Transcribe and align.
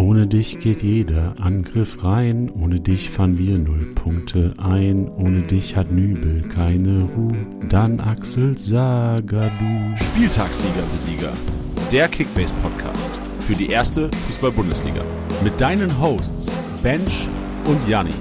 Ohne 0.00 0.26
dich 0.26 0.60
geht 0.60 0.82
jeder 0.82 1.34
Angriff 1.38 2.02
rein, 2.02 2.50
ohne 2.50 2.80
dich 2.80 3.10
fahren 3.10 3.36
wir 3.36 3.58
null 3.58 3.92
Punkte 3.94 4.54
ein, 4.56 5.10
ohne 5.10 5.42
dich 5.42 5.76
hat 5.76 5.92
Nübel 5.92 6.40
keine 6.48 7.02
Ruhe, 7.02 7.46
dann 7.68 8.00
Axel 8.00 8.56
Sagadou. 8.56 9.94
Spieltagssieger 9.96 10.84
Besieger, 10.90 11.34
der 11.92 12.08
Kickbase 12.08 12.54
Podcast 12.62 13.10
für 13.40 13.52
die 13.52 13.68
erste 13.68 14.10
Fußball-Bundesliga 14.26 15.02
Mit 15.44 15.60
deinen 15.60 15.90
Hosts 16.00 16.56
Bench 16.82 17.28
und 17.66 17.86
Janni. 17.86 18.14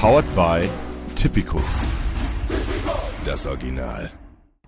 powered 0.00 0.32
by 0.36 0.68
Tipico. 1.16 1.60
Das 3.24 3.48
Original. 3.48 4.12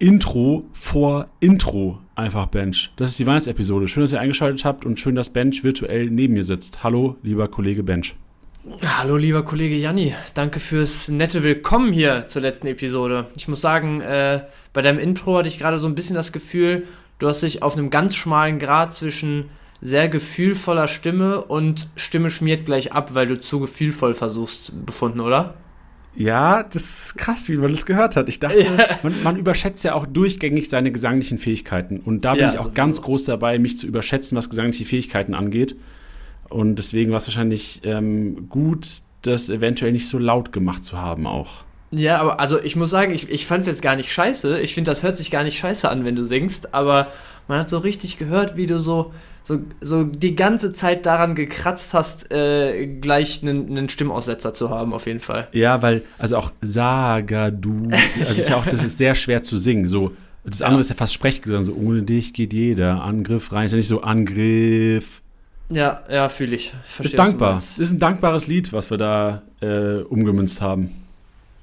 Intro 0.00 0.64
vor 0.72 1.26
Intro 1.38 2.00
einfach 2.16 2.46
Bench. 2.46 2.92
Das 2.96 3.10
ist 3.10 3.18
die 3.18 3.26
Weihnachtsepisode. 3.26 3.88
Schön, 3.88 4.02
dass 4.02 4.12
ihr 4.12 4.20
eingeschaltet 4.20 4.64
habt 4.64 4.84
und 4.84 4.98
schön, 4.98 5.14
dass 5.14 5.30
Bench 5.30 5.64
virtuell 5.64 6.10
neben 6.10 6.34
mir 6.34 6.44
sitzt. 6.44 6.82
Hallo, 6.82 7.16
lieber 7.22 7.48
Kollege 7.48 7.82
Bench. 7.82 8.16
Hallo 8.98 9.18
lieber 9.18 9.42
Kollege 9.42 9.77
Janni, 9.77 10.14
danke 10.32 10.58
fürs 10.58 11.08
nette 11.08 11.42
Willkommen 11.42 11.92
hier 11.92 12.27
zur 12.27 12.41
letzten 12.41 12.66
Episode. 12.66 13.27
Ich 13.36 13.46
muss 13.46 13.60
sagen, 13.60 14.00
äh, 14.00 14.45
bei 14.72 14.80
deinem 14.80 14.98
Intro 14.98 15.36
hatte 15.36 15.48
ich 15.48 15.58
gerade 15.58 15.78
so 15.78 15.86
ein 15.86 15.95
bisschen 15.95 16.16
das 16.16 16.32
Gefühl, 16.32 16.86
du 17.19 17.28
hast 17.28 17.42
dich 17.42 17.62
auf 17.62 17.77
einem 17.77 17.91
ganz 17.91 18.14
schmalen 18.14 18.58
Grad 18.58 18.94
zwischen 18.94 19.50
sehr 19.83 20.08
gefühlvoller 20.08 20.88
Stimme 20.88 21.44
und 21.44 21.91
Stimme 21.94 22.30
schmiert 22.30 22.64
gleich 22.64 22.92
ab, 22.92 23.14
weil 23.14 23.27
du 23.27 23.38
zu 23.38 23.60
gefühlvoll 23.60 24.14
versuchst, 24.14 24.86
befunden, 24.86 25.20
oder? 25.20 25.55
Ja, 26.16 26.62
das 26.62 26.82
ist 27.06 27.18
krass, 27.18 27.48
wie 27.48 27.56
man 27.56 27.73
das 27.73 27.86
gehört 27.86 28.14
hat. 28.16 28.28
Ich 28.28 28.38
dachte, 28.38 28.64
man, 29.02 29.22
man 29.22 29.36
überschätzt 29.36 29.82
ja 29.84 29.95
auch 29.95 30.06
durchgängig 30.06 30.68
seine 30.68 30.92
gesanglichen 30.92 31.38
Fähigkeiten. 31.38 31.98
Und 31.98 32.24
da 32.24 32.36
bin 32.36 32.42
Ja, 32.42 32.48
ich 32.48 32.59
auch 32.59 32.70
sowieso. 32.70 32.74
ganz 32.74 33.02
groß 33.02 33.24
dabei, 33.24 33.59
mich 33.59 33.78
zu 33.78 33.86
überschätzen, 33.86 34.36
was 34.38 34.48
gesangliche 34.48 34.84
Fähigkeiten 34.84 35.34
angeht. 35.34 35.77
Und 36.48 36.77
deswegen 36.77 37.10
war 37.10 37.16
es 37.19 37.27
wahrscheinlich 37.27 37.80
ähm, 37.84 38.48
gut, 38.48 38.86
das 39.22 39.50
eventuell 39.50 39.91
nicht 39.92 40.08
so 40.08 40.19
laut 40.19 40.52
gemacht 40.52 40.84
zu 40.84 40.98
haben 40.98 41.27
auch. 41.27 41.64
Ja, 41.91 42.19
aber 42.20 42.41
also 42.41 42.61
ich 42.61 42.77
muss 42.77 42.91
sagen, 42.91 43.12
ich, 43.14 43.30
ich 43.30 43.46
fand 43.46 43.62
es 43.62 43.67
jetzt 43.67 43.83
gar 43.83 43.96
nicht 43.96 44.12
scheiße. 44.12 44.61
Ich 44.61 44.74
finde, 44.74 44.91
das 44.91 45.02
hört 45.02 45.17
sich 45.17 45.30
gar 45.30 45.44
nicht 45.44 45.58
scheiße 45.58 45.89
an, 45.89 46.05
wenn 46.05 46.17
du 46.17 46.22
singst, 46.24 46.74
aber 46.74 47.08
man 47.48 47.58
hat 47.61 47.69
so 47.69 47.78
richtig 47.78 48.19
gehört, 48.19 48.56
wie 48.56 48.67
du 48.67 48.78
so, 48.80 49.12
so, 49.47 49.61
so 49.83 50.05
die 50.05 50.34
ganze 50.34 50.73
Zeit 50.73 51.05
daran 51.05 51.34
gekratzt 51.34 51.92
hast, 51.92 52.33
äh, 52.33 52.87
gleich 52.87 53.42
einen, 53.42 53.69
einen 53.69 53.89
Stimmaussetzer 53.91 54.55
zu 54.55 54.70
haben, 54.70 54.95
auf 54.95 55.06
jeden 55.06 55.20
Fall. 55.20 55.48
Ja, 55.53 55.83
weil, 55.83 56.03
also 56.19 56.39
auch 56.39 56.51
Sagadu, 56.62 57.89
also 57.91 58.41
ist 58.41 58.48
ja 58.48 58.56
auch, 58.56 58.64
das 58.64 58.83
ist 58.83 58.97
sehr 58.97 59.14
schwer 59.14 59.42
zu 59.42 59.59
singen. 59.59 59.86
So, 59.86 60.12
das 60.45 60.62
andere 60.62 60.81
ist 60.81 60.89
ja 60.89 60.97
fast 60.97 61.12
Sprechgesang, 61.12 61.62
so 61.62 61.75
ohne 61.75 62.03
dich 62.03 62.33
geht 62.33 62.55
jeder 62.55 63.03
Angriff 63.03 63.53
rein. 63.53 63.67
Ist 63.67 63.73
ja 63.73 63.77
nicht 63.77 63.89
so 63.89 64.01
Angriff. 64.01 65.20
Ja, 65.69 66.03
ja, 66.11 66.31
fühle 66.31 66.56
ich. 66.56 66.73
Verstehe, 66.84 67.05
Ist 67.05 67.12
du 67.12 67.17
dankbar. 67.19 67.58
Ist 67.58 67.79
ein 67.79 67.98
dankbares 67.98 68.47
Lied, 68.47 68.73
was 68.73 68.91
wir 68.91 68.97
da 68.97 69.42
äh, 69.61 69.98
umgemünzt 70.03 70.62
haben. 70.62 70.91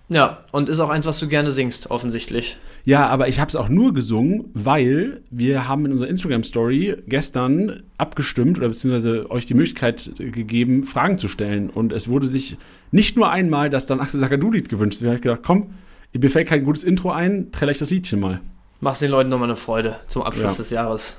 Ja, 0.09 0.43
und 0.51 0.69
ist 0.69 0.79
auch 0.79 0.89
eins, 0.89 1.07
was 1.07 1.19
du 1.19 1.27
gerne 1.27 1.49
singst, 1.49 1.89
offensichtlich. 1.89 2.57
Ja, 2.83 3.07
aber 3.07 3.27
ich 3.27 3.39
habe 3.39 3.49
es 3.49 3.55
auch 3.55 3.69
nur 3.69 3.93
gesungen, 3.93 4.45
weil 4.53 5.21
wir 5.29 5.67
haben 5.67 5.85
in 5.85 5.91
unserer 5.91 6.09
Instagram-Story 6.09 6.97
gestern 7.07 7.83
abgestimmt 7.97 8.57
oder 8.57 8.69
beziehungsweise 8.69 9.29
euch 9.29 9.45
die 9.45 9.53
Möglichkeit 9.53 10.11
gegeben, 10.17 10.83
Fragen 10.83 11.17
zu 11.19 11.27
stellen. 11.27 11.69
Und 11.69 11.93
es 11.93 12.07
wurde 12.07 12.27
sich 12.27 12.57
nicht 12.91 13.15
nur 13.15 13.29
einmal 13.29 13.69
das 13.69 13.85
dann 13.85 13.99
Axel 13.99 14.19
Sagadou-Lied 14.19 14.67
gewünscht. 14.67 15.01
Wir 15.01 15.11
haben 15.11 15.21
gedacht, 15.21 15.41
komm, 15.45 15.75
mir 16.13 16.29
fällt 16.31 16.47
kein 16.47 16.65
gutes 16.65 16.83
Intro 16.83 17.11
ein, 17.11 17.51
träll 17.51 17.69
ich 17.69 17.77
das 17.77 17.91
Liedchen 17.91 18.19
mal. 18.19 18.41
Machst 18.79 19.01
den 19.03 19.11
Leuten 19.11 19.29
nochmal 19.29 19.47
eine 19.49 19.55
Freude 19.55 19.97
zum 20.07 20.23
Abschluss 20.23 20.53
Ja. 20.53 20.57
des 20.57 20.69
Jahres. 20.71 21.17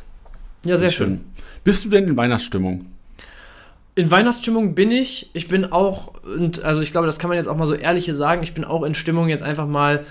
Ja, 0.66 0.76
sehr 0.78 0.88
Ist 0.88 0.94
schön. 0.94 1.20
Bist 1.62 1.84
du 1.84 1.88
denn 1.90 2.08
in 2.08 2.16
Weihnachtsstimmung? 2.16 2.86
In 3.94 4.10
Weihnachtsstimmung 4.10 4.74
bin 4.74 4.90
ich. 4.90 5.30
Ich 5.32 5.48
bin 5.48 5.66
auch, 5.70 6.12
und 6.24 6.64
also 6.64 6.82
ich 6.82 6.90
glaube, 6.90 7.06
das 7.06 7.18
kann 7.18 7.28
man 7.28 7.36
jetzt 7.36 7.46
auch 7.46 7.56
mal 7.56 7.66
so 7.66 7.74
ehrlich 7.74 8.06
sagen, 8.12 8.42
ich 8.42 8.54
bin 8.54 8.64
auch 8.64 8.82
in 8.82 8.94
Stimmung, 8.94 9.28
jetzt 9.28 9.42
einfach 9.42 9.66
mal 9.68 10.04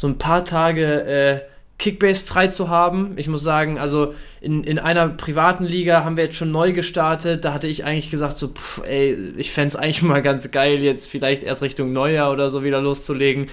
so 0.00 0.08
ein 0.08 0.16
paar 0.16 0.46
Tage 0.46 1.04
äh, 1.04 1.40
Kickbase 1.78 2.22
frei 2.22 2.46
zu 2.46 2.70
haben. 2.70 3.12
Ich 3.16 3.28
muss 3.28 3.42
sagen, 3.42 3.78
also 3.78 4.14
in, 4.40 4.64
in 4.64 4.78
einer 4.78 5.08
privaten 5.10 5.64
Liga 5.64 6.04
haben 6.04 6.16
wir 6.16 6.24
jetzt 6.24 6.36
schon 6.36 6.50
neu 6.50 6.72
gestartet. 6.72 7.44
Da 7.44 7.52
hatte 7.52 7.66
ich 7.66 7.84
eigentlich 7.84 8.08
gesagt, 8.08 8.38
so, 8.38 8.48
pff, 8.48 8.80
ey, 8.86 9.12
ich 9.36 9.50
fände 9.50 9.68
es 9.68 9.76
eigentlich 9.76 10.00
mal 10.10 10.22
ganz 10.22 10.50
geil, 10.52 10.82
jetzt 10.82 11.06
vielleicht 11.06 11.42
erst 11.42 11.60
Richtung 11.60 11.92
Neujahr 11.92 12.32
oder 12.32 12.50
so 12.50 12.64
wieder 12.64 12.80
loszulegen. 12.80 13.48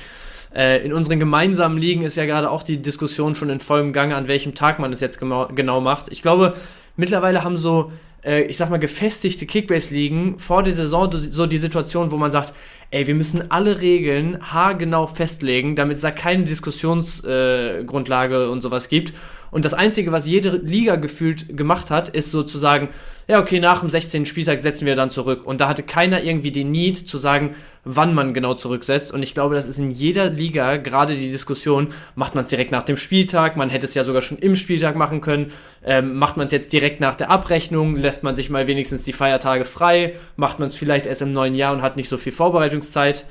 Äh, 0.56 0.86
in 0.86 0.94
unseren 0.94 1.20
gemeinsamen 1.20 1.78
Ligen 1.78 2.04
ist 2.04 2.16
ja 2.16 2.26
gerade 2.26 2.50
auch 2.50 2.64
die 2.64 2.82
Diskussion 2.82 3.36
schon 3.36 3.50
in 3.50 3.60
vollem 3.60 3.92
Gange, 3.92 4.16
an 4.16 4.30
welchem 4.30 4.56
Tag 4.56 4.80
man 4.80 4.94
es 4.94 5.02
jetzt 5.02 5.20
genau, 5.20 5.50
genau 5.54 5.82
macht. 5.82 6.10
Ich 6.14 6.22
glaube, 6.22 6.56
mittlerweile 6.96 7.44
haben 7.44 7.58
so, 7.58 7.92
äh, 8.24 8.44
ich 8.44 8.58
sag 8.58 8.70
mal, 8.70 8.78
gefestigte 8.78 9.46
Kickbase-Ligen 9.46 10.40
vor 10.40 10.64
der 10.64 10.74
Saison 10.74 11.12
so 11.12 11.46
die 11.46 11.58
Situation, 11.58 12.12
wo 12.12 12.18
man 12.18 12.32
sagt, 12.32 12.54
ey, 12.92 13.08
wir 13.08 13.16
müssen 13.16 13.52
alle 13.52 13.82
Regeln 13.82 14.40
haargenau 14.42 15.08
festlegen, 15.08 15.76
damit 15.76 15.98
es 15.98 16.02
da 16.02 16.12
keine 16.12 16.46
Diskussionsgrundlage 16.46 18.46
äh, 18.46 18.48
und 18.48 18.62
sowas 18.62 18.90
gibt. 18.90 19.14
Und 19.52 19.66
das 19.66 19.74
Einzige, 19.74 20.12
was 20.12 20.28
jede 20.28 20.58
Liga 20.58 20.96
gefühlt 20.96 21.56
gemacht 21.56 21.90
hat, 21.90 22.10
ist 22.10 22.32
sozusagen, 22.32 22.90
ja, 23.28 23.40
okay, 23.42 23.60
nach 23.60 23.82
dem 23.82 23.90
16. 23.90 24.26
Spieltag 24.26 24.60
setzen 24.60 24.86
wir 24.86 24.96
dann 24.96 25.10
zurück. 25.10 25.46
Und 25.46 25.60
da 25.60 25.68
hatte 25.68 25.84
keiner 25.84 26.24
irgendwie 26.24 26.52
den 26.52 26.72
Need 26.72 26.98
zu 26.98 27.18
sagen, 27.18 27.56
wann 27.84 28.14
man 28.14 28.34
genau 28.34 28.54
zurücksetzt. 28.54 29.12
Und 29.12 29.24
ich 29.24 29.34
glaube, 29.34 29.56
das 29.56 29.68
ist 29.68 29.80
in 29.80 29.92
jeder 29.92 30.30
Liga 30.30 30.78
gerade 30.78 31.16
die 31.16 31.32
Diskussion, 31.32 31.90
macht 32.16 32.36
man 32.36 32.44
es 32.44 32.50
direkt 32.50 32.72
nach 32.72 32.84
dem 32.84 32.98
Spieltag, 32.98 33.58
man 33.58 33.70
hätte 33.70 33.86
es 33.86 33.94
ja 33.94 34.04
sogar 34.04 34.22
schon 34.22 34.38
im 34.38 34.56
Spieltag 34.56 34.96
machen 34.96 35.22
können, 35.22 35.52
ähm, 35.84 36.16
macht 36.16 36.38
man 36.38 36.48
es 36.48 36.52
jetzt 36.54 36.72
direkt 36.72 37.00
nach 37.02 37.16
der 37.16 37.30
Abrechnung, 37.30 37.96
lässt 37.96 38.24
man 38.24 38.36
sich 38.36 38.50
mal 38.50 38.68
wenigstens 38.68 39.04
die 39.04 39.14
Feiertage 39.14 39.66
frei, 39.66 40.14
macht 40.36 40.60
man 40.60 40.68
es 40.68 40.78
vielleicht 40.78 41.06
erst 41.06 41.22
im 41.22 41.34
neuen 41.34 41.54
Jahr 41.54 41.74
und 41.74 41.82
hat 41.82 41.98
nicht 41.98 42.10
so 42.10 42.18
viel 42.18 42.32
Vorbereitungszeit. 42.32 43.26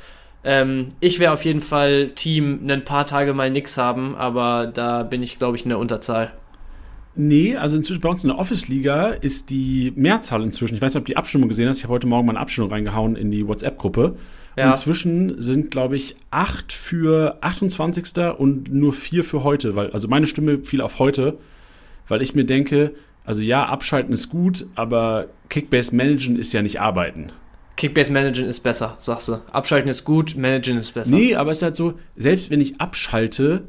Ähm, 0.46 0.90
ich 1.00 1.18
wäre 1.18 1.32
auf 1.32 1.44
jeden 1.44 1.60
Fall 1.60 2.10
Team 2.14 2.60
ein 2.70 2.84
paar 2.84 3.04
Tage 3.04 3.34
mal 3.34 3.50
nix 3.50 3.76
haben, 3.76 4.14
aber 4.14 4.68
da 4.72 5.02
bin 5.02 5.20
ich, 5.20 5.40
glaube 5.40 5.56
ich, 5.56 5.64
in 5.64 5.70
der 5.70 5.78
Unterzahl. 5.80 6.32
Nee, 7.16 7.56
also 7.56 7.76
inzwischen 7.76 8.00
bei 8.00 8.08
uns 8.10 8.22
in 8.22 8.28
der 8.28 8.38
Office-Liga 8.38 9.08
ist 9.08 9.50
die 9.50 9.92
Mehrzahl 9.96 10.44
inzwischen. 10.44 10.76
Ich 10.76 10.82
weiß 10.82 10.94
nicht, 10.94 11.00
ob 11.00 11.06
du 11.06 11.12
die 11.12 11.16
Abstimmung 11.16 11.48
gesehen 11.48 11.68
hast. 11.68 11.78
Ich 11.78 11.84
habe 11.84 11.94
heute 11.94 12.06
Morgen 12.06 12.26
mal 12.26 12.32
eine 12.32 12.40
Abstimmung 12.40 12.70
reingehauen 12.70 13.16
in 13.16 13.32
die 13.32 13.48
WhatsApp-Gruppe. 13.48 14.14
Ja. 14.56 14.66
Und 14.66 14.70
inzwischen 14.70 15.40
sind, 15.40 15.72
glaube 15.72 15.96
ich, 15.96 16.14
acht 16.30 16.72
für 16.72 17.38
28. 17.40 18.04
und 18.38 18.72
nur 18.72 18.92
vier 18.92 19.24
für 19.24 19.42
heute. 19.42 19.74
Weil, 19.74 19.90
also 19.90 20.06
meine 20.06 20.28
Stimme 20.28 20.62
fiel 20.62 20.80
auf 20.80 21.00
heute, 21.00 21.38
weil 22.06 22.22
ich 22.22 22.36
mir 22.36 22.44
denke, 22.44 22.94
also 23.24 23.42
ja, 23.42 23.66
abschalten 23.66 24.12
ist 24.12 24.28
gut, 24.28 24.66
aber 24.76 25.26
Kickbase 25.48 25.96
managen 25.96 26.38
ist 26.38 26.52
ja 26.52 26.62
nicht 26.62 26.80
arbeiten. 26.80 27.32
Kickbase 27.76 28.10
managen 28.10 28.46
ist 28.46 28.60
besser, 28.60 28.96
sagst 29.00 29.28
du. 29.28 29.40
Abschalten 29.52 29.90
ist 29.90 30.04
gut, 30.04 30.36
managen 30.36 30.78
ist 30.78 30.92
besser. 30.92 31.14
Nee, 31.14 31.34
aber 31.34 31.50
es 31.50 31.58
ist 31.58 31.62
halt 31.62 31.76
so, 31.76 31.94
selbst 32.16 32.50
wenn 32.50 32.60
ich 32.60 32.80
abschalte, 32.80 33.64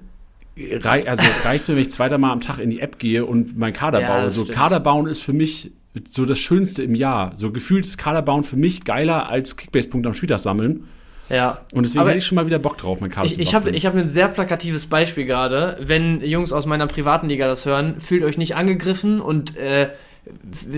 rei 0.58 1.08
also 1.08 1.24
reicht 1.44 1.64
es 1.64 1.68
mir, 1.68 1.76
wenn 1.76 1.82
ich 1.82 1.92
zweiter 1.92 2.18
Mal 2.18 2.32
am 2.32 2.42
Tag 2.42 2.60
in 2.60 2.70
die 2.70 2.80
App 2.80 3.00
gehe 3.00 3.26
und 3.26 3.58
mein 3.58 3.74
Kader 3.74 4.02
Ja, 4.02 4.20
baue. 4.20 4.32
So 4.32 4.44
stimmt. 4.44 4.58
Kader 4.58 4.80
bauen 4.80 5.08
ist 5.08 5.22
für 5.22 5.34
mich 5.34 5.72
so 6.10 6.26
das 6.26 6.40
Schönste 6.40 6.84
im 6.84 6.96
Jahr. 6.96 7.34
So 7.36 7.52
gefühlt 7.52 7.86
ist 7.86 7.98
Kader 7.98 8.22
bauen 8.22 8.44
für 8.44 8.56
mich 8.56 8.86
geiler 8.86 9.30
als 9.30 9.58
Kickbase-Punkte 9.58 10.08
am 10.08 10.14
Spieltag 10.14 10.40
sammeln. 10.40 10.88
Ja. 11.30 11.62
Und 11.74 11.84
deswegen 11.84 12.00
Aber 12.00 12.10
hätte 12.10 12.20
ich 12.20 12.26
schon 12.26 12.38
mal 12.38 12.46
wieder 12.46 12.60
Bock 12.60 12.78
drauf, 12.78 13.02
mein 13.02 13.10
Kader 13.10 13.26
Ich, 13.26 13.34
zu 13.34 13.42
ich 13.42 13.54
habe 13.54 13.72
hab 13.72 13.96
ein 13.96 14.10
sehr 14.10 14.30
plakatives 14.30 14.86
Beispiel 14.86 15.26
gerade. 15.26 15.78
Wenn 15.82 16.22
Jungs 16.22 16.54
aus 16.54 16.66
meiner 16.66 16.88
privaten 16.88 17.28
Liga 17.28 17.48
das 17.48 17.66
hören, 17.66 18.00
fühlt 18.00 18.24
euch 18.24 18.38
nicht 18.38 18.56
angegriffen 18.56 19.20
und 19.20 19.58
äh, 19.58 19.90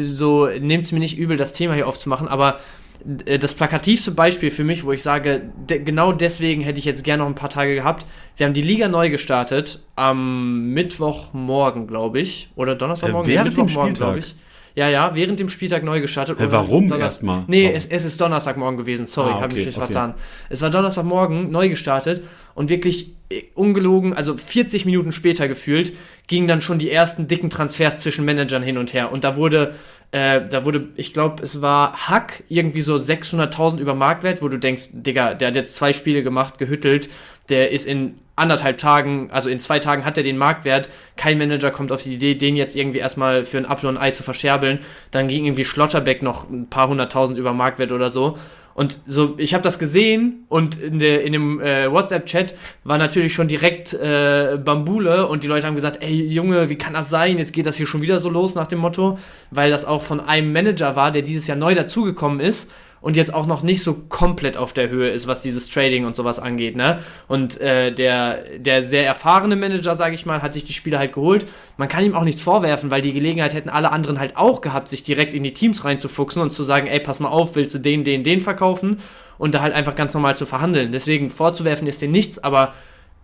so 0.06 0.48
nehmt 0.48 0.86
es 0.86 0.92
mir 0.92 1.00
nicht 1.00 1.18
übel, 1.18 1.38
das 1.38 1.54
Thema 1.54 1.74
hier 1.74 1.88
aufzumachen, 1.88 2.28
aber 2.28 2.60
das 3.04 3.54
plakativste 3.54 4.12
Beispiel 4.12 4.52
für 4.52 4.64
mich, 4.64 4.84
wo 4.84 4.92
ich 4.92 5.02
sage, 5.04 5.42
de 5.70 5.84
genau 5.84 6.12
deswegen 6.12 6.62
hätte 6.62 6.80
ich 6.80 6.86
jetzt 6.86 7.04
gerne 7.04 7.24
noch 7.24 7.30
ein 7.30 7.36
paar 7.36 7.50
Tage 7.50 7.76
gehabt. 7.76 8.06
Wir 8.38 8.46
haben 8.46 8.54
die 8.54 8.62
Liga 8.62 8.88
neu 8.88 9.10
gestartet 9.10 9.82
am 9.96 10.74
Mittwochmorgen, 10.74 11.88
glaube 11.88 12.20
ich. 12.20 12.50
Oder 12.56 12.76
Donnerstagmorgen? 12.76 13.30
Äh, 13.30 13.34
während 13.34 13.48
dem 13.56 13.64
Mittwochmorgen, 13.66 13.94
glaube 13.94 14.20
ich. 14.20 14.36
Ja, 14.76 14.88
ja, 14.88 15.12
während 15.16 15.40
dem 15.40 15.50
Spieltag 15.50 15.84
neu 15.84 16.00
gestartet. 16.00 16.40
Oder 16.40 16.52
warum 16.52 16.92
erstmal? 16.94 17.44
Nee, 17.48 17.64
Warum? 17.66 17.76
es, 17.76 17.86
es 17.88 18.06
ist 18.06 18.22
Donnerstagmorgen 18.22 18.78
gewesen. 18.78 19.06
Sorry, 19.06 19.32
Ah, 19.32 19.42
habe 19.42 19.46
okay, 19.52 19.60
ich 19.60 19.66
mich 19.66 19.78
okay. 19.78 19.86
vertan. 19.92 20.14
Es 20.50 20.62
war 20.62 20.70
Donnerstagmorgen 20.70 21.52
neu 21.52 21.70
gestartet 21.70 22.24
und 22.54 22.70
wirklich 22.70 23.16
äh, 23.30 23.44
ungelogen, 23.56 24.14
also 24.14 24.38
40 24.38 24.86
Minuten 24.86 25.12
später 25.12 25.48
gefühlt, 25.48 25.94
gingen 26.28 26.48
dann 26.48 26.62
schon 26.62 26.80
die 26.80 26.92
ersten 26.92 27.28
dicken 27.28 27.50
Transfers 27.50 28.00
zwischen 28.00 28.24
Managern 28.26 28.64
hin 28.64 28.78
und 28.78 28.94
her. 28.94 29.12
Und 29.12 29.24
da 29.24 29.36
wurde, 29.36 29.74
äh, 30.12 30.42
da 30.44 30.66
wurde, 30.66 30.88
ich 30.96 31.14
glaube, 31.14 31.44
es 31.44 31.62
war 31.62 32.08
Hack 32.08 32.44
irgendwie 32.50 32.82
so 32.82 32.96
600.000 32.96 33.80
über 33.80 33.94
Marktwert, 33.94 34.42
wo 34.42 34.48
du 34.48 34.58
denkst, 34.58 34.90
Digga, 34.94 35.36
der 35.36 35.50
hat 35.50 35.56
jetzt 35.56 35.76
zwei 35.76 35.94
Spiele 35.94 36.24
gemacht, 36.24 36.58
gehüttelt, 36.58 37.10
der 37.50 37.72
ist 37.72 37.86
in 37.86 38.16
anderthalb 38.36 38.78
Tagen, 38.78 39.30
also 39.32 39.50
in 39.50 39.60
zwei 39.60 39.80
Tagen 39.80 40.06
hat 40.06 40.18
er 40.18 40.24
den 40.24 40.38
Marktwert. 40.38 40.90
Kein 41.18 41.38
Manager 41.38 41.72
kommt 41.72 41.92
auf 41.92 42.04
die 42.04 42.14
Idee, 42.14 42.36
den 42.36 42.56
jetzt 42.56 42.76
irgendwie 42.76 43.00
erstmal 43.00 43.44
für 43.44 43.58
ein 43.58 43.66
Apfel 43.66 43.90
und 43.90 43.98
ein 43.98 44.04
Ei 44.04 44.12
zu 44.12 44.24
verscherbeln. 44.24 44.80
Dann 45.12 45.28
ging 45.28 45.46
irgendwie 45.46 45.66
Schlotterbeck 45.66 46.24
noch 46.24 46.50
ein 46.50 46.70
paar 46.70 46.88
hunderttausend 46.88 47.38
über 47.38 47.54
Marktwert 47.54 47.92
oder 47.92 48.10
so. 48.10 48.38
Und 48.74 49.00
so, 49.06 49.36
ich 49.38 49.54
habe 49.54 49.64
das 49.64 49.78
gesehen 49.78 50.46
und 50.48 50.82
in, 50.82 51.00
der, 51.00 51.24
in 51.24 51.34
dem 51.34 51.60
äh, 51.60 51.92
WhatsApp-Chat 51.92 52.56
war 52.84 52.98
natürlich 52.98 53.34
schon 53.34 53.48
direkt 53.48 53.94
äh, 53.94 54.58
Bambule 54.64 55.28
und 55.28 55.44
die 55.44 55.48
Leute 55.48 55.68
haben 55.68 55.76
gesagt, 55.76 56.02
ey 56.02 56.28
Junge, 56.28 56.70
wie 56.70 56.78
kann 56.78 56.94
das 56.94 57.10
sein? 57.10 57.38
Jetzt 57.38 57.52
geht 57.52 57.66
das 57.66 57.76
hier 57.76 57.88
schon 57.88 58.02
wieder 58.02 58.20
so 58.20 58.30
los 58.30 58.56
nach 58.56 58.68
dem 58.68 58.80
Motto, 58.80 59.20
weil 59.52 59.70
das 59.70 59.86
auch 59.86 60.02
von 60.02 60.20
einem 60.20 60.54
Manager 60.54 60.96
war, 60.96 61.12
der 61.12 61.24
dieses 61.24 61.48
Jahr 61.48 61.58
neu 61.58 61.76
dazugekommen 61.76 62.40
ist 62.40 62.72
und 63.02 63.16
jetzt 63.16 63.34
auch 63.34 63.46
noch 63.46 63.64
nicht 63.64 63.84
so 63.84 63.94
komplett 63.94 64.58
auf 64.58 64.74
der 64.74 64.90
Höhe 64.90 65.10
ist, 65.10 65.28
was 65.28 65.42
dieses 65.42 65.70
Trading 65.70 66.06
und 66.06 66.16
sowas 66.16 66.40
angeht, 66.40 66.76
ne? 66.76 67.00
Und 67.28 67.60
äh, 67.62 67.94
der, 67.94 68.58
der 68.58 68.84
sehr 68.84 69.06
erfahrene 69.06 69.56
Manager, 69.56 69.96
sage 69.96 70.16
ich 70.16 70.26
mal, 70.26 70.42
hat 70.42 70.54
sich 70.54 70.66
die 70.66 70.74
Spieler 70.74 71.00
halt 71.00 71.14
geholt. 71.14 71.48
Man 71.78 71.88
kann 71.88 72.04
ihm 72.04 72.16
auch 72.16 72.24
nichts 72.24 72.42
vorwerfen, 72.42 72.92
weil 72.92 73.02
die 73.02 73.14
Gelegenheit 73.14 73.54
hätten 73.54 73.70
alle 73.70 73.92
anderen 73.92 74.20
halt 74.20 74.36
auch 74.38 74.62
gehabt, 74.62 74.90
sich 74.90 75.04
direkt 75.04 75.34
in 75.34 75.44
die 75.44 75.54
Teams 75.54 75.86
reinzufuchsen 75.86 76.42
und 76.42 76.52
zu 76.52 76.64
sagen, 76.64 76.88
ey, 76.88 77.00
pass 77.00 77.20
mal 77.20 77.30
auf, 77.30 77.56
willst 77.56 77.76
du 77.76 77.80
den, 77.80 78.04
den, 78.04 78.24
den 78.24 78.42
verkaufen? 78.42 79.00
Und 79.38 79.56
da 79.56 79.62
halt 79.62 79.74
einfach 79.74 79.96
ganz 79.96 80.14
normal 80.14 80.36
zu 80.36 80.46
verhandeln. 80.46 80.92
Deswegen 80.92 81.30
vorzuwerfen 81.30 81.88
ist 81.88 82.02
denen 82.02 82.12
nichts, 82.12 82.44
aber 82.44 82.74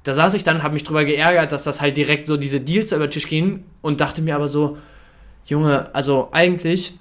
da 0.03 0.13
saß 0.13 0.35
ich 0.35 0.43
dann, 0.43 0.63
habe 0.63 0.75
mich 0.75 0.83
drüber 0.83 1.03
geärgert, 1.03 1.51
dass 1.51 1.63
das 1.63 1.81
halt 1.81 1.97
direkt 1.97 2.27
so 2.27 2.37
diese 2.37 2.61
Deals 2.61 2.91
über 2.91 3.07
den 3.07 3.11
Tisch 3.11 3.27
gingen 3.27 3.65
und 3.81 3.99
dachte 3.99 4.21
mir 4.21 4.35
aber 4.35 4.47
so, 4.47 4.77
Junge, 5.45 5.93
also 5.93 6.29
eigentlich 6.31 6.93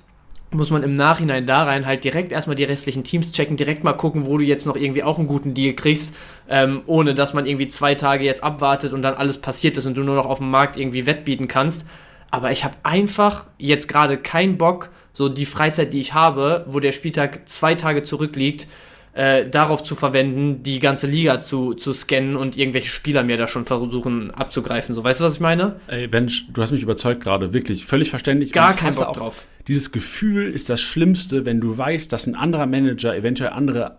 muss 0.55 0.71
man 0.71 0.83
im 0.83 0.95
Nachhinein 0.95 1.47
da 1.47 1.65
rein 1.65 1.87
halt 1.87 2.05
direkt 2.05 2.33
erstmal 2.33 2.57
die 2.57 2.65
restlichen 2.65 3.05
Teams 3.05 3.31
checken, 3.33 3.57
direkt 3.57 3.85
mal 3.85 3.93
gucken, 3.93 4.27
wo 4.27 4.39
du 4.39 4.45
jetzt 4.45 4.67
noch 4.67 4.77
irgendwie 4.77 5.03
auch 5.03 5.19
einen 5.19 5.27
guten 5.27 5.55
Deal 5.55 5.75
kriegst, 5.75 6.15
ähm, 6.49 6.83
ohne 6.87 7.15
dass 7.15 7.35
man 7.35 7.47
irgendwie 7.47 7.69
zwei 7.69 7.95
Tage 7.95 8.25
jetzt 8.25 8.43
abwartet 8.43 8.93
und 8.93 9.03
dann 9.03 9.15
alles 9.15 9.39
passiert 9.39 9.77
ist 9.77 9.87
und 9.87 9.97
du 9.97 10.03
nur 10.03 10.17
noch 10.17 10.27
auf 10.27 10.39
dem 10.39 10.51
Markt 10.51 10.77
irgendwie 10.77 11.07
wettbieten 11.07 11.49
kannst. 11.49 11.87
Aber 12.31 12.51
ich 12.51 12.65
habe 12.65 12.77
einfach 12.83 13.47
jetzt 13.59 13.89
gerade 13.89 14.17
keinen 14.17 14.59
Bock, 14.59 14.91
so 15.13 15.29
die 15.29 15.47
Freizeit, 15.47 15.95
die 15.95 16.01
ich 16.01 16.15
habe, 16.15 16.65
wo 16.69 16.81
der 16.81 16.93
Spieltag 16.93 17.49
zwei 17.49 17.75
Tage 17.75 18.03
zurückliegt, 18.03 18.67
äh, 19.13 19.49
darauf 19.49 19.83
zu 19.85 19.95
verwenden, 19.95 20.63
die 20.65 20.81
ganze 20.81 21.07
Liga 21.07 21.39
zu, 21.39 21.75
zu 21.75 21.93
scannen 21.93 22.37
und 22.37 22.57
irgendwelche 22.57 22.89
Spieler 22.89 23.23
mir 23.23 23.37
da 23.37 23.47
schon 23.47 23.65
versuchen 23.65 24.33
abzugreifen. 24.33 24.95
So, 24.95 25.05
weißt 25.05 25.21
du, 25.21 25.25
was 25.25 25.35
ich 25.35 25.41
meine? 25.41 25.77
Ey, 25.87 26.09
Bench, 26.09 26.47
du 26.53 26.61
hast 26.61 26.73
mich 26.73 26.83
überzeugt 26.83 27.23
gerade, 27.23 27.53
wirklich, 27.53 27.85
völlig 27.87 28.11
verständlich. 28.11 28.53
Gar 28.53 28.75
kein 28.75 28.95
Bock 28.95 29.13
drauf. 29.13 29.47
Dieses 29.69 29.93
Gefühl 29.93 30.51
ist 30.51 30.69
das 30.69 30.81
Schlimmste, 30.81 31.47
wenn 31.47 31.61
du 31.61 31.77
weißt, 31.77 32.13
dass 32.13 32.27
ein 32.27 32.35
anderer 32.35 32.67
Manager 32.67 33.17
eventuell 33.17 33.51
andere, 33.51 33.99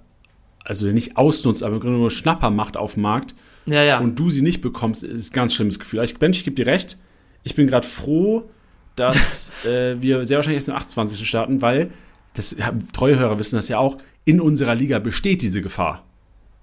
also 0.63 0.88
nicht 0.88 1.17
ausnutzt, 1.17 1.63
aber 1.63 1.83
nur 1.83 2.12
Schnapper 2.12 2.50
macht 2.50 2.77
auf 2.77 2.94
dem 2.94 3.03
Markt 3.03 3.33
ja, 3.65 3.83
ja. 3.83 4.00
und 4.00 4.19
du 4.19 4.29
sie 4.29 4.44
nicht 4.44 4.62
bekommst, 4.62 5.03
ist 5.03 5.31
ein 5.31 5.33
ganz 5.33 5.56
schlimmes 5.56 5.79
Gefühl. 5.79 6.00
Also, 6.00 6.17
Bench, 6.17 6.38
ich 6.38 6.44
gebe 6.44 6.56
dir 6.56 6.67
recht, 6.67 6.97
ich 7.44 7.56
bin 7.56 7.67
gerade 7.67 7.88
froh, 7.88 8.50
dass 8.95 9.51
äh, 9.65 10.01
wir 10.01 10.25
sehr 10.25 10.38
wahrscheinlich 10.38 10.59
erst 10.59 10.69
am 10.69 10.75
28. 10.75 11.27
starten, 11.27 11.62
weil 11.62 11.91
das 12.35 12.56
treue 12.94 13.17
Hörer 13.17 13.39
wissen 13.39 13.56
das 13.56 13.67
ja 13.69 13.79
auch, 13.79 13.97
in 14.25 14.41
unserer 14.41 14.75
Liga 14.75 15.00
besteht 15.00 15.41
diese 15.41 15.62
Gefahr. 15.62 16.03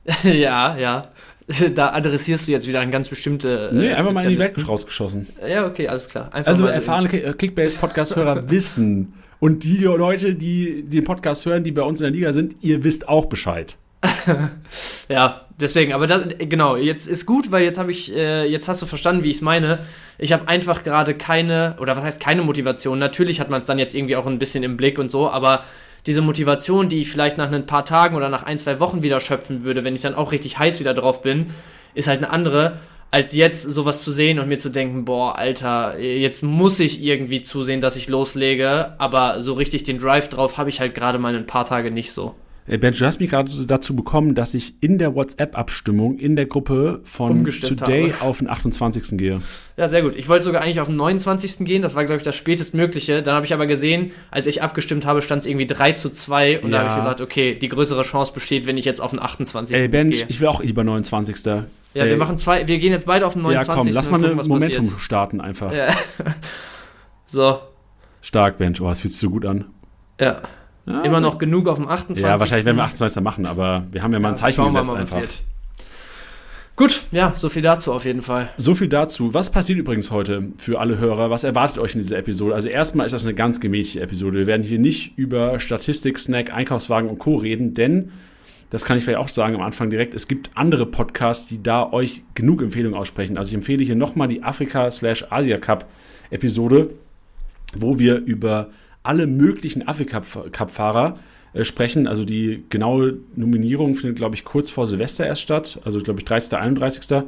ja, 0.25 0.77
ja. 0.77 1.03
Da 1.75 1.93
adressierst 1.93 2.49
du 2.49 2.53
jetzt 2.53 2.67
wieder 2.67 2.81
ein 2.81 2.91
ganz 2.91 3.09
bestimmte. 3.09 3.71
Äh, 3.73 3.75
nee, 3.75 3.93
einfach 3.93 4.13
mal 4.13 4.25
in 4.25 4.31
die 4.31 4.39
Welt 4.39 4.55
rausgeschossen. 4.67 5.29
Ja, 5.47 5.67
okay, 5.67 5.89
alles 5.89 6.09
klar. 6.09 6.33
Einfach 6.33 6.53
also 6.53 6.67
erfahrene 6.67 7.09
Kickbase-Podcast-Hörer 7.09 8.51
wissen. 8.51 9.15
Und 9.41 9.65
die 9.65 9.79
Leute, 9.79 10.35
die 10.37 10.85
den 10.85 11.05
Podcast 11.05 11.47
hören, 11.47 11.65
die 11.65 11.73
bei 11.73 11.83
uns 11.83 12.01
in 12.01 12.05
der 12.05 12.13
Liga 12.13 12.33
sind, 12.33 12.57
ihr 12.61 12.85
wisst 12.85 13.09
auch 13.09 13.27
Bescheid. 13.27 13.77
ja, 15.09 15.47
deswegen, 15.61 15.93
aber 15.93 16.07
das, 16.07 16.23
genau, 16.39 16.77
jetzt 16.77 17.09
ist 17.09 17.27
gut, 17.27 17.51
weil 17.51 17.63
jetzt 17.65 17.79
habe 17.79 17.91
ich, 17.91 18.15
äh, 18.15 18.45
jetzt 18.47 18.69
hast 18.69 18.83
du 18.83 18.87
verstanden, 18.87 19.25
wie 19.25 19.31
ich 19.31 19.37
es 19.37 19.43
meine. 19.43 19.81
Ich 20.19 20.33
habe 20.33 20.49
einfach 20.49 20.85
gerade 20.85 21.15
keine, 21.15 21.77
oder 21.81 21.97
was 21.97 22.05
heißt 22.05 22.21
keine 22.21 22.43
Motivation? 22.43 22.99
Natürlich 22.99 23.41
hat 23.41 23.51
man 23.51 23.61
es 23.61 23.67
dann 23.67 23.79
jetzt 23.79 23.95
irgendwie 23.95 24.17
auch 24.17 24.27
ein 24.27 24.39
bisschen 24.39 24.63
im 24.65 24.77
Blick 24.77 24.99
und 24.99 25.11
so, 25.11 25.29
aber 25.29 25.65
diese 26.07 26.23
Motivation, 26.23 26.89
die 26.89 27.01
ich 27.01 27.11
vielleicht 27.11 27.39
nach 27.39 27.51
ein 27.51 27.67
paar 27.67 27.85
Tagen 27.85 28.17
oder 28.17 28.29
nach 28.29 28.43
ein, 28.43 28.59
zwei 28.59 28.81
Wochen 28.81 29.03
wieder 29.03 29.21
schöpfen 29.21 29.65
würde, 29.65 29.85
wenn 29.85 29.95
ich 29.95 30.01
dann 30.01 30.15
auch 30.15 30.33
richtig 30.33 30.59
heiß 30.59 30.81
wieder 30.81 30.95
drauf 30.95 31.23
bin, 31.23 31.47
ist 31.95 32.09
halt 32.09 32.19
eine 32.19 32.31
andere, 32.31 32.79
als 33.11 33.33
jetzt 33.35 33.63
sowas 33.63 34.03
zu 34.03 34.11
sehen 34.11 34.39
und 34.39 34.49
mir 34.49 34.59
zu 34.59 34.71
denken, 34.71 35.05
boah, 35.05 35.39
Alter, 35.39 35.99
jetzt 35.99 36.43
muss 36.43 36.81
ich 36.81 37.03
irgendwie 37.03 37.43
zusehen, 37.43 37.81
dass 37.81 37.97
ich 37.97 38.09
loslege, 38.09 38.95
aber 38.99 39.41
so 39.41 39.53
richtig 39.53 39.85
den 39.85 39.99
Drive 39.99 40.29
drauf 40.29 40.57
habe 40.57 40.71
ich 40.71 40.81
halt 40.81 40.95
gerade 40.95 41.19
mal 41.19 41.35
ein 41.35 41.47
paar 41.47 41.67
Tage 41.67 41.91
nicht 41.91 42.13
so. 42.13 42.35
Äh, 42.67 42.79
Ben, 42.79 42.95
du 42.95 43.05
hast 43.05 43.21
mich 43.21 43.31
gerade 43.31 43.51
dazu 43.67 43.97
bekommen, 43.97 44.35
dass 44.35 44.55
ich 44.55 44.75
in 44.81 44.99
der 44.99 45.15
WhatsApp-Abstimmung 45.15 46.19
in 46.19 46.37
der 46.37 46.47
Gruppe 46.47 47.01
von 47.05 47.45
Today 47.45 48.13
habe. 48.13 48.23
auf 48.25 48.39
den 48.39 48.49
28. 48.49 49.19
gehe. 49.19 49.43
Ja, 49.77 49.89
sehr 49.89 50.03
gut. 50.03 50.15
Ich 50.15 50.29
wollte 50.29 50.45
sogar 50.45 50.63
eigentlich 50.63 50.81
auf 50.81 50.87
den 50.87 50.97
29. 50.97 51.65
gehen, 51.65 51.83
das 51.83 51.95
war, 51.95 52.05
glaube 52.05 52.19
ich, 52.19 52.23
das 52.23 52.37
spätestmögliche. 52.37 53.23
Dann 53.23 53.35
habe 53.35 53.47
ich 53.47 53.53
aber 53.53 53.67
gesehen, 53.67 54.13
als 54.31 54.47
ich 54.47 54.63
abgestimmt 54.63 55.07
habe, 55.07 55.23
stand 55.23 55.43
es 55.43 55.47
irgendwie 55.47 55.67
3 55.67 55.93
zu 55.93 56.11
2 56.11 56.61
und 56.61 56.71
ja. 56.71 56.79
da 56.79 56.79
habe 56.85 56.91
ich 56.91 56.97
gesagt, 56.97 57.21
okay, 57.21 57.55
die 57.55 57.69
größere 57.69 58.03
Chance 58.03 58.33
besteht, 58.33 58.67
wenn 58.67 58.77
ich 58.77 58.85
jetzt 58.85 59.01
auf 59.01 59.11
den 59.11 59.21
28. 59.21 59.77
Ey, 59.77 59.89
Ben, 59.89 60.13
ich 60.13 60.41
will 60.41 60.49
auch 60.49 60.63
lieber 60.63 60.85
29. 60.85 61.45
Ja, 61.95 62.05
Ey. 62.05 62.11
wir 62.11 62.17
machen 62.17 62.39
zwei, 62.39 62.67
wir 62.67 62.79
gehen 62.79 62.93
jetzt 62.93 63.07
beide 63.07 63.27
auf 63.27 63.35
den 63.35 63.43
29. 63.43 63.69
Ja, 63.69 63.75
komm, 63.75 63.95
lass 63.95 64.11
mal 64.11 64.25
ein 64.25 64.49
Momentum 64.49 64.85
passiert. 64.85 65.01
starten 65.01 65.41
einfach. 65.41 65.75
Ja. 65.75 65.89
so. 67.27 67.59
Stark, 68.23 68.59
Ben. 68.59 68.75
Oh, 68.81 68.89
das 68.89 69.01
fühlt 69.01 69.13
sich 69.13 69.21
so 69.21 69.31
gut 69.31 69.45
an. 69.45 69.67
Ja. 70.21 70.43
Ja, 70.87 71.03
Immer 71.03 71.21
noch 71.21 71.39
genug 71.39 71.69
auf 71.69 71.77
dem 71.77 71.89
28. 71.89 72.25
Ja, 72.25 72.41
wahrscheinlich 72.41 72.67
werden 72.67 72.77
wir 72.77 72.85
28. 72.85 73.23
machen, 73.23 73.47
aber 73.47 73.87
wir 73.93 74.03
haben 74.03 74.13
ja 74.13 74.19
mal 74.19 74.31
ein 74.31 74.37
Zeichen 74.37 74.65
gesetzt 74.65 74.87
mal, 74.87 74.97
einfach. 74.97 75.23
Gut, 76.75 77.05
ja, 77.13 77.35
so 77.37 77.51
viel 77.51 77.61
dazu 77.63 77.93
auf 77.93 78.07
jeden 78.07 78.23
Fall. 78.23 78.49
So 78.57 78.75
viel 78.75 78.89
dazu. 78.89 79.35
Was 79.35 79.51
passiert 79.51 79.79
übrigens 79.79 80.11
heute 80.11 80.53
für 80.57 80.81
alle 80.81 80.97
Hörer? 80.99 81.31
Was 81.31 81.45
erwartet 81.45 81.79
euch 81.79 81.95
in 81.95 82.01
dieser 82.01 82.17
Episode? 82.17 82.55
Also 82.55 82.69
erstmal 82.69 83.07
ist 83.07 83.13
das 83.13 83.25
eine 83.25 83.35
ganz 83.35 83.61
gemächliche 83.61 84.01
Episode. 84.01 84.39
Wir 84.39 84.47
werden 84.47 84.63
hier 84.63 84.79
nicht 84.79 85.19
über 85.19 85.61
Statistik, 85.61 86.19
Snack, 86.19 86.51
Einkaufswagen 86.53 87.11
und 87.11 87.19
Co. 87.19 87.37
reden, 87.37 87.75
denn, 87.75 88.11
das 88.71 88.87
kann 88.87 88.97
ich 88.97 89.05
vielleicht 89.05 89.21
auch 89.21 89.29
sagen 89.29 89.55
am 89.55 89.61
Anfang 89.61 89.91
direkt, 89.91 90.15
es 90.15 90.29
gibt 90.29 90.51
andere 90.55 90.87
Podcasts, 90.87 91.47
die 91.47 91.63
da 91.63 91.93
euch 91.93 92.25
genug 92.35 92.63
Empfehlungen 92.63 92.99
aussprechen. 92.99 93.37
Also 93.37 93.51
ich 93.51 93.55
empfehle 93.55 93.85
hier 93.85 93.95
nochmal 93.95 94.29
die 94.29 94.43
Afrika-Asia-Cup-Episode, 94.43 96.89
wo 97.75 97.99
wir 97.99 98.17
über 98.17 98.71
alle 99.03 99.27
möglichen 99.27 99.87
Afrika-Cup-Fahrer 99.87 101.19
äh, 101.53 101.65
sprechen. 101.65 102.07
Also 102.07 102.25
die 102.25 102.65
genaue 102.69 103.19
Nominierung 103.35 103.95
findet, 103.95 104.17
glaube 104.17 104.35
ich, 104.35 104.45
kurz 104.45 104.71
vor 104.71 104.87
Silvester 104.87 105.27
erst 105.27 105.43
statt. 105.43 105.81
Also, 105.85 106.01
glaube 106.01 106.21
ich, 106.21 106.25
30. 106.25 106.59
31. 106.59 107.25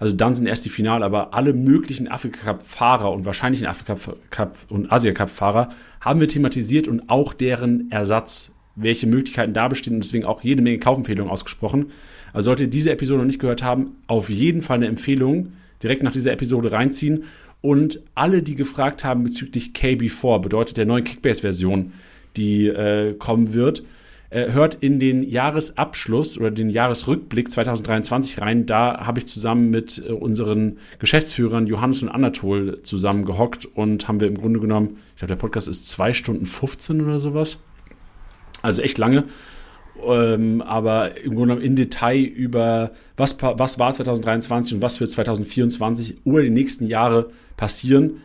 Also 0.00 0.14
dann 0.14 0.34
sind 0.34 0.46
erst 0.46 0.64
die 0.64 0.70
Finale, 0.70 1.04
aber 1.04 1.34
alle 1.34 1.52
möglichen 1.52 2.08
Afrika-Cup-Fahrer 2.08 3.12
und 3.12 3.24
wahrscheinlichen 3.24 3.66
Afrika-Cup 3.66 4.58
und 4.68 4.90
Asia-Cup-Fahrer 4.92 5.70
haben 6.00 6.20
wir 6.20 6.28
thematisiert 6.28 6.88
und 6.88 7.08
auch 7.08 7.32
deren 7.32 7.90
Ersatz, 7.90 8.56
welche 8.74 9.06
Möglichkeiten 9.06 9.52
da 9.52 9.68
bestehen 9.68 9.94
und 9.94 10.04
deswegen 10.04 10.24
auch 10.24 10.42
jede 10.42 10.62
Menge 10.62 10.78
Kaufempfehlungen 10.78 11.30
ausgesprochen. 11.32 11.92
Also 12.32 12.46
solltet 12.46 12.66
ihr 12.66 12.70
diese 12.70 12.90
Episode 12.90 13.20
noch 13.20 13.26
nicht 13.26 13.38
gehört 13.38 13.62
haben, 13.62 13.92
auf 14.08 14.28
jeden 14.28 14.62
Fall 14.62 14.78
eine 14.78 14.88
Empfehlung. 14.88 15.52
Direkt 15.82 16.02
nach 16.02 16.12
dieser 16.12 16.32
Episode 16.32 16.72
reinziehen 16.72 17.24
und 17.64 18.00
alle, 18.14 18.42
die 18.42 18.56
gefragt 18.56 19.04
haben 19.04 19.24
bezüglich 19.24 19.70
KB4, 19.74 20.38
bedeutet 20.42 20.76
der 20.76 20.84
neuen 20.84 21.02
Kickbase-Version, 21.02 21.94
die 22.36 22.66
äh, 22.66 23.14
kommen 23.14 23.54
wird, 23.54 23.84
äh, 24.28 24.52
hört 24.52 24.76
in 24.82 25.00
den 25.00 25.22
Jahresabschluss 25.22 26.36
oder 26.36 26.50
den 26.50 26.68
Jahresrückblick 26.68 27.50
2023 27.50 28.42
rein. 28.42 28.66
Da 28.66 29.06
habe 29.06 29.20
ich 29.20 29.26
zusammen 29.28 29.70
mit 29.70 30.04
äh, 30.06 30.12
unseren 30.12 30.76
Geschäftsführern 30.98 31.66
Johannes 31.66 32.02
und 32.02 32.10
Anatol 32.10 32.82
zusammen 32.82 33.24
gehockt 33.24 33.64
und 33.64 34.08
haben 34.08 34.20
wir 34.20 34.28
im 34.28 34.36
Grunde 34.36 34.60
genommen, 34.60 34.98
ich 35.14 35.20
glaube, 35.20 35.32
der 35.32 35.40
Podcast 35.40 35.66
ist 35.66 35.88
2 35.88 36.12
Stunden 36.12 36.44
15 36.44 37.00
oder 37.00 37.18
sowas. 37.18 37.64
Also 38.60 38.82
echt 38.82 38.98
lange. 38.98 39.24
Ähm, 40.02 40.60
aber 40.62 41.16
im 41.18 41.34
Grunde 41.34 41.54
genommen 41.54 41.62
in 41.62 41.76
Detail 41.76 42.22
über 42.22 42.90
was, 43.16 43.40
was 43.40 43.78
war 43.78 43.92
2023 43.92 44.76
und 44.76 44.82
was 44.82 45.00
wird 45.00 45.10
2024 45.10 46.18
oder 46.24 46.42
die 46.42 46.50
nächsten 46.50 46.86
Jahre 46.86 47.30
passieren. 47.56 48.22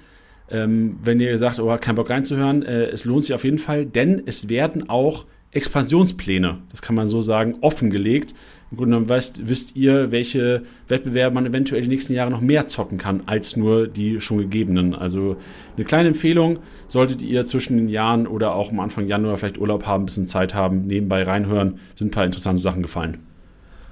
Ähm, 0.50 0.98
wenn 1.04 1.20
ihr 1.20 1.38
sagt, 1.38 1.60
oh, 1.60 1.78
kein 1.80 1.96
Bock 1.96 2.10
reinzuhören, 2.10 2.64
äh, 2.64 2.86
es 2.86 3.06
lohnt 3.06 3.24
sich 3.24 3.36
auf 3.36 3.44
jeden 3.44 3.60
Fall, 3.60 3.86
denn 3.86 4.24
es 4.26 4.50
werden 4.50 4.90
auch 4.90 5.26
Expansionspläne, 5.52 6.60
das 6.70 6.82
kann 6.82 6.96
man 6.96 7.08
so 7.08 7.22
sagen, 7.22 7.56
offengelegt. 7.62 8.34
Im 8.72 8.78
Grunde 8.78 8.92
genommen 8.92 9.10
weißt, 9.10 9.50
wisst 9.50 9.76
ihr, 9.76 10.12
welche 10.12 10.62
Wettbewerbe 10.88 11.34
man 11.34 11.46
eventuell 11.46 11.82
die 11.82 11.88
nächsten 11.88 12.14
Jahre 12.14 12.30
noch 12.30 12.42
mehr 12.42 12.68
zocken 12.68 13.00
kann, 13.00 13.24
als 13.26 13.56
nur 13.56 13.88
die 13.88 14.22
schon 14.22 14.38
gegebenen. 14.38 14.94
Also 14.94 15.38
eine 15.76 15.86
kleine 15.86 16.10
Empfehlung, 16.10 16.60
solltet 16.88 17.22
ihr 17.22 17.46
zwischen 17.46 17.78
den 17.78 17.90
Jahren 17.90 18.28
oder 18.28 18.54
auch 18.54 18.72
am 18.72 18.80
Anfang 18.80 19.08
Januar 19.08 19.38
vielleicht 19.38 19.58
Urlaub 19.58 19.88
haben, 19.88 20.04
ein 20.04 20.06
bisschen 20.06 20.28
Zeit 20.28 20.54
haben, 20.54 20.86
nebenbei 20.86 21.24
reinhören, 21.24 21.80
sind 21.96 22.10
ein 22.10 22.12
paar 22.12 22.26
interessante 22.26 22.62
Sachen 22.62 22.84
gefallen. 22.84 23.18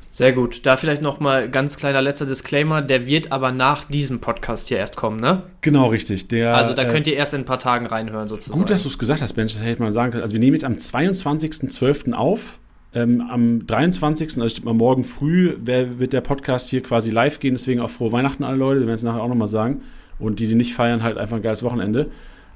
Sehr 0.10 0.32
gut. 0.32 0.66
Da 0.66 0.78
vielleicht 0.78 1.02
noch 1.02 1.20
mal 1.20 1.50
ganz 1.50 1.76
kleiner 1.76 2.02
letzter 2.02 2.26
Disclaimer. 2.26 2.82
Der 2.82 3.06
wird 3.06 3.32
aber 3.32 3.52
nach 3.52 3.84
diesem 3.84 4.20
Podcast 4.20 4.68
hier 4.68 4.78
erst 4.78 4.96
kommen, 4.96 5.20
ne? 5.20 5.44
Genau, 5.62 5.88
richtig. 5.88 6.28
Der, 6.30 6.56
also 6.56 6.74
da 6.74 6.86
könnt 6.86 7.08
ihr 7.08 7.16
erst 7.16 7.34
in 7.34 7.42
ein 7.42 7.46
paar 7.46 7.60
Tagen 7.60 7.86
reinhören, 7.86 8.30
sozusagen. 8.30 8.60
Gut, 8.60 8.70
dass 8.70 8.84
du 8.84 8.90
es 8.90 8.98
gesagt 8.98 9.22
hast, 9.22 9.36
Mensch. 9.38 9.54
Das 9.54 9.62
hätte 9.62 9.74
ich 9.74 9.80
mal 9.80 9.92
sagen 9.92 10.12
können. 10.12 10.24
Also 10.24 10.34
wir 10.34 10.40
nehmen 10.40 10.56
jetzt 10.56 10.64
am 10.64 10.74
22.12. 10.74 12.14
auf. 12.14 12.60
Ähm, 12.94 13.22
am 13.22 13.68
23., 13.68 14.38
also 14.38 14.48
stimmt 14.48 14.66
mal 14.66 14.74
morgen 14.74 15.04
früh, 15.04 15.56
wird 15.58 16.14
der 16.14 16.22
Podcast 16.22 16.70
hier 16.70 16.82
quasi 16.82 17.12
live 17.12 17.40
gehen. 17.40 17.54
Deswegen 17.54 17.82
auch 17.82 17.90
frohe 17.90 18.12
Weihnachten 18.12 18.44
alle 18.44 18.58
Leute. 18.58 18.82
Wir 18.82 18.88
werden 18.88 18.98
es 18.98 19.04
nachher 19.04 19.22
auch 19.22 19.28
nochmal 19.28 19.48
sagen. 19.48 19.82
Und 20.20 20.40
die, 20.40 20.48
die 20.48 20.56
nicht 20.56 20.74
feiern, 20.74 21.04
halt 21.04 21.18
einfach 21.18 21.38
ein 21.38 21.44
geiles 21.44 21.64
Wochenende. 21.64 22.10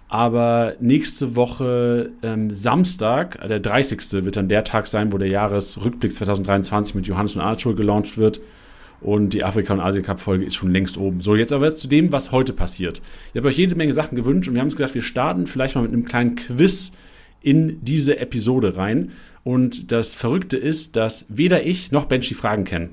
Aber 0.08 0.76
nächste 0.82 1.38
Woche 1.38 2.12
ähm, 2.22 2.52
Samstag, 2.52 3.40
äh, 3.42 3.48
der 3.48 3.62
30. 3.62 4.26
wird 4.26 4.36
dann 4.36 4.50
der 4.50 4.66
Tag 4.66 4.88
sein, 4.88 5.14
wo 5.14 5.18
der 5.18 5.30
Jahresrückblick 5.30 6.14
2023 6.14 6.96
mit 6.96 7.08
Johannes 7.08 7.36
und 7.36 7.42
Arthur 7.42 7.76
gelauncht 7.78 8.18
wird. 8.18 8.42
Und 9.00 9.34
die 9.34 9.44
Afrika- 9.44 9.74
und 9.74 9.80
Asien-Cup-Folge 9.80 10.46
ist 10.46 10.56
schon 10.56 10.72
längst 10.72 10.98
oben. 10.98 11.22
So, 11.22 11.36
jetzt 11.36 11.54
aber 11.54 11.74
zu 11.76 11.88
dem, 11.88 12.12
was 12.12 12.32
heute 12.32 12.54
passiert. 12.54 13.02
Ihr 13.34 13.40
habt 13.40 13.48
euch 13.48 13.58
jede 13.58 13.76
Menge 13.76 13.94
Sachen 13.94 14.16
gewünscht 14.16 14.48
und 14.48 14.54
wir 14.54 14.60
haben 14.60 14.68
uns 14.68 14.76
gedacht, 14.76 14.94
wir 14.94 15.02
starten 15.02 15.48
vielleicht 15.48 15.76
mal 15.76 15.82
mit 15.82 15.94
einem 15.94 16.04
kleinen 16.04 16.36
Quiz 16.36 16.92
in 17.42 17.84
diese 17.84 18.20
Episode 18.20 18.76
rein. 18.76 19.12
Und 19.43 19.91
das 19.91 20.15
Verrückte 20.15 20.57
ist, 20.57 20.95
dass 20.95 21.25
weder 21.29 21.65
ich 21.65 21.91
noch 21.91 22.05
Benji 22.05 22.36
Fragen 22.36 22.63
kennen. 22.63 22.91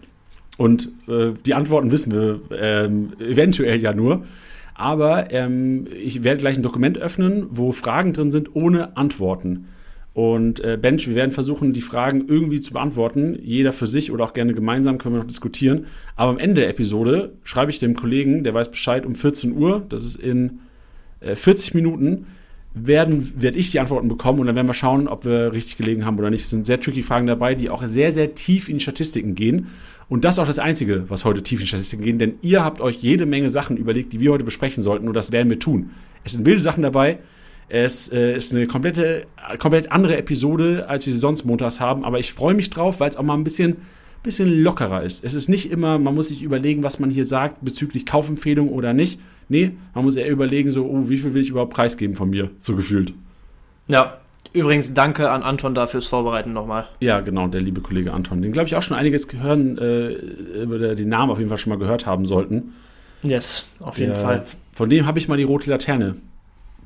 Und 0.56 0.90
äh, 1.06 1.32
die 1.44 1.54
Antworten 1.54 1.92
wissen 1.92 2.12
wir 2.12 2.40
ähm, 2.50 3.12
eventuell 3.20 3.80
ja 3.80 3.92
nur. 3.92 4.24
Aber 4.74 5.32
ähm, 5.32 5.86
ich 5.92 6.24
werde 6.24 6.40
gleich 6.40 6.56
ein 6.56 6.62
Dokument 6.62 6.98
öffnen, 6.98 7.46
wo 7.50 7.72
Fragen 7.72 8.12
drin 8.12 8.30
sind 8.30 8.54
ohne 8.54 8.96
Antworten. 8.96 9.66
Und 10.14 10.58
äh, 10.60 10.76
Bench, 10.80 11.06
wir 11.06 11.14
werden 11.14 11.30
versuchen, 11.30 11.72
die 11.72 11.80
Fragen 11.80 12.26
irgendwie 12.26 12.60
zu 12.60 12.72
beantworten. 12.72 13.38
Jeder 13.40 13.70
für 13.70 13.86
sich 13.86 14.10
oder 14.10 14.24
auch 14.24 14.34
gerne 14.34 14.54
gemeinsam 14.54 14.98
können 14.98 15.14
wir 15.14 15.20
noch 15.20 15.28
diskutieren. 15.28 15.86
Aber 16.16 16.30
am 16.30 16.38
Ende 16.38 16.62
der 16.62 16.70
Episode 16.70 17.34
schreibe 17.44 17.70
ich 17.70 17.78
dem 17.78 17.94
Kollegen, 17.94 18.42
der 18.42 18.54
weiß 18.54 18.70
Bescheid, 18.70 19.06
um 19.06 19.14
14 19.14 19.52
Uhr, 19.52 19.84
das 19.88 20.04
ist 20.04 20.16
in 20.16 20.60
äh, 21.20 21.36
40 21.36 21.74
Minuten, 21.74 22.26
werden, 22.86 23.32
werde 23.36 23.58
ich 23.58 23.70
die 23.70 23.80
Antworten 23.80 24.08
bekommen 24.08 24.40
und 24.40 24.46
dann 24.46 24.56
werden 24.56 24.66
wir 24.66 24.74
schauen, 24.74 25.08
ob 25.08 25.24
wir 25.24 25.52
richtig 25.52 25.76
gelegen 25.76 26.04
haben 26.04 26.18
oder 26.18 26.30
nicht. 26.30 26.42
Es 26.42 26.50
sind 26.50 26.66
sehr 26.66 26.80
tricky 26.80 27.02
Fragen 27.02 27.26
dabei, 27.26 27.54
die 27.54 27.70
auch 27.70 27.84
sehr, 27.86 28.12
sehr 28.12 28.34
tief 28.34 28.68
in 28.68 28.76
die 28.76 28.82
Statistiken 28.82 29.34
gehen. 29.34 29.68
Und 30.08 30.24
das 30.24 30.36
ist 30.36 30.38
auch 30.38 30.46
das 30.46 30.58
Einzige, 30.58 31.04
was 31.08 31.24
heute 31.24 31.42
tief 31.42 31.60
in 31.60 31.66
Statistiken 31.66 32.02
geht, 32.02 32.20
denn 32.20 32.34
ihr 32.40 32.64
habt 32.64 32.80
euch 32.80 32.96
jede 32.96 33.26
Menge 33.26 33.50
Sachen 33.50 33.76
überlegt, 33.76 34.12
die 34.12 34.20
wir 34.20 34.32
heute 34.32 34.44
besprechen 34.44 34.82
sollten 34.82 35.06
und 35.06 35.14
das 35.14 35.32
werden 35.32 35.50
wir 35.50 35.58
tun. 35.58 35.90
Es 36.24 36.32
sind 36.32 36.46
wilde 36.46 36.60
Sachen 36.60 36.82
dabei. 36.82 37.18
Es 37.68 38.10
äh, 38.10 38.34
ist 38.34 38.54
eine 38.54 38.66
komplette, 38.66 39.26
komplett 39.58 39.92
andere 39.92 40.16
Episode, 40.16 40.86
als 40.88 41.04
wir 41.04 41.12
sie 41.12 41.18
sonst 41.18 41.44
montags 41.44 41.80
haben, 41.80 42.04
aber 42.04 42.18
ich 42.18 42.32
freue 42.32 42.54
mich 42.54 42.70
drauf, 42.70 43.00
weil 43.00 43.10
es 43.10 43.18
auch 43.18 43.22
mal 43.22 43.34
ein 43.34 43.44
bisschen, 43.44 43.76
bisschen 44.22 44.62
lockerer 44.62 45.02
ist. 45.02 45.22
Es 45.22 45.34
ist 45.34 45.48
nicht 45.48 45.70
immer, 45.70 45.98
man 45.98 46.14
muss 46.14 46.28
sich 46.28 46.42
überlegen, 46.42 46.82
was 46.82 46.98
man 46.98 47.10
hier 47.10 47.26
sagt 47.26 47.62
bezüglich 47.62 48.06
Kaufempfehlung 48.06 48.70
oder 48.70 48.94
nicht. 48.94 49.20
Nee, 49.48 49.72
man 49.94 50.04
muss 50.04 50.16
eher 50.16 50.28
überlegen, 50.30 50.70
so, 50.70 50.84
oh, 50.86 51.08
wie 51.08 51.16
viel 51.16 51.32
will 51.34 51.42
ich 51.42 51.50
überhaupt 51.50 51.72
preisgeben 51.72 52.14
von 52.16 52.30
mir, 52.30 52.50
so 52.58 52.76
gefühlt. 52.76 53.14
Ja, 53.86 54.18
übrigens 54.52 54.92
danke 54.92 55.30
an 55.30 55.42
Anton 55.42 55.74
dafür 55.74 56.00
fürs 56.00 56.08
Vorbereiten 56.08 56.52
nochmal. 56.52 56.86
Ja, 57.00 57.20
genau, 57.20 57.48
der 57.48 57.60
liebe 57.62 57.80
Kollege 57.80 58.12
Anton. 58.12 58.42
Den, 58.42 58.52
glaube 58.52 58.68
ich, 58.68 58.76
auch 58.76 58.82
schon 58.82 58.96
einiges 58.96 59.26
gehören, 59.28 59.78
äh, 59.78 60.08
über 60.62 60.94
den 60.94 61.08
Namen 61.08 61.30
auf 61.30 61.38
jeden 61.38 61.48
Fall 61.48 61.58
schon 61.58 61.70
mal 61.70 61.78
gehört 61.78 62.04
haben 62.06 62.26
sollten. 62.26 62.74
Yes, 63.22 63.64
auf 63.80 63.98
jeden 63.98 64.12
Der- 64.12 64.20
Fall. 64.20 64.44
Von 64.74 64.90
dem 64.90 65.06
habe 65.06 65.18
ich 65.18 65.26
mal 65.28 65.36
die 65.36 65.44
rote 65.44 65.68
Laterne 65.70 66.16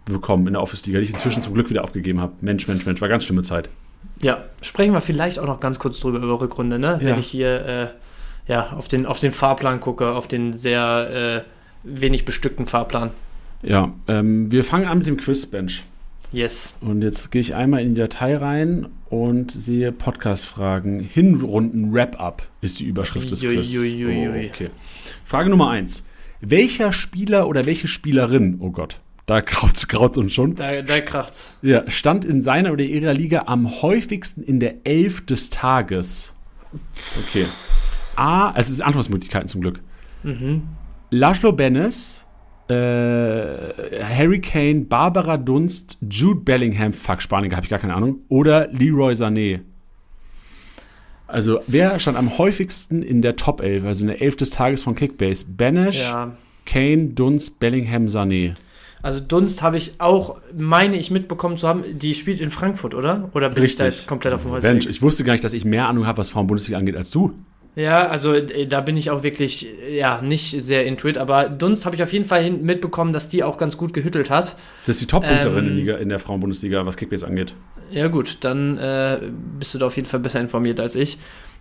bekommen 0.07 0.47
in 0.47 0.55
der 0.55 0.63
Office-Liga, 0.63 0.99
die 0.99 1.05
ich 1.05 1.11
inzwischen 1.13 1.43
zum 1.43 1.55
Glück 1.55 1.69
wieder 1.71 1.83
abgegeben 1.83 2.21
habe. 2.21 2.33
Mensch, 2.41 2.67
Mensch, 2.69 2.87
Mensch, 2.87 3.01
war 3.01 3.09
ganz 3.09 3.25
schlimme 3.25 3.43
Zeit. 3.43 3.69
Ja, 4.23 4.45
sprechen 4.63 4.93
wir 4.95 5.01
vielleicht 5.01 5.39
auch 5.39 5.47
noch 5.47 5.61
ganz 5.61 5.79
kurz 5.79 6.01
drüber 6.01 6.19
über 6.19 6.41
Rückrunde, 6.41 6.79
ne? 6.79 6.99
Ja. 7.01 7.07
Wenn 7.09 7.19
ich 7.19 7.27
hier 7.27 7.67
äh, 7.67 8.51
ja, 8.51 8.71
auf, 8.73 8.89
den, 8.89 9.05
auf 9.07 9.19
den 9.21 9.33
Fahrplan 9.33 9.81
gucke, 9.81 10.13
auf 10.13 10.27
den 10.27 10.53
sehr 10.53 11.45
äh, 11.45 11.52
wenig 11.85 12.25
bestückten 12.25 12.67
Fahrplan. 12.67 13.11
Ja, 13.63 13.93
ähm, 14.09 14.51
wir 14.51 14.65
fangen 14.65 14.87
an 14.87 14.99
mit 14.99 15.07
dem 15.07 15.17
Quizbench. 15.17 15.85
Yes. 16.33 16.79
Und 16.81 17.03
jetzt 17.03 17.31
gehe 17.31 17.41
ich 17.43 17.55
einmal 17.55 17.83
in 17.83 17.95
die 17.95 18.01
Datei 18.01 18.37
rein 18.37 18.87
und 19.11 19.51
sehe 19.53 19.93
Podcast-Fragen. 19.93 21.01
Hinrunden-Wrap-Up 21.01 22.43
ist 22.61 22.81
die 22.81 22.85
Überschrift 22.87 23.31
des 23.31 23.43
Ui, 23.43 23.55
Quiz. 23.55 23.75
ui, 23.77 24.05
ui, 24.07 24.29
ui. 24.29 24.45
Oh, 24.47 24.49
okay. 24.53 24.71
Frage 25.25 25.51
Nummer 25.51 25.71
eins. 25.71 26.07
Welcher 26.41 26.93
Spieler 26.93 27.47
oder 27.49 27.67
welche 27.67 27.87
Spielerin, 27.87 28.57
oh 28.61 28.71
Gott, 28.71 29.01
da 29.27 29.41
graut's, 29.45 29.87
graut's 29.89 30.19
uns 30.19 30.33
schon, 30.33 30.55
Da, 30.57 30.83
da 30.83 31.01
kracht's. 31.01 31.55
ja, 31.63 31.89
stand 31.91 32.25
in 32.25 32.43
seiner 32.43 32.73
oder 32.73 32.83
ihrer 32.85 33.15
Liga 33.15 33.45
am 33.47 33.83
häufigsten 33.83 34.43
in 34.43 34.59
der 34.59 34.75
Elf 34.85 35.25
des 35.27 35.51
Tages? 35.51 36.35
Okay. 37.29 37.45
A, 38.17 38.49
also 38.49 38.69
es 38.69 38.71
ist 38.71 38.81
Antwortmöglichkeiten 38.81 39.49
zum 39.49 39.61
Glück. 39.61 39.81
Mhm. 40.23 40.63
Laszlo 41.15 41.53
Bennis, 41.53 42.25
äh, 42.69 42.75
Harry 42.75 44.41
Kane, 44.41 44.87
Barbara 44.89 45.37
Dunst, 45.37 45.99
Jude 46.09 46.41
Bellingham, 46.41 46.95
fuck, 46.95 47.21
Spanier, 47.21 47.55
habe 47.55 47.65
ich 47.65 47.69
gar 47.71 47.79
keine 47.79 47.95
Ahnung, 47.95 48.21
oder 48.31 48.69
Leroy 48.69 49.13
Sané. 49.13 49.61
Also, 51.27 51.61
wer 51.67 51.99
stand 52.01 52.17
am 52.17 52.39
häufigsten 52.39 53.03
in 53.03 53.21
der 53.21 53.37
Top 53.37 53.61
11, 53.61 53.85
also 53.85 54.05
in 54.05 54.09
der 54.09 54.23
11 54.23 54.37
des 54.37 54.51
Tages 54.51 54.83
von 54.83 54.95
Kickbase? 54.95 55.45
Benesch, 55.55 56.01
Ja. 56.03 56.33
Kane, 56.65 57.09
Dunst, 57.09 57.61
Bellingham, 57.61 58.07
Sané. 58.07 58.55
Also 59.03 59.21
Dunst 59.21 59.63
habe 59.63 59.77
ich 59.77 59.95
auch, 59.99 60.39
meine 60.57 60.97
ich, 60.97 61.11
mitbekommen 61.11 61.59
zu 61.59 61.69
haben, 61.69 61.83
die 61.99 62.15
spielt 62.15 62.41
in 62.41 62.51
Frankfurt, 62.51 62.95
oder? 62.95 63.29
Oder 63.35 63.51
bin 63.51 63.65
ich 63.65 63.75
da 63.77 63.85
jetzt 63.85 64.07
komplett 64.07 64.33
auf 64.33 64.43
dem 64.45 64.53
Mensch, 64.53 64.65
Holzweg? 64.65 64.91
ich 64.91 65.03
wusste 65.03 65.25
gar 65.25 65.33
nicht, 65.33 65.45
dass 65.45 65.53
ich 65.53 65.67
mehr 65.67 65.89
Ahnung 65.89 66.07
habe, 66.07 66.17
was 66.19 66.31
Frauen-Bundesliga 66.31 66.79
angeht, 66.79 66.97
als 66.97 67.11
du. 67.11 67.35
Ja, 67.75 68.09
also 68.09 68.35
äh, 68.35 68.67
da 68.67 68.81
bin 68.83 68.97
ich 68.99 69.11
auch 69.11 69.23
wirklich, 69.23 69.67
äh, 69.89 69.97
ja, 69.97 70.21
nicht 70.21 70.51
sehr 70.63 70.85
into 70.85 71.09
it, 71.09 71.17
aber 71.17 71.49
Dunst 71.49 71.87
habe 71.87 71.97
ich 71.97 72.03
auf 72.03 72.13
jeden 72.13 72.27
Fall 72.27 72.51
mitbekommen, 72.51 73.13
dass 73.15 73.29
die 73.29 73.43
auch 73.43 73.57
ganz 73.57 73.77
gut 73.79 73.95
gehüttelt 73.95 74.29
hat. 74.29 74.57
Das 74.87 74.97
ist 74.97 75.01
die 75.01 75.07
Top-Punkterin 75.07 75.65
Ähm, 75.67 75.71
in, 75.71 75.77
Liga- 75.77 75.97
in 75.97 76.09
der 76.11 76.19
Frauen-Bundesliga, 76.19 76.85
was 76.85 76.97
Kickbase 76.99 77.27
angeht. 77.27 77.55
Ja 77.91 78.09
gut, 78.09 78.39
dann 78.41 78.77
äh, 78.79 79.21
bist 79.59 79.73
du 79.75 79.79
da 79.79 79.87
auf 79.87 79.97
jeden 79.97 80.09
Fall 80.09 80.21
besser 80.21 80.41
informiert 80.41 80.81
als 80.81 80.97
ich. 80.97 81.19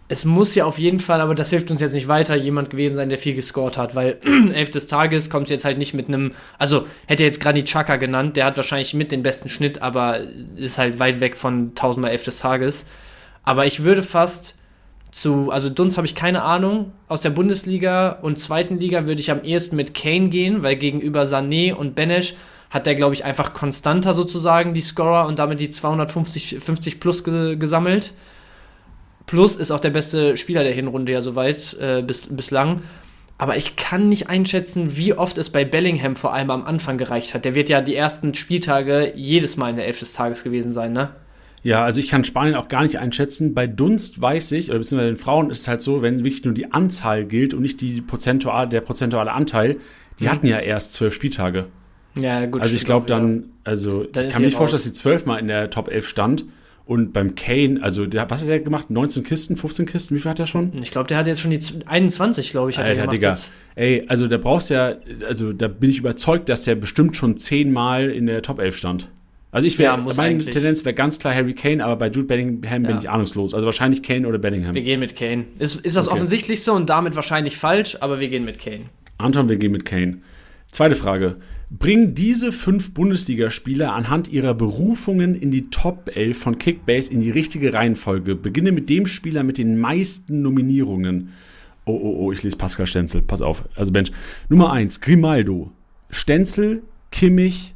Es 0.10 0.26
muss 0.26 0.54
ja 0.56 0.66
auf 0.66 0.78
jeden 0.78 1.00
Fall, 1.00 1.22
aber 1.22 1.36
das 1.36 1.52
hilft 1.52 1.72
uns 1.72 1.80
jetzt 1.80 1.94
nicht 1.94 2.10
weiter, 2.10 2.36
jemand 2.36 2.70
gewesen 2.70 2.98
sein, 2.98 3.08
der 3.08 3.18
viel 3.18 3.34
gescored 3.34 3.78
hat, 3.78 3.96
weil 3.96 4.18
elf 4.54 4.70
des 4.70 4.88
Tages 4.88 5.30
kommt 5.30 5.50
jetzt 5.50 5.64
halt 5.64 5.78
nicht 5.78 5.94
mit 5.94 6.10
einem, 6.10 6.34
also 6.58 6.86
hätte 7.08 7.24
er 7.24 7.28
jetzt 7.28 7.40
Granit 7.40 7.68
Xhaka 7.68 7.96
genannt, 7.96 8.36
der 8.36 8.44
hat 8.44 8.58
wahrscheinlich 8.58 8.94
mit 8.94 9.14
den 9.14 9.24
besten 9.24 9.48
Schnitt, 9.48 9.82
aber 9.82 10.20
ist 10.58 10.78
halt 10.78 11.00
weit 11.00 11.22
weg 11.22 11.38
von 11.38 11.70
1000 11.70 12.02
mal 12.02 12.10
elf 12.10 12.26
des 12.26 12.40
Tages. 12.40 12.86
Aber 13.46 13.66
ich 13.66 13.84
würde 13.86 14.04
fast 14.04 14.56
zu, 15.12 15.52
also 15.52 15.70
Dunst 15.70 15.98
habe 15.98 16.08
ich 16.08 16.16
keine 16.16 16.42
Ahnung, 16.42 16.94
aus 17.08 17.22
der 17.22 17.32
Bundesliga 17.32 18.20
und 18.22 18.40
zweiten 18.40 18.80
Liga 18.80 19.06
würde 19.06 19.20
ich 19.20 19.30
am 19.30 19.44
ehesten 19.44 19.76
mit 19.76 19.94
Kane 19.94 20.30
gehen, 20.30 20.64
weil 20.64 20.78
gegenüber 20.78 21.24
Sané 21.24 21.74
und 21.74 21.96
Benesch 21.96 22.36
hat 22.70 22.86
der, 22.86 22.96
glaube 22.96 23.14
ich, 23.14 23.26
einfach 23.26 23.54
konstanter 23.54 24.14
sozusagen 24.14 24.74
die 24.74 24.82
Scorer 24.82 25.28
und 25.28 25.38
damit 25.38 25.60
die 25.60 25.70
250 25.70 26.60
50 26.62 27.00
plus 27.02 27.26
ge 27.26 27.58
gesammelt. 27.58 28.14
Plus 29.26 29.58
ist 29.58 29.72
auch 29.72 29.82
der 29.82 29.90
beste 29.90 30.38
Spieler 30.38 30.64
der 30.64 30.74
Hinrunde 30.74 31.12
ja 31.12 31.22
soweit 31.22 31.74
äh, 31.80 32.02
bis, 32.02 32.34
bislang. 32.34 32.82
Aber 33.38 33.58
ich 33.58 33.76
kann 33.76 34.08
nicht 34.08 34.30
einschätzen, 34.30 34.96
wie 34.96 35.14
oft 35.14 35.38
es 35.38 35.50
bei 35.50 35.66
Bellingham 35.66 36.16
vor 36.16 36.34
allem 36.34 36.52
am 36.52 36.64
Anfang 36.64 36.98
gereicht 36.98 37.34
hat. 37.34 37.44
Der 37.44 37.56
wird 37.56 37.70
ja 37.70 37.82
die 37.82 37.96
ersten 37.96 38.34
Spieltage 38.36 39.14
jedes 39.16 39.58
Mal 39.58 39.72
in 39.72 39.78
der 39.78 39.88
Elf 39.88 40.00
des 40.00 40.14
Tages 40.14 40.44
gewesen 40.44 40.74
sein, 40.74 40.94
ne? 40.94 41.10
Ja, 41.64 41.84
also 41.86 42.00
ich 42.00 42.08
kann 42.08 42.24
Spanien 42.24 42.56
auch 42.56 42.68
gar 42.70 42.84
nicht 42.84 42.98
einschätzen. 42.98 43.54
Bei 43.54 43.68
Dunst 43.68 44.20
weiß 44.20 44.52
ich, 44.54 44.70
oder 44.70 44.80
beziehungsweise 44.80 45.14
den 45.14 45.18
Frauen 45.18 45.50
ist 45.52 45.60
es 45.62 45.68
halt 45.68 45.82
so, 45.82 46.02
wenn 46.02 46.24
wirklich 46.24 46.44
nur 46.44 46.54
die 46.56 46.72
Anzahl 46.74 47.26
gilt 47.26 47.54
und 47.54 47.62
nicht 47.62 47.82
die 47.82 48.02
prozentuale, 48.02 48.68
der 48.70 48.82
prozentuale 48.82 49.32
Anteil, 49.32 49.78
die 50.20 50.24
Mhm. 50.26 50.30
hatten 50.32 50.48
ja 50.48 50.60
erst 50.60 50.94
zwölf 50.94 51.14
Spieltage. 51.14 51.66
Ja, 52.20 52.46
gut. 52.48 52.62
Also 52.62 52.76
ich 52.76 52.84
glaube 52.84 53.06
dann, 53.06 53.46
also 53.64 54.04
Dann 54.06 54.26
ich 54.26 54.32
kann 54.34 54.42
mir 54.42 54.48
nicht 54.48 54.58
vorstellen, 54.58 54.80
dass 54.80 54.86
sie 54.86 54.94
zwölfmal 54.94 55.40
in 55.40 55.48
der 55.48 55.70
Top 55.70 55.88
11 55.90 56.08
stand. 56.08 56.46
Und 56.88 57.14
beim 57.14 57.36
Kane, 57.36 57.80
also 57.82 58.06
der, 58.08 58.30
was 58.30 58.42
hat 58.42 58.50
er 58.50 58.60
gemacht? 58.60 58.90
19 58.90 59.24
Kisten, 59.24 59.56
15 59.56 59.86
Kisten, 59.86 60.16
wie 60.16 60.20
viel 60.20 60.32
hat 60.32 60.40
er 60.40 60.48
schon? 60.48 60.74
Ich 60.82 60.92
glaube, 60.92 61.08
der 61.08 61.18
hat 61.18 61.28
jetzt 61.28 61.40
schon 61.40 61.52
die 61.52 61.60
z- 61.60 61.88
21, 61.88 62.50
glaube 62.52 62.70
ich, 62.72 62.78
hat 62.80 62.86
er 62.86 62.90
Alter, 62.90 63.02
gemacht 63.04 63.14
Digga. 63.16 63.30
jetzt. 63.30 63.52
Ey, 63.76 64.04
also 64.08 64.28
da 64.28 64.38
brauchst 64.38 64.72
du 64.72 64.74
ja, 64.74 64.96
also 65.26 65.54
da 65.54 65.68
bin 65.70 65.90
ich 65.92 66.00
überzeugt, 66.00 66.50
dass 66.50 66.64
der 66.66 66.76
bestimmt 66.76 67.16
schon 67.16 67.38
zehnmal 67.38 68.10
in 68.10 68.26
der 68.26 68.42
Top 68.42 68.60
11 68.60 68.76
stand. 68.76 69.10
Also 69.52 69.68
ich 69.68 69.78
wäre, 69.78 69.92
Ja, 69.92 69.98
meine 69.98 70.20
eigentlich. 70.22 70.54
Tendenz 70.54 70.86
wäre 70.86 70.96
ganz 70.96 71.20
klar 71.20 71.36
Harry 71.36 71.54
Kane, 71.54 71.84
aber 71.84 71.98
bei 71.98 72.08
Jude 72.08 72.26
Bellingham 72.28 72.84
bin 72.84 72.92
Ja. 72.92 73.00
ich 73.00 73.10
ahnungslos. 73.10 73.54
Also 73.54 73.66
wahrscheinlich 73.66 74.02
Kane 74.02 74.28
oder 74.28 74.38
Bellingham. 74.38 74.74
Wir 74.74 74.82
gehen 74.82 75.00
mit 75.02 75.16
Kane. 75.16 75.46
Ist, 75.60 75.76
ist 75.86 75.98
das 75.98 76.08
Okay. 76.08 76.16
offensichtlichste 76.16 76.72
und 76.72 76.90
damit 76.90 77.16
wahrscheinlich 77.16 77.58
falsch, 77.58 77.98
aber 78.00 78.20
wir 78.22 78.30
gehen 78.30 78.46
mit 78.46 78.60
Kane. 78.60 78.86
Anton, 79.18 79.50
wir 79.50 79.58
gehen 79.58 79.72
mit 79.74 79.84
Kane. 79.86 80.20
Zweite 80.72 80.96
Frage. 80.96 81.36
Bringen 81.70 82.16
diese 82.16 82.52
fünf 82.54 82.94
Bundesligaspieler 82.94 83.94
anhand 83.94 84.30
ihrer 84.30 84.54
Berufungen 84.54 85.36
in 85.36 85.52
die 85.52 85.70
Top 85.70 86.10
11 86.14 86.38
von 86.38 86.58
Kickbase 86.58 87.12
in 87.12 87.20
die 87.20 87.30
richtige 87.32 87.74
Reihenfolge? 87.74 88.36
Beginne 88.36 88.72
mit 88.72 88.90
dem 88.90 89.06
Spieler 89.06 89.44
mit 89.44 89.58
den 89.58 89.78
meisten 89.80 90.42
Nominierungen. 90.42 91.30
Oh, 91.86 91.94
oh, 92.02 92.16
oh, 92.26 92.32
ich 92.32 92.44
lese 92.44 92.58
Pascal 92.58 92.88
Stenzel. 92.88 93.22
Pass 93.22 93.42
auf. 93.42 93.64
Also 93.76 93.92
Bench. 93.92 94.12
Nummer 94.50 94.72
1, 94.72 95.02
Grimaldo. 95.02 95.72
Stenzel, 96.10 96.84
Kimmich, 97.12 97.74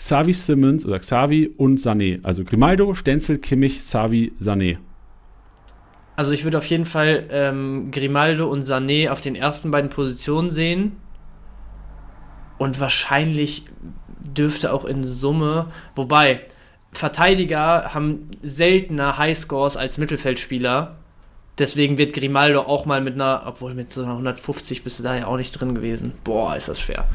Xavi 0.00 0.32
Simmons 0.32 0.86
oder 0.86 0.98
Xavi 0.98 1.52
und 1.58 1.78
Sané. 1.78 2.20
Also 2.22 2.42
Grimaldo, 2.42 2.94
Stenzel, 2.94 3.36
Kimmich, 3.36 3.80
Xavi, 3.80 4.32
Sané. 4.40 4.78
Also 6.16 6.32
ich 6.32 6.44
würde 6.44 6.56
auf 6.56 6.64
jeden 6.64 6.86
Fall 6.86 7.26
ähm, 7.30 7.90
Grimaldo 7.90 8.50
und 8.50 8.64
Sané 8.64 9.10
auf 9.10 9.20
den 9.20 9.34
ersten 9.36 9.70
beiden 9.70 9.90
Positionen 9.90 10.50
sehen. 10.50 10.92
Und 12.56 12.80
wahrscheinlich 12.80 13.66
dürfte 14.20 14.72
auch 14.72 14.86
in 14.86 15.04
Summe, 15.04 15.66
wobei, 15.94 16.40
Verteidiger 16.92 17.92
haben 17.94 18.30
seltener 18.42 19.18
Highscores 19.18 19.76
als 19.76 19.98
Mittelfeldspieler. 19.98 20.96
Deswegen 21.60 21.98
wird 21.98 22.14
Grimaldo 22.14 22.62
auch 22.62 22.86
mal 22.86 23.02
mit 23.02 23.14
einer, 23.14 23.42
obwohl 23.44 23.74
mit 23.74 23.92
so 23.92 24.02
einer 24.02 24.12
150 24.12 24.82
bist 24.82 24.98
du 24.98 25.02
da 25.02 25.14
ja 25.14 25.26
auch 25.26 25.36
nicht 25.36 25.52
drin 25.52 25.74
gewesen. 25.74 26.12
Boah, 26.24 26.56
ist 26.56 26.68
das 26.68 26.80
schwer. 26.80 27.06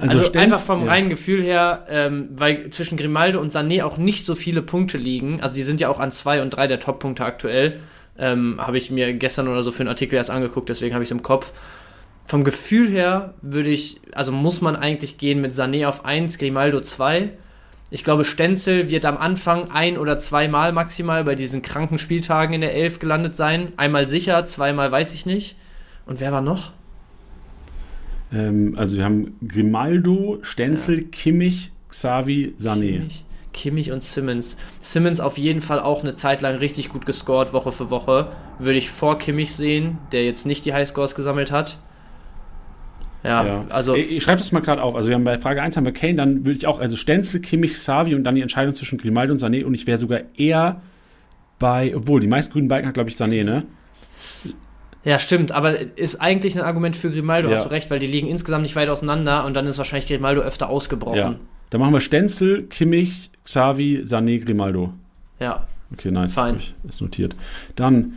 Also, 0.00 0.20
also 0.20 0.32
einfach 0.32 0.58
vom 0.58 0.86
ja. 0.86 0.92
reinen 0.92 1.10
Gefühl 1.10 1.42
her, 1.42 1.86
ähm, 1.90 2.30
weil 2.34 2.70
zwischen 2.70 2.96
Grimaldo 2.96 3.38
und 3.38 3.52
Sané 3.52 3.84
auch 3.84 3.98
nicht 3.98 4.24
so 4.24 4.34
viele 4.34 4.62
Punkte 4.62 4.96
liegen. 4.96 5.42
Also 5.42 5.54
die 5.54 5.62
sind 5.62 5.82
ja 5.82 5.90
auch 5.90 6.00
an 6.00 6.10
zwei 6.10 6.40
und 6.40 6.50
drei 6.50 6.66
der 6.66 6.80
Top-Punkte 6.80 7.26
aktuell. 7.26 7.78
Ähm, 8.18 8.58
habe 8.58 8.78
ich 8.78 8.90
mir 8.90 9.12
gestern 9.12 9.48
oder 9.48 9.62
so 9.62 9.70
für 9.70 9.80
einen 9.80 9.90
Artikel 9.90 10.16
erst 10.16 10.30
angeguckt, 10.30 10.68
deswegen 10.70 10.94
habe 10.94 11.02
ich 11.02 11.08
es 11.08 11.12
im 11.12 11.22
Kopf. 11.22 11.52
Vom 12.24 12.42
Gefühl 12.42 12.88
her 12.88 13.34
würde 13.42 13.68
ich, 13.68 14.00
also 14.14 14.32
muss 14.32 14.62
man 14.62 14.76
eigentlich 14.76 15.18
gehen 15.18 15.42
mit 15.42 15.52
Sané 15.52 15.86
auf 15.86 16.06
1, 16.06 16.38
Grimaldo 16.38 16.80
2 16.80 17.30
ich 17.94 18.02
glaube, 18.02 18.24
Stenzel 18.24 18.90
wird 18.90 19.04
am 19.04 19.16
Anfang 19.16 19.70
ein 19.70 19.98
oder 19.98 20.18
zweimal 20.18 20.72
maximal 20.72 21.22
bei 21.22 21.36
diesen 21.36 21.62
kranken 21.62 21.96
Spieltagen 21.96 22.52
in 22.52 22.60
der 22.60 22.74
Elf 22.74 22.98
gelandet 22.98 23.36
sein. 23.36 23.72
Einmal 23.76 24.08
sicher, 24.08 24.44
zweimal 24.46 24.90
weiß 24.90 25.14
ich 25.14 25.26
nicht. 25.26 25.54
Und 26.04 26.18
wer 26.18 26.32
war 26.32 26.40
noch? 26.40 26.72
Ähm, 28.32 28.74
also 28.76 28.96
wir 28.96 29.04
haben 29.04 29.36
Grimaldo, 29.46 30.40
Stenzel, 30.42 31.02
ja. 31.02 31.08
Kimmich, 31.12 31.70
Xavi, 31.88 32.56
Sané. 32.58 32.94
Kimmich, 32.94 33.24
Kimmich 33.52 33.92
und 33.92 34.02
Simmons. 34.02 34.56
Simmons 34.80 35.20
auf 35.20 35.38
jeden 35.38 35.60
Fall 35.60 35.78
auch 35.78 36.02
eine 36.02 36.16
Zeit 36.16 36.42
lang 36.42 36.56
richtig 36.56 36.88
gut 36.88 37.06
gescored, 37.06 37.52
Woche 37.52 37.70
für 37.70 37.90
Woche. 37.90 38.32
Würde 38.58 38.78
ich 38.78 38.90
vor 38.90 39.18
Kimmich 39.18 39.54
sehen, 39.54 39.98
der 40.10 40.24
jetzt 40.24 40.46
nicht 40.46 40.64
die 40.64 40.74
Highscores 40.74 41.14
gesammelt 41.14 41.52
hat. 41.52 41.78
Ja, 43.24 43.46
ja. 43.46 43.64
also. 43.70 43.94
Ich, 43.94 44.10
ich 44.10 44.22
schreibe 44.22 44.38
das 44.38 44.52
mal 44.52 44.60
gerade 44.60 44.82
auf. 44.82 44.94
Also, 44.94 45.08
wir 45.08 45.16
haben 45.16 45.24
bei 45.24 45.38
Frage 45.38 45.62
1 45.62 45.76
haben 45.76 45.84
wir 45.84 45.92
Kane, 45.92 46.14
dann 46.14 46.44
würde 46.44 46.58
ich 46.58 46.66
auch, 46.66 46.78
also 46.78 46.96
Stenzel, 46.96 47.40
Kimmich, 47.40 47.80
Savi 47.80 48.14
und 48.14 48.24
dann 48.24 48.34
die 48.34 48.42
Entscheidung 48.42 48.74
zwischen 48.74 48.98
Grimaldo 48.98 49.32
und 49.32 49.40
Sané 49.40 49.64
und 49.64 49.74
ich 49.74 49.86
wäre 49.86 49.98
sogar 49.98 50.20
eher 50.36 50.82
bei, 51.58 51.96
obwohl 51.96 52.20
die 52.20 52.26
meisten 52.26 52.52
grünen 52.52 52.68
Balken 52.68 52.86
hat, 52.86 52.94
glaube 52.94 53.10
ich, 53.10 53.16
Sané, 53.16 53.44
ne? 53.44 53.64
Ja, 55.04 55.18
stimmt, 55.18 55.52
aber 55.52 55.98
ist 55.98 56.16
eigentlich 56.20 56.56
ein 56.56 56.64
Argument 56.64 56.96
für 56.96 57.10
Grimaldo, 57.10 57.50
ja. 57.50 57.56
hast 57.56 57.66
du 57.66 57.70
recht, 57.70 57.90
weil 57.90 57.98
die 57.98 58.06
liegen 58.06 58.26
insgesamt 58.26 58.62
nicht 58.62 58.76
weit 58.76 58.88
auseinander 58.88 59.44
und 59.44 59.54
dann 59.54 59.66
ist 59.66 59.76
wahrscheinlich 59.76 60.08
Grimaldo 60.08 60.40
öfter 60.40 60.70
ausgebrochen. 60.70 61.16
Ja. 61.16 61.34
Dann 61.70 61.80
machen 61.80 61.92
wir 61.92 62.00
Stenzel, 62.00 62.64
Kimmich, 62.64 63.30
Xavi, 63.44 64.02
Sané, 64.04 64.42
Grimaldo. 64.42 64.94
Ja. 65.40 65.66
Okay, 65.92 66.10
nice. 66.10 66.34
Fein. 66.34 66.58
Ist 66.88 67.00
notiert. 67.00 67.36
Dann 67.76 68.14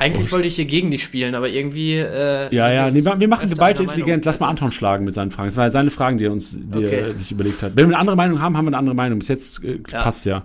eigentlich 0.00 0.28
oh. 0.28 0.32
wollte 0.32 0.48
ich 0.48 0.56
hier 0.56 0.64
gegen 0.64 0.90
dich 0.90 1.04
spielen, 1.04 1.34
aber 1.34 1.48
irgendwie. 1.48 1.96
Äh, 1.96 2.54
ja, 2.54 2.72
ja, 2.72 2.90
nee, 2.90 3.04
wir 3.04 3.28
machen 3.28 3.48
wir 3.48 3.56
beide 3.56 3.82
intelligent. 3.82 4.24
Lass 4.24 4.40
mal 4.40 4.48
Anton 4.48 4.72
schlagen 4.72 5.04
mit 5.04 5.14
seinen 5.14 5.30
Fragen. 5.30 5.48
Das 5.48 5.56
war 5.56 5.64
ja 5.64 5.70
seine 5.70 5.90
Fragen, 5.90 6.16
die 6.16 6.24
er 6.24 6.32
uns 6.32 6.56
die 6.58 6.78
okay. 6.78 7.00
er 7.00 7.10
sich 7.12 7.30
überlegt 7.30 7.62
hat. 7.62 7.76
Wenn 7.76 7.88
wir 7.88 7.94
eine 7.94 7.98
andere 7.98 8.16
Meinung 8.16 8.40
haben, 8.40 8.56
haben 8.56 8.64
wir 8.64 8.70
eine 8.70 8.78
andere 8.78 8.94
Meinung. 8.96 9.18
Bis 9.18 9.28
jetzt 9.28 9.62
äh, 9.62 9.78
ja. 9.90 10.02
passt 10.02 10.24
ja. 10.24 10.44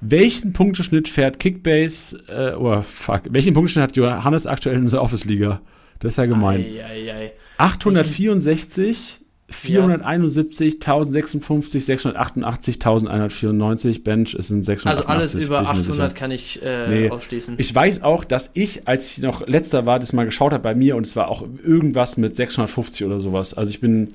Welchen 0.00 0.52
Punkteschnitt 0.52 1.08
fährt 1.08 1.38
Kickbase, 1.38 2.22
äh, 2.28 2.54
oh 2.54 2.82
fuck, 2.82 3.22
welchen 3.30 3.54
Punkteschnitt 3.54 3.82
hat 3.82 3.96
Johannes 3.96 4.46
aktuell 4.46 4.76
in 4.76 4.82
unserer 4.82 5.02
Office-Liga? 5.02 5.60
Das 6.00 6.12
ist 6.12 6.18
ja 6.18 6.26
gemein. 6.26 6.60
Ei, 6.60 6.84
ei, 6.84 7.12
ei. 7.12 7.32
864, 7.58 9.20
471, 9.48 10.74
1056, 10.74 11.84
688, 11.84 12.74
1194. 12.76 14.02
Bench 14.02 14.34
ist 14.34 14.50
ein 14.50 14.64
688. 14.64 14.86
Also 14.88 15.08
alles 15.08 15.34
über 15.34 15.60
800 15.60 16.16
kann 16.16 16.32
ich 16.32 16.60
äh, 16.64 16.88
nee. 16.88 17.10
ausschließen. 17.10 17.54
Ich 17.58 17.72
weiß 17.72 18.02
auch, 18.02 18.24
dass 18.24 18.50
ich, 18.54 18.88
als 18.88 19.12
ich 19.12 19.22
noch 19.22 19.46
letzter 19.46 19.86
war, 19.86 20.00
das 20.00 20.12
mal 20.12 20.24
geschaut 20.24 20.52
habe 20.52 20.62
bei 20.62 20.74
mir 20.74 20.96
und 20.96 21.06
es 21.06 21.14
war 21.14 21.28
auch 21.28 21.44
irgendwas 21.62 22.16
mit 22.16 22.34
650 22.34 23.06
oder 23.06 23.20
sowas. 23.20 23.54
Also 23.54 23.70
ich 23.70 23.80
bin 23.80 24.14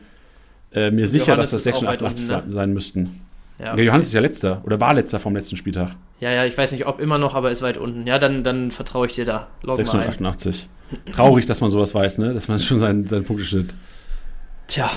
äh, 0.73 0.91
mir 0.91 1.07
sicher, 1.07 1.27
Johannes 1.27 1.51
dass 1.51 1.63
das 1.63 1.75
688 1.75 2.35
unten, 2.35 2.47
ne? 2.47 2.53
sein 2.53 2.73
müssten. 2.73 3.21
Ja, 3.57 3.73
okay. 3.73 3.83
Johannes 3.83 4.07
ist 4.07 4.13
ja 4.13 4.21
letzter 4.21 4.61
oder 4.65 4.81
war 4.81 4.93
letzter 4.93 5.21
vom 5.21 5.33
letzten 5.33 5.55
Spieltag. 5.55 5.95
Ja, 6.19 6.31
ja, 6.31 6.45
ich 6.45 6.57
weiß 6.57 6.73
nicht, 6.73 6.87
ob 6.87 6.99
immer 6.99 7.17
noch, 7.17 7.35
aber 7.35 7.51
ist 7.51 7.61
weit 7.61 7.77
unten. 7.77 8.05
Ja, 8.05 8.19
dann, 8.19 8.43
dann 8.43 8.71
vertraue 8.71 9.07
ich 9.07 9.13
dir 9.13 9.25
da. 9.25 9.47
Log 9.61 9.77
688. 9.77 10.67
Traurig, 11.13 11.45
dass 11.45 11.61
man 11.61 11.69
sowas 11.69 11.95
weiß, 11.95 12.17
ne? 12.17 12.33
Dass 12.33 12.49
man 12.49 12.59
schon 12.59 12.79
seinen, 12.79 13.07
seinen 13.07 13.23
Punkteschnitt. 13.23 13.73
Tja, 14.67 14.89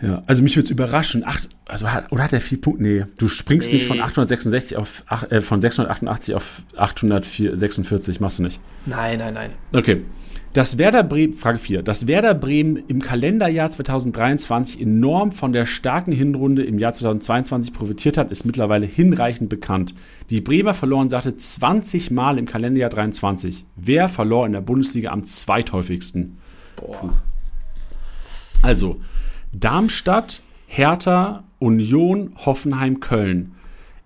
ja, 0.00 0.22
also 0.26 0.42
mich 0.42 0.54
würde 0.56 0.64
es 0.64 0.70
überraschen. 0.70 1.24
Ach, 1.26 1.40
also 1.66 1.90
hat, 1.92 2.12
oder 2.12 2.24
hat 2.24 2.32
er 2.32 2.40
vier 2.40 2.60
Punkte? 2.60 2.82
Nee, 2.82 3.04
du 3.16 3.28
springst 3.28 3.68
nee. 3.68 3.76
nicht 3.76 3.86
von 3.86 4.00
866 4.00 4.76
auf 4.76 5.04
äh, 5.30 5.40
von 5.40 5.60
688 5.60 6.34
auf 6.34 6.62
846, 6.76 8.20
machst 8.20 8.38
du 8.38 8.44
nicht. 8.44 8.60
Nein, 8.86 9.18
nein, 9.18 9.34
nein. 9.34 9.50
Okay. 9.72 10.02
Das 10.54 10.78
Werder 10.78 11.02
Bremen, 11.02 11.34
Frage 11.34 11.58
4, 11.58 11.82
das 11.82 12.06
Werder 12.06 12.34
Bremen 12.34 12.76
im 12.88 13.02
Kalenderjahr 13.02 13.70
2023 13.70 14.80
enorm 14.80 15.32
von 15.32 15.52
der 15.52 15.66
starken 15.66 16.10
Hinrunde 16.10 16.64
im 16.64 16.78
Jahr 16.78 16.94
2022 16.94 17.74
profitiert 17.74 18.16
hat, 18.16 18.32
ist 18.32 18.46
mittlerweile 18.46 18.86
hinreichend 18.86 19.50
bekannt. 19.50 19.94
Die 20.30 20.40
Bremer 20.40 20.72
verloren 20.72 21.10
satte 21.10 21.36
20 21.36 22.10
Mal 22.10 22.38
im 22.38 22.46
Kalenderjahr 22.46 22.88
23. 22.88 23.66
Wer 23.76 24.08
verlor 24.08 24.46
in 24.46 24.52
der 24.52 24.62
Bundesliga 24.62 25.10
am 25.10 25.24
zweithäufigsten? 25.24 26.38
Boah. 26.76 27.12
Also, 28.62 29.00
Darmstadt, 29.52 30.40
Hertha, 30.66 31.44
Union, 31.58 32.32
Hoffenheim, 32.44 33.00
Köln. 33.00 33.54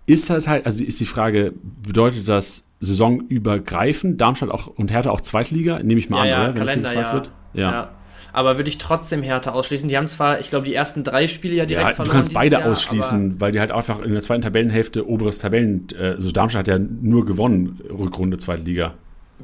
Ist 0.07 0.31
halt 0.31 0.47
halt, 0.49 0.67
also 0.67 0.85
ist 0.85 1.01
die 1.01 1.07
Frage, 1.07 1.53
bedeutet 1.63 2.29
das 2.29 2.65
saisonübergreifend? 2.81 4.21
Darmstadt 4.21 4.51
auch 4.51 4.67
und 4.67 4.91
Hertha 4.91 5.11
auch 5.11 5.21
Zweitliga? 5.21 5.81
Nehme 5.83 5.99
ich 5.99 6.11
mal 6.11 6.27
ja, 6.27 6.37
an, 6.37 6.43
ja, 6.43 6.51
oder? 6.51 6.59
Kalender, 6.59 6.95
ja. 6.95 7.13
Wird? 7.13 7.31
ja. 7.55 7.71
ja. 7.71 7.91
Aber 8.35 8.57
würde 8.57 8.71
ich 8.71 8.79
trotzdem 8.79 9.23
Hertha 9.23 9.51
ausschließen. 9.51 9.91
Die 9.91 9.97
haben 9.99 10.09
zwar, 10.09 10.41
ich 10.41 10.49
glaube, 10.49 10.65
die 10.65 10.75
ersten 10.75 11.05
drei 11.05 11.27
Spiele 11.27 11.55
ja 11.55 11.67
direkt 11.67 11.91
ja, 11.91 11.95
verloren. 11.95 12.13
Du 12.13 12.17
kannst 12.17 12.33
beide 12.33 12.61
Jahr, 12.61 12.71
ausschließen, 12.71 13.41
weil 13.41 13.53
die 13.53 13.61
halt 13.61 13.71
einfach 13.71 14.01
in 14.01 14.13
der 14.13 14.23
zweiten 14.23 14.41
Tabellenhälfte 14.41 15.07
oberes 15.07 15.39
Tabellen, 15.39 15.87
äh, 15.99 16.13
also 16.13 16.31
Darmstadt 16.31 16.61
hat 16.61 16.69
ja 16.69 16.79
nur 16.79 17.27
gewonnen, 17.27 17.81
Rückrunde 17.91 18.39
Zweitliga. 18.39 18.95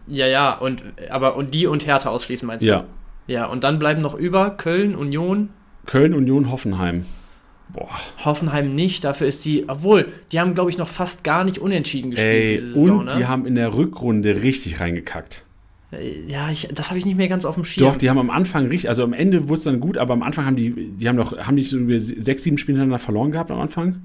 Ja, 0.06 0.26
ja, 0.26 0.54
und 0.54 0.82
aber 1.10 1.36
und 1.36 1.52
die 1.52 1.66
und 1.66 1.86
Hertha 1.86 2.08
ausschließen, 2.08 2.46
meinst 2.46 2.64
du? 2.64 2.70
Ja. 2.70 2.84
Ja, 3.26 3.44
und 3.44 3.62
dann 3.62 3.78
bleiben 3.78 4.00
noch 4.00 4.14
über 4.14 4.50
Köln, 4.50 4.94
Union, 4.94 5.50
Köln, 5.86 6.14
Union, 6.14 6.50
Hoffenheim. 6.50 7.06
Boah. 7.70 7.90
Hoffenheim 8.24 8.74
nicht, 8.74 9.04
dafür 9.04 9.26
ist 9.26 9.44
die, 9.44 9.68
obwohl, 9.68 10.06
die 10.32 10.40
haben, 10.40 10.54
glaube 10.54 10.70
ich, 10.70 10.78
noch 10.78 10.88
fast 10.88 11.22
gar 11.22 11.44
nicht 11.44 11.58
unentschieden 11.58 12.10
gespielt. 12.10 12.34
Ey, 12.34 12.60
Saison, 12.60 12.98
und 13.00 13.04
ne? 13.06 13.14
die 13.18 13.26
haben 13.26 13.46
in 13.46 13.54
der 13.54 13.74
Rückrunde 13.74 14.42
richtig 14.42 14.80
reingekackt. 14.80 15.44
Äh, 15.92 16.22
ja, 16.26 16.50
ich, 16.50 16.68
das 16.72 16.88
habe 16.88 16.98
ich 16.98 17.04
nicht 17.04 17.16
mehr 17.16 17.28
ganz 17.28 17.44
auf 17.44 17.54
dem 17.54 17.64
Schirm. 17.64 17.88
Doch, 17.88 17.96
die 17.96 18.08
haben 18.08 18.18
am 18.18 18.30
Anfang 18.30 18.66
richtig, 18.66 18.88
also 18.88 19.04
am 19.04 19.12
Ende 19.12 19.48
wurde 19.48 19.58
es 19.58 19.64
dann 19.64 19.80
gut, 19.80 19.98
aber 19.98 20.14
am 20.14 20.22
Anfang 20.22 20.46
haben 20.46 20.56
die, 20.56 20.92
die 20.92 21.08
haben 21.08 21.16
doch, 21.16 21.36
haben 21.38 21.56
die 21.56 21.62
so 21.62 21.78
sechs, 21.98 22.42
sieben 22.42 22.58
Spiele 22.58 22.78
hintereinander 22.78 22.98
verloren 22.98 23.32
gehabt 23.32 23.50
am 23.50 23.60
Anfang? 23.60 24.00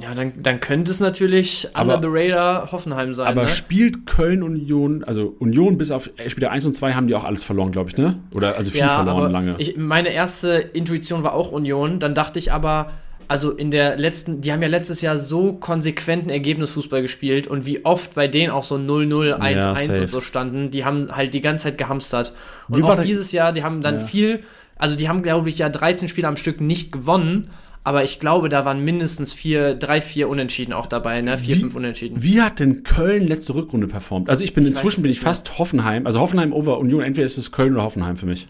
Ja, 0.00 0.14
dann, 0.14 0.32
dann 0.42 0.60
könnte 0.60 0.90
es 0.90 0.98
natürlich 0.98 1.68
aber, 1.72 1.96
under 1.96 2.08
the 2.08 2.14
radar 2.14 2.72
Hoffenheim 2.72 3.14
sein. 3.14 3.28
Aber 3.28 3.42
ne? 3.42 3.48
spielt 3.48 4.06
Köln 4.06 4.42
Union, 4.42 5.04
also 5.04 5.36
Union 5.38 5.78
bis 5.78 5.90
auf 5.90 6.10
Spieler 6.26 6.50
1 6.50 6.66
und 6.66 6.74
2 6.74 6.94
haben 6.94 7.06
die 7.06 7.14
auch 7.14 7.24
alles 7.24 7.44
verloren, 7.44 7.70
glaube 7.70 7.90
ich, 7.90 7.96
ne? 7.96 8.18
Oder 8.34 8.56
also 8.56 8.72
viel 8.72 8.80
ja, 8.80 9.04
verloren 9.04 9.30
lange. 9.30 9.54
Ich, 9.58 9.76
meine 9.76 10.08
erste 10.08 10.50
Intuition 10.50 11.22
war 11.22 11.34
auch 11.34 11.52
Union. 11.52 12.00
Dann 12.00 12.14
dachte 12.14 12.40
ich 12.40 12.52
aber, 12.52 12.90
also 13.28 13.52
in 13.52 13.70
der 13.70 13.96
letzten, 13.96 14.40
die 14.40 14.52
haben 14.52 14.62
ja 14.62 14.68
letztes 14.68 15.00
Jahr 15.00 15.16
so 15.16 15.52
konsequenten 15.52 16.30
Ergebnisfußball 16.30 17.02
gespielt 17.02 17.46
und 17.46 17.64
wie 17.64 17.84
oft 17.84 18.14
bei 18.14 18.26
denen 18.26 18.50
auch 18.50 18.64
so 18.64 18.74
0-0, 18.74 19.38
1-1 19.38 19.92
ja, 19.92 20.00
und 20.00 20.10
so 20.10 20.20
standen, 20.20 20.70
die 20.70 20.84
haben 20.84 21.14
halt 21.14 21.34
die 21.34 21.40
ganze 21.40 21.64
Zeit 21.64 21.78
gehamstert. 21.78 22.32
Und 22.68 22.78
die 22.78 22.82
auch 22.82 23.00
dieses 23.00 23.30
Jahr, 23.30 23.52
die 23.52 23.62
haben 23.62 23.80
dann 23.80 23.98
ja. 23.98 24.04
viel, 24.04 24.40
also 24.76 24.96
die 24.96 25.08
haben, 25.08 25.22
glaube 25.22 25.50
ich, 25.50 25.58
ja 25.58 25.68
13 25.68 26.08
Spiele 26.08 26.26
am 26.26 26.36
Stück 26.36 26.60
nicht 26.60 26.90
gewonnen 26.90 27.50
aber 27.88 28.04
ich 28.04 28.20
glaube, 28.20 28.50
da 28.50 28.66
waren 28.66 28.84
mindestens 28.84 29.32
vier, 29.32 29.74
drei, 29.74 30.02
vier 30.02 30.28
Unentschieden 30.28 30.74
auch 30.74 30.84
dabei, 30.84 31.22
ne? 31.22 31.38
Vier, 31.38 31.56
wie, 31.56 31.60
fünf 31.60 31.74
Unentschieden. 31.74 32.22
Wie 32.22 32.42
hat 32.42 32.58
denn 32.58 32.82
Köln 32.82 33.26
letzte 33.26 33.54
Rückrunde 33.54 33.86
performt? 33.86 34.28
Also 34.28 34.44
ich 34.44 34.52
bin 34.52 34.64
ich 34.64 34.72
inzwischen 34.72 35.00
bin 35.00 35.10
ich 35.10 35.20
fast 35.20 35.58
Hoffenheim, 35.58 36.06
also 36.06 36.20
Hoffenheim 36.20 36.52
over 36.52 36.76
Union, 36.80 37.02
entweder 37.02 37.24
ist 37.24 37.38
es 37.38 37.50
Köln 37.50 37.72
oder 37.72 37.84
Hoffenheim 37.84 38.18
für 38.18 38.26
mich. 38.26 38.46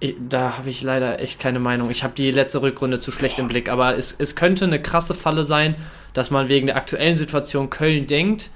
Ich, 0.00 0.14
da 0.28 0.58
habe 0.58 0.68
ich 0.68 0.82
leider 0.82 1.20
echt 1.20 1.40
keine 1.40 1.58
Meinung. 1.58 1.88
Ich 1.88 2.04
habe 2.04 2.12
die 2.14 2.30
letzte 2.30 2.60
Rückrunde 2.60 3.00
zu 3.00 3.12
schlecht 3.12 3.36
Boah. 3.36 3.44
im 3.44 3.48
Blick, 3.48 3.70
aber 3.70 3.96
es, 3.96 4.14
es 4.18 4.36
könnte 4.36 4.66
eine 4.66 4.82
krasse 4.82 5.14
Falle 5.14 5.44
sein, 5.44 5.74
dass 6.12 6.30
man 6.30 6.50
wegen 6.50 6.66
der 6.66 6.76
aktuellen 6.76 7.16
Situation 7.16 7.70
Köln 7.70 8.06
denkt, 8.08 8.50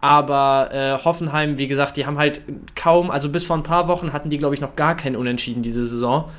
aber 0.00 0.70
äh, 0.72 1.04
Hoffenheim, 1.04 1.58
wie 1.58 1.66
gesagt, 1.66 1.98
die 1.98 2.06
haben 2.06 2.16
halt 2.16 2.40
kaum, 2.74 3.10
also 3.10 3.28
bis 3.28 3.44
vor 3.44 3.58
ein 3.58 3.64
paar 3.64 3.86
Wochen 3.86 4.14
hatten 4.14 4.30
die, 4.30 4.38
glaube 4.38 4.54
ich, 4.54 4.62
noch 4.62 4.76
gar 4.76 4.96
keinen 4.96 5.16
Unentschieden 5.16 5.60
diese 5.60 5.86
Saison 5.86 6.30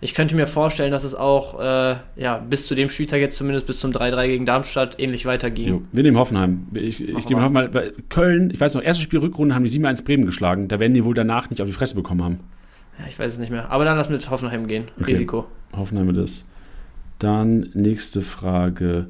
ich 0.00 0.14
könnte 0.14 0.36
mir 0.36 0.46
vorstellen, 0.46 0.92
dass 0.92 1.02
es 1.02 1.14
auch 1.14 1.60
äh, 1.60 1.96
ja, 2.16 2.38
bis 2.38 2.66
zu 2.66 2.74
dem 2.74 2.88
Spieltag 2.88 3.20
jetzt 3.20 3.36
zumindest 3.36 3.66
bis 3.66 3.80
zum 3.80 3.90
3-3 3.90 4.26
gegen 4.28 4.46
Darmstadt 4.46 5.00
ähnlich 5.00 5.26
weiterging. 5.26 5.68
Jo, 5.68 5.82
wir 5.90 6.02
nehmen 6.04 6.16
Hoffenheim. 6.16 6.68
Ich, 6.72 7.06
ich 7.06 7.26
gebe 7.26 7.42
Hoffenheim. 7.42 7.70
Bei 7.72 7.92
Köln, 8.08 8.50
ich 8.50 8.60
weiß 8.60 8.74
noch, 8.74 8.82
erste 8.82 9.02
Spiel 9.02 9.18
Rückrunde 9.18 9.56
haben 9.56 9.64
die 9.64 9.70
7-1 9.70 10.04
Bremen 10.04 10.24
geschlagen. 10.24 10.68
Da 10.68 10.78
werden 10.78 10.94
die 10.94 11.04
wohl 11.04 11.14
danach 11.14 11.50
nicht 11.50 11.60
auf 11.60 11.66
die 11.66 11.74
Fresse 11.74 11.96
bekommen 11.96 12.22
haben. 12.22 12.38
Ja, 12.98 13.06
ich 13.08 13.18
weiß 13.18 13.32
es 13.32 13.38
nicht 13.38 13.50
mehr. 13.50 13.70
Aber 13.70 13.84
dann 13.84 13.96
lass 13.96 14.08
mit 14.08 14.30
Hoffenheim 14.30 14.68
gehen. 14.68 14.84
Okay. 15.00 15.12
Risiko. 15.12 15.48
Hoffenheim 15.76 16.06
mit 16.06 16.16
das. 16.16 16.44
Dann 17.18 17.70
nächste 17.74 18.22
Frage. 18.22 19.08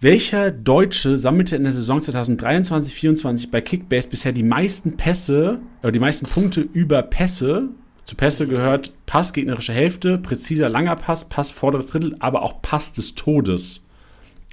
Welcher 0.00 0.50
Deutsche 0.50 1.16
sammelte 1.16 1.54
in 1.54 1.62
der 1.62 1.72
Saison 1.72 2.00
2023-24 2.00 3.50
bei 3.50 3.60
Kickbase 3.60 4.08
bisher 4.08 4.32
die 4.32 4.42
meisten 4.42 4.96
Pässe, 4.96 5.60
oder 5.82 5.92
die 5.92 6.00
meisten 6.00 6.26
Punkte 6.26 6.60
über 6.60 7.02
Pässe 7.02 7.70
zu 8.04 8.16
Pässe 8.16 8.46
gehört 8.46 8.92
Pass 9.06 9.32
gegnerische 9.32 9.72
Hälfte, 9.72 10.18
präziser 10.18 10.68
langer 10.68 10.96
Pass, 10.96 11.28
Pass 11.28 11.50
vorderes 11.50 11.86
Drittel, 11.86 12.16
aber 12.20 12.42
auch 12.42 12.60
Pass 12.62 12.92
des 12.92 13.14
Todes. 13.14 13.88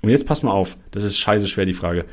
Und 0.02 0.10
jetzt 0.10 0.26
pass 0.26 0.42
mal 0.44 0.52
auf, 0.52 0.78
das 0.92 1.04
ist 1.04 1.20
scheiße 1.20 1.48
schwer 1.48 1.66
die 1.66 1.74
Frage. 1.74 2.06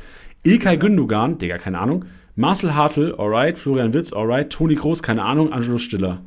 Ilkay 0.43 0.77
Gündogan, 0.77 1.37
Digga, 1.37 1.57
keine 1.57 1.79
Ahnung. 1.79 2.05
Marcel 2.35 2.75
Hartl, 2.75 3.15
alright. 3.17 3.57
Florian 3.57 3.93
Witz, 3.93 4.13
alright. 4.13 4.49
Toni 4.49 4.75
Groß, 4.75 5.03
keine 5.03 5.23
Ahnung. 5.23 5.51
Angelo 5.51 5.77
Stiller. 5.77 6.21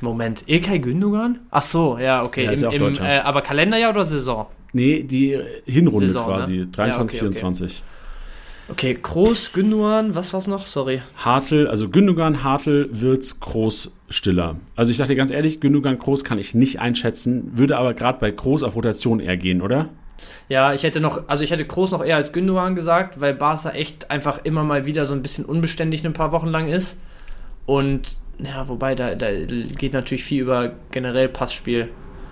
Moment, 0.00 0.44
Ilkay 0.46 0.78
Gündogan? 0.78 1.40
Ach 1.50 1.62
so, 1.62 1.98
ja, 1.98 2.22
okay. 2.24 2.44
Ja, 2.44 2.52
ist 2.52 2.62
Im, 2.62 2.70
ja 2.70 2.80
auch 2.80 2.86
im, 2.86 2.94
äh, 3.04 3.18
aber 3.18 3.42
Kalenderjahr 3.42 3.90
oder 3.90 4.04
Saison? 4.04 4.46
Nee, 4.72 5.02
die 5.02 5.38
Hinrunde 5.64 6.06
Saison, 6.06 6.26
quasi. 6.26 6.58
ne? 6.58 6.66
23, 6.66 6.94
Ja, 6.94 7.02
okay. 7.02 7.32
24. 7.34 7.64
Okay, 7.64 7.97
Groß, 8.76 9.52
Gündogan, 9.52 10.14
was 10.14 10.32
war's 10.34 10.46
noch? 10.46 10.66
Sorry. 10.66 11.00
Hartl, 11.16 11.66
also 11.68 11.88
Gündogan, 11.88 12.44
Hartl, 12.44 12.88
Wirtz, 12.92 13.40
Groß, 13.40 13.92
Stiller. 14.10 14.56
Also 14.76 14.90
ich 14.90 14.98
sag 14.98 15.06
dir 15.06 15.16
ganz 15.16 15.30
ehrlich, 15.30 15.60
Gündogan, 15.60 15.98
Groß 15.98 16.22
kann 16.22 16.38
ich 16.38 16.54
nicht 16.54 16.78
einschätzen, 16.78 17.50
würde 17.54 17.78
aber 17.78 17.94
gerade 17.94 18.18
bei 18.20 18.30
Groß 18.30 18.62
auf 18.62 18.76
Rotation 18.76 19.20
eher 19.20 19.36
gehen, 19.36 19.62
oder? 19.62 19.88
Ja, 20.48 20.74
ich 20.74 20.82
hätte 20.82 21.00
noch, 21.00 21.28
also 21.28 21.44
ich 21.44 21.50
hätte 21.50 21.64
Groß 21.64 21.92
noch 21.92 22.04
eher 22.04 22.16
als 22.16 22.32
Gündogan 22.32 22.74
gesagt, 22.74 23.20
weil 23.20 23.34
Barca 23.34 23.70
echt 23.70 24.10
einfach 24.10 24.44
immer 24.44 24.64
mal 24.64 24.84
wieder 24.84 25.06
so 25.06 25.14
ein 25.14 25.22
bisschen 25.22 25.44
unbeständig 25.44 26.04
ein 26.04 26.12
paar 26.12 26.32
Wochen 26.32 26.48
lang 26.48 26.68
ist. 26.68 26.98
Und 27.66 28.18
ja, 28.38 28.68
wobei 28.68 28.94
da, 28.94 29.14
da 29.14 29.30
geht 29.32 29.92
natürlich 29.92 30.24
viel 30.24 30.42
über 30.42 30.72
generell 30.90 31.28
Passspiel. 31.28 31.88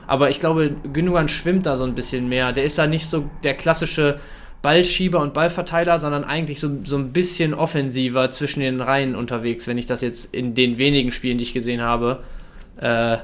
Aber 0.06 0.30
ich 0.30 0.38
glaube, 0.38 0.70
Gündogan 0.92 1.28
schwimmt 1.28 1.66
da 1.66 1.76
so 1.76 1.84
ein 1.84 1.94
bisschen 1.94 2.28
mehr. 2.28 2.52
Der 2.52 2.64
ist 2.64 2.78
da 2.78 2.86
nicht 2.86 3.08
so 3.08 3.28
der 3.42 3.54
klassische 3.54 4.20
Ballschieber 4.66 5.20
und 5.20 5.32
Ballverteiler, 5.32 6.00
sondern 6.00 6.24
eigentlich 6.24 6.58
so, 6.58 6.68
so 6.82 6.96
ein 6.96 7.12
bisschen 7.12 7.54
offensiver 7.54 8.30
zwischen 8.30 8.58
den 8.58 8.80
Reihen 8.80 9.14
unterwegs, 9.14 9.68
wenn 9.68 9.78
ich 9.78 9.86
das 9.86 10.00
jetzt 10.00 10.34
in 10.34 10.56
den 10.56 10.76
wenigen 10.76 11.12
Spielen, 11.12 11.38
die 11.38 11.44
ich 11.44 11.52
gesehen 11.52 11.82
habe, 11.82 12.24
äh, 12.80 13.18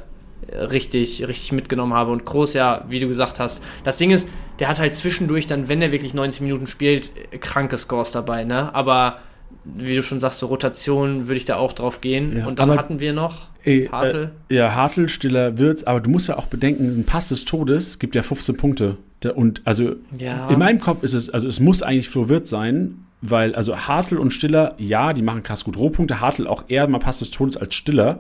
richtig, 0.55 1.27
richtig 1.27 1.51
mitgenommen 1.51 1.95
habe. 1.95 2.13
Und 2.13 2.25
Groß, 2.25 2.55
ja, 2.55 2.85
wie 2.89 3.01
du 3.01 3.09
gesagt 3.09 3.41
hast, 3.41 3.61
das 3.83 3.97
Ding 3.97 4.13
ist, 4.13 4.29
der 4.61 4.69
hat 4.69 4.79
halt 4.79 4.95
zwischendurch 4.95 5.49
dann, 5.49 5.69
wenn 5.69 5.83
er 5.83 5.91
wirklich 5.91 6.15
90 6.15 6.43
Minuten 6.43 6.69
spielt, 6.69 7.11
kranke 7.41 7.77
Scores 7.77 8.13
dabei, 8.13 8.45
ne? 8.45 8.73
Aber 8.73 9.19
wie 9.65 9.97
du 9.97 10.05
schon 10.05 10.21
sagst, 10.21 10.39
so 10.39 10.47
Rotation 10.47 11.27
würde 11.27 11.39
ich 11.39 11.45
da 11.45 11.57
auch 11.57 11.73
drauf 11.73 12.01
gehen. 12.01 12.39
Ja, 12.39 12.47
und 12.47 12.61
dann 12.61 12.71
hatten 12.79 13.01
wir 13.01 13.13
noch 13.13 13.49
Ey, 13.65 13.89
Hartl. 13.91 14.31
Äh, 14.49 14.55
ja, 14.55 14.77
Hartl, 14.77 15.09
Stiller, 15.09 15.59
Wirtz, 15.59 15.83
aber 15.83 16.01
du 16.01 16.09
musst 16.09 16.29
ja 16.29 16.39
auch 16.39 16.47
bedenken, 16.47 17.01
ein 17.01 17.05
Pass 17.05 17.31
des 17.31 17.47
Todes 17.47 17.99
gibt 17.99 18.15
ja 18.15 18.23
15 18.23 18.57
Punkte. 18.57 18.97
Und 19.27 19.63
also 19.65 19.97
Ja. 20.19 20.49
in 20.49 20.59
meinem 20.59 20.81
Kopf 20.81 21.03
ist 21.03 21.15
es, 21.15 21.31
also 21.31 21.49
es 21.49 21.61
muss 21.61 21.83
eigentlich 21.83 22.09
Flo 22.09 22.29
Wirtz 22.29 22.51
sein, 22.51 22.97
weil 23.21 23.55
also 23.55 23.77
Hartl 23.77 24.19
und 24.19 24.33
Stiller, 24.33 24.75
ja, 24.79 25.13
die 25.13 25.23
machen 25.23 25.43
krass 25.43 25.65
gut 25.65 25.77
Rohpunkte. 25.77 26.21
Hartl 26.21 26.47
auch 26.47 26.65
eher 26.69 26.87
mal 26.89 26.99
Pass 26.99 27.21
des 27.21 27.31
Todes 27.31 27.57
als 27.57 27.75
Stiller. 27.75 28.19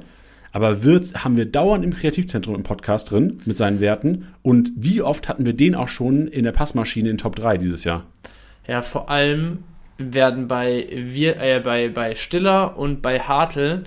Aber 0.53 0.85
Wirtz 0.85 1.15
haben 1.15 1.37
wir 1.39 1.47
dauernd 1.47 1.83
im 1.83 1.95
Kreativzentrum 1.95 2.55
im 2.55 2.63
Podcast 2.63 3.11
drin 3.11 3.39
mit 3.47 3.57
seinen 3.57 3.81
Werten. 3.81 4.27
Und 4.43 4.71
wie 4.77 5.01
oft 5.03 5.29
hatten 5.29 5.47
wir 5.47 5.55
den 5.55 5.75
auch 5.75 5.89
schon 5.89 6.29
in 6.29 6.45
der 6.45 6.53
Passmaschine 6.53 7.09
in 7.09 7.17
Top 7.19 7.37
3 7.37 7.57
dieses 7.57 7.85
Jahr? 7.85 8.05
Ja, 8.69 8.83
vor 8.83 9.09
allem 9.11 9.61
werden 9.99 10.49
bei, 10.49 10.87
wir, 10.95 11.41
äh, 11.41 11.61
bei, 11.61 11.89
bei 11.89 12.15
Stiller 12.17 12.77
und 12.77 13.01
bei 13.03 13.19
Hartl, 13.19 13.85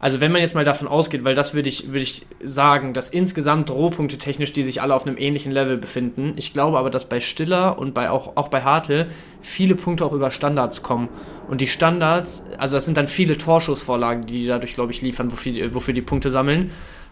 also 0.00 0.20
wenn 0.20 0.30
man 0.30 0.40
jetzt 0.40 0.54
mal 0.54 0.64
davon 0.64 0.86
ausgeht, 0.86 1.24
weil 1.24 1.34
das 1.34 1.54
würde 1.54 1.68
ich, 1.68 1.88
würde 1.88 2.00
ich 2.00 2.24
sagen, 2.42 2.94
dass 2.94 3.10
insgesamt 3.10 3.70
Rohpunkte 3.70 4.16
technisch, 4.16 4.52
die 4.52 4.62
sich 4.62 4.80
alle 4.80 4.94
auf 4.94 5.06
einem 5.06 5.18
ähnlichen 5.18 5.50
Level 5.50 5.76
befinden. 5.76 6.34
Ich 6.36 6.52
glaube 6.52 6.78
aber, 6.78 6.88
dass 6.90 7.08
bei 7.08 7.20
Stiller 7.20 7.78
und 7.78 7.94
bei 7.94 8.08
auch, 8.10 8.36
auch 8.36 8.46
bei 8.48 8.62
Hartl 8.62 9.08
viele 9.40 9.74
Punkte 9.74 10.04
auch 10.04 10.12
über 10.12 10.30
Standards 10.30 10.84
kommen. 10.84 11.08
Und 11.48 11.60
die 11.60 11.66
Standards, 11.66 12.44
also 12.58 12.76
das 12.76 12.84
sind 12.84 12.96
dann 12.96 13.08
viele 13.08 13.38
Torschussvorlagen, 13.38 14.26
die 14.26 14.40
die 14.40 14.46
dadurch, 14.46 14.74
glaube 14.74 14.92
ich, 14.92 15.02
liefern, 15.02 15.32
wofür, 15.32 15.52
die- 15.52 15.74
wofür 15.74 15.94
die 15.94 16.02
Punkte 16.02 16.30
sammeln. 16.30 16.70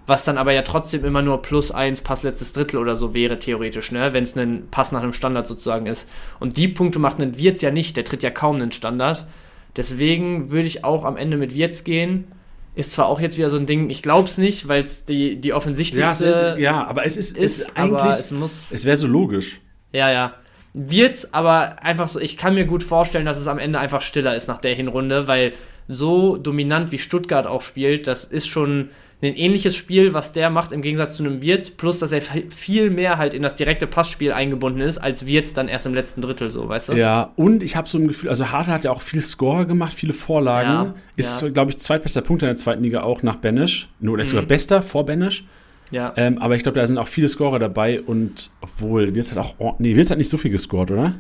Was 0.09 0.23
dann 0.23 0.39
aber 0.39 0.53
ja 0.53 0.63
trotzdem 0.63 1.05
immer 1.05 1.23
nur 1.23 1.43
plus 1.43 1.73
eins 1.73 2.01
Pass 2.01 2.23
letztes 2.23 2.53
Drittel 2.53 2.79
oder 2.79 2.95
so 2.95 3.13
wäre, 3.13 3.41
theoretisch, 3.41 3.91
ne? 3.91 4.13
Wenn 4.13 4.23
es 4.23 4.37
ein 4.37 4.69
Pass 4.71 4.93
nach 4.93 5.03
einem 5.03 5.13
Standard 5.13 5.49
sozusagen 5.49 5.87
ist. 5.87 6.09
Und 6.39 6.57
die 6.57 6.69
Punkte 6.69 7.01
macht 7.01 7.21
ein 7.21 7.37
Wirtz 7.37 7.61
ja 7.63 7.73
nicht, 7.73 7.97
der 7.97 8.05
tritt 8.05 8.23
ja 8.23 8.31
kaum 8.31 8.55
einen 8.55 8.71
Standard. 8.71 9.27
Deswegen 9.75 10.53
würde 10.53 10.69
ich 10.69 10.85
auch 10.85 11.05
am 11.05 11.17
Ende 11.17 11.37
mit 11.37 11.57
Wirtz 11.57 11.83
gehen. 11.83 12.29
Ist 12.77 12.93
zwar 12.93 13.07
auch 13.07 13.21
jetzt 13.21 13.39
wieder 13.39 13.51
so 13.51 13.57
ein 13.57 13.67
Ding, 13.67 13.91
ich 13.91 14.03
glaube 14.03 14.29
es 14.29 14.37
nicht, 14.39 14.69
weil 14.69 14.83
es 14.83 15.07
die, 15.07 15.41
die 15.41 15.53
offensichtlichste 15.55 16.57
ja, 16.59 16.87
aber 16.87 17.05
es 17.05 17.17
ist, 17.17 17.37
es 17.37 17.43
ist, 17.43 17.69
ist 17.69 17.77
eigentlich, 17.77 18.17
es 18.17 18.31
muss. 18.31 18.71
es 18.71 18.85
wäre 18.85 18.97
so 18.97 19.09
logisch. 19.09 19.61
Ja, 19.93 20.13
ja. 20.13 20.35
Wird's 20.75 21.33
aber 21.33 21.83
einfach 21.83 22.07
so, 22.07 22.21
ich 22.21 22.37
kann 22.37 22.55
mir 22.55 22.67
gut 22.67 22.83
vorstellen, 22.83 23.25
dass 23.25 23.39
es 23.39 23.49
am 23.49 23.59
Ende 23.59 23.79
einfach 23.79 24.03
stiller 24.03 24.37
ist 24.37 24.47
nach 24.47 24.59
der 24.59 24.75
Hinrunde, 24.75 25.27
weil 25.27 25.55
so 25.89 26.37
dominant 26.37 26.93
wie 26.93 26.99
Stuttgart 26.99 27.47
auch 27.47 27.63
spielt, 27.63 28.07
das 28.07 28.27
ist 28.27 28.47
schon 28.47 28.91
ein 29.23 29.35
ähnliches 29.35 29.75
Spiel, 29.75 30.13
was 30.13 30.33
der 30.33 30.51
macht 30.51 30.73
im 30.73 30.83
Gegensatz 30.83 31.17
zu 31.17 31.25
einem 31.25 31.41
Wirtz, 31.41 31.71
plus 31.71 31.99
dass 31.99 32.13
er 32.13 32.21
viel 32.51 32.91
mehr 32.91 33.17
halt 33.17 33.33
in 33.33 33.43
das 33.43 33.57
direkte 33.57 33.87
Passspiel 33.87 34.33
eingebunden 34.33 34.81
ist, 34.83 34.99
als 34.99 35.25
Wirtz 35.25 35.55
dann 35.55 35.69
erst 35.69 35.87
im 35.87 35.95
letzten 35.95 36.21
Drittel 36.21 36.51
so, 36.51 36.69
weißt 36.69 36.91
du? 36.91 36.93
Ja, 36.93 37.33
und 37.37 37.63
ich 37.63 37.77
habe 37.77 37.89
so 37.89 37.97
ein 37.97 38.09
Gefühl, 38.09 38.29
also 38.29 38.53
Hartl 38.53 38.71
hat 38.71 38.85
ja 38.85 38.91
auch 38.91 39.01
viele 39.01 39.23
Scorer 39.23 39.65
gemacht, 39.65 39.95
viele 39.95 40.13
Vorlagen. 40.13 40.69
Ja, 40.71 40.95
ist, 41.17 41.41
ja. 41.41 41.49
glaube 41.49 41.71
ich, 41.71 41.79
zweitbester 41.79 42.21
Punkt 42.21 42.43
in 42.43 42.49
der 42.49 42.57
zweiten 42.57 42.83
Liga 42.83 43.03
auch 43.03 43.23
nach 43.23 43.37
Benesch. 43.37 43.89
Nur, 44.01 44.19
ist 44.19 44.29
Mhm. 44.29 44.31
sogar 44.33 44.47
bester 44.47 44.83
vor 44.83 45.07
Benesch. 45.07 45.45
Ja. 45.91 46.13
Ähm, 46.17 46.39
aber 46.39 46.57
ich 46.57 46.63
glaube, 46.63 46.79
da 46.79 46.87
sind 46.87 46.99
auch 46.99 47.07
viele 47.09 47.29
Scorer 47.29 47.59
dabei 47.59 48.03
und 48.03 48.51
obwohl, 48.61 49.15
Wirtz 49.15 49.31
hat 49.31 49.39
auch, 49.39 49.55
oh, 49.59 49.75
nee, 49.79 49.97
Wirtz 49.97 50.11
hat 50.11 50.19
nicht 50.19 50.31
so 50.31 50.37
viel 50.37 50.51
gescored, 50.51 50.91
oder? 50.91 51.15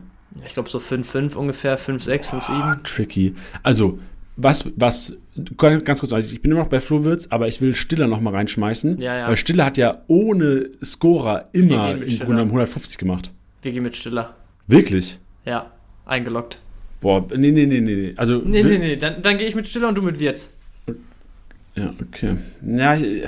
Ich 0.44 0.52
glaube 0.52 0.68
so 0.68 0.78
5-5 0.78 1.34
ungefähr, 1.34 1.78
5-6, 1.78 2.28
5-7. 2.30 2.82
Tricky. 2.82 3.32
Also, 3.62 3.98
was, 4.36 4.70
was, 4.76 5.18
ganz 5.56 6.00
kurz, 6.00 6.12
also 6.12 6.32
ich 6.32 6.42
bin 6.42 6.50
immer 6.50 6.60
noch 6.60 6.68
bei 6.68 6.80
Flo 6.80 7.04
Wirtz, 7.04 7.28
aber 7.30 7.48
ich 7.48 7.60
will 7.60 7.74
Stiller 7.74 8.06
noch 8.06 8.20
mal 8.20 8.34
reinschmeißen. 8.34 9.00
Ja, 9.00 9.16
ja. 9.18 9.28
Weil 9.28 9.36
Stiller 9.36 9.64
hat 9.64 9.76
ja 9.78 10.02
ohne 10.08 10.68
Scorer 10.84 11.48
immer 11.52 11.90
im 11.90 11.96
Grunde 11.98 12.10
Stiller. 12.10 12.26
genommen 12.26 12.50
150 12.50 12.98
gemacht. 12.98 13.30
Wir 13.62 13.72
gehen 13.72 13.82
mit 13.82 13.96
Stiller. 13.96 14.34
Wirklich? 14.66 15.18
Ja, 15.44 15.70
eingeloggt. 16.04 16.58
Boah, 17.00 17.26
nee, 17.34 17.50
nee, 17.50 17.66
nee, 17.66 17.80
nee. 17.80 17.94
nee. 17.94 18.14
Also, 18.16 18.38
Nee, 18.44 18.62
nee, 18.62 18.78
nee, 18.78 18.96
dann, 18.96 19.22
dann 19.22 19.38
gehe 19.38 19.46
ich 19.46 19.54
mit 19.54 19.68
Stiller 19.68 19.88
und 19.88 19.96
du 19.96 20.02
mit 20.02 20.18
Wirtz. 20.20 20.50
Ja, 21.74 21.92
okay. 22.00 22.36
Ja, 22.66 22.94
ich, 22.94 23.24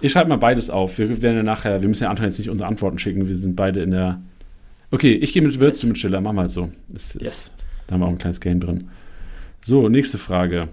ich 0.00 0.12
schreibe 0.12 0.28
mal 0.28 0.36
beides 0.38 0.70
auf. 0.70 0.98
Wir 0.98 1.22
werden 1.22 1.36
ja 1.36 1.42
nachher, 1.42 1.80
wir 1.80 1.88
müssen 1.88 2.04
ja 2.04 2.10
Anton 2.10 2.26
jetzt 2.26 2.38
nicht 2.38 2.50
unsere 2.50 2.68
Antworten 2.68 2.98
schicken. 2.98 3.28
Wir 3.28 3.36
sind 3.36 3.56
beide 3.56 3.82
in 3.82 3.92
der. 3.92 4.20
Okay, 4.90 5.12
ich 5.14 5.32
gehe 5.32 5.42
mit 5.42 5.58
Wirtz, 5.60 5.80
du 5.80 5.86
mit 5.88 5.98
Schiller. 5.98 6.20
Machen 6.20 6.36
wir 6.36 6.42
halt 6.42 6.50
so. 6.50 6.70
Das, 6.88 7.14
ist, 7.14 7.22
Yes. 7.22 7.52
Haben 7.92 8.00
wir 8.00 8.06
auch 8.06 8.10
ein 8.10 8.18
kleines 8.18 8.40
Game 8.40 8.60
drin. 8.60 8.88
So, 9.60 9.88
nächste 9.88 10.18
Frage. 10.18 10.68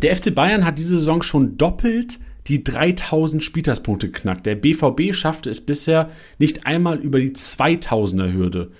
Der 0.00 0.16
FC 0.16 0.34
Bayern 0.34 0.64
hat 0.64 0.78
diese 0.78 0.96
Saison 0.96 1.22
schon 1.22 1.58
doppelt 1.58 2.18
die 2.46 2.62
3000 2.62 3.42
Spieltagspunkte 3.42 4.10
geknackt. 4.10 4.46
Der 4.46 4.54
BVB 4.54 5.14
schaffte 5.14 5.50
es 5.50 5.60
bisher 5.60 6.10
nicht 6.38 6.66
einmal 6.66 6.98
über 6.98 7.20
die 7.20 7.30
2000er 7.30 8.32
Hürde. 8.32 8.70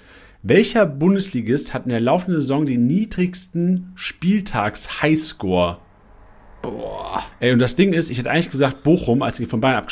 Welcher 0.42 0.84
Bundesligist 0.84 1.72
hat 1.72 1.84
in 1.84 1.90
der 1.90 2.00
laufenden 2.00 2.40
Saison 2.40 2.66
den 2.66 2.86
niedrigsten 2.86 3.92
Spieltags-Highscore? 3.94 5.78
Boah. 6.70 7.22
Ey, 7.40 7.52
und 7.52 7.58
das 7.58 7.76
Ding 7.76 7.92
ist, 7.92 8.10
ich 8.10 8.18
hätte 8.18 8.30
eigentlich 8.30 8.50
gesagt 8.50 8.82
Bochum, 8.82 9.22
als 9.22 9.36
die 9.36 9.46
von 9.46 9.60
Bayern 9.60 9.84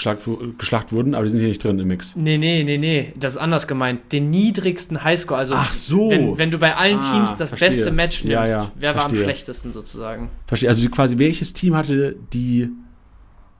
geschlagt 0.58 0.92
wurden, 0.92 1.14
aber 1.14 1.24
die 1.24 1.30
sind 1.30 1.40
hier 1.40 1.48
nicht 1.48 1.62
drin 1.62 1.78
im 1.78 1.88
Mix. 1.88 2.16
Nee, 2.16 2.38
nee, 2.38 2.62
nee, 2.64 2.78
nee. 2.78 3.12
Das 3.18 3.34
ist 3.34 3.38
anders 3.38 3.66
gemeint. 3.68 4.12
Den 4.12 4.30
niedrigsten 4.30 5.04
Highscore. 5.04 5.40
Also, 5.40 5.54
Ach 5.56 5.72
so. 5.72 6.10
wenn, 6.10 6.38
wenn 6.38 6.50
du 6.50 6.58
bei 6.58 6.74
allen 6.76 6.98
Ah, 7.00 7.12
Teams 7.12 7.36
das 7.36 7.50
verstehe. 7.50 7.68
beste 7.68 7.90
Match 7.90 8.24
Ja, 8.24 8.40
nimmst, 8.40 8.52
ja, 8.52 8.72
wer 8.76 8.90
war 8.94 9.04
am 9.04 9.10
verstehe. 9.10 9.24
schlechtesten 9.24 9.72
sozusagen? 9.72 10.30
Verstehe. 10.46 10.68
Also 10.68 10.88
quasi, 10.88 11.18
welches 11.18 11.52
Team 11.52 11.74
hatte 11.76 12.16
die 12.32 12.70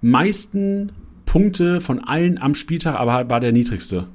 meisten 0.00 0.92
Punkte 1.26 1.80
von 1.80 2.00
allen 2.04 2.38
am 2.38 2.54
Spieltag, 2.54 2.96
aber 2.96 3.28
war 3.30 3.40
der 3.40 3.52
niedrigste 3.52 4.08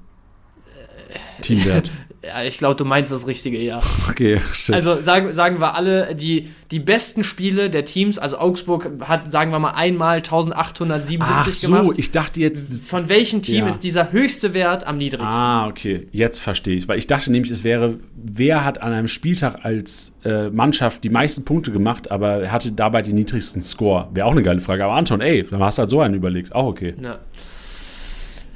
Teamwert? 1.42 1.92
Ja, 2.28 2.44
ich 2.44 2.58
glaube, 2.58 2.76
du 2.76 2.84
meinst 2.84 3.12
das 3.12 3.26
Richtige, 3.26 3.58
ja. 3.60 3.82
Okay, 4.10 4.40
shit. 4.54 4.76
Also 4.76 5.02
sagen, 5.02 5.32
sagen 5.34 5.60
wir 5.62 5.76
alle, 5.76 6.14
die, 6.14 6.50
die 6.72 6.80
besten 6.80 7.24
Spiele 7.24 7.70
der 7.70 7.86
Teams, 7.86 8.18
also 8.18 8.38
Augsburg 8.38 8.90
hat, 9.02 9.32
sagen 9.32 9.52
wir 9.52 9.60
mal, 9.60 9.72
einmal 9.72 10.18
1877 10.18 11.22
Ach 11.30 11.46
so, 11.54 11.68
gemacht. 11.68 11.98
ich 11.98 12.12
dachte 12.12 12.40
jetzt. 12.42 12.84
Von 12.86 13.10
welchem 13.10 13.42
Team 13.42 13.64
Ja. 13.64 13.68
ist 13.70 13.80
dieser 13.80 14.12
höchste 14.12 14.54
Wert 14.54 14.86
am 14.86 14.98
niedrigsten? 14.98 15.28
Ah, 15.42 15.68
okay, 15.68 16.08
jetzt 16.12 16.40
verstehe 16.40 16.76
ich 16.76 16.84
es. 16.84 16.88
Weil 16.88 16.98
ich 16.98 17.08
dachte 17.08 17.32
nämlich, 17.32 17.52
es 17.52 17.64
wäre, 17.64 17.96
wer 18.16 18.64
hat 18.66 18.82
an 18.82 18.92
einem 18.94 19.08
Spieltag 19.08 19.64
als 19.64 20.16
äh, 20.26 20.50
Mannschaft 20.50 21.04
die 21.04 21.10
meisten 21.10 21.46
Punkte 21.46 21.72
gemacht, 21.72 22.12
aber 22.12 22.44
er 22.44 22.52
hatte 22.52 22.72
dabei 22.72 23.02
den 23.02 23.16
niedrigsten 23.16 23.62
Score. 23.62 24.08
Wäre 24.14 24.28
auch 24.28 24.32
eine 24.32 24.44
geile 24.44 24.60
Frage. 24.60 24.84
Aber 24.84 24.94
Anton, 24.94 25.22
ey, 25.22 25.44
dann 25.50 25.62
hast 25.64 25.78
du 25.78 25.82
halt 25.82 25.90
so 25.90 26.02
einen 26.02 26.14
überlegt. 26.16 26.54
Auch 26.54 26.68
okay. 26.68 26.94
Ja. 27.02 27.20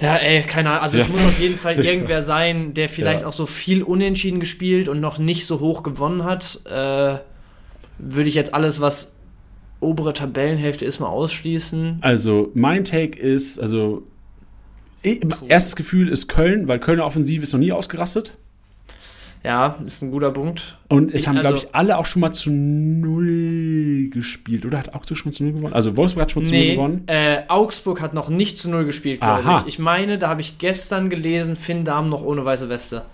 Ja, 0.01 0.15
ey, 0.15 0.41
keine 0.41 0.69
Ahnung. 0.71 0.81
Also 0.83 0.97
es 0.97 1.07
Ja. 1.07 1.13
muss 1.13 1.23
auf 1.25 1.39
jeden 1.39 1.57
Fall 1.57 1.79
irgendwer 1.85 2.21
sein, 2.21 2.73
der 2.73 2.89
vielleicht 2.89 3.21
Ja. 3.21 3.27
auch 3.27 3.33
so 3.33 3.45
viel 3.45 3.83
unentschieden 3.83 4.39
gespielt 4.39 4.89
und 4.89 4.99
noch 4.99 5.17
nicht 5.19 5.45
so 5.45 5.59
hoch 5.59 5.83
gewonnen 5.83 6.23
hat. 6.23 6.59
Äh, 6.65 7.17
Würde 8.03 8.27
ich 8.29 8.33
jetzt 8.35 8.53
alles, 8.55 8.81
was 8.81 9.15
obere 9.79 10.13
Tabellenhälfte 10.13 10.85
ist, 10.85 10.99
mal 10.99 11.07
ausschließen. 11.07 11.99
Also, 12.01 12.49
mein 12.55 12.83
Take 12.83 13.19
ist, 13.19 13.59
also, 13.59 14.01
ich, 15.03 15.21
erstes 15.47 15.75
Gefühl 15.75 16.09
ist 16.09 16.27
Köln, 16.27 16.67
weil 16.67 16.79
Kölner 16.79 17.05
Offensive 17.05 17.43
ist 17.43 17.53
noch 17.53 17.59
nie 17.59 17.71
ausgerastet. 17.71 18.33
Ja, 19.43 19.75
ist 19.87 20.03
ein 20.03 20.11
guter 20.11 20.29
Punkt. 20.29 20.77
Und 20.87 21.11
es 21.11 21.21
Ich- 21.23 21.27
haben, 21.27 21.39
glaube 21.39 21.55
also- 21.55 21.67
ich, 21.67 21.73
alle 21.75 21.97
auch 21.97 22.05
schon 22.05 22.19
mal 22.19 22.31
zu 22.31 22.51
null 22.51 24.09
gespielt. 24.11 24.65
Oder 24.65 24.77
hat 24.77 24.93
Augsburg 24.93 25.17
schon 25.17 25.29
mal 25.31 25.33
zu 25.35 25.43
null 25.43 25.53
gewonnen? 25.53 25.73
Also 25.73 25.97
Wolfsburg 25.97 26.21
hat 26.23 26.31
schon 26.31 26.43
mal 26.43 26.47
zu 26.49 26.53
null 26.53 26.61
Nee, 26.63 26.75
gewonnen. 26.75 27.03
äh, 27.07 27.37
Augsburg 27.47 28.01
hat 28.01 28.13
noch 28.13 28.29
nicht 28.29 28.57
zu 28.59 28.69
Null 28.69 28.85
gespielt, 28.85 29.21
glaube 29.21 29.41
ich. 29.61 29.67
Ich 29.67 29.79
meine, 29.79 30.17
da 30.19 30.29
habe 30.29 30.41
ich 30.41 30.57
gestern 30.59 31.09
gelesen, 31.09 31.55
Finn 31.55 31.83
Dahm 31.85 32.05
noch 32.07 32.21
ohne 32.23 32.45
weiße 32.45 32.69
Weste. 32.69 33.05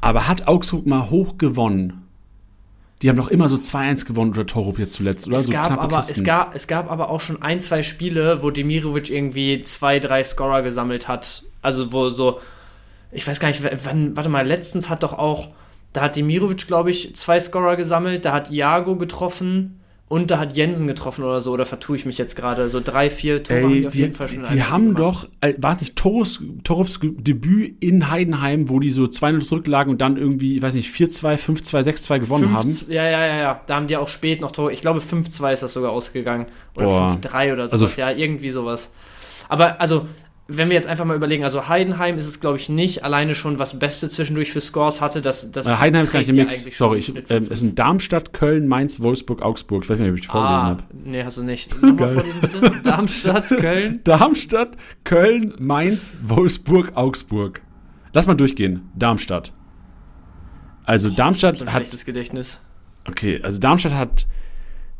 Aber 0.00 0.28
hat 0.28 0.46
Augsburg 0.48 0.86
mal 0.86 1.10
hoch 1.10 1.38
gewonnen? 1.38 2.04
Die 3.02 3.08
haben 3.08 3.16
doch 3.16 3.28
immer 3.28 3.48
so 3.48 3.58
2-1 3.58 4.06
gewonnen 4.06 4.30
oder 4.32 4.46
Torup 4.46 4.78
jetzt 4.78 4.94
zuletzt, 4.94 5.28
oder? 5.28 5.36
Es 5.36 5.46
so 5.46 5.52
gab, 5.52 5.70
aber, 5.80 5.98
Kisten. 5.98 6.12
es, 6.14 6.24
gab, 6.24 6.54
es 6.54 6.66
gab 6.66 6.90
aber 6.90 7.10
auch 7.10 7.20
schon 7.20 7.42
ein, 7.42 7.60
zwei 7.60 7.82
Spiele, 7.82 8.42
wo 8.42 8.50
Demirovic 8.50 9.10
irgendwie 9.10 9.60
zwei, 9.60 10.00
drei 10.00 10.24
Scorer 10.24 10.62
gesammelt 10.62 11.06
hat. 11.08 11.44
Also 11.62 11.92
wo 11.92 12.08
so, 12.10 12.40
ich 13.12 13.26
weiß 13.26 13.40
gar 13.40 13.48
nicht, 13.48 13.62
wann, 13.84 14.16
warte 14.16 14.28
mal, 14.28 14.46
letztens 14.46 14.88
hat 14.88 15.02
doch 15.02 15.12
auch, 15.14 15.48
da 15.92 16.02
hat 16.02 16.16
Demirovic, 16.16 16.66
glaube 16.66 16.90
ich, 16.90 17.14
zwei 17.16 17.40
Scorer 17.40 17.76
gesammelt, 17.76 18.24
da 18.24 18.32
hat 18.32 18.50
Iago 18.50 18.96
getroffen 18.96 19.74
und 20.08 20.30
da 20.30 20.38
hat 20.38 20.56
Jensen 20.56 20.86
getroffen 20.86 21.22
oder 21.24 21.40
so, 21.42 21.52
oder 21.52 21.66
vertue 21.66 21.96
ich 21.96 22.06
mich 22.06 22.16
jetzt 22.16 22.34
gerade? 22.34 22.68
So 22.70 22.80
drei, 22.82 23.10
vier 23.10 23.42
Tore 23.42 23.62
haben 23.64 23.72
die 23.74 23.86
auf 23.86 23.92
die, 23.92 23.98
jeden 24.00 24.14
Fall 24.14 24.28
schon 24.28 24.44
die 24.44 24.62
haben 24.62 24.94
gemacht. 24.94 25.02
doch, 25.02 25.28
äh, 25.42 25.54
war 25.58 25.74
nicht 25.78 25.96
Torus, 25.96 26.42
Torups 26.64 27.00
Ge- 27.00 27.12
Debüt 27.18 27.76
in 27.80 28.10
Heidenheim, 28.10 28.70
wo 28.70 28.80
die 28.80 28.90
so 28.90 29.04
2-0 29.04 29.40
zurücklagen 29.44 29.90
und 29.92 30.00
dann 30.00 30.16
irgendwie, 30.16 30.56
ich 30.56 30.62
weiß 30.62 30.74
nicht, 30.74 30.90
4-2, 30.94 31.36
5-2, 31.36 31.82
6-2 31.82 32.18
gewonnen 32.20 32.44
Fünf- 32.44 32.56
haben. 32.56 32.76
Ja, 32.88 33.04
ja, 33.04 33.26
ja, 33.26 33.36
ja. 33.36 33.60
Da 33.66 33.76
haben 33.76 33.86
die 33.86 33.98
auch 33.98 34.08
spät 34.08 34.40
noch 34.40 34.50
Tore. 34.52 34.72
Ich 34.72 34.80
glaube, 34.80 35.00
5-2 35.00 35.52
ist 35.52 35.62
das 35.62 35.74
sogar 35.74 35.92
ausgegangen. 35.92 36.46
Oder 36.74 36.86
Boah. 36.86 37.10
5-3 37.10 37.52
oder 37.52 37.62
Also- 37.64 37.76
sowas. 37.76 37.96
ja, 37.96 38.10
irgendwie 38.10 38.48
sowas. 38.50 38.90
Aber 39.50 39.78
also, 39.80 40.06
wenn 40.50 40.68
wir 40.70 40.74
jetzt 40.76 40.88
einfach 40.88 41.04
mal 41.04 41.14
überlegen, 41.14 41.44
also 41.44 41.68
Heidenheim 41.68 42.16
ist 42.16 42.26
es, 42.26 42.40
glaube 42.40 42.56
ich, 42.56 42.70
nicht 42.70 43.04
alleine 43.04 43.34
schon, 43.34 43.58
was 43.58 43.78
Beste 43.78 44.08
zwischendurch 44.08 44.50
für 44.50 44.62
Scores 44.62 45.02
hatte. 45.02 45.20
Das, 45.20 45.50
das 45.52 45.66
Äh, 45.66 45.76
Heidenheim 45.76 46.04
ist 46.04 46.12
gar 46.12 46.20
nicht 46.20 46.30
im 46.30 46.36
Mix. 46.36 46.66
Sorry, 46.72 46.98
ich, 47.00 47.12
fünf. 47.26 47.50
es 47.50 47.60
sind 47.60 47.78
Darmstadt, 47.78 48.32
Köln, 48.32 48.66
Mainz, 48.66 49.00
Wolfsburg, 49.00 49.42
Augsburg. 49.42 49.84
Ich 49.84 49.90
weiß 49.90 49.98
nicht, 49.98 50.10
ob 50.10 50.18
ich 50.18 50.26
vorgelesen 50.26 50.56
Ah, 50.58 50.64
habe. 50.64 50.84
nee, 51.04 51.22
hast 51.22 51.36
du 51.36 51.42
nicht. 51.44 51.70
Nochmal 51.82 52.08
vorlesen, 52.14 52.40
bitte. 52.40 52.60
Darmstadt, 52.82 53.48
Köln. 53.48 54.00
Darmstadt, 54.04 54.76
Köln, 55.04 55.54
Mainz, 55.58 56.14
Wolfsburg, 56.22 56.92
Augsburg. 56.94 57.60
Lass 58.14 58.26
mal 58.26 58.34
durchgehen. 58.34 58.88
Darmstadt. 58.96 59.52
Also 60.84 61.10
Darmstadt 61.10 61.58
So 61.58 61.66
ein 61.66 61.72
hat 61.74 62.04
Gedächtnis. 62.06 62.60
Okay, 63.06 63.40
also 63.42 63.58
Darmstadt 63.58 63.92
hat 63.92 64.26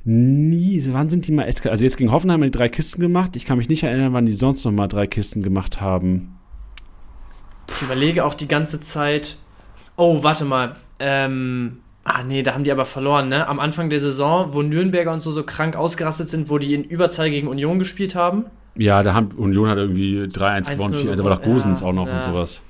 nie, 0.08 0.82
wann 0.90 1.10
sind 1.10 1.26
die 1.26 1.32
mal 1.32 1.44
eskaliert? 1.44 1.72
Also 1.72 1.84
jetzt 1.84 1.96
gegen 1.98 2.10
Hoffenheim 2.12 2.40
haben 2.40 2.50
die 2.50 2.56
drei 2.58 2.68
Kisten 2.68 3.00
gemacht. 3.00 3.36
Ich 3.36 3.44
kann 3.44 3.58
mich 3.58 3.68
nicht 3.68 3.82
erinnern, 3.82 4.12
wann 4.14 4.26
die 4.26 4.32
sonst 4.32 4.64
noch 4.64 4.72
mal 4.72 4.88
drei 4.88 5.06
Kisten 5.06 5.42
gemacht 5.42 5.80
haben. 5.80 6.34
Ich 7.76 7.82
überlege 7.82 8.24
auch 8.24 8.34
die 8.34 8.48
ganze 8.48 8.80
Zeit. 8.80 9.36
Oh, 9.96 10.22
warte 10.22 10.44
mal. 10.44 10.76
Ähm. 10.98 11.78
Ah, 12.04 12.22
nee, 12.22 12.42
da 12.42 12.54
haben 12.54 12.64
die 12.64 12.72
aber 12.72 12.86
verloren, 12.86 13.28
ne? 13.28 13.46
Am 13.48 13.60
Anfang 13.60 13.90
der 13.90 14.00
Saison, 14.00 14.54
wo 14.54 14.62
Nürnberger 14.62 15.12
und 15.12 15.20
so 15.20 15.30
so 15.30 15.42
krank 15.42 15.76
ausgerastet 15.76 16.30
sind, 16.30 16.48
wo 16.48 16.56
die 16.56 16.72
in 16.72 16.82
Überzahl 16.84 17.28
gegen 17.28 17.48
Union 17.48 17.78
gespielt 17.78 18.14
haben. 18.14 18.46
Ja, 18.76 19.02
da 19.02 19.12
haben 19.12 19.28
Union 19.36 19.68
hat 19.68 19.76
irgendwie 19.76 20.20
3-1 20.22 20.70
gewonnen. 20.70 20.94
1-0 20.94 21.16
Da 21.16 21.24
war 21.24 21.36
doch 21.36 21.42
Gosens 21.42 21.80
gewonnen. 21.80 21.98
auch 21.98 22.04
noch 22.04 22.08
Ja, 22.10 22.14
und 22.18 22.24
ja. 22.24 22.30
sowas. 22.32 22.62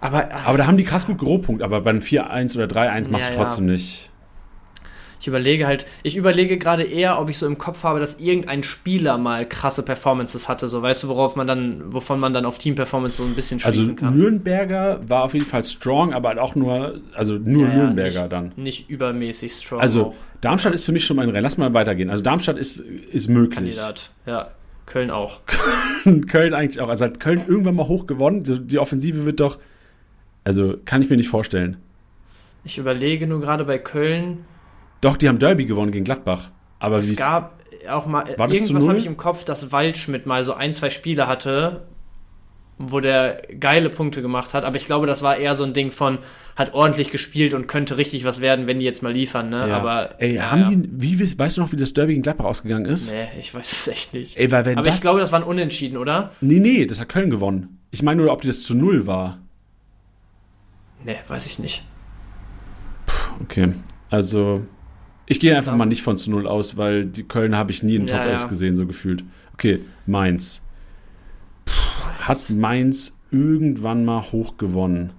Aber, 0.00 0.28
Aber 0.44 0.58
da 0.58 0.66
haben 0.66 0.76
die 0.76 0.82
krass 0.82 1.06
gut 1.06 1.18
Gerohpunkt, 1.18 1.62
aber 1.62 1.80
beim 1.82 1.98
4-1 2.00 2.56
oder 2.56 2.66
3-1 2.66 3.10
machst 3.10 3.28
Ja, 3.28 3.32
du 3.34 3.38
ja. 3.38 3.44
trotzdem 3.44 3.66
nicht. 3.66 4.10
Ich 5.20 5.28
überlege 5.28 5.66
halt, 5.66 5.86
ich 6.02 6.16
überlege 6.16 6.58
gerade 6.58 6.82
eher, 6.82 7.20
ob 7.20 7.28
ich 7.28 7.38
so 7.38 7.46
im 7.46 7.58
Kopf 7.58 7.84
habe, 7.84 8.00
dass 8.00 8.18
irgendein 8.20 8.62
Spieler 8.62 9.18
mal 9.18 9.48
krasse 9.48 9.82
Performances 9.82 10.48
hatte. 10.48 10.68
So, 10.68 10.82
weißt 10.82 11.04
du, 11.04 11.08
worauf 11.08 11.36
man 11.36 11.46
dann, 11.46 11.92
wovon 11.92 12.20
man 12.20 12.32
dann 12.32 12.44
auf 12.44 12.58
Team-Performance 12.58 13.16
so 13.16 13.24
ein 13.24 13.34
bisschen 13.34 13.60
Also 13.62 13.78
schließen 13.80 13.96
kann. 13.96 14.16
Nürnberger 14.16 15.00
war 15.08 15.24
auf 15.24 15.34
jeden 15.34 15.46
Fall 15.46 15.64
strong, 15.64 16.12
aber 16.12 16.28
halt 16.28 16.38
auch 16.38 16.54
nur, 16.54 17.00
also 17.14 17.34
nur 17.34 17.68
Ja, 17.68 17.74
Nürnberger 17.74 18.20
nicht, 18.22 18.32
dann. 18.32 18.52
Nicht 18.56 18.90
übermäßig 18.90 19.52
strong. 19.54 19.80
Also 19.80 20.06
auch. 20.06 20.14
Darmstadt 20.40 20.74
ist 20.74 20.84
für 20.84 20.92
mich 20.92 21.04
schon 21.04 21.16
mal 21.16 21.22
ein 21.22 21.30
Rennen. 21.30 21.42
Lass 21.42 21.56
mal 21.56 21.72
weitergehen. 21.72 22.10
Also 22.10 22.22
Darmstadt 22.22 22.58
ist, 22.58 22.78
ist 22.78 23.28
möglich. 23.28 23.54
Kandidat. 23.54 24.10
Ja, 24.26 24.50
Köln 24.84 25.10
auch. 25.10 25.40
Köln 26.28 26.54
eigentlich 26.54 26.80
auch. 26.80 26.88
Also 26.88 27.06
hat 27.06 27.20
Köln 27.20 27.42
irgendwann 27.48 27.74
mal 27.74 27.88
hoch 27.88 28.06
gewonnen. 28.06 28.66
Die 28.68 28.78
Offensive 28.78 29.24
wird 29.24 29.40
doch. 29.40 29.58
Also 30.44 30.76
kann 30.84 31.02
ich 31.02 31.10
mir 31.10 31.16
nicht 31.16 31.28
vorstellen. 31.28 31.78
Ich 32.64 32.78
überlege 32.78 33.26
nur 33.26 33.40
gerade 33.40 33.64
bei 33.64 33.78
Köln. 33.78 34.44
Doch, 35.00 35.16
die 35.16 35.28
haben 35.28 35.38
Derby 35.38 35.66
gewonnen 35.66 35.92
gegen 35.92 36.04
Gladbach. 36.04 36.50
Aber 36.78 37.02
wie 37.02 37.12
Es 37.12 37.16
gab 37.16 37.56
auch 37.88 38.06
mal, 38.06 38.24
War 38.38 38.50
irgendwas 38.50 38.88
habe 38.88 38.98
ich 38.98 39.06
im 39.06 39.16
Kopf, 39.16 39.44
dass 39.44 39.72
Waldschmidt 39.72 40.26
mal 40.26 40.44
so 40.44 40.54
ein, 40.54 40.72
zwei 40.72 40.90
Spiele 40.90 41.26
hatte, 41.26 41.86
wo 42.78 43.00
der 43.00 43.42
geile 43.58 43.88
Punkte 43.88 44.22
gemacht 44.22 44.54
hat. 44.54 44.64
Aber 44.64 44.76
ich 44.76 44.86
glaube, 44.86 45.06
das 45.06 45.22
war 45.22 45.36
eher 45.36 45.54
so 45.54 45.64
ein 45.64 45.72
Ding 45.72 45.90
von, 45.90 46.18
hat 46.56 46.74
ordentlich 46.74 47.10
gespielt 47.10 47.54
und 47.54 47.66
könnte 47.68 47.96
richtig 47.96 48.24
was 48.24 48.40
werden, 48.40 48.66
wenn 48.66 48.78
die 48.78 48.84
jetzt 48.84 49.02
mal 49.02 49.12
liefern. 49.12 49.48
Ne? 49.48 49.68
ja. 49.68 49.76
Aber 49.76 50.20
Ey, 50.20 50.34
ja, 50.34 50.50
haben 50.50 50.60
ja. 50.60 50.70
die. 50.70 50.88
Wie, 50.92 51.38
weißt 51.38 51.56
du 51.56 51.60
noch, 51.62 51.72
wie 51.72 51.76
das 51.76 51.94
Derby 51.94 52.12
gegen 52.12 52.22
Gladbach 52.22 52.44
ausgegangen 52.44 52.86
ist? 52.86 53.10
Nee, 53.12 53.28
ich 53.38 53.54
weiß 53.54 53.70
es 53.70 53.88
echt 53.88 54.14
nicht. 54.14 54.36
Ey, 54.36 54.50
weil 54.50 54.64
wenn 54.64 54.78
Aber 54.78 54.86
das. 54.86 54.96
ich 54.96 55.00
glaube, 55.00 55.20
das 55.20 55.32
waren 55.32 55.42
Unentschieden, 55.42 55.96
oder? 55.96 56.32
nee, 56.40 56.58
nee, 56.58 56.86
das 56.86 57.00
hat 57.00 57.08
Köln 57.08 57.30
gewonnen. 57.30 57.78
Ich 57.90 58.02
meine 58.02 58.20
nur, 58.20 58.32
ob 58.32 58.40
die 58.42 58.48
das 58.48 58.62
zu 58.62 58.74
null 58.74 59.06
war. 59.06 59.38
Nee, 61.04 61.16
weiß 61.28 61.46
ich 61.46 61.58
nicht. 61.58 61.84
Okay. 63.42 63.72
Also. 64.10 64.62
Ich 65.26 65.40
gehe 65.40 65.56
einfach 65.56 65.72
Ja. 65.72 65.76
mal 65.78 65.86
nicht 65.86 66.02
von 66.02 66.16
zu 66.18 66.30
null 66.30 66.46
aus, 66.46 66.76
weil 66.76 67.04
die 67.04 67.24
Köln 67.24 67.56
habe 67.56 67.72
ich 67.72 67.82
nie 67.82 67.96
in 67.96 68.06
Ja, 68.06 68.18
Top 68.18 68.26
11 68.26 68.42
ja. 68.42 68.46
gesehen, 68.48 68.76
so 68.76 68.86
gefühlt. 68.86 69.24
Okay, 69.54 69.80
Mainz. 70.06 70.62
Hat 72.20 72.50
Mainz 72.50 73.18
irgendwann 73.30 74.04
mal 74.04 74.22
hoch 74.32 74.56
gewonnen? 74.56 75.12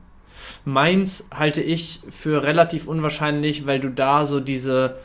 Mainz 0.66 1.28
halte 1.34 1.62
ich 1.62 2.02
für 2.10 2.44
relativ 2.44 2.88
unwahrscheinlich, 2.88 3.66
weil 3.66 3.80
du 3.80 3.90
da 3.90 4.26
so 4.26 4.40
diese 4.40 4.96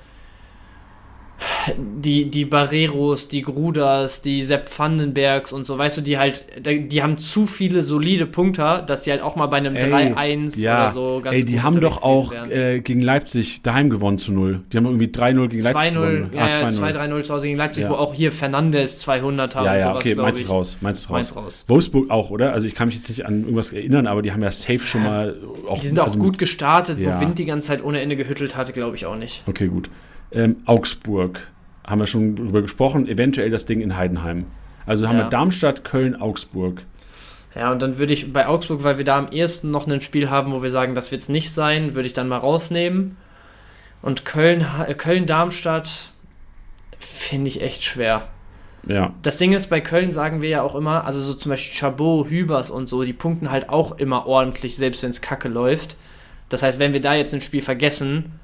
die, 1.76 2.30
die 2.30 2.44
Barreros, 2.44 3.28
die 3.28 3.42
Gruders, 3.42 4.22
die 4.22 4.42
Sepp 4.42 4.66
Vandenbergs 4.76 5.52
und 5.52 5.66
so, 5.66 5.78
weißt 5.78 5.98
du, 5.98 6.00
die 6.02 6.18
halt, 6.18 6.44
die 6.64 7.02
haben 7.02 7.18
zu 7.18 7.46
viele 7.46 7.82
solide 7.82 8.26
Punkter, 8.26 8.82
dass 8.82 9.02
die 9.02 9.10
halt 9.10 9.22
auch 9.22 9.36
mal 9.36 9.46
bei 9.46 9.58
einem 9.58 9.76
Ey, 9.76 10.12
3-1 10.14 10.58
ja. 10.60 10.84
oder 10.84 10.92
so 10.92 11.20
ganz 11.22 11.36
Ey, 11.36 11.44
die 11.44 11.60
haben 11.60 11.80
doch 11.80 12.02
auch 12.02 12.32
äh, 12.32 12.80
gegen 12.80 13.00
Leipzig 13.00 13.62
daheim 13.62 13.90
gewonnen 13.90 14.18
zu 14.18 14.32
null. 14.32 14.60
Die 14.72 14.76
haben 14.76 14.86
irgendwie 14.86 15.06
3-0 15.06 15.48
gegen 15.48 15.62
Leipzig 15.62 15.90
2-0, 15.90 15.94
gewonnen. 15.94 16.30
ja, 16.34 16.48
ja, 16.48 16.68
2-0. 16.68 16.94
2-3-0 16.96 17.22
zu 17.24 17.34
Hause 17.34 17.46
gegen 17.46 17.58
Leipzig, 17.58 17.84
Ja. 17.84 17.90
wo 17.90 17.94
auch 17.94 18.14
hier 18.14 18.32
Fernandes 18.32 18.98
200 19.00 19.54
haben 19.56 19.64
Ja, 19.64 19.72
und 19.72 19.78
ja, 19.78 19.82
sowas, 19.84 19.96
okay, 20.00 20.10
ist 20.12 20.50
raus. 20.50 20.76
Mainz 20.80 20.98
ist 21.00 21.10
raus. 21.10 21.12
Mainz 21.12 21.36
raus. 21.36 21.64
Wolfsburg 21.68 22.10
auch, 22.10 22.30
oder? 22.30 22.52
Also 22.52 22.66
ich 22.66 22.74
kann 22.74 22.88
mich 22.88 22.96
jetzt 22.96 23.08
nicht 23.08 23.26
an 23.26 23.42
irgendwas 23.42 23.72
erinnern, 23.72 24.06
aber 24.06 24.22
die 24.22 24.32
haben 24.32 24.42
ja 24.42 24.50
safe 24.50 24.80
schon 24.80 25.02
mal 25.02 25.36
auch. 25.68 25.80
Die 25.80 25.86
sind 25.88 25.98
auch 26.00 26.06
also 26.06 26.18
gut 26.18 26.38
gestartet, 26.38 26.98
Ja. 26.98 27.16
wo 27.16 27.20
Wind 27.20 27.38
die 27.38 27.44
ganze 27.46 27.68
Zeit 27.68 27.84
ohne 27.84 28.00
Ende 28.00 28.16
gehüttelt 28.16 28.56
hatte, 28.56 28.72
glaube 28.72 28.96
ich 28.96 29.06
auch 29.06 29.16
nicht. 29.16 29.42
Okay, 29.46 29.66
gut. 29.68 29.88
Ähm, 30.32 30.56
Augsburg. 30.66 31.48
Haben 31.84 32.00
wir 32.00 32.06
schon 32.06 32.36
drüber 32.36 32.62
gesprochen. 32.62 33.08
Eventuell 33.08 33.50
das 33.50 33.66
Ding 33.66 33.80
in 33.80 33.96
Heidenheim. 33.96 34.46
Also 34.86 35.08
haben 35.08 35.18
Ja. 35.18 35.24
wir 35.24 35.28
Darmstadt, 35.30 35.84
Köln, 35.84 36.20
Augsburg. 36.20 36.82
Ja, 37.54 37.70
und 37.70 37.82
dann 37.82 37.98
würde 37.98 38.12
ich 38.14 38.32
bei 38.32 38.46
Augsburg, 38.46 38.82
weil 38.82 38.98
wir 38.98 39.04
da 39.04 39.18
am 39.18 39.28
ehesten 39.30 39.70
noch 39.70 39.86
ein 39.86 40.00
Spiel 40.00 40.30
haben, 40.30 40.52
wo 40.52 40.62
wir 40.62 40.70
sagen, 40.70 40.94
das 40.94 41.10
wird 41.12 41.22
es 41.22 41.28
nicht 41.28 41.52
sein, 41.52 41.94
würde 41.94 42.06
ich 42.06 42.14
dann 42.14 42.28
mal 42.28 42.38
rausnehmen. 42.38 43.16
Und 44.00 44.24
Köln, 44.24 44.64
äh, 44.86 44.94
Köln-Darmstadt 44.94 46.12
finde 46.98 47.48
ich 47.48 47.60
echt 47.62 47.84
schwer. 47.84 48.28
Ja. 48.88 49.12
Das 49.22 49.38
Ding 49.38 49.52
ist, 49.52 49.68
bei 49.70 49.80
Köln 49.80 50.10
sagen 50.10 50.42
wir 50.42 50.48
ja 50.48 50.62
auch 50.62 50.74
immer, 50.74 51.04
also 51.04 51.20
so 51.20 51.34
zum 51.34 51.50
Beispiel 51.50 51.78
Chabot, 51.78 52.28
Hübers 52.28 52.70
und 52.70 52.88
so, 52.88 53.04
die 53.04 53.12
punkten 53.12 53.50
halt 53.52 53.68
auch 53.68 53.98
immer 53.98 54.26
ordentlich, 54.26 54.76
selbst 54.76 55.02
wenn 55.02 55.10
es 55.10 55.20
kacke 55.20 55.48
läuft. 55.48 55.96
Das 56.48 56.62
heißt, 56.62 56.78
wenn 56.80 56.92
wir 56.92 57.00
da 57.00 57.14
jetzt 57.14 57.32
ein 57.32 57.40
Spiel 57.40 57.62
vergessen, 57.62 58.40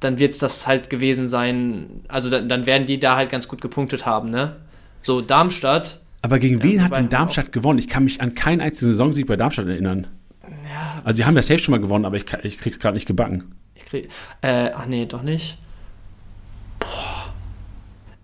dann 0.00 0.18
wird 0.18 0.32
es 0.32 0.38
das 0.38 0.66
halt 0.66 0.90
gewesen 0.90 1.28
sein, 1.28 2.02
also 2.08 2.30
dann, 2.30 2.48
dann 2.48 2.66
werden 2.66 2.86
die 2.86 3.00
da 3.00 3.16
halt 3.16 3.30
ganz 3.30 3.48
gut 3.48 3.60
gepunktet 3.60 4.06
haben, 4.06 4.30
ne? 4.30 4.56
So, 5.02 5.20
Darmstadt, 5.20 6.00
Aber 6.22 6.38
gegen 6.38 6.62
wen 6.62 6.82
hat 6.82 6.94
denn 6.96 7.08
Darmstadt 7.08 7.52
gewonnen? 7.52 7.78
Ich 7.78 7.88
kann 7.88 8.04
mich 8.04 8.20
an 8.20 8.34
keinen 8.34 8.60
einzigen 8.60 8.90
Saisonsieg 8.90 9.26
bei 9.26 9.36
Darmstadt 9.36 9.66
erinnern. 9.66 10.06
Also 11.04 11.18
sie 11.18 11.24
haben 11.24 11.36
ja 11.36 11.42
safe 11.42 11.58
schon 11.58 11.72
mal 11.72 11.80
gewonnen, 11.80 12.04
aber 12.04 12.16
ich, 12.16 12.24
ich 12.42 12.58
krieg's 12.58 12.78
gerade 12.78 12.94
nicht 12.94 13.06
gebacken. 13.06 13.54
Ich 13.74 13.84
krieg. 13.86 14.08
Äh, 14.42 14.70
ach 14.74 14.86
nee, 14.86 15.06
doch 15.06 15.22
nicht. 15.22 15.58
Boah. 16.80 17.07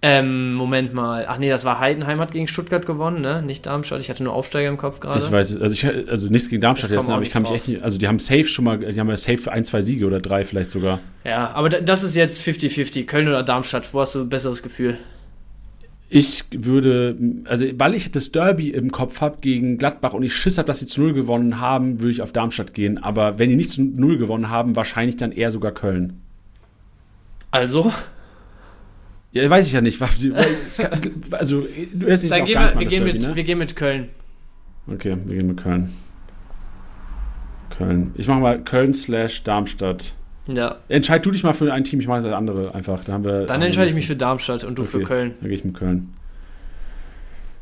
Ähm, 0.06 0.52
Moment 0.52 0.92
mal. 0.92 1.24
Ach 1.26 1.38
nee, 1.38 1.48
das 1.48 1.64
war 1.64 1.78
Heidenheim 1.80 2.20
hat 2.20 2.30
gegen 2.32 2.46
Stuttgart 2.46 2.84
gewonnen, 2.84 3.22
ne? 3.22 3.40
Nicht 3.40 3.64
Darmstadt. 3.64 4.02
Ich 4.02 4.10
hatte 4.10 4.22
nur 4.22 4.34
Aufsteiger 4.34 4.68
im 4.68 4.76
Kopf 4.76 5.00
gerade. 5.00 5.18
Ich 5.18 5.32
weiß, 5.32 5.56
also, 5.58 5.72
ich, 5.72 6.10
also 6.10 6.28
nichts 6.28 6.50
gegen 6.50 6.60
Darmstadt 6.60 6.90
jetzt, 6.90 7.08
aber 7.08 7.22
ich 7.22 7.30
kann 7.30 7.40
mich 7.40 7.48
drauf. 7.50 7.56
echt 7.56 7.68
nicht, 7.68 7.82
also 7.82 7.96
die 7.96 8.06
haben 8.06 8.18
safe 8.18 8.44
schon 8.44 8.66
mal, 8.66 8.76
die 8.78 9.00
haben 9.00 9.08
ja 9.08 9.16
safe 9.16 9.50
ein, 9.50 9.64
zwei 9.64 9.80
Siege 9.80 10.04
oder 10.06 10.20
drei 10.20 10.44
vielleicht 10.44 10.70
sogar. 10.70 11.00
Ja, 11.24 11.52
aber 11.54 11.70
da- 11.70 11.80
das 11.80 12.02
ist 12.04 12.16
jetzt 12.16 12.42
50-50. 12.42 13.06
Köln 13.06 13.28
oder 13.28 13.42
Darmstadt. 13.42 13.94
Wo 13.94 14.00
hast 14.02 14.14
du 14.14 14.20
ein 14.20 14.28
besseres 14.28 14.62
Gefühl? 14.62 14.98
Ich 16.10 16.44
würde, 16.54 17.16
also 17.46 17.64
weil 17.78 17.94
ich 17.94 18.12
das 18.12 18.30
Derby 18.30 18.68
im 18.70 18.92
Kopf 18.92 19.22
habe 19.22 19.38
gegen 19.40 19.78
Gladbach 19.78 20.12
und 20.12 20.22
ich 20.22 20.34
Schiss 20.34 20.58
habe, 20.58 20.66
dass 20.66 20.80
sie 20.80 20.86
zu 20.86 21.00
Null 21.00 21.14
gewonnen 21.14 21.60
haben, 21.60 22.00
würde 22.00 22.10
ich 22.10 22.20
auf 22.20 22.30
Darmstadt 22.30 22.74
gehen. 22.74 23.02
Aber 23.02 23.38
wenn 23.38 23.48
die 23.48 23.56
nicht 23.56 23.70
zu 23.70 23.82
Null 23.82 24.18
gewonnen 24.18 24.50
haben, 24.50 24.76
wahrscheinlich 24.76 25.16
dann 25.16 25.32
eher 25.32 25.50
sogar 25.50 25.72
Köln. 25.72 26.20
Also, 27.50 27.90
Ja, 29.34 29.50
weiß 29.50 29.66
ich 29.66 29.72
ja 29.72 29.80
nicht. 29.80 30.00
Also, 31.32 31.66
du 31.92 32.06
hörst 32.06 32.22
dich 32.22 32.30
dann 32.30 32.42
auch 32.42 32.46
gehen 32.46 32.60
wir, 32.60 32.78
wir, 32.78 32.86
gehen 32.86 33.04
mit, 33.04 33.20
ne? 33.20 33.36
wir 33.36 33.44
gehen 33.44 33.58
mit 33.58 33.74
Köln. 33.74 34.08
Okay, 34.86 35.16
wir 35.24 35.34
gehen 35.34 35.48
mit 35.48 35.56
Köln. 35.56 35.92
Köln. 37.76 38.12
Ich 38.14 38.28
mache 38.28 38.40
mal 38.40 38.62
Köln 38.62 38.94
slash 38.94 39.42
Darmstadt. 39.42 40.14
Ja. 40.46 40.76
Entscheid 40.88 41.24
du 41.26 41.32
dich 41.32 41.42
mal 41.42 41.52
für 41.52 41.72
ein 41.72 41.82
Team, 41.84 41.98
ich 42.00 42.06
mache 42.06 42.22
das 42.22 42.32
andere 42.32 42.74
einfach. 42.74 43.02
Dann, 43.04 43.14
haben 43.14 43.24
wir, 43.24 43.46
Dann 43.46 43.60
entscheide 43.62 43.88
ich 43.88 43.96
mich 43.96 44.06
für 44.06 44.14
Darmstadt 44.14 44.62
und 44.62 44.78
du 44.78 44.84
für 44.84 44.98
Okay. 44.98 45.06
Köln. 45.06 45.34
Dann 45.40 45.48
gehe 45.48 45.58
ich 45.58 45.64
mit 45.64 45.74
Köln. 45.74 46.10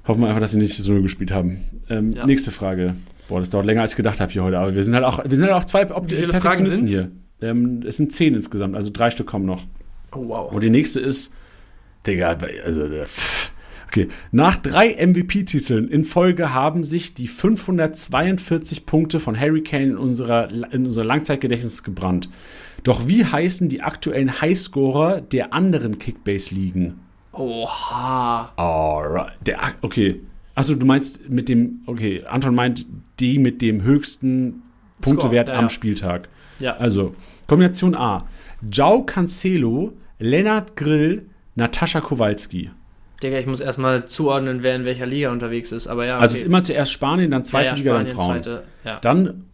Hoffen 0.06 0.20
wir 0.20 0.28
einfach, 0.28 0.40
dass 0.40 0.50
sie 0.50 0.58
nicht 0.58 0.76
so 0.76 1.00
gespielt 1.00 1.32
haben. 1.32 1.60
Ähm, 1.88 2.10
Ja. 2.10 2.26
Nächste 2.26 2.50
Frage. 2.50 2.96
Boah, 3.28 3.40
das 3.40 3.50
dauert 3.50 3.64
länger 3.64 3.82
als 3.82 3.92
ich 3.92 3.96
gedacht 3.96 4.20
habe 4.20 4.30
hier 4.32 4.42
heute, 4.42 4.58
aber 4.58 4.74
wir 4.74 4.84
sind 4.84 4.94
halt 4.94 5.04
auch, 5.04 5.24
wir 5.24 5.36
sind 5.36 5.44
halt 5.46 5.54
auch 5.54 5.64
zwei 5.64 5.88
Op 5.90 6.10
Wie 6.10 6.16
viele 6.16 6.32
Perfektionisten 6.32 6.86
Fragen 6.86 7.12
hier. 7.40 7.48
Ähm, 7.48 7.82
es 7.86 7.96
sind 7.96 8.12
zehn 8.12 8.34
insgesamt, 8.34 8.74
also 8.76 8.90
drei 8.92 9.10
Stück 9.10 9.28
kommen 9.28 9.46
noch. 9.46 9.62
Oh, 10.14 10.28
wow. 10.28 10.52
Und 10.52 10.60
die 10.62 10.70
nächste 10.70 11.00
ist, 11.00 11.34
Digga, 12.06 12.36
also, 12.64 12.82
äh, 12.84 13.04
okay. 13.86 14.08
Nach 14.30 14.56
drei 14.56 14.94
MVP-Titeln 14.94 15.88
in 15.88 16.04
Folge 16.04 16.52
haben 16.52 16.84
sich 16.84 17.14
die 17.14 17.28
542 17.28 18.86
Punkte 18.86 19.20
von 19.20 19.38
Harry 19.38 19.62
Kane 19.62 19.84
in, 19.84 19.96
unserer, 19.96 20.50
in 20.50 20.86
unser 20.86 21.04
Langzeitgedächtnis 21.04 21.82
gebrannt. 21.82 22.28
Doch 22.82 23.06
wie 23.06 23.24
heißen 23.24 23.68
die 23.68 23.82
aktuellen 23.82 24.40
Highscorer 24.40 25.20
der 25.20 25.52
anderen 25.52 25.98
Kickbase-Ligen? 25.98 26.98
Oha. 27.32 28.52
Alright. 28.56 29.34
Der, 29.46 29.58
okay. 29.82 30.20
Achso, 30.54 30.74
du 30.74 30.84
meinst 30.84 31.30
mit 31.30 31.48
dem, 31.48 31.80
okay, 31.86 32.24
Anton 32.28 32.54
meint 32.54 32.86
die 33.20 33.38
mit 33.38 33.62
dem 33.62 33.82
höchsten 33.82 34.62
Punktewert 35.00 35.48
ja, 35.48 35.54
am 35.54 35.64
ja. 35.64 35.68
Spieltag. 35.68 36.28
Ja. 36.58 36.76
Also, 36.76 37.14
Kombination 37.46 37.94
A. 37.94 38.26
Jao 38.70 39.02
Cancelo, 39.02 39.92
Lennart 40.18 40.76
Grill, 40.76 41.26
Natascha 41.54 42.00
Kowalski. 42.00 42.70
Digga, 43.22 43.38
ich 43.38 43.46
muss 43.46 43.60
erstmal 43.60 44.06
zuordnen, 44.06 44.62
wer 44.62 44.74
in 44.74 44.84
welcher 44.84 45.06
Liga 45.06 45.30
unterwegs 45.30 45.70
ist. 45.70 45.86
Aber 45.86 46.04
ja, 46.04 46.14
okay. 46.14 46.22
Also 46.22 46.34
es 46.34 46.40
ist 46.42 46.46
immer 46.46 46.62
zuerst 46.62 46.92
Spanien, 46.92 47.30
dann 47.30 47.44
zweite 47.44 47.66
ja, 47.66 47.72
ja, 47.72 47.78
Liga, 47.78 47.92
dann 47.98 48.08
Frauen. 48.08 48.42
Zweite, 48.42 48.62
ja. 48.84 48.98
Dann, 49.00 49.44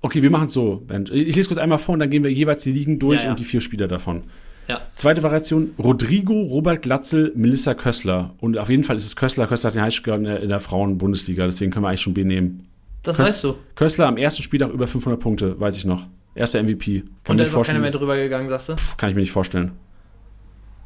okay, 0.00 0.20
wir 0.22 0.30
machen 0.30 0.46
es 0.46 0.52
so, 0.52 0.82
Ben. 0.86 1.04
Ich 1.12 1.36
lese 1.36 1.48
kurz 1.48 1.58
einmal 1.58 1.78
vor 1.78 1.92
und 1.92 2.00
dann 2.00 2.10
gehen 2.10 2.24
wir 2.24 2.32
jeweils 2.32 2.62
die 2.64 2.72
Ligen 2.72 2.98
durch 2.98 3.26
und 3.26 3.38
die 3.38 3.44
vier 3.44 3.60
Spieler 3.60 3.86
davon. 3.86 4.24
Ja. 4.66 4.80
Zweite 4.94 5.22
Variation, 5.22 5.74
Rodrigo, 5.78 6.32
Robert 6.32 6.82
Glatzel, 6.82 7.32
Melissa 7.36 7.74
Kössler. 7.74 8.34
Und 8.40 8.56
auf 8.56 8.70
jeden 8.70 8.82
Fall 8.82 8.96
ist 8.96 9.04
es 9.06 9.14
Kössler. 9.14 9.46
Kössler 9.46 9.68
hat 9.68 9.74
den 9.74 9.82
Highscore 9.82 10.16
in 10.16 10.24
der, 10.24 10.40
in 10.40 10.48
der 10.48 10.58
Frauen-Bundesliga, 10.60 11.44
deswegen 11.44 11.70
können 11.70 11.84
wir 11.84 11.88
eigentlich 11.90 12.00
schon 12.00 12.14
B 12.14 12.24
nehmen. 12.24 12.66
Das 13.02 13.16
Kös- 13.18 13.28
weißt 13.28 13.44
du. 13.44 13.54
Kössler 13.74 14.06
am 14.06 14.16
ersten 14.16 14.42
Spieltag 14.42 14.72
über 14.72 14.86
500 14.86 15.20
Punkte, 15.20 15.60
weiß 15.60 15.76
ich 15.76 15.84
noch. 15.84 16.06
Erster 16.34 16.62
MVP. 16.62 17.02
Kann, 17.22 17.34
Und 17.34 17.40
da 17.40 17.44
ist 17.44 17.54
auch 17.54 17.62
keiner 17.64 17.78
mehr 17.78 17.90
drüber 17.90 18.16
gegangen, 18.16 18.48
sagst 18.48 18.70
du? 18.70 18.74
kann 18.96 19.10
ich 19.10 19.14
mir 19.14 19.20
nicht 19.20 19.30
vorstellen. 19.32 19.72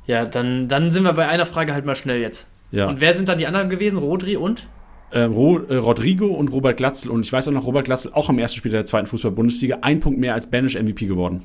Ja, 0.08 0.26
dann, 0.26 0.66
dann 0.66 0.90
sind 0.90 1.04
wir 1.04 1.12
bei 1.12 1.28
einer 1.28 1.46
Frage 1.46 1.72
halt 1.72 1.86
mal 1.86 1.94
schnell 1.94 2.20
jetzt. 2.20 2.50
Ja. 2.72 2.88
Und 2.88 3.00
wer 3.00 3.14
sind 3.14 3.28
dann 3.28 3.38
die 3.38 3.46
anderen 3.46 3.68
gewesen? 3.68 3.98
Rodri 3.98 4.36
und? 4.36 4.66
äh, 5.10 5.22
Ro 5.22 5.58
äh, 5.58 5.76
Rodrigo 5.76 6.26
und 6.26 6.52
Robert 6.52 6.76
Glatzel. 6.76 7.10
Und 7.10 7.24
ich 7.24 7.32
weiß 7.32 7.48
auch 7.48 7.52
noch, 7.52 7.66
Robert 7.66 7.84
Glatzel 7.84 8.12
auch 8.12 8.28
am 8.28 8.38
ersten 8.38 8.58
Spiel 8.58 8.72
der 8.72 8.84
zweiten 8.84 9.06
Fußball-Bundesliga 9.06 9.78
ein 9.82 10.00
Punkt 10.00 10.18
mehr 10.18 10.34
als 10.34 10.50
Banish 10.50 10.76
MVP 10.76 11.06
geworden. 11.06 11.42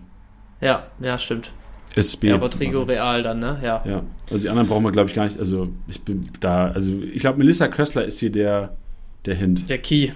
Ja, 0.62 0.88
ja, 1.00 1.18
stimmt. 1.20 1.52
Ist 1.96 2.18
B. 2.18 2.30
Ja, 2.30 2.38
Rodrigo 2.38 2.84
Real 2.84 3.22
dann, 3.22 3.40
ne? 3.40 3.60
Ja. 3.62 3.84
Ja, 3.86 4.04
also 4.32 4.42
die 4.42 4.50
anderen 4.50 4.68
brauchen 4.68 4.84
wir, 4.84 4.92
glaube 4.92 5.10
ich, 5.10 5.16
gar 5.16 5.26
nicht. 5.26 5.38
Also 5.38 5.70
ich 5.88 6.02
bin 6.02 6.24
da, 6.40 6.72
also 6.72 6.92
ich 6.92 7.22
glaube, 7.22 7.38
Melissa 7.38 7.68
Kössler 7.68 8.04
ist 8.04 8.20
hier 8.20 8.32
der, 8.32 8.76
der 9.26 9.36
Hint. 9.36 9.70
Der 9.70 9.78
Key. 9.78 10.10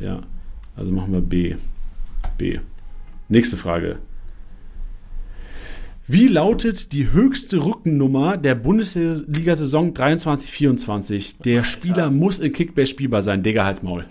Ja, 0.00 0.20
also 0.74 0.90
machen 0.90 1.12
wir 1.12 1.20
B. 1.20 1.56
B. 2.38 2.60
Nächste 3.28 3.56
Frage. 3.56 3.98
Wie 6.10 6.26
lautet 6.26 6.92
die 6.92 7.12
höchste 7.12 7.62
Rückennummer 7.64 8.38
der 8.38 8.54
Bundesliga-Saison 8.54 9.92
23-24? 9.92 11.42
Der 11.44 11.64
Spieler 11.64 12.10
muss 12.10 12.38
in 12.38 12.52
Kickbase 12.52 12.86
spielbar 12.90 13.20
sein. 13.22 13.42
Digga, 13.42 13.64
halt's 13.64 13.82
Maul. 13.82 14.06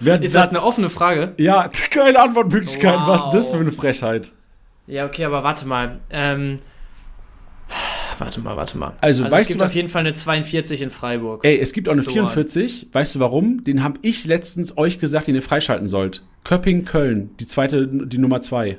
Wer 0.00 0.22
Ist 0.22 0.34
das 0.34 0.48
eine 0.50 0.62
offene 0.62 0.88
Frage? 0.90 1.34
ja, 1.36 1.68
keine 1.90 2.18
Antwortmöglichkeiten. 2.20 3.00
Wow. 3.02 3.08
Was 3.08 3.20
ist 3.34 3.34
das 3.34 3.50
für 3.50 3.56
eine 3.60 3.72
Frechheit? 3.72 4.32
Ja, 4.86 5.04
okay, 5.06 5.24
aber 5.24 5.42
warte 5.42 5.66
mal. 5.66 5.98
Ähm, 6.10 6.56
warte 8.18 8.40
mal, 8.40 8.56
warte 8.56 8.78
mal. 8.78 8.92
Also, 9.00 9.24
es 9.24 9.30
weißt 9.30 9.48
gibt 9.48 9.60
du, 9.60 9.64
was- 9.64 9.72
auf 9.72 9.76
jeden 9.76 9.88
Fall 9.88 10.00
eine 10.00 10.14
42 10.14 10.80
in 10.82 10.90
Freiburg. 10.90 11.44
Ey, 11.44 11.58
es 11.58 11.72
gibt 11.74 11.88
auch 11.88 11.92
eine 11.92 12.02
So 12.02 12.12
44. 12.12 12.88
Weißt 12.92 13.14
du 13.14 13.20
warum? 13.20 13.64
Den 13.64 13.82
habe 13.82 13.98
ich 14.02 14.24
letztens 14.24 14.78
euch 14.78 14.98
gesagt, 14.98 15.26
den 15.26 15.34
ihr 15.34 15.42
freischalten 15.42 15.88
sollt. 15.88 16.22
Köpping 16.44 16.84
Köln, 16.84 17.30
die 17.40 17.46
zweite, 17.46 17.86
die 17.88 18.18
Nummer 18.18 18.40
2. 18.40 18.78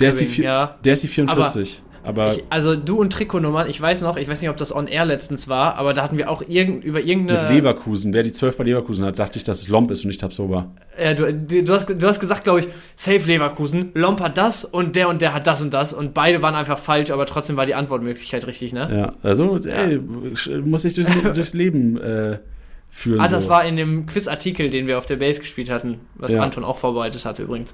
Der, 0.00 0.08
ist 0.08 0.20
die 0.20 0.42
ja. 0.42 0.76
der 0.84 0.92
ist 0.94 1.02
die 1.02 1.08
44. 1.08 1.82
Aber, 2.02 2.32
Ich, 2.32 2.44
also 2.48 2.76
du 2.76 2.98
und 2.98 3.12
Trikotnummern, 3.12 3.68
ich 3.68 3.80
weiß 3.80 4.00
noch, 4.00 4.16
ich 4.16 4.28
weiß 4.28 4.40
nicht, 4.40 4.48
ob 4.50 4.56
das 4.56 4.74
on 4.74 4.86
air 4.86 5.04
letztens 5.04 5.48
war, 5.48 5.76
aber 5.76 5.92
da 5.92 6.02
hatten 6.02 6.16
wir 6.16 6.30
auch 6.30 6.42
irgend, 6.46 6.82
über 6.82 7.00
irgendeine. 7.00 7.42
mit 7.42 7.50
Leverkusen, 7.50 8.14
wer 8.14 8.22
die 8.22 8.32
12 8.32 8.56
bei 8.56 8.64
Leverkusen 8.64 9.04
hat, 9.04 9.18
dachte 9.18 9.36
ich, 9.36 9.44
dass 9.44 9.60
es 9.60 9.68
Lomp 9.68 9.90
ist 9.90 10.04
und 10.04 10.08
nicht 10.08 10.20
Tabsoba. 10.20 10.70
Ja, 11.02 11.12
du, 11.12 11.32
du, 11.32 11.72
hast, 11.72 11.88
du 11.90 12.06
hast 12.06 12.20
gesagt, 12.20 12.44
glaube 12.44 12.60
ich, 12.60 12.68
Safe 12.96 13.18
Leverkusen, 13.18 13.90
Lomp 13.94 14.20
hat 14.20 14.38
das 14.38 14.64
und 14.64 14.96
der 14.96 15.08
und 15.08 15.20
der 15.20 15.34
hat 15.34 15.46
das 15.46 15.60
und 15.60 15.74
das 15.74 15.92
und 15.92 16.14
beide 16.14 16.40
waren 16.40 16.54
einfach 16.54 16.78
falsch, 16.78 17.10
aber 17.10 17.26
trotzdem 17.26 17.56
war 17.56 17.66
die 17.66 17.74
Antwortmöglichkeit 17.74 18.46
richtig, 18.46 18.72
ne? 18.72 18.88
Ja, 18.90 19.14
also, 19.22 19.58
ey, 19.58 20.00
muss 20.64 20.84
ich 20.86 20.94
durchs, 20.94 21.10
durchs 21.34 21.52
Leben 21.52 21.98
äh, 21.98 22.38
führen. 22.88 23.20
Ah, 23.20 23.28
das 23.28 23.44
so. 23.44 23.50
war 23.50 23.64
in 23.66 23.76
dem 23.76 24.06
Quizartikel, 24.06 24.70
den 24.70 24.86
wir 24.86 24.96
auf 24.96 25.06
der 25.06 25.16
Base 25.16 25.40
gespielt 25.40 25.68
hatten, 25.68 26.00
was 26.14 26.32
Ja. 26.32 26.42
Anton 26.42 26.64
auch 26.64 26.78
vorbereitet 26.78 27.26
hatte 27.26 27.42
übrigens. 27.42 27.72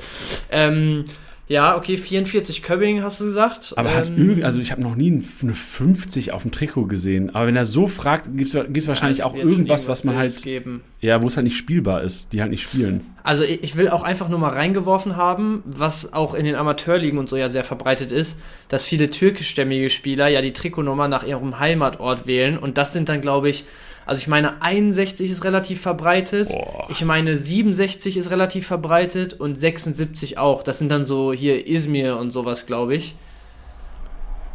Ähm, 0.51 1.05
ja, 1.49 1.77
okay, 1.77 1.97
44 1.97 2.63
Köbbing 2.63 3.03
hast 3.03 3.21
du 3.21 3.25
gesagt. 3.25 3.75
Aber 3.77 3.95
hat 3.95 4.09
ähm, 4.09 4.17
irgend, 4.17 4.45
also 4.45 4.61
ich 4.61 4.73
habe 4.73 4.83
noch 4.83 4.97
nie 4.97 5.23
eine 5.43 5.55
50 5.55 6.33
auf 6.33 6.43
dem 6.43 6.51
Trikot 6.51 6.87
gesehen. 6.87 7.35
Aber 7.35 7.47
wenn 7.47 7.55
er 7.55 7.67
so 7.67 7.87
fragt, 7.87 8.37
gibt 8.37 8.53
es 8.53 8.89
wahrscheinlich 8.89 9.19
ja, 9.19 9.27
auch 9.27 9.37
schon 9.37 9.49
irgendwas, 9.49 9.87
was 9.87 10.03
man 10.03 10.17
halt, 10.17 10.43
Geben. 10.43 10.83
ja, 11.01 11.23
wo 11.23 11.29
es 11.29 11.37
halt 11.37 11.45
nicht 11.45 11.57
spielbar 11.57 12.03
ist, 12.03 12.33
die 12.33 12.41
halt 12.41 12.51
nicht 12.51 12.63
spielen. 12.63 13.03
Also 13.23 13.45
ich 13.45 13.63
ich 13.63 13.77
will 13.77 13.89
auch 13.89 14.03
einfach 14.03 14.29
nur 14.29 14.39
mal 14.39 14.51
reingeworfen 14.51 15.17
haben, 15.17 15.63
was 15.65 16.13
auch 16.13 16.35
in 16.35 16.45
den 16.45 16.57
Amateurligen 16.57 17.19
und 17.19 17.29
so 17.29 17.37
ja 17.37 17.49
sehr 17.49 17.65
verbreitet 17.65 18.11
ist, 18.11 18.41
dass 18.69 18.85
viele 18.85 19.11
türkischstämmige 19.11 19.91
Spieler 19.91 20.29
ja 20.29 20.43
die 20.43 20.53
Trikotnummer 20.53 21.09
nach 21.09 21.25
ihrem 21.25 21.61
Heimatort 21.61 22.27
wählen 22.27 22.59
und 22.59 22.77
das 22.79 22.93
sind 22.93 23.09
dann, 23.09 23.21
glaube 23.21 23.49
ich, 23.49 23.65
also 24.07 24.21
ich 24.21 24.29
meine 24.29 24.63
61 24.63 25.31
ist 25.31 25.43
relativ 25.43 25.81
verbreitet, 25.81 26.49
Boah. 26.49 26.87
ich 26.89 27.05
meine 27.05 27.37
67 27.37 28.17
ist 28.17 28.31
relativ 28.31 28.67
verbreitet 28.67 29.35
und 29.35 29.57
76 29.57 30.39
auch. 30.39 30.63
Das 30.63 30.79
sind 30.79 30.91
dann 30.91 31.05
so 31.05 31.33
hier 31.33 31.67
Izmir 31.67 32.17
und 32.17 32.31
sowas, 32.31 32.67
glaube 32.67 32.95
ich. 32.95 33.17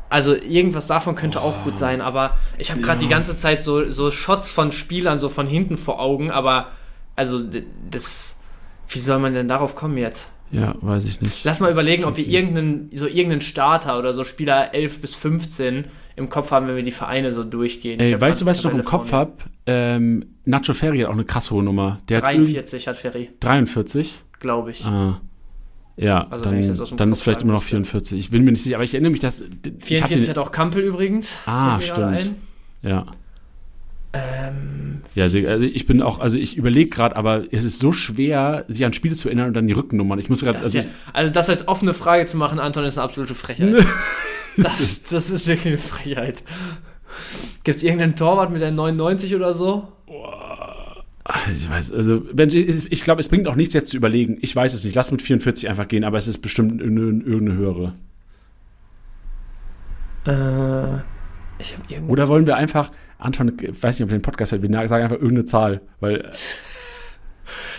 Also 0.09 0.35
irgendwas 0.35 0.87
davon 0.87 1.15
könnte 1.15 1.41
auch 1.41 1.63
gut 1.63 1.77
sein, 1.77 2.01
aber 2.01 2.37
ich 2.57 2.71
habe 2.71 2.81
gerade 2.81 2.99
die 2.99 3.07
ganze 3.09 3.37
Zeit 3.37 3.61
so, 3.61 3.89
so 3.91 4.09
Shots 4.09 4.49
von 4.49 4.71
Spielern 4.71 5.19
so 5.19 5.27
von 5.27 5.47
hinten 5.47 5.77
vor 5.77 5.99
Augen, 5.99 6.31
aber 6.31 6.67
also 7.17 7.41
das, 7.89 8.37
wie 8.87 8.99
soll 8.99 9.19
man 9.19 9.33
denn 9.33 9.47
darauf 9.49 9.75
kommen 9.75 9.97
jetzt? 9.97 10.31
Ja, 10.51 10.75
weiß 10.81 11.05
ich 11.05 11.21
nicht. 11.21 11.45
Lass 11.45 11.61
mal 11.61 11.71
überlegen, 11.71 12.03
ob 12.03 12.17
wir 12.17 12.27
irgendeinen, 12.27 12.89
so 12.93 13.05
irgendeinen 13.05 13.41
Starter 13.41 13.99
oder 13.99 14.13
so 14.13 14.23
Spieler 14.23 14.73
11 14.73 14.99
bis 14.99 15.15
15 15.15 15.85
im 16.21 16.29
Kopf 16.29 16.51
haben, 16.51 16.67
wenn 16.67 16.75
wir 16.75 16.84
die 16.84 16.91
Vereine 16.91 17.31
so 17.31 17.43
durchgehen. 17.43 17.99
Ey, 17.99 18.19
weißt 18.19 18.41
du, 18.41 18.45
was 18.45 18.60
ich 18.60 18.63
noch 18.63 18.73
im 18.73 18.84
Kopf 18.86 19.12
habe? 19.12 19.34
Ähm, 19.65 20.25
Nacho 20.45 20.73
Ferri 20.73 20.99
hat 20.99 21.07
auch 21.10 21.13
eine 21.13 21.25
krass 21.25 21.51
hohe 21.51 21.63
Nummer. 21.63 21.99
Der 22.10 22.17
hat 22.21 22.31
irgend- 22.34 22.47
43 22.47 22.88
hat 22.88 22.97
Ferry, 22.97 23.29
43. 23.39 24.23
glaube 24.39 24.71
ich. 24.71 24.86
Ah. 24.86 25.19
Ja, 25.97 26.25
Also, 26.29 26.45
dann, 26.45 26.97
dann 26.97 27.12
ist 27.12 27.21
vielleicht 27.21 27.41
immer 27.41 27.53
noch 27.53 27.60
müsste. 27.60 27.71
44. 27.75 28.17
Ich 28.17 28.31
bin 28.31 28.43
mir 28.43 28.51
nicht 28.51 28.63
sicher, 28.63 28.75
aber 28.75 28.86
ich 28.86 28.93
erinnere 28.93 29.12
mich, 29.12 29.19
dass. 29.19 29.39
ich 29.41 29.45
hab 29.45 29.84
44 29.84 30.19
den, 30.25 30.29
hat 30.29 30.38
auch 30.38 30.51
Kampel 30.51 30.81
übrigens. 30.84 31.41
Ah, 31.45 31.79
stimmt. 31.81 32.34
Ja. 32.81 33.05
Ähm, 34.13 35.01
Ja, 35.15 35.23
also 35.25 35.38
also 35.47 35.63
ich 35.63 35.86
bin 35.86 36.01
auch, 36.01 36.19
also 36.19 36.38
ich 36.38 36.57
überlege 36.57 36.89
gerade, 36.89 37.15
aber 37.15 37.43
es 37.51 37.63
ist 37.63 37.79
so 37.79 37.91
schwer, 37.91 38.65
sich 38.67 38.84
an 38.86 38.93
Spiele 38.93 39.15
zu 39.15 39.27
erinnern 39.29 39.47
und 39.49 39.53
dann 39.53 39.67
die 39.67 39.73
Rückennummern. 39.73 40.19
Ich 40.19 40.29
muss 40.29 40.41
gerade, 40.41 40.60
also 40.60 40.79
ja, 40.79 40.86
also 41.13 41.31
das 41.31 41.49
als 41.49 41.67
offene 41.67 41.93
Frage 41.93 42.25
zu 42.25 42.36
machen, 42.38 42.60
Anton, 42.60 42.84
ist 42.86 42.97
eine 42.97 43.05
absolute 43.05 43.36
Frechheit. 43.36 43.86
das, 44.57 45.03
das 45.03 45.29
ist 45.29 45.47
wirklich 45.47 45.73
eine 45.73 45.77
Frechheit. 45.77 46.43
Gibt 47.63 47.77
es 47.77 47.83
irgendeinen 47.83 48.15
Torwart 48.15 48.51
mit 48.51 48.61
der 48.61 48.71
99 48.71 49.35
oder 49.35 49.53
so? 49.53 49.87
ich, 51.51 51.63
ich 51.63 51.69
weiß, 51.69 51.91
also 51.91 52.23
ich, 52.35 52.91
ich 52.91 53.03
glaube, 53.03 53.21
es 53.21 53.29
bringt 53.29 53.47
auch 53.47 53.55
nichts 53.55 53.73
jetzt 53.73 53.91
zu 53.91 53.97
überlegen. 53.97 54.37
Ich 54.41 54.55
weiß 54.55 54.73
es 54.73 54.83
nicht. 54.83 54.95
Lass 54.95 55.11
mit 55.11 55.21
44 55.21 55.69
einfach 55.69 55.87
gehen, 55.87 56.03
aber 56.03 56.17
es 56.17 56.27
ist 56.27 56.39
bestimmt 56.39 56.81
irgendeine, 56.81 57.23
irgendeine 57.23 57.57
höhere. 57.57 57.93
Äh, 60.25 61.01
ich 61.59 61.73
habe 61.73 61.83
irgendwo. 61.87 62.13
Oder 62.13 62.27
wollen 62.27 62.47
wir 62.47 62.57
einfach, 62.57 62.91
Anton, 63.17 63.53
ich 63.61 63.81
weiß 63.81 63.99
nicht, 63.99 64.05
ob 64.05 64.11
ihr 64.11 64.17
den 64.17 64.23
Podcast 64.23 64.51
hört, 64.51 64.61
wir 64.61 64.87
sagen 64.87 65.03
einfach 65.03 65.17
irgendeine 65.17 65.45
Zahl, 65.45 65.81
weil 65.99 66.31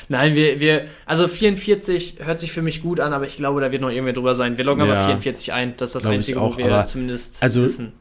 Nein, 0.08 0.34
wir, 0.34 0.60
wir, 0.60 0.84
also 1.06 1.28
44 1.28 2.18
hört 2.24 2.40
sich 2.40 2.52
für 2.52 2.62
mich 2.62 2.82
gut 2.82 3.00
an, 3.00 3.12
aber 3.12 3.26
ich 3.26 3.36
glaube, 3.36 3.60
da 3.60 3.70
wird 3.72 3.82
noch 3.82 3.90
irgendwer 3.90 4.12
drüber 4.12 4.34
sein. 4.34 4.58
Wir 4.58 4.64
loggen 4.64 4.82
aber 4.82 4.94
Ja. 4.94 5.06
44 5.06 5.52
ein. 5.52 5.74
Das 5.76 5.90
ist 5.90 5.94
das 5.96 6.06
Einzige, 6.06 6.40
auch, 6.40 6.54
wo 6.54 6.58
wir 6.58 6.66
aber- 6.66 6.84
zumindest 6.86 7.42
also- 7.42 7.62
wissen. 7.62 7.92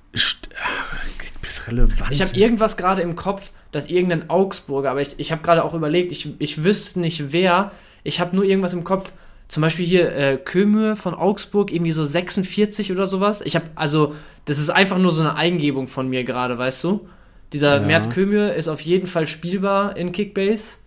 relevant. 1.68 1.94
Ich 2.12 2.22
habe 2.22 2.34
irgendwas 2.36 2.78
gerade 2.78 3.02
im 3.02 3.16
Kopf, 3.16 3.52
dass 3.72 3.88
irgendein 3.88 4.30
Augsburger, 4.30 4.92
aber 4.92 5.02
ich, 5.02 5.16
ich 5.18 5.32
habe 5.32 5.42
gerade 5.44 5.64
auch 5.64 5.74
überlegt, 5.74 6.12
ich, 6.12 6.30
ich 6.40 6.64
wüsste 6.64 7.00
nicht 7.00 7.32
wer. 7.32 7.72
Ich 8.04 8.20
habe 8.20 8.36
nur 8.36 8.44
irgendwas 8.46 8.74
im 8.74 8.84
Kopf. 8.84 9.12
Zum 9.48 9.62
Beispiel 9.62 9.86
hier 9.86 10.16
äh, 10.16 10.38
Kömür 10.38 10.96
von 10.96 11.14
Augsburg, 11.14 11.72
irgendwie 11.74 11.92
so 11.92 12.04
46 12.06 12.92
oder 12.92 13.06
sowas. 13.06 13.42
Ich 13.42 13.56
habe, 13.56 13.66
also, 13.76 14.16
das 14.46 14.60
ist 14.60 14.70
einfach 14.70 14.98
nur 14.98 15.12
so 15.12 15.22
eine 15.22 15.36
Eingebung 15.36 15.88
von 15.88 16.08
mir 16.10 16.24
gerade, 16.24 16.58
weißt 16.58 16.84
du? 16.86 17.08
Dieser 17.54 17.82
Ja. 17.82 17.86
Mert 17.86 18.10
Kömür 18.12 18.54
ist 18.54 18.70
auf 18.70 18.80
jeden 18.82 19.08
Fall 19.08 19.28
spielbar 19.28 19.98
in 19.98 20.14
Kickbase. 20.14 20.78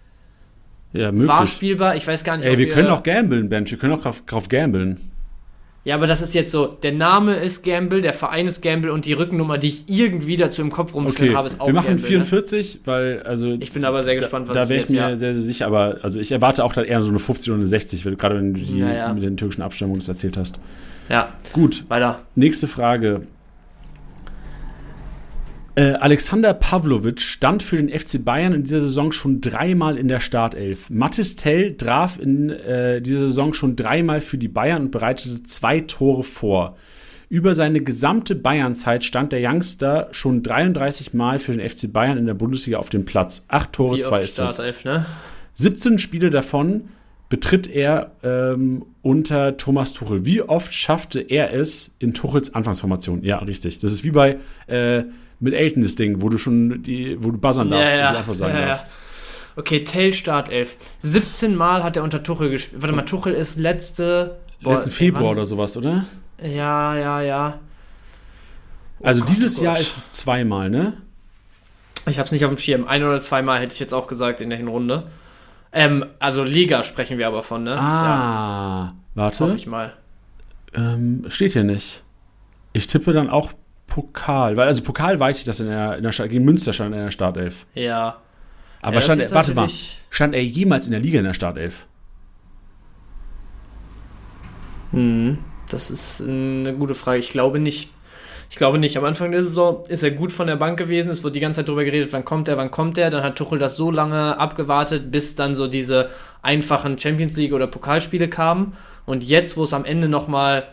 Ja, 0.94 1.12
möglich. 1.12 1.28
War 1.28 1.46
spielbar. 1.46 1.96
Ich 1.96 2.06
weiß 2.06 2.24
gar 2.24 2.36
nicht, 2.38 2.46
Ey, 2.46 2.52
ob 2.52 2.58
wir 2.58 2.68
können 2.70 2.88
auch 2.88 3.02
gamblen, 3.02 3.48
Bench. 3.50 3.70
Wir 3.70 3.78
können 3.78 3.92
auch 3.94 4.00
drauf, 4.00 4.22
drauf 4.26 4.48
gambeln. 4.48 5.10
Ja, 5.84 5.96
aber 5.96 6.06
das 6.06 6.22
ist 6.22 6.34
jetzt 6.34 6.50
so, 6.50 6.66
der 6.66 6.92
Name 6.92 7.34
ist 7.34 7.62
Gamble, 7.62 8.00
der 8.00 8.14
Verein 8.14 8.46
ist 8.46 8.62
Gamble 8.62 8.90
und 8.90 9.04
die 9.04 9.12
Rückennummer, 9.12 9.58
die 9.58 9.68
ich 9.68 9.84
irgendwie 9.86 10.38
dazu 10.38 10.62
im 10.62 10.70
Kopf 10.70 10.94
rumstehen 10.94 11.28
Okay, 11.28 11.36
habe, 11.36 11.46
ist 11.46 11.60
auch 11.60 11.66
wir 11.66 11.74
machen 11.74 11.88
Gamble. 11.88 12.06
44, 12.06 12.80
weil, 12.86 13.22
also. 13.24 13.48
Ne? 13.48 13.58
Ich 13.60 13.72
bin 13.72 13.84
aber 13.84 14.02
sehr 14.02 14.14
gespannt, 14.14 14.48
was 14.48 14.54
da 14.54 14.62
es 14.62 14.68
wäre 14.70 14.84
ich 14.84 14.88
mir 14.88 14.96
ja. 14.96 15.16
sehr, 15.16 15.34
sehr 15.34 15.42
sicher, 15.42 15.66
aber 15.66 15.98
also 16.00 16.20
ich 16.20 16.32
erwarte 16.32 16.64
auch 16.64 16.72
da 16.72 16.80
eher 16.82 17.02
so 17.02 17.10
eine 17.10 17.18
50 17.18 17.50
oder 17.50 17.58
eine 17.58 17.66
60, 17.66 18.06
weil 18.06 18.12
du 18.12 18.16
gerade 18.18 18.36
wenn 18.36 18.54
du 18.54 18.60
die, 18.60 18.78
Ja, 18.78 18.94
ja. 18.94 19.12
mit 19.12 19.22
den 19.22 19.36
türkischen 19.36 19.60
Abstimmungen 19.60 20.00
das 20.00 20.08
erzählt 20.08 20.38
hast. 20.38 20.58
Ja, 21.10 21.34
Gut, 21.52 21.84
weiter. 21.88 22.20
nächste 22.34 22.66
Frage. 22.66 23.26
Äh, 25.76 25.94
Alexander 25.94 26.54
Pavlovic 26.54 27.20
stand 27.20 27.62
für 27.62 27.76
den 27.76 27.88
FC 27.88 28.24
Bayern 28.24 28.52
in 28.52 28.62
dieser 28.62 28.82
Saison 28.82 29.10
schon 29.10 29.40
dreimal 29.40 29.98
in 29.98 30.06
der 30.06 30.20
Startelf. 30.20 30.88
Mathis 30.88 31.34
Tell 31.34 31.76
traf 31.76 32.18
in 32.20 32.50
äh, 32.50 33.02
dieser 33.02 33.26
Saison 33.26 33.54
schon 33.54 33.74
dreimal 33.74 34.20
für 34.20 34.38
die 34.38 34.46
Bayern 34.46 34.82
und 34.82 34.90
bereitete 34.92 35.42
zwei 35.42 35.80
Tore 35.80 36.22
vor. 36.22 36.76
Über 37.28 37.54
seine 37.54 37.80
gesamte 37.80 38.36
Bayernzeit 38.36 39.02
stand 39.02 39.32
der 39.32 39.40
Youngster 39.42 40.08
schon 40.12 40.44
33 40.44 41.12
Mal 41.12 41.40
für 41.40 41.52
den 41.52 41.68
FC 41.68 41.92
Bayern 41.92 42.18
in 42.18 42.26
der 42.26 42.34
Bundesliga 42.34 42.78
auf 42.78 42.90
dem 42.90 43.04
Platz. 43.04 43.46
Acht 43.48 43.72
Tore, 43.72 43.96
Wie 43.96 44.00
zwei 44.02 44.20
Assists. 44.20 44.36
Startelf, 44.36 44.84
ne? 44.84 45.06
17 45.56 45.98
Spiele 45.98 46.30
davon 46.30 46.88
betritt 47.28 47.66
er 47.66 48.12
ähm, 48.22 48.84
unter 49.02 49.56
Thomas 49.56 49.92
Tuchel. 49.92 50.24
Wie 50.24 50.40
oft 50.42 50.72
schaffte 50.72 51.20
er 51.20 51.52
es 51.52 51.90
in 51.98 52.14
Tuchels 52.14 52.54
Anfangsformation? 52.54 53.24
Ja, 53.24 53.38
richtig. 53.38 53.80
Das 53.80 53.90
ist 53.90 54.04
wie 54.04 54.12
bei 54.12 54.36
äh, 54.68 55.04
mit 55.44 55.54
Elton 55.54 55.82
das 55.82 55.94
Ding, 55.94 56.20
wo 56.20 56.28
du 56.28 56.38
schon 56.38 56.82
die, 56.82 57.16
wo 57.22 57.30
du 57.30 57.38
buzzern 57.38 57.70
darfst 57.70 57.94
Ja, 57.98 58.12
ja. 58.12 58.18
Antwort 58.18 58.38
sagen 58.38 58.54
Ja, 58.54 58.60
ja. 58.60 58.66
darfst. 58.68 58.90
Okay, 59.56 59.84
Tell 59.84 60.12
Startelf. 60.12 60.76
17 61.00 61.54
Mal 61.54 61.84
hat 61.84 61.96
er 61.96 62.02
unter 62.02 62.22
Tuchel 62.24 62.50
gespielt. 62.50 62.82
Warte 62.82 62.94
mal, 62.96 63.02
Tuchel 63.02 63.32
ist 63.34 63.56
letzte. 63.58 64.38
Letzten 64.60 64.90
Februar 64.90 65.24
wann? 65.26 65.32
oder 65.32 65.46
sowas, 65.46 65.76
oder? 65.76 66.06
Ja, 66.42 66.96
ja, 66.98 67.20
ja. 67.20 67.60
Also 69.02 69.20
Gott, 69.20 69.28
dieses 69.30 69.60
oh 69.60 69.64
Jahr 69.64 69.74
Gott. 69.74 69.82
ist 69.82 69.96
es 69.96 70.12
zweimal, 70.12 70.70
ne? 70.70 70.94
Ich 72.06 72.18
hab's 72.18 72.32
nicht 72.32 72.44
auf 72.44 72.50
dem 72.50 72.58
Schirm. 72.58 72.86
Ein 72.88 73.02
oder 73.04 73.20
zweimal 73.20 73.60
hätte 73.60 73.74
ich 73.74 73.80
jetzt 73.80 73.94
auch 73.94 74.06
gesagt 74.08 74.40
in 74.40 74.50
der 74.50 74.58
Hinrunde. 74.58 75.04
Ähm, 75.72 76.04
also 76.18 76.42
Liga 76.44 76.82
sprechen 76.84 77.18
wir 77.18 77.26
aber 77.26 77.42
von, 77.42 77.62
ne? 77.62 77.74
Ja, 77.74 77.80
Ah, 77.80 78.92
warte. 79.14 79.44
hoffe 79.44 79.56
ich 79.56 79.66
mal. 79.66 79.92
Ähm, 80.74 81.24
steht 81.28 81.52
hier 81.52 81.64
nicht. 81.64 82.02
Ich 82.72 82.86
tippe 82.88 83.12
dann 83.12 83.30
auch 83.30 83.52
Pokal, 83.94 84.56
weil 84.56 84.66
also 84.66 84.82
Pokal 84.82 85.20
weiß 85.20 85.38
ich, 85.38 85.44
dass 85.44 85.60
in 85.60 85.68
der, 85.68 85.96
in 85.98 86.02
der 86.02 86.10
Stadt, 86.10 86.28
gegen 86.28 86.44
Münster 86.44 86.72
stand 86.72 86.92
er 86.94 86.98
in 86.98 87.04
der 87.04 87.10
Startelf. 87.12 87.64
Ja. 87.74 88.16
Aber 88.82 88.96
Ja, 88.96 89.00
stand, 89.02 89.20
er- 89.20 89.30
warte 89.30 89.54
mal, 89.54 89.68
stand 90.10 90.34
er 90.34 90.42
jemals 90.42 90.86
in 90.86 90.90
der 90.90 91.00
Liga 91.00 91.20
in 91.20 91.24
der 91.24 91.32
Startelf? 91.32 91.86
Hm, 94.90 95.38
das 95.70 95.92
ist 95.92 96.20
eine 96.22 96.74
gute 96.74 96.96
Frage. 96.96 97.18
Ich 97.20 97.30
glaube 97.30 97.60
nicht. 97.60 97.90
Ich 98.50 98.56
glaube 98.56 98.78
nicht. 98.78 98.96
Am 98.98 99.04
Anfang 99.04 99.30
der 99.30 99.44
Saison 99.44 99.84
ist 99.88 100.02
er 100.02 100.10
gut 100.10 100.32
von 100.32 100.48
der 100.48 100.56
Bank 100.56 100.76
gewesen. 100.76 101.10
Es 101.10 101.22
wurde 101.22 101.32
die 101.34 101.40
ganze 101.40 101.60
Zeit 101.60 101.68
darüber 101.68 101.84
geredet, 101.84 102.12
wann 102.12 102.24
kommt 102.24 102.48
er, 102.48 102.56
wann 102.56 102.72
kommt 102.72 102.98
er. 102.98 103.10
Dann 103.10 103.22
hat 103.22 103.36
Tuchel 103.36 103.58
das 103.60 103.76
so 103.76 103.92
lange 103.92 104.38
abgewartet, 104.40 105.12
bis 105.12 105.36
dann 105.36 105.54
so 105.54 105.68
diese 105.68 106.10
einfachen 106.42 106.98
Champions 106.98 107.36
League 107.36 107.52
oder 107.52 107.68
Pokalspiele 107.68 108.26
kamen. 108.28 108.72
Und 109.06 109.22
jetzt, 109.22 109.56
wo 109.56 109.62
es 109.62 109.72
am 109.72 109.84
Ende 109.84 110.08
nochmal, 110.08 110.64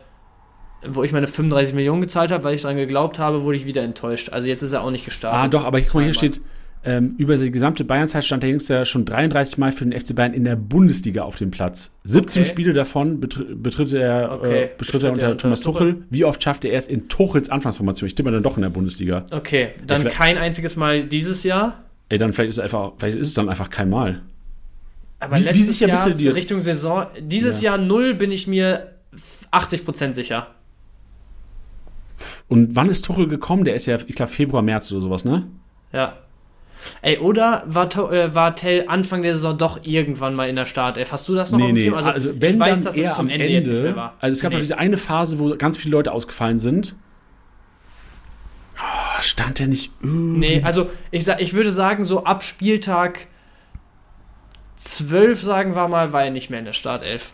wo 0.88 1.04
ich 1.04 1.12
meine 1.12 1.28
35 1.28 1.74
Millionen 1.76 2.02
gezahlt 2.02 2.32
habe, 2.32 2.44
weil 2.44 2.56
ich 2.56 2.62
daran 2.64 2.78
geglaubt 2.78 3.20
habe, 3.20 3.44
wurde 3.44 3.58
ich 3.58 3.66
wieder 3.66 3.82
enttäuscht. 3.84 4.30
Also 4.30 4.48
jetzt 4.48 4.62
ist 4.62 4.74
er 4.74 4.84
auch 4.84 4.92
nicht 4.92 5.06
gestartet. 5.06 5.42
Ah, 5.44 5.48
doch, 5.48 5.64
aber 5.66 5.78
jetzt 5.78 5.94
mal 5.94 6.04
hier 6.04 6.14
steht, 6.14 6.42
ähm, 6.84 7.14
über 7.20 7.38
die 7.38 7.52
gesamte 7.52 7.84
Bayernzeit 7.84 8.26
stand 8.26 8.42
der 8.42 8.50
Jüngste 8.50 8.86
schon 8.88 9.06
33 9.06 9.60
Mal 9.60 9.72
für 9.72 9.86
den 9.86 9.98
FC 10.00 10.16
Bayern 10.16 10.34
in 10.34 10.44
der 10.44 10.56
Bundesliga 10.56 11.22
auf 11.22 11.36
dem 11.36 11.52
Platz. 11.52 11.92
17 12.06 12.42
Okay. 12.42 12.50
Spiele 12.50 12.74
davon 12.74 13.20
betr 13.20 13.44
betritt 13.56 13.94
er, 13.94 14.32
Okay, 14.42 14.64
äh, 14.64 14.70
bestritt 14.78 15.04
er 15.04 15.10
er 15.10 15.14
unter 15.14 15.26
unter 15.32 15.38
Thomas 15.38 15.62
Tuchel. 15.62 15.94
Tuchel. 15.94 16.04
Wie 16.10 16.26
oft 16.26 16.42
schaffte 16.42 16.70
er 16.70 16.78
es 16.80 16.88
in 16.88 17.08
Tuchels 17.08 17.52
Anfangsformation? 17.52 18.08
Ich 18.08 18.16
tippe 18.16 18.32
dann 18.32 18.42
doch 18.42 18.58
in 18.58 18.64
der 18.64 18.70
Bundesliga. 18.72 19.26
Okay, 19.30 19.70
dann 19.86 20.02
vielleicht- 20.02 20.16
kein 20.18 20.38
einziges 20.40 20.76
Mal 20.76 21.04
dieses 21.04 21.44
Jahr. 21.44 21.84
Ey, 22.10 22.18
dann 22.18 22.34
vielleicht 22.34 22.50
ist 22.50 22.58
es 22.58 22.64
einfach, 22.64 22.94
vielleicht 22.98 23.18
ist 23.20 23.28
es 23.28 23.34
dann 23.36 23.48
einfach 23.50 23.70
kein 23.70 23.90
Mal. 23.92 24.22
Aber 25.20 25.36
Wie- 25.36 25.42
wie 25.42 25.44
letztes 25.46 25.68
bist 25.68 25.82
Jahr? 25.82 26.34
Richtung 26.36 26.62
Saison, 26.62 27.06
dieses 27.20 27.62
Ja. 27.62 27.76
Jahr 27.76 27.78
null 27.78 28.16
bin 28.16 28.32
ich 28.32 28.48
mir 28.48 28.88
80% 29.52 30.16
sicher. 30.16 30.48
Und 32.52 32.76
wann 32.76 32.90
ist 32.90 33.06
Tuchel 33.06 33.28
gekommen? 33.28 33.64
Der 33.64 33.76
ist 33.76 33.86
ja, 33.86 33.98
ich 34.08 34.16
glaube, 34.16 34.32
Februar, 34.32 34.62
März 34.62 34.92
oder 34.92 35.00
sowas, 35.02 35.24
ne? 35.26 35.48
Ja. 35.94 36.18
Ey, 37.02 37.18
oder 37.20 37.64
war, 37.66 37.86
äh, 38.12 38.36
war 38.36 38.56
Tell 38.56 38.86
Anfang 38.88 39.22
der 39.22 39.36
Saison 39.36 39.58
doch 39.58 39.80
irgendwann 39.84 40.36
mal 40.36 40.50
in 40.50 40.56
der 40.58 40.66
Startelf? 40.66 41.12
Hast 41.12 41.30
du 41.30 41.34
das 41.36 41.52
noch 41.52 41.60
Nee, 41.60 41.72
nee, 41.72 41.84
Schirm? 41.84 41.94
also, 41.94 42.30
wenn 42.42 42.56
ich 42.56 42.60
weiß, 42.60 42.80
dann 42.80 42.84
dass 42.86 42.96
eher 42.98 43.12
es 43.12 43.16
zum 43.16 43.28
am 43.28 43.30
Ende, 43.32 43.46
Ende, 43.46 43.58
jetzt 43.58 43.70
nicht 43.70 43.82
mehr 43.84 43.96
war. 43.96 44.16
also 44.20 44.36
es 44.36 44.42
gab 44.42 44.52
Nee. 44.52 44.60
diese 44.60 44.78
eine 44.78 44.98
Phase, 44.98 45.40
wo 45.40 45.56
ganz 45.56 45.78
viele 45.78 45.92
Leute 45.94 46.12
ausgefallen 46.12 46.58
sind. 46.58 46.96
Oh, 48.78 49.22
stand 49.22 49.60
der 49.60 49.68
nicht 49.68 49.92
irgendwie? 50.02 50.40
Nee, 50.40 50.62
also 50.64 50.90
ich, 51.12 51.24
sa- 51.24 51.40
ich 51.40 51.54
würde 51.54 51.72
sagen, 51.72 52.04
so 52.04 52.24
ab 52.26 52.44
Spieltag 52.44 53.28
12, 54.76 55.42
sagen 55.42 55.76
wir 55.76 55.88
mal, 55.88 56.12
war 56.14 56.24
er 56.26 56.32
nicht 56.32 56.50
mehr 56.50 56.60
in 56.60 56.66
der 56.66 56.74
Startelf. 56.74 57.34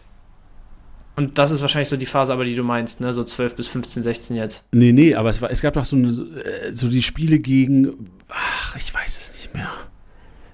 Und 1.18 1.40
das 1.40 1.50
ist 1.50 1.62
wahrscheinlich 1.62 1.90
so 1.90 1.98
die 1.98 2.06
Phase, 2.06 2.32
aber 2.32 2.46
die 2.46 2.54
du 2.54 2.64
meinst, 2.64 3.02
ne? 3.02 3.12
So 3.12 3.24
12 3.24 3.56
bis 3.56 3.68
15, 3.68 4.04
16 4.04 4.36
jetzt. 4.38 4.64
Nee, 4.72 4.92
nee, 4.92 5.16
aber 5.16 5.30
es, 5.30 5.42
war, 5.42 5.50
es 5.50 5.62
gab 5.62 5.74
doch 5.74 5.84
so, 5.84 5.96
eine, 5.96 6.10
äh, 6.10 6.74
so 6.74 6.88
die 6.90 7.02
Spiele 7.02 7.40
gegen, 7.40 8.12
ach, 8.30 8.76
ich 8.76 8.94
weiß 8.94 9.20
es 9.20 9.32
nicht 9.34 9.54
mehr. 9.56 9.70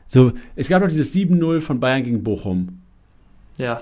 So, 0.08 0.32
es 0.56 0.70
gab 0.70 0.82
doch 0.82 0.88
dieses 0.88 1.14
7-0 1.14 1.60
von 1.60 1.82
Bayern 1.82 2.04
gegen 2.06 2.24
Bochum. 2.24 2.82
Ja. 3.58 3.82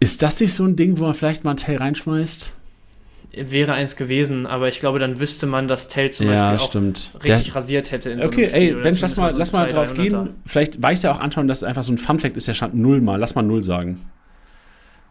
Ist 0.00 0.20
das 0.20 0.38
nicht 0.38 0.52
so 0.52 0.64
ein 0.64 0.76
Ding, 0.76 0.98
wo 0.98 1.04
man 1.04 1.14
vielleicht 1.14 1.44
mal 1.44 1.52
einen 1.52 1.56
Teil 1.56 1.76
reinschmeißt? 1.78 2.52
Wäre 3.34 3.72
eins 3.72 3.96
gewesen, 3.96 4.46
aber 4.46 4.68
ich 4.68 4.80
glaube, 4.80 4.98
dann 4.98 5.18
wüsste 5.18 5.46
man, 5.46 5.66
dass 5.66 5.88
Tell 5.88 6.10
zum 6.10 6.26
Beispiel 6.26 6.58
auch 6.58 6.68
stimmt. 6.68 7.12
richtig 7.24 7.54
rasiert 7.54 7.90
hätte 7.90 8.10
in 8.10 8.20
so 8.20 8.26
okay, 8.26 8.48
Spiel. 8.48 8.60
ey, 8.60 8.74
Bench, 8.74 9.00
lass 9.00 9.16
mal, 9.16 9.32
lass 9.34 9.52
so 9.52 9.56
mal 9.56 9.72
drauf 9.72 9.92
300er. 9.92 9.94
gehen. 9.94 10.28
Vielleicht 10.44 10.82
weiß 10.82 11.04
ja 11.04 11.12
auch 11.12 11.20
Anton, 11.20 11.48
dass 11.48 11.58
es 11.58 11.64
einfach 11.64 11.84
so 11.84 11.92
ein 11.92 11.98
Fun-Fact 11.98 12.36
ist, 12.36 12.48
der 12.48 12.52
stand 12.52 12.74
0 12.74 13.00
mal. 13.00 13.16
Lass 13.18 13.34
mal 13.34 13.40
0 13.40 13.62
sagen. 13.62 14.02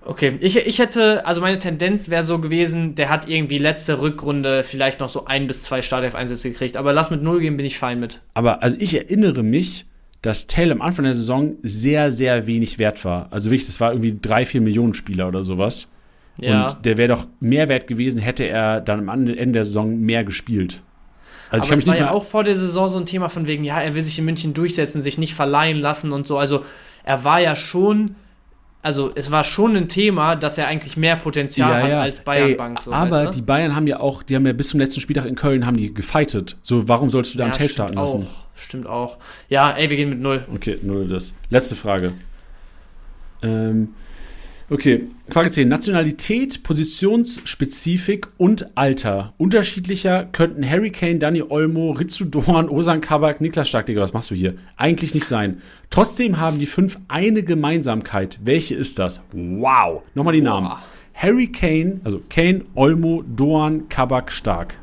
Okay, 0.04 0.38
ich, 0.42 0.58
ich 0.58 0.80
hätte, 0.80 1.26
also 1.26 1.42
meine 1.42 1.60
Tendenz 1.60 2.10
wäre 2.10 2.24
so 2.24 2.40
gewesen, 2.40 2.96
der 2.96 3.10
hat 3.10 3.30
irgendwie 3.30 3.60
letzte 3.60 4.02
Rückrunde 4.02 4.64
vielleicht 4.64 5.00
noch 5.00 5.10
so 5.10 5.26
ein 5.26 5.46
bis 5.46 5.64
zwei 5.64 5.82
Startelf-Einsätze 5.82 6.50
gekriegt, 6.50 6.76
aber 6.76 6.92
lass 6.92 7.12
mit 7.12 7.22
null 7.22 7.40
gehen, 7.40 7.56
bin 7.56 7.66
ich 7.66 7.78
fein 7.78 8.00
mit. 8.00 8.20
Aber 8.34 8.64
also 8.64 8.78
ich 8.80 8.96
erinnere 8.96 9.44
mich, 9.44 9.86
dass 10.22 10.48
Tell 10.48 10.72
am 10.72 10.82
Anfang 10.82 11.06
der 11.06 11.14
Saison 11.14 11.56
sehr, 11.62 12.12
sehr 12.12 12.48
wenig 12.48 12.80
wert 12.80 13.06
war. 13.06 13.28
Also 13.32 13.52
wirklich, 13.52 13.68
das 13.68 13.80
war 13.80 13.92
irgendwie 13.92 14.18
3, 14.20 14.46
4 14.46 14.62
Millionen 14.62 14.94
Spieler 14.94 15.28
oder 15.28 15.44
sowas. 15.44 15.92
Ja. 16.38 16.68
Und 16.68 16.86
der 16.86 16.98
wäre 16.98 17.10
doch 17.10 17.28
mehr 17.40 17.70
wert 17.70 17.88
gewesen, 17.88 18.20
hätte 18.20 18.46
er 18.46 18.82
dann 18.82 19.08
am 19.08 19.28
Ende 19.28 19.52
der 19.52 19.66
Saison 19.66 20.00
mehr 20.00 20.24
gespielt. 20.24 20.82
Also 21.52 21.68
aber 21.68 21.76
es 21.76 21.86
war 21.86 21.98
ja 21.98 22.12
auch 22.12 22.24
vor 22.24 22.44
der 22.44 22.56
Saison 22.56 22.88
so 22.88 22.98
ein 22.98 23.06
Thema 23.06 23.30
von 23.30 23.46
wegen, 23.46 23.64
ja, 23.64 23.82
er 23.82 23.94
will 23.94 24.02
sich 24.02 24.18
in 24.18 24.26
München 24.26 24.54
durchsetzen, 24.54 25.02
sich 25.02 25.18
nicht 25.18 25.34
verleihen 25.34 25.78
lassen 25.78 26.14
und 26.14 26.26
so. 26.26 26.38
Also 26.38 26.64
er 27.04 27.24
war 27.24 27.42
ja 27.42 27.56
schon, 27.56 28.16
also 28.84 29.12
es 29.16 29.32
war 29.32 29.44
schon 29.44 29.76
ein 29.76 29.88
Thema, 29.88 30.36
dass 30.36 30.58
er 30.58 30.68
eigentlich 30.68 30.98
mehr 30.98 31.16
Potenzial 31.16 31.84
hat 31.84 31.94
als 31.94 32.20
Bayern 32.22 32.50
Ey, 32.50 32.56
Bank. 32.56 32.82
So, 32.82 32.92
aber 32.92 33.12
weißt 33.12 33.34
du? 33.34 33.36
die 33.36 33.42
Bayern 33.42 33.76
haben 33.76 33.88
ja 33.88 34.00
auch, 34.00 34.24
die 34.24 34.36
haben 34.36 34.46
ja 34.46 34.54
bis 34.54 34.70
zum 34.70 34.80
letzten 34.80 35.02
Spieltag 35.02 35.26
in 35.26 35.36
Köln 35.36 35.66
haben 35.66 35.78
die 35.78 35.94
gefightet. 35.94 36.58
So, 36.62 36.88
warum 36.88 37.10
sollst 37.10 37.34
du 37.34 37.38
da 37.38 37.46
einen 37.46 37.54
Tell 37.54 37.68
stimmt 37.68 37.74
starten 37.74 37.98
auch, 37.98 38.14
lassen? 38.14 38.28
Stimmt 38.56 38.88
auch. 38.88 39.18
Ja, 39.50 39.72
ey, 39.72 39.90
wir 39.90 39.98
gehen 39.98 40.10
mit 40.10 40.20
null. 40.20 40.46
Okay, 40.54 40.78
null 40.82 41.08
das. 41.08 41.34
Letzte 41.50 41.76
Frage. 41.76 42.14
Ähm, 43.42 43.90
okay, 44.72 45.08
Frage 45.30 45.52
10. 45.52 45.68
Nationalität, 45.68 46.64
Positionsspezifik 46.64 48.28
und 48.38 48.76
Alter. 48.76 49.34
Unterschiedlicher 49.38 50.26
könnten 50.32 50.68
Harry 50.68 50.92
Kane, 50.92 51.20
Dani 51.20 51.44
Olmo, 51.44 51.92
Ritsu 51.92 52.26
Doan, 52.26 52.70
Osan 52.70 53.02
Kabak, 53.02 53.42
Niklas 53.42 53.70
Stark, 53.70 53.86
Digga, 53.86 54.02
was 54.02 54.14
machst 54.14 54.32
du 54.32 54.36
hier? 54.36 54.56
Eigentlich 54.78 55.14
nicht 55.14 55.28
sein. 55.28 55.62
Trotzdem 55.90 56.40
haben 56.40 56.58
die 56.58 56.66
fünf 56.66 56.98
eine 57.08 57.44
Gemeinsamkeit. 57.44 58.40
Welche 58.44 58.76
ist 58.76 58.98
das? 58.98 59.24
Wow. 59.32 60.04
Nochmal 60.16 60.34
die 60.34 60.42
Namen. 60.42 60.70
Boah. 60.70 60.82
Harry 61.14 61.48
Kane, 61.48 62.02
also 62.04 62.22
Kane, 62.30 62.66
Olmo, 62.74 63.24
Doan, 63.24 63.90
Kabak, 63.90 64.32
Stark. 64.32 64.76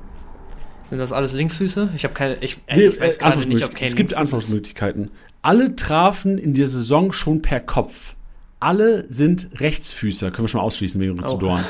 Sind 0.85 0.99
das 0.99 1.13
alles 1.13 1.33
Linksfüße? 1.33 1.91
Ich 1.97 2.05
habe 2.05 2.15
keine, 2.15 2.37
ich, 2.41 2.59
ey, 2.67 2.89
ich 2.89 3.01
weiß 3.01 3.17
äh, 3.17 3.21
gerade 3.21 3.49
nicht, 3.49 3.65
ob 3.65 3.75
Kane 3.75 3.89
Es 3.89 3.97
gibt. 3.97 4.17
Antwortmöglichkeiten. 4.17 5.11
Alle 5.43 5.77
trafen 5.77 6.39
in 6.39 6.55
der 6.55 6.67
Saison 6.67 7.13
schon 7.13 7.43
per 7.43 7.61
Kopf. 7.61 8.15
Alle 8.61 9.07
sind 9.09 9.49
Rechtsfüßer. 9.61 10.31
Können 10.31 10.45
wir 10.45 10.49
schon 10.49 10.59
mal 10.61 10.65
ausschließen 10.65 11.01
wegen 11.01 11.19
Oh. 11.25 11.37
Dorn. 11.37 11.65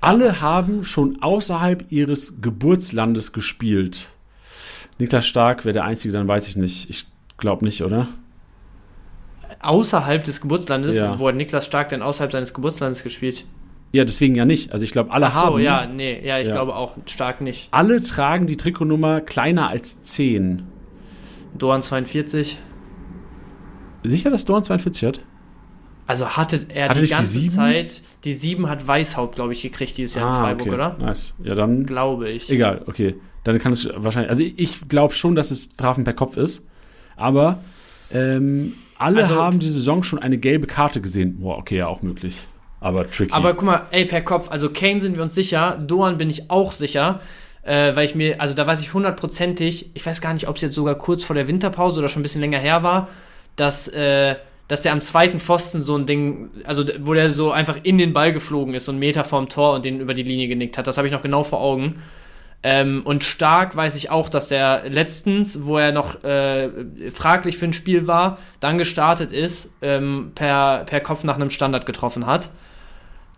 Alle 0.00 0.40
haben 0.40 0.84
schon 0.84 1.22
außerhalb 1.22 1.90
ihres 1.90 2.40
Geburtslandes 2.42 3.32
gespielt. 3.32 4.10
Niklas 4.98 5.26
Stark 5.26 5.64
wäre 5.64 5.72
der 5.72 5.84
Einzige, 5.84 6.12
dann 6.12 6.28
weiß 6.28 6.48
ich 6.48 6.56
nicht. 6.56 6.90
Ich 6.90 7.06
glaube 7.38 7.64
nicht, 7.64 7.82
oder? 7.82 8.08
Außerhalb 9.60 10.24
des 10.24 10.40
Geburtslandes, 10.40 10.96
Ja. 10.96 11.18
wo 11.18 11.28
hat 11.28 11.36
Niklas 11.36 11.66
Stark 11.66 11.88
denn 11.88 12.02
außerhalb 12.02 12.32
seines 12.32 12.52
Geburtslandes 12.54 13.02
gespielt? 13.02 13.44
Ja, 13.92 14.04
deswegen 14.04 14.34
ja 14.34 14.44
nicht. 14.44 14.72
Also 14.72 14.84
ich 14.84 14.92
glaube, 14.92 15.10
alle 15.10 15.26
Ach 15.26 15.32
so, 15.32 15.40
haben. 15.54 15.60
ja, 15.60 15.86
nee, 15.86 16.26
ja, 16.26 16.38
ich 16.38 16.46
Ja. 16.48 16.52
glaube 16.54 16.74
auch 16.74 16.96
Stark 17.06 17.40
nicht. 17.40 17.68
Alle 17.70 18.00
tragen 18.02 18.46
die 18.46 18.56
Trikotnummer 18.56 19.20
kleiner 19.20 19.68
als 19.68 20.02
10. 20.02 20.62
Doan 21.56 21.82
42. 21.82 22.58
Sicher, 24.04 24.30
dass 24.30 24.44
Dorn 24.46 24.64
42 24.64 25.06
hat? 25.06 25.20
Also 26.12 26.28
hatte 26.36 26.66
er 26.68 26.90
Hatte 26.90 27.00
die 27.00 27.06
die 27.06 27.10
ganze 27.12 27.26
sieben? 27.40 27.48
Zeit, 27.50 28.02
die 28.24 28.34
7 28.34 28.68
hat 28.68 28.86
Weißhaupt, 28.86 29.34
glaube 29.34 29.52
ich, 29.54 29.62
gekriegt 29.62 29.96
dieses 29.96 30.14
Jahr 30.16 30.28
in 30.28 30.40
Freiburg, 30.42 30.68
Ah, 30.68 30.70
okay. 30.90 30.96
oder? 30.98 31.06
Nice. 31.06 31.32
Ja, 31.42 31.54
dann. 31.54 31.86
Glaube 31.86 32.28
ich. 32.28 32.50
Egal, 32.50 32.82
okay. 32.86 33.14
Dann 33.44 33.58
kann 33.58 33.72
es 33.72 33.88
wahrscheinlich. 33.96 34.30
Also 34.30 34.42
ich, 34.42 34.58
ich 34.58 34.88
glaube 34.88 35.14
schon, 35.14 35.34
dass 35.34 35.50
es 35.50 35.62
Strafen 35.74 36.04
per 36.04 36.12
Kopf 36.12 36.36
ist. 36.36 36.66
Aber 37.16 37.60
ähm, 38.12 38.74
alle 38.98 39.22
Also- 39.22 39.36
haben 39.36 39.58
die 39.58 39.70
Saison 39.70 40.02
schon 40.02 40.18
eine 40.18 40.36
gelbe 40.36 40.66
Karte 40.66 41.00
gesehen. 41.00 41.40
Boah, 41.40 41.56
okay, 41.56 41.78
ja, 41.78 41.86
auch 41.86 42.02
möglich. 42.02 42.46
Aber 42.80 43.10
tricky. 43.10 43.32
Aber 43.32 43.54
guck 43.54 43.64
mal, 43.64 43.82
ey, 43.92 44.04
per 44.04 44.20
Kopf, 44.22 44.50
also 44.50 44.68
Kane 44.68 45.00
sind 45.00 45.16
wir 45.16 45.22
uns 45.22 45.34
sicher, 45.34 45.76
Doan 45.86 46.18
bin 46.18 46.28
ich 46.28 46.50
auch 46.50 46.72
sicher, 46.72 47.20
äh, 47.62 47.96
weil 47.96 48.04
ich 48.04 48.14
mir, 48.14 48.40
also 48.40 48.54
da 48.54 48.66
weiß 48.66 48.80
ich 48.82 48.92
hundertprozentig, 48.92 49.90
ich 49.94 50.04
weiß 50.04 50.20
gar 50.20 50.34
nicht, 50.34 50.48
ob 50.48 50.56
es 50.56 50.62
jetzt 50.62 50.74
sogar 50.74 50.96
kurz 50.96 51.24
vor 51.24 51.34
der 51.34 51.46
Winterpause 51.48 52.00
oder 52.00 52.08
schon 52.08 52.20
ein 52.20 52.24
bisschen 52.24 52.40
länger 52.42 52.58
her 52.58 52.82
war, 52.82 53.08
dass, 53.56 53.88
äh, 53.88 54.34
dass 54.72 54.80
der 54.80 54.92
am 54.92 55.02
zweiten 55.02 55.38
Pfosten 55.38 55.82
so 55.82 55.94
ein 55.96 56.06
Ding, 56.06 56.48
also 56.64 56.82
wo 57.00 57.12
der 57.12 57.30
so 57.30 57.52
einfach 57.52 57.76
in 57.82 57.98
den 57.98 58.14
Ball 58.14 58.32
geflogen 58.32 58.72
ist, 58.72 58.86
so 58.86 58.92
einen 58.92 59.00
Meter 59.00 59.22
vorm 59.22 59.50
Tor 59.50 59.74
und 59.74 59.84
den 59.84 60.00
über 60.00 60.14
die 60.14 60.22
Linie 60.22 60.48
genickt 60.48 60.78
hat. 60.78 60.86
Das 60.86 60.96
habe 60.96 61.06
ich 61.06 61.12
noch 61.12 61.20
genau 61.20 61.44
vor 61.44 61.60
Augen. 61.60 61.96
Ähm, 62.62 63.02
und 63.04 63.22
stark 63.22 63.76
weiß 63.76 63.96
ich 63.96 64.08
auch, 64.08 64.30
dass 64.30 64.48
der 64.48 64.84
letztens, 64.88 65.64
wo 65.64 65.76
er 65.76 65.92
noch 65.92 66.24
äh, 66.24 66.70
fraglich 67.10 67.58
für 67.58 67.66
ein 67.66 67.74
Spiel 67.74 68.06
war, 68.06 68.38
dann 68.60 68.78
gestartet 68.78 69.30
ist, 69.30 69.74
ähm, 69.82 70.32
per, 70.34 70.84
per 70.86 71.00
Kopf 71.00 71.22
nach 71.22 71.34
einem 71.34 71.50
Standard 71.50 71.84
getroffen 71.84 72.24
hat. 72.24 72.50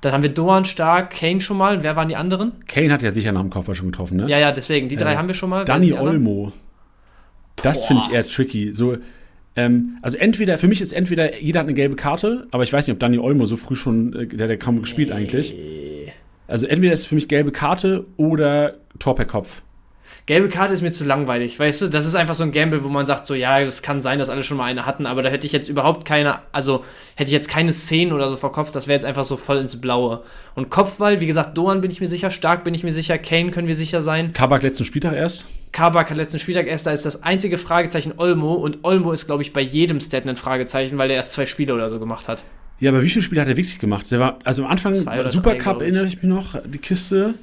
Dann 0.03 0.12
haben 0.12 0.22
wir 0.22 0.32
Doan 0.32 0.64
stark, 0.64 1.11
Kane 1.11 1.41
schon 1.41 1.57
mal. 1.57 1.82
Wer 1.82 1.97
waren 1.97 2.07
die 2.07 2.14
anderen? 2.14 2.53
Kane 2.68 2.93
hat 2.93 3.03
ja 3.03 3.11
sicher 3.11 3.32
nach 3.32 3.41
dem 3.41 3.51
Kopfball 3.51 3.74
schon 3.74 3.91
getroffen, 3.91 4.18
ne? 4.18 4.28
Ja, 4.28 4.39
ja, 4.39 4.53
deswegen. 4.53 4.89
Die 4.89 4.97
drei 4.97 5.14
Äh, 5.14 5.16
haben 5.16 5.26
wir 5.26 5.35
schon 5.35 5.51
mal. 5.51 5.64
Danny? 5.64 5.95
Olmo. 5.95 6.53
Das 7.57 7.87
finde 7.87 8.05
ich 8.07 8.12
eher 8.12 8.22
tricky. 8.22 8.72
So, 8.72 8.99
ähm, 9.57 9.99
also 10.03 10.17
entweder, 10.19 10.59
für 10.59 10.69
mich 10.69 10.81
ist 10.81 10.93
entweder, 10.93 11.41
jeder 11.41 11.61
hat 11.61 11.67
eine 11.67 11.75
gelbe 11.75 11.97
Karte, 11.97 12.47
aber 12.51 12.63
ich 12.63 12.73
weiß 12.73 12.87
nicht, 12.87 12.95
ob 12.95 13.01
Danny 13.01 13.19
Olmo 13.19 13.45
so 13.47 13.57
früh 13.57 13.75
schon, 13.75 14.13
äh, 14.15 14.27
der 14.27 14.45
hat 14.45 14.51
ja 14.51 14.57
kaum 14.57 14.81
gespielt 14.81 15.13
eigentlich. 15.13 15.55
Also 16.47 16.67
entweder 16.67 16.93
ist 16.93 17.01
es 17.01 17.07
für 17.07 17.15
mich 17.15 17.29
gelbe 17.29 17.53
Karte 17.53 18.05
oder 18.17 18.79
Tor 18.99 19.15
per 19.15 19.25
Kopf. 19.25 19.63
Gelbe 20.27 20.49
Karte 20.49 20.72
ist 20.72 20.81
mir 20.81 20.91
zu 20.91 21.05
langweilig, 21.05 21.59
weißt 21.59 21.83
du? 21.83 21.89
Das 21.89 22.07
ist 22.07 22.14
einfach 22.14 22.35
so 22.35 22.45
ein 22.45 22.53
Gamble, 22.53 22.83
wo 22.83 22.89
man 22.89 23.05
sagt, 23.05 23.27
so, 23.27 23.35
ja, 23.35 23.61
es 23.61 23.83
kann 23.83 24.01
sein, 24.01 24.18
dass 24.18 24.31
alle 24.31 24.43
schon 24.43 24.57
mal 24.57 24.64
eine 24.64 24.87
hatten, 24.87 25.05
aber 25.05 25.20
da 25.20 25.29
hätte 25.29 25.47
ich 25.47 25.53
jetzt 25.53 25.68
überhaupt 25.68 26.07
keine, 26.07 26.39
also 26.51 26.83
hätte 27.14 27.29
ich 27.29 27.35
jetzt 27.35 27.51
keine 27.51 27.75
Szenen 27.75 28.11
oder 28.11 28.31
so 28.31 28.37
vor 28.37 28.51
Kopf, 28.51 28.70
das 28.70 28.87
wäre 28.87 28.95
jetzt 28.97 29.05
einfach 29.05 29.25
so 29.25 29.37
voll 29.37 29.59
ins 29.59 29.79
Blaue. 29.83 30.22
Und 30.55 30.70
Kopfball, 30.70 31.20
wie 31.20 31.27
gesagt, 31.27 31.59
Doan 31.59 31.83
bin 31.83 31.91
ich 31.91 32.01
mir 32.01 32.09
sicher, 32.09 32.31
Stark 32.31 32.64
bin 32.64 32.72
ich 32.72 32.83
mir 32.83 32.93
sicher, 32.93 33.18
Kane 33.18 33.51
können 33.51 33.68
wir 33.68 33.77
sicher 33.77 34.03
sein. 34.03 34.33
Kabak 34.33 34.62
letzten 34.62 34.87
Spieltag 34.87 35.12
erst. 35.14 35.47
Kabak 35.72 36.09
hat 36.09 36.16
letzten 36.16 36.39
Spieltag 36.39 36.68
erst, 36.68 36.87
da 36.87 36.93
ist 36.93 37.05
das 37.05 37.22
einzige 37.22 37.59
Fragezeichen 37.59 38.14
Olmo 38.16 38.55
und 38.55 38.79
Olmo 38.83 39.12
ist, 39.12 39.27
glaube 39.27 39.43
ich, 39.43 39.53
bei 39.53 39.61
jedem 39.61 40.01
Stat 40.01 40.27
ein 40.27 40.37
Fragezeichen, 40.37 40.97
weil 40.97 41.11
er 41.11 41.16
erst 41.16 41.33
zwei 41.33 41.45
Spiele 41.45 41.75
oder 41.75 41.91
so 41.91 41.99
gemacht 41.99 42.29
hat. 42.29 42.45
Ja, 42.81 42.93
aber 42.93 43.03
wie 43.03 43.11
viele 43.11 43.22
Spiele 43.22 43.43
hat 43.43 43.49
er 43.49 43.59
wirklich 43.59 43.79
gemacht? 43.79 44.11
Der 44.11 44.20
war, 44.20 44.39
also 44.45 44.64
am 44.64 44.70
Anfang 44.70 44.95
Supercup 44.95 45.83
erinnere 45.83 46.07
ich 46.07 46.22
mich 46.22 46.33
noch, 46.33 46.57
die 46.64 46.79
Kiste. 46.79 47.35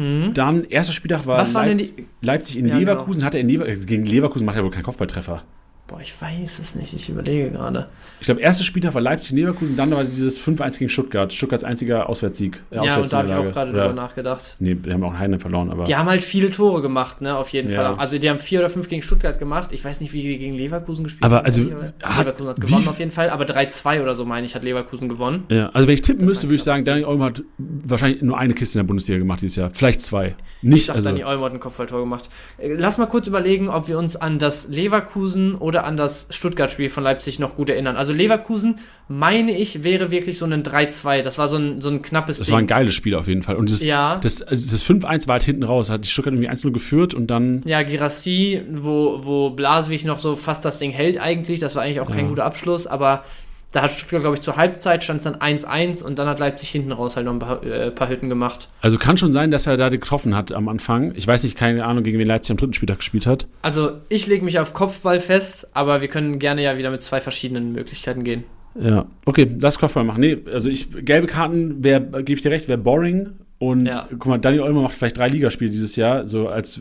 Mhm. 0.00 0.32
Dann, 0.32 0.64
erster 0.64 0.94
Spieltag 0.94 1.26
war 1.26 1.38
Was 1.38 1.52
waren 1.52 1.68
denn 1.68 1.78
Leipzig, 1.78 2.06
Leipzig 2.22 2.56
in 2.56 2.68
Ja, 2.68 2.78
genau. 2.78 2.92
Leverkusen, 2.92 3.22
hat 3.22 3.34
er 3.34 3.40
in 3.40 3.48
Lever 3.48 3.66
gegen 3.66 4.06
Leverkusen 4.06 4.46
macht 4.46 4.56
er 4.56 4.64
wohl 4.64 4.70
keinen 4.70 4.84
Kopfballtreffer. 4.84 5.44
Boah, 5.90 6.00
ich 6.00 6.14
weiß 6.22 6.60
es 6.60 6.76
nicht, 6.76 6.94
ich 6.94 7.08
überlege 7.08 7.50
gerade. 7.50 7.88
Ich 8.20 8.26
glaube, 8.26 8.40
erster 8.40 8.62
Spieltag 8.62 8.94
war 8.94 9.00
Leipzig 9.00 9.32
in 9.32 9.38
Leverkusen, 9.38 9.74
dann 9.76 9.90
war 9.90 10.04
dieses 10.04 10.40
5-1 10.40 10.78
gegen 10.78 10.88
Stuttgart. 10.88 11.32
Stuttgarts 11.32 11.64
einziger 11.64 12.08
Auswärtssieg. 12.08 12.62
Äh, 12.70 12.76
Ja, 12.86 12.96
und 12.98 13.12
da 13.12 13.18
habe 13.18 13.26
ich 13.28 13.34
auch 13.34 13.50
gerade 13.50 13.72
drüber 13.72 13.92
nachgedacht. 13.92 14.54
Nee, 14.60 14.76
wir 14.80 14.94
haben 14.94 15.02
auch 15.02 15.14
Heine 15.18 15.40
verloren, 15.40 15.68
aber. 15.68 15.82
Die 15.82 15.96
haben 15.96 16.08
halt 16.08 16.22
viele 16.22 16.52
Tore 16.52 16.80
gemacht, 16.80 17.20
ne, 17.22 17.36
auf 17.36 17.48
jeden 17.48 17.70
Ja. 17.72 17.82
Fall. 17.82 17.94
Also 17.98 18.18
die 18.18 18.30
haben 18.30 18.38
vier 18.38 18.60
oder 18.60 18.68
fünf 18.70 18.86
gegen 18.88 19.02
Stuttgart 19.02 19.40
gemacht. 19.40 19.72
Ich 19.72 19.84
weiß 19.84 20.00
nicht, 20.00 20.12
wie 20.12 20.22
die 20.22 20.38
gegen 20.38 20.54
Leverkusen 20.54 21.02
gespielt 21.02 21.24
Aber 21.24 21.38
haben. 21.38 21.46
also, 21.46 21.62
aber 21.62 21.92
hat- 22.14 22.18
Leverkusen 22.26 22.48
hat 22.50 22.56
wie 22.62 22.66
gewonnen 22.66 22.88
auf 22.88 22.98
jeden 23.00 23.10
Fall, 23.10 23.30
aber 23.30 23.44
3-2 23.44 24.00
oder 24.00 24.14
so, 24.14 24.24
meine 24.24 24.46
ich, 24.46 24.54
hat 24.54 24.62
Leverkusen 24.62 25.08
gewonnen. 25.08 25.42
Ja, 25.48 25.70
also 25.70 25.88
wenn 25.88 25.94
ich 25.94 26.02
tippen 26.02 26.20
Das 26.20 26.28
müsste, 26.28 26.46
würde 26.46 26.54
ich 26.54 26.62
sagen. 26.62 26.84
Daniel 26.84 27.06
Olmo 27.06 27.24
hat 27.24 27.42
wahrscheinlich 27.58 28.22
nur 28.22 28.38
eine 28.38 28.54
Kiste 28.54 28.78
in 28.78 28.84
der 28.84 28.88
Bundesliga 28.88 29.18
gemacht 29.18 29.40
dieses 29.42 29.56
Jahr. 29.56 29.70
Vielleicht 29.72 30.02
zwei. 30.02 30.36
Ich 30.62 30.68
Nicht, 30.68 30.86
sag, 30.86 30.94
also. 30.96 31.08
Dani 31.08 31.24
Olmo 31.24 31.46
hat 31.46 31.52
ein 31.54 31.58
Kopfballtor 31.58 31.98
gemacht. 31.98 32.28
Äh, 32.58 32.74
Lass 32.74 32.96
mal 32.98 33.06
kurz 33.06 33.26
überlegen, 33.26 33.68
ob 33.68 33.88
wir 33.88 33.98
uns 33.98 34.14
an 34.16 34.38
das 34.38 34.68
Leverkusen 34.68 35.56
oder 35.56 35.79
an 35.84 35.96
das 35.96 36.26
Stuttgart-Spiel 36.30 36.90
von 36.90 37.04
Leipzig 37.04 37.38
noch 37.38 37.56
gut 37.56 37.70
erinnern. 37.70 37.96
Also 37.96 38.12
Leverkusen, 38.12 38.78
meine 39.08 39.56
ich, 39.56 39.84
wäre 39.84 40.10
wirklich 40.10 40.38
so 40.38 40.44
ein 40.46 40.62
3-2. 40.62 41.22
Das 41.22 41.38
war 41.38 41.48
so 41.48 41.56
ein, 41.56 41.80
so 41.80 41.90
ein 41.90 42.02
knappes 42.02 42.38
Das 42.38 42.46
Ding. 42.46 42.52
war 42.54 42.60
ein 42.60 42.66
geiles 42.66 42.94
Spiel 42.94 43.14
auf 43.14 43.26
jeden 43.28 43.42
Fall. 43.42 43.56
Und 43.56 43.70
das, 43.70 43.82
ja. 43.82 44.16
das, 44.22 44.42
also 44.42 44.70
das 44.70 44.84
5-1 44.84 45.26
war 45.28 45.34
halt 45.34 45.42
hinten 45.42 45.62
raus. 45.64 45.90
Hat 45.90 46.04
die 46.04 46.08
Stuttgart 46.08 46.34
irgendwie 46.34 46.50
1-0 46.50 46.70
geführt 46.72 47.14
und 47.14 47.26
dann. 47.28 47.62
Ja, 47.64 47.82
Girassi, 47.82 48.62
wo, 48.72 49.20
wo 49.22 49.50
Blaswig 49.50 50.04
noch 50.04 50.20
so 50.20 50.36
fast 50.36 50.64
das 50.64 50.78
Ding 50.78 50.90
hält 50.90 51.18
eigentlich. 51.20 51.60
Das 51.60 51.74
war 51.74 51.82
eigentlich 51.82 52.00
auch 52.00 52.10
kein 52.10 52.24
Ja. 52.24 52.28
guter 52.28 52.44
Abschluss, 52.44 52.86
aber 52.86 53.24
da 53.72 53.82
hat 53.82 53.92
Stuttgart, 53.92 54.22
glaube 54.22 54.36
ich, 54.36 54.42
zur 54.42 54.56
Halbzeit 54.56 55.04
stand 55.04 55.18
es 55.18 55.24
dann 55.24 55.36
1-1 55.36 56.02
und 56.02 56.18
dann 56.18 56.26
hat 56.26 56.40
Leipzig 56.40 56.70
hinten 56.70 56.90
raus 56.92 57.14
halt 57.16 57.26
noch 57.26 57.32
ein 57.32 57.38
paar, 57.38 57.62
äh, 57.64 57.90
paar 57.92 58.08
Hütten 58.08 58.28
gemacht. 58.28 58.68
Also 58.80 58.98
kann 58.98 59.16
schon 59.16 59.30
sein, 59.32 59.50
dass 59.52 59.66
er 59.66 59.76
da 59.76 59.88
getroffen 59.90 60.34
hat 60.34 60.50
am 60.52 60.68
Anfang. 60.68 61.12
Ich 61.14 61.26
weiß 61.26 61.44
nicht, 61.44 61.56
keine 61.56 61.84
Ahnung, 61.84 62.02
gegen 62.02 62.18
wen 62.18 62.26
Leipzig 62.26 62.50
am 62.50 62.56
dritten 62.56 62.74
Spieltag 62.74 62.98
gespielt 62.98 63.26
hat. 63.26 63.46
Also 63.62 63.92
ich 64.08 64.26
lege 64.26 64.44
mich 64.44 64.58
auf 64.58 64.74
Kopfball 64.74 65.20
fest, 65.20 65.68
aber 65.74 66.00
wir 66.00 66.08
können 66.08 66.38
gerne 66.40 66.62
ja 66.62 66.76
wieder 66.78 66.90
mit 66.90 67.02
zwei 67.02 67.20
verschiedenen 67.20 67.72
Möglichkeiten 67.72 68.24
gehen. 68.24 68.42
Ja, 68.80 69.06
okay, 69.24 69.48
lass 69.60 69.78
Kopfball 69.78 70.04
machen. 70.04 70.20
Nee, 70.20 70.38
also 70.52 70.68
ich, 70.68 70.88
gelbe 71.04 71.26
Karten, 71.26 71.80
gebe 71.82 72.32
ich 72.32 72.40
dir 72.40 72.50
recht, 72.50 72.68
wäre 72.68 72.78
boring. 72.78 73.30
Und 73.58 73.86
Ja. 73.86 74.06
guck 74.10 74.26
mal, 74.26 74.38
Daniel 74.38 74.62
Olmo 74.62 74.82
macht 74.82 74.94
vielleicht 74.94 75.18
drei 75.18 75.28
Ligaspiele 75.28 75.70
dieses 75.70 75.94
Jahr. 75.96 76.26
So 76.26 76.48
als 76.48 76.80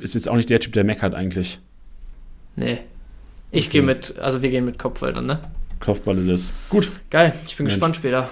ist 0.00 0.14
jetzt 0.14 0.28
auch 0.28 0.36
nicht 0.36 0.50
der 0.50 0.58
Typ, 0.60 0.72
der 0.72 0.84
meckert 0.84 1.14
eigentlich. 1.14 1.58
Nee. 2.56 2.78
Ich 3.50 3.66
Okay. 3.66 3.72
gehe 3.78 3.82
mit, 3.82 4.18
also 4.18 4.42
wir 4.42 4.50
gehen 4.50 4.64
mit 4.64 4.78
Kopfball 4.78 5.12
dann, 5.12 5.26
ne? 5.26 5.38
Kopfball 5.84 6.18
ist 6.18 6.28
es. 6.28 6.52
Gut. 6.68 6.90
Geil, 7.10 7.34
ich 7.46 7.56
bin 7.56 7.64
Mensch. 7.64 7.74
gespannt 7.74 7.96
später. 7.96 8.30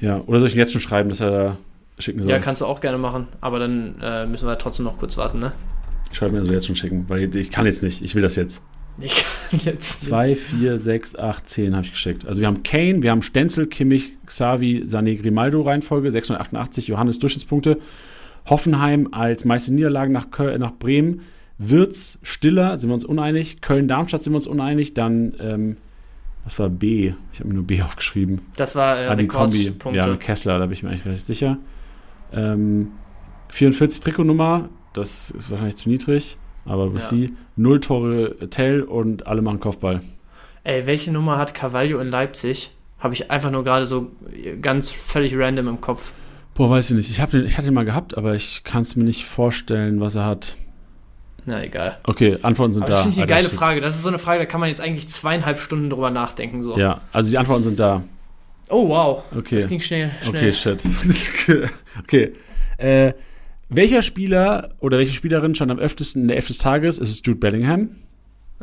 Ja, 0.00 0.20
oder 0.26 0.40
soll 0.40 0.48
ich 0.48 0.54
ihn 0.54 0.58
jetzt 0.58 0.72
schon 0.72 0.80
schreiben, 0.80 1.08
dass 1.08 1.20
er 1.20 1.30
da 1.30 1.56
schicken 1.98 2.22
soll? 2.22 2.30
Ja, 2.30 2.38
kannst 2.38 2.62
du 2.62 2.66
auch 2.66 2.80
gerne 2.80 2.98
machen, 2.98 3.28
aber 3.40 3.58
dann 3.60 3.94
äh, 4.02 4.26
müssen 4.26 4.48
wir 4.48 4.58
trotzdem 4.58 4.84
noch 4.84 4.98
kurz 4.98 5.16
warten, 5.16 5.38
ne? 5.38 5.52
ich 6.12 6.18
schreibe 6.18 6.34
mir 6.34 6.40
also 6.40 6.52
jetzt 6.52 6.66
schon 6.66 6.76
schicken, 6.76 7.06
weil 7.08 7.34
ich 7.34 7.50
kann 7.50 7.64
jetzt 7.64 7.82
nicht. 7.82 8.02
Ich 8.02 8.14
will 8.14 8.22
das 8.22 8.36
jetzt. 8.36 8.62
Ich 9.00 9.24
kann 9.50 9.60
jetzt 9.64 10.02
2, 10.02 10.30
nicht. 10.30 10.40
4, 10.40 10.78
6, 10.78 11.16
8, 11.16 11.48
10 11.48 11.74
habe 11.74 11.86
ich 11.86 11.92
geschickt. 11.92 12.26
Also 12.26 12.42
wir 12.42 12.46
haben 12.46 12.62
Kane, 12.62 13.02
wir 13.02 13.10
haben 13.10 13.22
Stenzel, 13.22 13.66
Kimmich, 13.66 14.18
Xavi, 14.26 14.84
Sané, 14.86 15.20
Grimaldo 15.20 15.62
Reihenfolge, 15.62 16.12
688 16.12 16.88
Johannes 16.88 17.18
Durchschnittspunkte. 17.18 17.78
Hoffenheim 18.46 19.08
als 19.12 19.46
meiste 19.46 19.72
Niederlagen 19.72 20.12
nach, 20.12 20.30
Köl 20.30 20.58
nach 20.58 20.72
Bremen. 20.72 21.22
Wirz, 21.56 22.18
Stiller, 22.22 22.76
sind 22.76 22.90
wir 22.90 22.94
uns 22.94 23.04
uneinig. 23.06 23.62
Köln-Darmstadt 23.62 24.22
sind 24.22 24.34
wir 24.34 24.36
uns 24.36 24.46
uneinig. 24.46 24.92
Dann, 24.92 25.34
ähm, 25.40 25.76
was 26.44 26.58
war 26.58 26.68
B? 26.68 27.14
Ich 27.32 27.40
habe 27.40 27.48
mir 27.48 27.54
nur 27.54 27.66
B 27.66 27.82
aufgeschrieben. 27.82 28.42
Das 28.56 28.74
war 28.74 29.00
äh, 29.00 29.06
ah, 29.06 29.14
die 29.14 29.26
Kombi. 29.26 29.72
Ja, 29.92 30.06
mit 30.06 30.20
Kessler, 30.20 30.58
da 30.58 30.66
bin 30.66 30.72
ich 30.72 30.82
mir 30.82 30.90
eigentlich 30.90 31.06
recht 31.06 31.24
sicher. 31.24 31.58
Ähm, 32.32 32.88
44 33.50 34.00
Trikotnummer, 34.00 34.68
das 34.92 35.30
ist 35.30 35.50
wahrscheinlich 35.50 35.76
zu 35.76 35.88
niedrig. 35.88 36.38
Aber 36.64 36.86
we'll 36.86 37.24
Ja. 37.24 37.28
Null 37.56 37.80
Tore 37.80 38.36
Tell 38.50 38.82
und 38.82 39.26
alle 39.26 39.42
machen 39.42 39.60
Kopfball. 39.60 40.00
Ey, 40.64 40.86
welche 40.86 41.10
Nummer 41.10 41.36
hat 41.36 41.54
Carvalho 41.54 41.98
in 41.98 42.08
Leipzig? 42.08 42.70
Habe 43.00 43.14
ich 43.14 43.30
einfach 43.32 43.50
nur 43.50 43.64
gerade 43.64 43.84
so 43.84 44.12
ganz 44.60 44.90
völlig 44.90 45.36
random 45.36 45.66
im 45.66 45.80
Kopf. 45.80 46.12
Boah, 46.54 46.70
weiß 46.70 46.90
ich 46.90 46.96
nicht. 46.96 47.10
Ich, 47.10 47.24
den, 47.24 47.46
ich 47.46 47.58
hatte 47.58 47.68
ihn 47.68 47.74
mal 47.74 47.84
gehabt, 47.84 48.16
aber 48.16 48.34
ich 48.34 48.62
kann 48.62 48.82
es 48.82 48.94
mir 48.94 49.04
nicht 49.04 49.24
vorstellen, 49.24 50.00
was 50.00 50.14
er 50.14 50.24
hat. 50.24 50.56
Na 51.44 51.64
egal. 51.64 51.98
Okay, 52.04 52.38
Antworten 52.42 52.72
sind 52.72 52.82
Aber 52.84 52.90
das 52.90 52.98
da. 53.00 53.02
finde 53.04 53.16
ich 53.16 53.22
eine 53.22 53.34
Alter, 53.34 53.48
geile. 53.48 53.58
Frage. 53.58 53.80
Das 53.80 53.96
ist 53.96 54.02
so 54.02 54.08
eine 54.08 54.18
Frage, 54.18 54.40
da 54.40 54.46
kann 54.46 54.60
man 54.60 54.68
jetzt 54.68 54.80
eigentlich 54.80 55.08
zweieinhalb 55.08 55.58
Stunden 55.58 55.90
drüber 55.90 56.10
nachdenken. 56.10 56.62
So. 56.62 56.78
Ja, 56.78 57.00
also 57.12 57.30
die 57.30 57.38
Antworten 57.38 57.64
sind 57.64 57.80
da. 57.80 58.04
Oh 58.68 58.88
wow. 58.88 59.24
Okay. 59.36 59.56
Das 59.56 59.68
ging 59.68 59.80
schnell. 59.80 60.10
schnell. 60.22 60.34
Okay, 60.34 60.52
shit. 60.52 60.82
okay. 62.00 62.32
Äh, 62.78 63.12
welcher 63.68 64.02
Spieler 64.02 64.70
oder 64.80 64.98
welche 64.98 65.14
Spielerin 65.14 65.54
stand 65.54 65.70
am 65.70 65.78
öftesten 65.78 66.22
in 66.22 66.28
der 66.28 66.36
Elf 66.36 66.46
des 66.46 66.58
Tages? 66.58 66.98
Ist 66.98 67.10
es 67.10 67.22
Jude 67.24 67.38
Bellingham? 67.38 67.90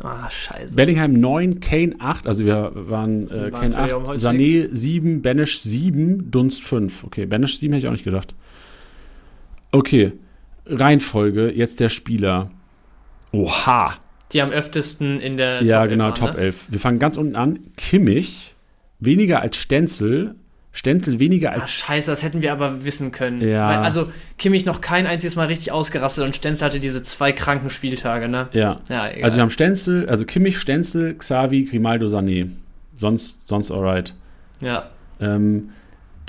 Ah, 0.02 0.30
scheiße. 0.30 0.74
Bellingham 0.74 1.12
9, 1.12 1.60
Kane 1.60 1.96
8, 1.98 2.26
also 2.26 2.46
wir 2.46 2.72
waren 2.74 3.28
äh, 3.28 3.32
Wir 3.32 3.40
waren 3.40 3.50
Kane 3.50 3.72
völlig 3.72 3.92
8, 3.92 3.92
am 3.92 4.06
Holzweg. 4.06 4.30
Sané 4.30 4.68
7, 4.72 5.22
Banish 5.22 5.60
7, 5.60 6.30
Dunst 6.30 6.62
5. 6.62 7.04
Okay, 7.04 7.26
Banish 7.26 7.58
7 7.58 7.72
hätte 7.72 7.84
ich 7.84 7.88
auch 7.88 7.92
nicht 7.92 8.04
gedacht. 8.04 8.34
Okay, 9.72 10.12
Reihenfolge, 10.66 11.50
jetzt 11.50 11.80
der 11.80 11.88
Spieler. 11.90 12.50
Oha. 13.32 13.94
Die 14.32 14.40
am 14.42 14.50
öftesten 14.50 15.20
in 15.20 15.36
der 15.36 15.62
ja, 15.62 15.80
Top 15.82 15.82
11 15.82 15.90
genau, 15.90 16.04
waren, 16.04 16.14
Top 16.14 16.34
ne? 16.34 16.40
11. 16.40 16.66
Wir 16.68 16.78
fangen 16.78 16.98
ganz 16.98 17.16
unten 17.16 17.36
an. 17.36 17.58
Kimmich, 17.76 18.54
weniger 19.00 19.40
als 19.42 19.56
Stenzel. 19.56 20.34
Stenzel 20.72 21.18
weniger 21.18 21.50
Ah, 21.50 21.62
als. 21.62 21.72
scheiße, 21.72 22.12
das 22.12 22.22
hätten 22.22 22.42
wir 22.42 22.52
aber 22.52 22.84
wissen 22.84 23.10
können. 23.10 23.40
Ja. 23.40 23.68
Weil, 23.68 23.78
also, 23.78 24.12
Kimmich 24.38 24.66
noch 24.66 24.80
kein 24.80 25.08
einziges 25.08 25.34
Mal 25.34 25.48
richtig 25.48 25.72
ausgerastet 25.72 26.24
und 26.24 26.36
Stenz 26.36 26.62
hatte 26.62 26.78
diese 26.78 27.02
zwei 27.02 27.32
kranken 27.32 27.70
Spieltage, 27.70 28.28
ne? 28.28 28.48
Ja. 28.52 28.80
Ja, 28.88 29.10
egal. 29.10 29.24
Also 29.24 29.36
wir 29.38 29.42
haben 29.42 29.50
Stenzel, 29.50 30.08
also 30.08 30.24
Kimmich, 30.24 30.58
Stenzel, 30.58 31.14
Xavi, 31.16 31.64
Grimaldo, 31.64 32.06
Sané. 32.06 32.50
Sonst, 32.94 33.48
sonst 33.48 33.72
alright. 33.72 34.14
ja. 34.60 34.90
Ähm, 35.20 35.70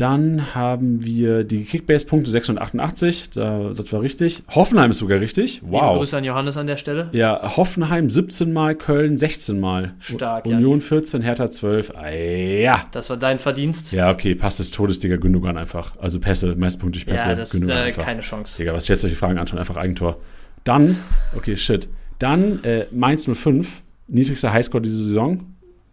Dann 0.02 0.56
haben 0.56 1.06
wir 1.06 1.44
die 1.44 1.64
Kickbase-Punkte 1.64 2.32
688, 2.32 3.30
da, 3.30 3.72
das 3.76 3.94
war 3.94 4.02
richtig. 4.02 4.42
Hoffenheim 4.50 4.90
ist 4.90 4.98
sogar 4.98 5.20
richtig. 5.20 5.62
Liebe 5.62 5.74
Wow. 5.74 6.00
Grüße 6.00 6.18
an 6.18 6.24
Johannes 6.24 6.58
an 6.58 6.66
der 6.66 6.78
Stelle. 6.78 7.10
Ja, 7.12 7.56
Hoffenheim 7.56 8.10
17 8.10 8.52
Mal, 8.52 8.74
Köln 8.76 9.16
16 9.16 9.60
Mal. 9.60 9.94
Stark, 10.00 10.48
U- 10.48 10.50
Union 10.50 10.82
14, 10.82 11.22
Hertha 11.22 11.52
12. 11.52 11.94
Ah, 11.96 12.10
ja. 12.10 12.84
Das 12.92 13.12
war 13.12 13.18
dein 13.18 13.38
Verdienst. 13.38 13.92
Ja, 13.92 14.10
okay, 14.10 14.34
passt 14.34 14.58
des 14.60 14.72
Todes, 14.72 14.98
Digga, 14.98 15.18
Gündogan 15.18 15.56
einfach. 15.58 15.94
Also 16.00 16.20
Pässe, 16.20 16.56
meistpunkte 16.56 16.98
durch 17.00 17.06
Pässe, 17.06 17.30
Ja, 17.30 17.36
das 17.36 17.54
ist 17.54 17.62
äh, 17.70 17.92
keine 17.92 18.22
Chance. 18.22 18.58
Digga, 18.58 18.74
was 18.74 18.86
stellst 18.86 19.04
du 19.04 19.08
solche 19.08 19.18
Fragen 19.20 19.38
an? 19.38 19.46
Schon 19.48 19.60
einfach 19.60 19.78
Eigentor. 19.78 20.18
Dann, 20.64 20.98
okay, 21.36 21.56
shit. 21.56 21.90
Dann 22.18 22.64
äh, 22.64 22.88
Mainz 22.92 23.28
05, 23.32 23.84
niedrigster 24.08 24.52
Highscore 24.52 24.82
diese 24.82 24.98
Saison. 24.98 25.44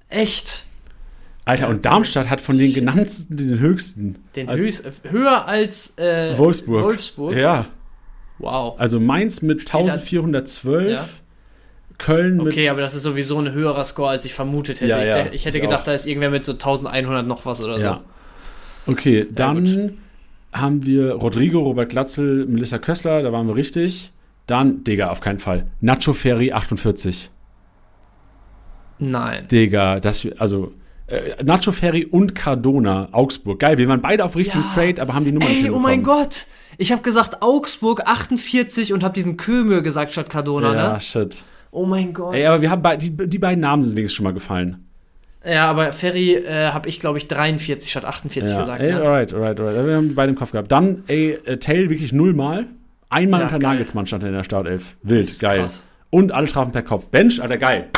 Echt? 0.09 0.65
Alter, 1.49 1.69
und 1.69 1.85
Darmstadt 1.85 2.29
hat 2.31 2.41
von 2.41 2.59
den 2.59 2.73
genannten 2.75 3.37
den 3.37 3.59
höchsten. 3.59 4.17
Den 4.37 4.49
Also- 4.49 4.63
höchst, 4.63 4.85
höher 5.11 5.47
als 5.49 5.97
äh, 5.99 6.37
Wolfsburg. 6.37 6.85
Wolfsburg? 6.85 7.37
Ja, 7.37 7.67
Wow. 8.39 8.75
also 8.79 9.01
Mainz 9.01 9.43
mit 9.43 9.63
Steht 9.63 9.75
da- 9.87 9.95
1412, 9.95 10.91
Ja. 10.91 11.05
Köln 11.99 12.37
mit. 12.37 12.47
Okay, 12.49 12.69
aber 12.69 12.81
das 12.81 12.95
ist 12.95 13.03
sowieso 13.03 13.39
ein 13.41 13.51
höherer 13.53 13.85
Score, 13.85 14.11
als 14.11 14.25
ich 14.25 14.33
vermutet 14.33 14.81
hätte. 14.81 14.91
Ja, 14.91 15.03
ich, 15.03 15.09
ja, 15.09 15.17
dä- 15.17 15.33
ich 15.33 15.45
hätte 15.47 15.59
ich 15.59 15.63
gedacht, 15.63 15.81
auch. 15.81 15.85
da 15.87 15.95
ist 15.95 16.07
irgendwer 16.07 16.31
mit 16.31 16.45
so 16.45 16.53
1100 16.53 17.27
noch 17.27 17.45
was 17.45 17.63
oder 17.65 17.79
ja. 17.79 18.01
so. 18.87 18.93
Okay, 18.93 19.27
dann 19.35 19.65
gut. 19.65 19.93
haben 20.53 20.87
wir 20.87 21.15
Rodrigo, 21.15 21.59
Robert 21.61 21.89
Glatzel, 21.89 22.47
Melissa 22.47 22.79
Kössler, 22.79 23.23
da 23.23 23.33
waren 23.33 23.49
wir 23.49 23.57
richtig. 23.57 24.13
Dann, 24.47 24.85
Digga, 24.85 25.11
auf 25.11 25.21
keinen 25.21 25.41
Fall. 25.41 25.67
Nacho 25.81 26.13
Ferry 26.13 26.53
48. 26.53 27.31
Nein. 29.01 29.47
Digga, 29.49 30.01
das, 30.01 30.27
also, 30.39 30.73
äh, 31.09 31.43
Nacho 31.43 31.73
Ferry 31.73 32.05
und 32.05 32.35
Cardona, 32.35 33.09
Augsburg. 33.13 33.59
Geil, 33.61 33.77
wir 33.79 33.89
waren 33.89 34.01
beide 34.01 34.25
auf 34.25 34.37
richtigen 34.37 34.65
Ja. 34.65 34.75
Trade, 34.75 35.03
aber 35.03 35.15
haben 35.15 35.25
die 35.25 35.33
Nummer 35.33 35.49
nicht 35.49 35.65
Ey, 35.65 35.71
oh 35.71 35.79
mein. 35.79 36.03
Gott! 36.03 36.47
Ich 36.77 36.93
habe 36.93 37.03
gesagt 37.03 37.43
Augsburg 37.43 38.03
48 38.07 38.93
und 38.93 39.03
habe 39.03 39.15
diesen 39.15 39.37
Kömür 39.37 39.83
gesagt 39.83 40.13
statt 40.13 40.31
Cardona, 40.31 40.75
Ja, 40.75 40.93
ne? 40.95 41.01
shit. 41.01 41.43
Oh 41.71 41.85
mein 41.87 42.13
Gott. 42.13 42.35
Ey, 42.35 42.47
aber 42.47 42.63
wir 42.63 42.71
haben 42.71 42.83
die, 42.99 43.11
die 43.29 43.39
beiden 43.39 43.61
Namen 43.61 43.83
sind 43.83 43.97
wenigstens 43.97 44.17
schon 44.17 44.25
mal 44.25 44.33
gefallen. 44.33 44.85
ja, 45.45 45.67
aber 45.69 45.93
Ferry 45.93 46.35
äh, 46.35 46.69
habe 46.71 46.89
ich, 46.89 47.01
glaube 47.01 47.19
ich, 47.19 47.27
43 47.29 47.91
statt 47.91 48.05
48 48.05 48.53
ja. 48.53 48.59
gesagt. 48.61 48.81
ey, 48.81 48.93
ne? 48.93 49.01
alright, 49.01 49.33
alright, 49.35 49.59
alright. 49.61 49.87
Wir 49.87 49.97
haben 49.97 50.09
die 50.09 50.15
beide 50.15 50.31
im 50.33 50.39
Kopf 50.39 50.53
gehabt. 50.53 50.71
Dann, 50.73 51.05
ey, 51.09 51.33
äh, 51.45 51.57
Tail 51.59 51.91
wirklich 51.91 52.13
nullmal. 52.13 52.67
Einmal 53.11 53.41
Ja, 53.41 53.47
unter 53.47 53.59
geil. 53.59 53.71
Nagelsmann 53.73 54.07
stand 54.07 54.23
er 54.25 54.29
in 54.29 54.35
der 54.35 54.45
Startelf. 54.45 54.97
Wild, 55.03 55.39
geil. 55.41 55.61
krass. 55.61 55.83
Und 56.11 56.33
alle 56.33 56.47
Strafen 56.47 56.73
per 56.73 56.83
Kopf. 56.83 57.07
Bench, 57.09 57.41
Alter, 57.41 57.57
geil. 57.59 57.89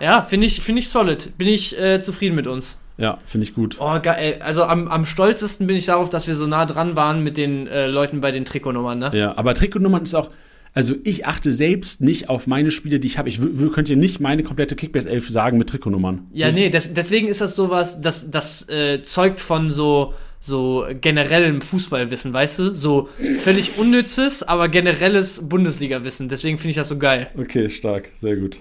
Ja, 0.00 0.22
finde 0.22 0.46
ich, 0.46 0.60
find 0.60 0.78
ich 0.78 0.88
solid. 0.88 1.36
Bin 1.36 1.46
ich 1.46 1.78
äh, 1.78 2.00
zufrieden 2.00 2.34
mit 2.34 2.46
uns. 2.46 2.78
Ja, 3.00 3.18
finde 3.24 3.46
ich 3.46 3.54
gut. 3.54 3.76
Oh, 3.80 3.98
geil. 4.00 4.40
Also 4.40 4.64
am, 4.64 4.86
am 4.88 5.06
stolzesten 5.06 5.66
bin 5.66 5.76
ich 5.76 5.86
darauf, 5.86 6.10
dass 6.10 6.26
wir 6.26 6.34
so 6.34 6.46
nah 6.46 6.66
dran 6.66 6.96
waren 6.96 7.22
mit 7.22 7.38
den 7.38 7.66
äh, 7.66 7.86
Leuten 7.86 8.20
bei 8.20 8.30
den 8.30 8.44
Trikotnummern, 8.44 8.98
ne? 8.98 9.10
Ja, 9.14 9.36
aber 9.36 9.54
Trikotnummern 9.54 10.02
ist 10.02 10.14
auch. 10.14 10.30
Also 10.72 10.94
ich 11.02 11.26
achte 11.26 11.50
selbst 11.50 12.00
nicht 12.00 12.28
auf 12.28 12.46
meine 12.46 12.70
Spiele, 12.70 13.00
die 13.00 13.06
ich 13.08 13.18
habe. 13.18 13.28
Ich 13.28 13.40
könnt 13.72 13.88
ihr 13.88 13.96
nicht 13.96 14.20
meine 14.20 14.44
komplette 14.44 14.76
Kickbase 14.76 15.08
11 15.08 15.28
sagen 15.28 15.58
mit 15.58 15.68
Trikotnummern. 15.68 16.28
Ja, 16.32 16.52
nee, 16.52 16.70
des, 16.70 16.94
deswegen 16.94 17.26
ist 17.26 17.40
das 17.40 17.56
sowas, 17.56 18.00
das, 18.00 18.30
das 18.30 18.68
äh, 18.68 19.02
zeugt 19.02 19.40
von 19.40 19.70
so, 19.70 20.14
so 20.38 20.86
generellem 21.00 21.60
Fußballwissen, 21.60 22.32
weißt 22.32 22.58
du? 22.60 22.74
So 22.74 23.08
völlig 23.40 23.78
unnützes, 23.78 24.44
aber 24.44 24.68
generelles 24.68 25.40
Bundesliga-Wissen. 25.48 26.28
Deswegen 26.28 26.56
finde 26.56 26.70
ich 26.70 26.76
das 26.76 26.88
so 26.88 26.98
geil. 26.98 27.30
Okay, 27.36 27.68
stark, 27.68 28.10
sehr 28.20 28.36
gut. 28.36 28.60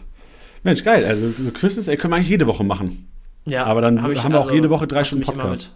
Mensch, 0.64 0.84
geil. 0.84 1.06
Also 1.06 1.30
so 1.32 1.52
Quizzes, 1.52 1.88
ey, 1.88 1.98
können 1.98 2.12
wir 2.12 2.18
eigentlich 2.18 2.30
jede 2.30 2.48
Woche 2.48 2.64
machen. 2.64 3.08
Ja, 3.46 3.66
Aber 3.66 3.82
dann 3.82 4.02
hab 4.02 4.12
ich 4.12 4.24
haben 4.24 4.32
wir 4.34 4.40
auch 4.40 4.44
also- 4.44 4.56
jede 4.56 4.70
Woche 4.70 4.88
drei 4.88 5.04
Stunden 5.04 5.26
Podcast. 5.26 5.72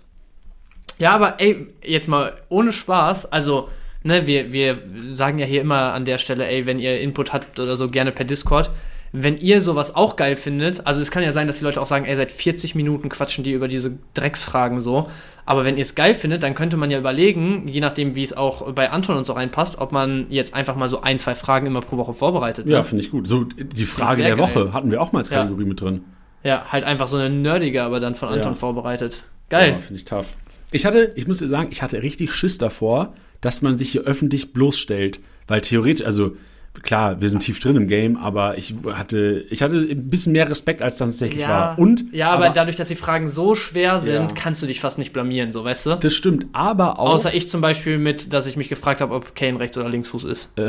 Ja, 0.99 1.11
aber 1.15 1.39
ey, 1.39 1.67
jetzt 1.83 2.07
mal 2.07 2.33
ohne 2.49 2.71
Spaß, 2.71 3.31
also, 3.31 3.69
ne, 4.03 4.27
wir, 4.27 4.51
wir 4.53 4.77
sagen 5.13 5.39
ja 5.39 5.45
hier 5.45 5.61
immer 5.61 5.93
an 5.93 6.05
der 6.05 6.17
Stelle, 6.19 6.45
ey, 6.47 6.65
wenn 6.65 6.77
ihr 6.79 6.99
Input 7.01 7.33
habt 7.33 7.59
oder 7.59 7.75
so, 7.75 7.89
gerne 7.89 8.11
per 8.11 8.25
Discord. 8.25 8.69
Wenn 9.15 9.37
ihr 9.37 9.61
sowas 9.61 9.93
auch 9.95 10.15
geil 10.15 10.35
findet, 10.35 10.87
also 10.87 10.99
es 10.99 11.11
kann 11.11 11.21
ja 11.21 11.31
sein, 11.31 11.45
dass 11.45 11.59
die 11.59 11.63
Leute 11.65 11.79
auch 11.79 11.85
sagen, 11.85 12.05
ey, 12.05 12.15
seit 12.15 12.31
40 12.31 12.73
Minuten 12.73 13.09
quatschen 13.09 13.43
die 13.43 13.51
über 13.51 13.67
diese 13.67 13.93
Drecksfragen 14.15 14.81
so. 14.81 15.07
Aber 15.45 15.65
wenn 15.65 15.77
ihr 15.77 15.83
es 15.83 15.93
geil 15.93 16.15
findet, 16.15 16.41
dann 16.41 16.55
könnte 16.55 16.77
man 16.77 16.89
ja 16.89 16.97
überlegen, 16.97 17.67
je 17.67 17.79
nachdem, 17.79 18.15
wie 18.15 18.23
es 18.23 18.33
auch 18.35 18.71
bei 18.73 18.89
Anton 18.89 19.15
und 19.17 19.27
so 19.27 19.33
reinpasst, 19.33 19.77
ob 19.79 19.91
man 19.91 20.25
jetzt 20.29 20.55
einfach 20.55 20.75
mal 20.75 20.89
so 20.89 21.01
ein, 21.01 21.19
zwei 21.19 21.35
Fragen 21.35 21.67
immer 21.67 21.81
pro 21.81 21.97
Woche 21.97 22.13
vorbereitet. 22.15 22.67
Ja, 22.67 22.79
ne? 22.79 22.83
finde 22.83 23.03
ich 23.03 23.11
gut. 23.11 23.27
So 23.27 23.43
die 23.43 23.85
Frage 23.85 24.23
der 24.23 24.35
geil. 24.35 24.39
Woche 24.39 24.73
hatten 24.73 24.89
wir 24.89 24.99
auch 24.99 25.11
mal 25.11 25.19
als 25.19 25.29
Ja. 25.29 25.43
Kategorie 25.43 25.65
mit 25.65 25.79
drin. 25.79 26.01
ja, 26.43 26.65
halt 26.71 26.83
einfach 26.83 27.05
so 27.07 27.17
eine 27.17 27.29
nerdige, 27.29 27.83
aber 27.83 27.99
dann 27.99 28.15
von 28.15 28.29
Anton 28.29 28.53
Ja. 28.53 28.55
vorbereitet. 28.57 29.23
Geil. 29.49 29.73
Ja, 29.73 29.79
finde 29.79 29.95
ich 29.95 30.05
tough. 30.05 30.25
Ich 30.71 30.87
hatte, 30.87 31.11
ich 31.15 31.27
muss 31.27 31.37
dir 31.37 31.47
sagen, 31.47 31.67
ich 31.71 31.83
hatte 31.83 32.01
richtig 32.01 32.33
Schiss 32.33 32.57
davor, 32.57 33.13
dass 33.41 33.61
man 33.61 33.77
sich 33.77 33.91
hier 33.91 34.01
öffentlich 34.03 34.53
bloßstellt. 34.53 35.19
Weil 35.47 35.61
theoretisch, 35.61 36.03
also 36.03 36.35
klar, 36.83 37.19
wir 37.21 37.29
sind 37.29 37.39
tief 37.39 37.59
drin 37.59 37.75
im 37.75 37.87
Game, 37.87 38.17
aber 38.17 38.57
ich 38.57 38.75
hatte, 38.93 39.45
ich 39.49 39.61
hatte 39.63 39.75
ein 39.77 40.09
bisschen 40.09 40.33
mehr 40.33 40.49
Respekt, 40.49 40.81
als 40.81 40.97
dann 40.97 41.09
tatsächlich 41.11 41.47
war. 41.47 41.79
Und, 41.79 42.05
ja, 42.13 42.29
aber, 42.31 42.49
dadurch, 42.49 42.75
dass 42.75 42.89
die 42.89 42.95
Fragen 42.95 43.29
so 43.29 43.55
schwer 43.55 43.97
sind, 43.99 44.13
Ja. 44.13 44.27
kannst 44.35 44.61
du 44.61 44.67
dich 44.67 44.79
fast 44.79 44.97
nicht 44.97 45.13
blamieren, 45.13 45.51
so 45.51 45.63
weißt 45.63 45.85
du? 45.87 45.95
das 45.95 46.13
stimmt, 46.13 46.45
aber 46.53 46.99
auch. 46.99 47.13
Außer 47.13 47.33
ich 47.33 47.49
zum 47.49 47.61
Beispiel 47.61 47.97
mit, 47.97 48.33
dass 48.33 48.45
ich 48.47 48.57
mich 48.57 48.69
gefragt 48.69 49.01
habe, 49.01 49.13
ob 49.15 49.33
Kane 49.35 49.59
Rechts- 49.59 49.77
oder 49.77 49.89
Linksfuß 49.89 50.25
ist. 50.25 50.51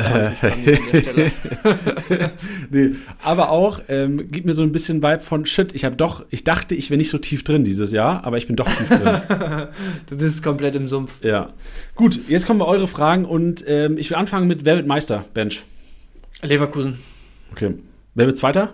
Stelle. 0.95 1.31
nee, 2.71 2.91
aber 3.23 3.49
auch, 3.49 3.81
ähm, 3.87 4.31
gibt 4.31 4.45
mir 4.45 4.53
so 4.53 4.63
ein 4.63 4.71
bisschen 4.71 5.03
Vibe 5.03 5.19
von 5.19 5.45
Shit, 5.45 5.73
ich 5.75 5.85
habe 5.85 5.95
doch, 5.95 6.25
ich 6.29 6.43
dachte, 6.43 6.75
ich 6.75 6.89
wäre 6.89 6.97
nicht 6.97 7.09
so 7.09 7.17
tief 7.17 7.43
drin 7.43 7.63
dieses 7.63 7.91
Jahr, 7.91 8.23
aber 8.23 8.37
ich 8.37 8.47
bin 8.47 8.55
doch 8.55 8.67
tief 8.67 8.87
drin. 8.89 9.21
Du 10.09 10.17
bist 10.17 10.43
komplett 10.43 10.75
im 10.75 10.87
Sumpf. 10.87 11.23
ja. 11.23 11.49
Gut, 11.95 12.19
jetzt 12.27 12.45
kommen 12.45 12.59
wir 12.59 12.67
eure 12.67 12.87
Fragen 12.87 13.25
und 13.25 13.63
ähm, 13.67 13.97
ich 13.97 14.09
will 14.09 14.17
anfangen 14.17 14.47
mit 14.47 14.65
Wer 14.65 14.75
wird 14.75 14.87
Meister? 14.87 15.25
Bench. 15.33 15.63
Leverkusen, 16.45 16.97
Okay. 17.51 17.73
Wer 18.15 18.27
wird 18.27 18.37
Zweiter? 18.37 18.73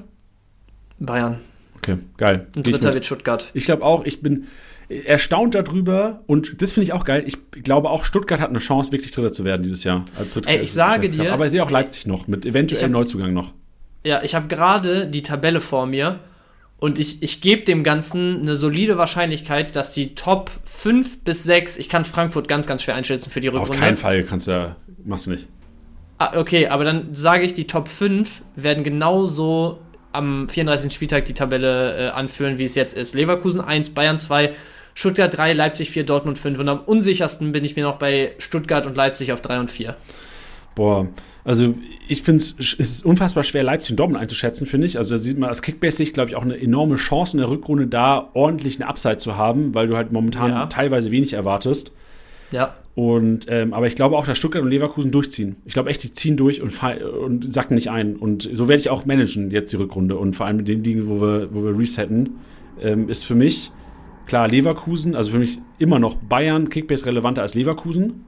Bayern. 0.99 1.37
Okay, 1.77 1.97
geil. 2.17 2.47
Und 2.55 2.67
Dritter 2.67 2.93
wird 2.93 3.05
Stuttgart. 3.05 3.49
Ich 3.53 3.63
glaube 3.65 3.83
auch, 3.83 4.05
ich 4.05 4.21
bin 4.21 4.47
erstaunt 4.89 5.55
darüber 5.55 6.21
und 6.27 6.61
das 6.61 6.73
finde 6.73 6.85
ich 6.85 6.93
auch 6.93 7.05
geil. 7.05 7.23
Ich 7.25 7.37
glaube 7.63 7.89
auch, 7.89 8.03
Stuttgart 8.03 8.39
hat 8.39 8.49
eine 8.49 8.59
Chance, 8.59 8.91
wirklich 8.91 9.11
Dritter 9.11 9.31
zu 9.31 9.45
werden 9.45 9.63
dieses 9.63 9.83
Jahr. 9.83 10.05
als 10.17 10.33
Dritter- 10.33 10.49
Ey, 10.49 10.59
ich 10.61 10.73
sage 10.73 11.07
dir- 11.09 11.33
Aber 11.33 11.45
ich 11.45 11.51
sehe 11.51 11.63
auch 11.63 11.71
Leipzig 11.71 12.05
noch, 12.07 12.27
mit 12.27 12.45
eventuell 12.45 12.83
hab- 12.83 12.89
Neuzugang 12.91 13.33
noch. 13.33 13.53
Ja, 14.05 14.21
ich 14.23 14.35
habe 14.35 14.47
gerade 14.47 15.07
die 15.07 15.23
Tabelle 15.23 15.61
vor 15.61 15.85
mir 15.85 16.19
und 16.77 16.99
ich, 16.99 17.23
ich 17.23 17.39
gebe 17.41 17.63
dem 17.63 17.83
Ganzen 17.83 18.41
eine 18.41 18.55
solide 18.55 18.97
Wahrscheinlichkeit, 18.97 19.75
dass 19.75 19.93
die 19.93 20.13
Top 20.15 20.51
5 20.65 21.23
bis 21.23 21.43
6, 21.43 21.77
ich 21.77 21.87
kann 21.89 22.03
Frankfurt 22.05 22.47
ganz, 22.47 22.67
ganz 22.67 22.83
schwer 22.83 22.95
einschätzen 22.95 23.29
für 23.29 23.41
die 23.41 23.47
Rückrunde. 23.47 23.71
Auf 23.73 23.79
keinen 23.79 23.97
Fall 23.97 24.23
kannst 24.23 24.47
du 24.47 24.51
ja, 24.51 24.75
machst 25.05 25.27
du 25.27 25.31
nicht. 25.31 25.47
Ah, 26.21 26.37
okay, 26.39 26.67
aber 26.67 26.83
dann 26.83 27.15
sage 27.15 27.43
ich, 27.43 27.55
die 27.55 27.65
Top 27.65 27.87
5 27.87 28.43
werden 28.55 28.83
genauso 28.83 29.79
am 30.11 30.47
34. 30.47 30.93
Spieltag 30.93 31.25
die 31.25 31.33
Tabelle 31.33 31.97
äh, 31.97 32.09
anführen, 32.09 32.59
wie 32.59 32.63
es 32.65 32.75
jetzt 32.75 32.95
ist. 32.95 33.15
Leverkusen 33.15 33.59
1, 33.59 33.89
Bayern 33.89 34.19
2, 34.19 34.51
Stuttgart 34.93 35.35
3, 35.35 35.53
Leipzig 35.53 35.89
4, 35.89 36.03
Dortmund 36.03 36.37
5. 36.37 36.59
Und 36.59 36.69
am 36.69 36.81
unsichersten 36.81 37.51
bin 37.53 37.65
ich 37.65 37.75
mir 37.75 37.85
noch 37.85 37.95
bei 37.95 38.33
Stuttgart 38.37 38.85
und 38.85 38.95
Leipzig 38.95 39.33
auf 39.33 39.41
3 39.41 39.61
und 39.61 39.71
4. 39.71 39.95
Boah, 40.75 41.07
also 41.43 41.73
ich 42.07 42.21
finde 42.21 42.43
es 42.43 42.51
ist 42.75 43.03
unfassbar 43.03 43.43
schwer, 43.43 43.63
Leipzig 43.63 43.93
und 43.93 43.99
Dortmund 43.99 44.21
einzuschätzen, 44.21 44.67
finde 44.67 44.85
ich. 44.85 44.99
Also 44.99 45.15
da 45.15 45.17
sieht 45.19 45.39
man 45.39 45.49
aus 45.49 45.63
Kickbase-Sicht, 45.63 46.13
glaube 46.13 46.29
ich, 46.29 46.35
auch 46.35 46.43
eine 46.43 46.61
enorme 46.61 46.97
Chance 46.97 47.35
in 47.35 47.39
der 47.39 47.49
Rückrunde 47.49 47.87
da, 47.87 48.29
ordentlich 48.35 48.79
eine 48.79 48.87
Upside 48.87 49.17
zu 49.17 49.37
haben, 49.37 49.73
weil 49.73 49.87
du 49.87 49.95
halt 49.95 50.11
momentan 50.11 50.51
Ja. 50.51 50.67
teilweise 50.67 51.09
wenig 51.09 51.33
erwartest. 51.33 51.93
Ja, 52.51 52.75
Und, 52.95 53.45
ähm, 53.49 53.73
aber 53.73 53.87
ich 53.87 53.95
glaube 53.95 54.17
auch, 54.17 54.25
dass 54.25 54.37
Stuttgart 54.37 54.61
und 54.63 54.69
Leverkusen 54.69 55.11
durchziehen. 55.11 55.55
Ich 55.65 55.73
glaube 55.73 55.89
echt, 55.89 56.03
die 56.03 56.11
ziehen 56.11 56.35
durch 56.37 56.61
und, 56.61 56.73
und 56.81 57.53
sacken 57.53 57.75
nicht 57.75 57.89
ein. 57.89 58.15
Und 58.17 58.49
so 58.53 58.67
werde 58.67 58.81
ich 58.81 58.89
auch 58.89 59.05
managen 59.05 59.49
jetzt 59.51 59.71
die 59.71 59.77
Rückrunde. 59.77 60.17
Und 60.17 60.35
vor 60.35 60.45
allem 60.45 60.59
in 60.59 60.65
den 60.65 60.83
Ligen, 60.83 61.07
wo 61.07 61.21
wir, 61.21 61.47
wo 61.53 61.63
wir 61.63 61.77
resetten, 61.77 62.31
ähm, 62.81 63.07
ist 63.09 63.23
für 63.23 63.35
mich 63.35 63.71
klar 64.25 64.47
Leverkusen, 64.49 65.15
also 65.15 65.31
für 65.31 65.39
mich 65.39 65.59
immer 65.79 65.99
noch 65.99 66.15
Bayern 66.15 66.69
Kickbase 66.69 67.05
relevanter 67.05 67.41
als 67.41 67.55
Leverkusen. 67.55 68.25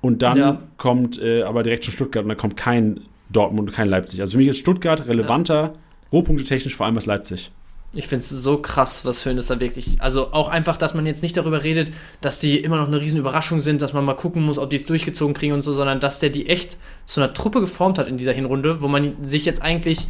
Und 0.00 0.22
dann 0.22 0.38
Ja. 0.38 0.62
kommt 0.78 1.20
äh, 1.20 1.42
aber 1.42 1.62
direkt 1.62 1.84
schon 1.84 1.92
Stuttgart 1.94 2.22
und 2.24 2.28
dann 2.30 2.38
kommt 2.38 2.56
kein 2.56 3.00
Dortmund 3.30 3.68
und 3.68 3.74
kein 3.74 3.88
Leipzig. 3.88 4.20
Also 4.20 4.32
für 4.32 4.38
mich 4.38 4.48
ist 4.48 4.58
Stuttgart 4.58 5.06
relevanter, 5.08 5.74
Rohpunkte 6.12 6.44
technisch 6.44 6.76
vor 6.76 6.86
allem 6.86 6.96
als 6.96 7.06
Leipzig. 7.06 7.50
Ich 7.94 8.08
finde 8.08 8.22
es 8.24 8.28
so 8.30 8.58
krass, 8.58 9.04
was 9.04 9.24
Hönes 9.24 9.46
da 9.46 9.58
wirklich. 9.60 10.02
Also 10.02 10.32
auch 10.32 10.48
einfach, 10.48 10.76
dass 10.76 10.92
man 10.94 11.06
jetzt 11.06 11.22
nicht 11.22 11.36
darüber 11.36 11.62
redet, 11.64 11.92
dass 12.20 12.40
die 12.40 12.58
immer 12.58 12.76
noch 12.76 12.88
eine 12.88 13.00
riesen 13.00 13.18
Überraschung 13.18 13.62
sind, 13.62 13.80
dass 13.80 13.92
man 13.94 14.04
mal 14.04 14.14
gucken 14.14 14.42
muss, 14.42 14.58
ob 14.58 14.68
die 14.70 14.76
es 14.76 14.86
durchgezogen 14.86 15.34
kriegen 15.34 15.52
und 15.54 15.62
so, 15.62 15.72
sondern 15.72 16.00
dass 16.00 16.18
der 16.18 16.30
die 16.30 16.48
echt 16.48 16.76
zu 17.06 17.20
einer 17.20 17.32
Truppe 17.32 17.60
geformt 17.60 17.98
hat 17.98 18.06
in 18.08 18.16
dieser 18.18 18.32
Hinrunde, 18.32 18.82
wo 18.82 18.88
man 18.88 19.14
sich 19.24 19.44
jetzt 19.46 19.62
eigentlich, 19.62 20.08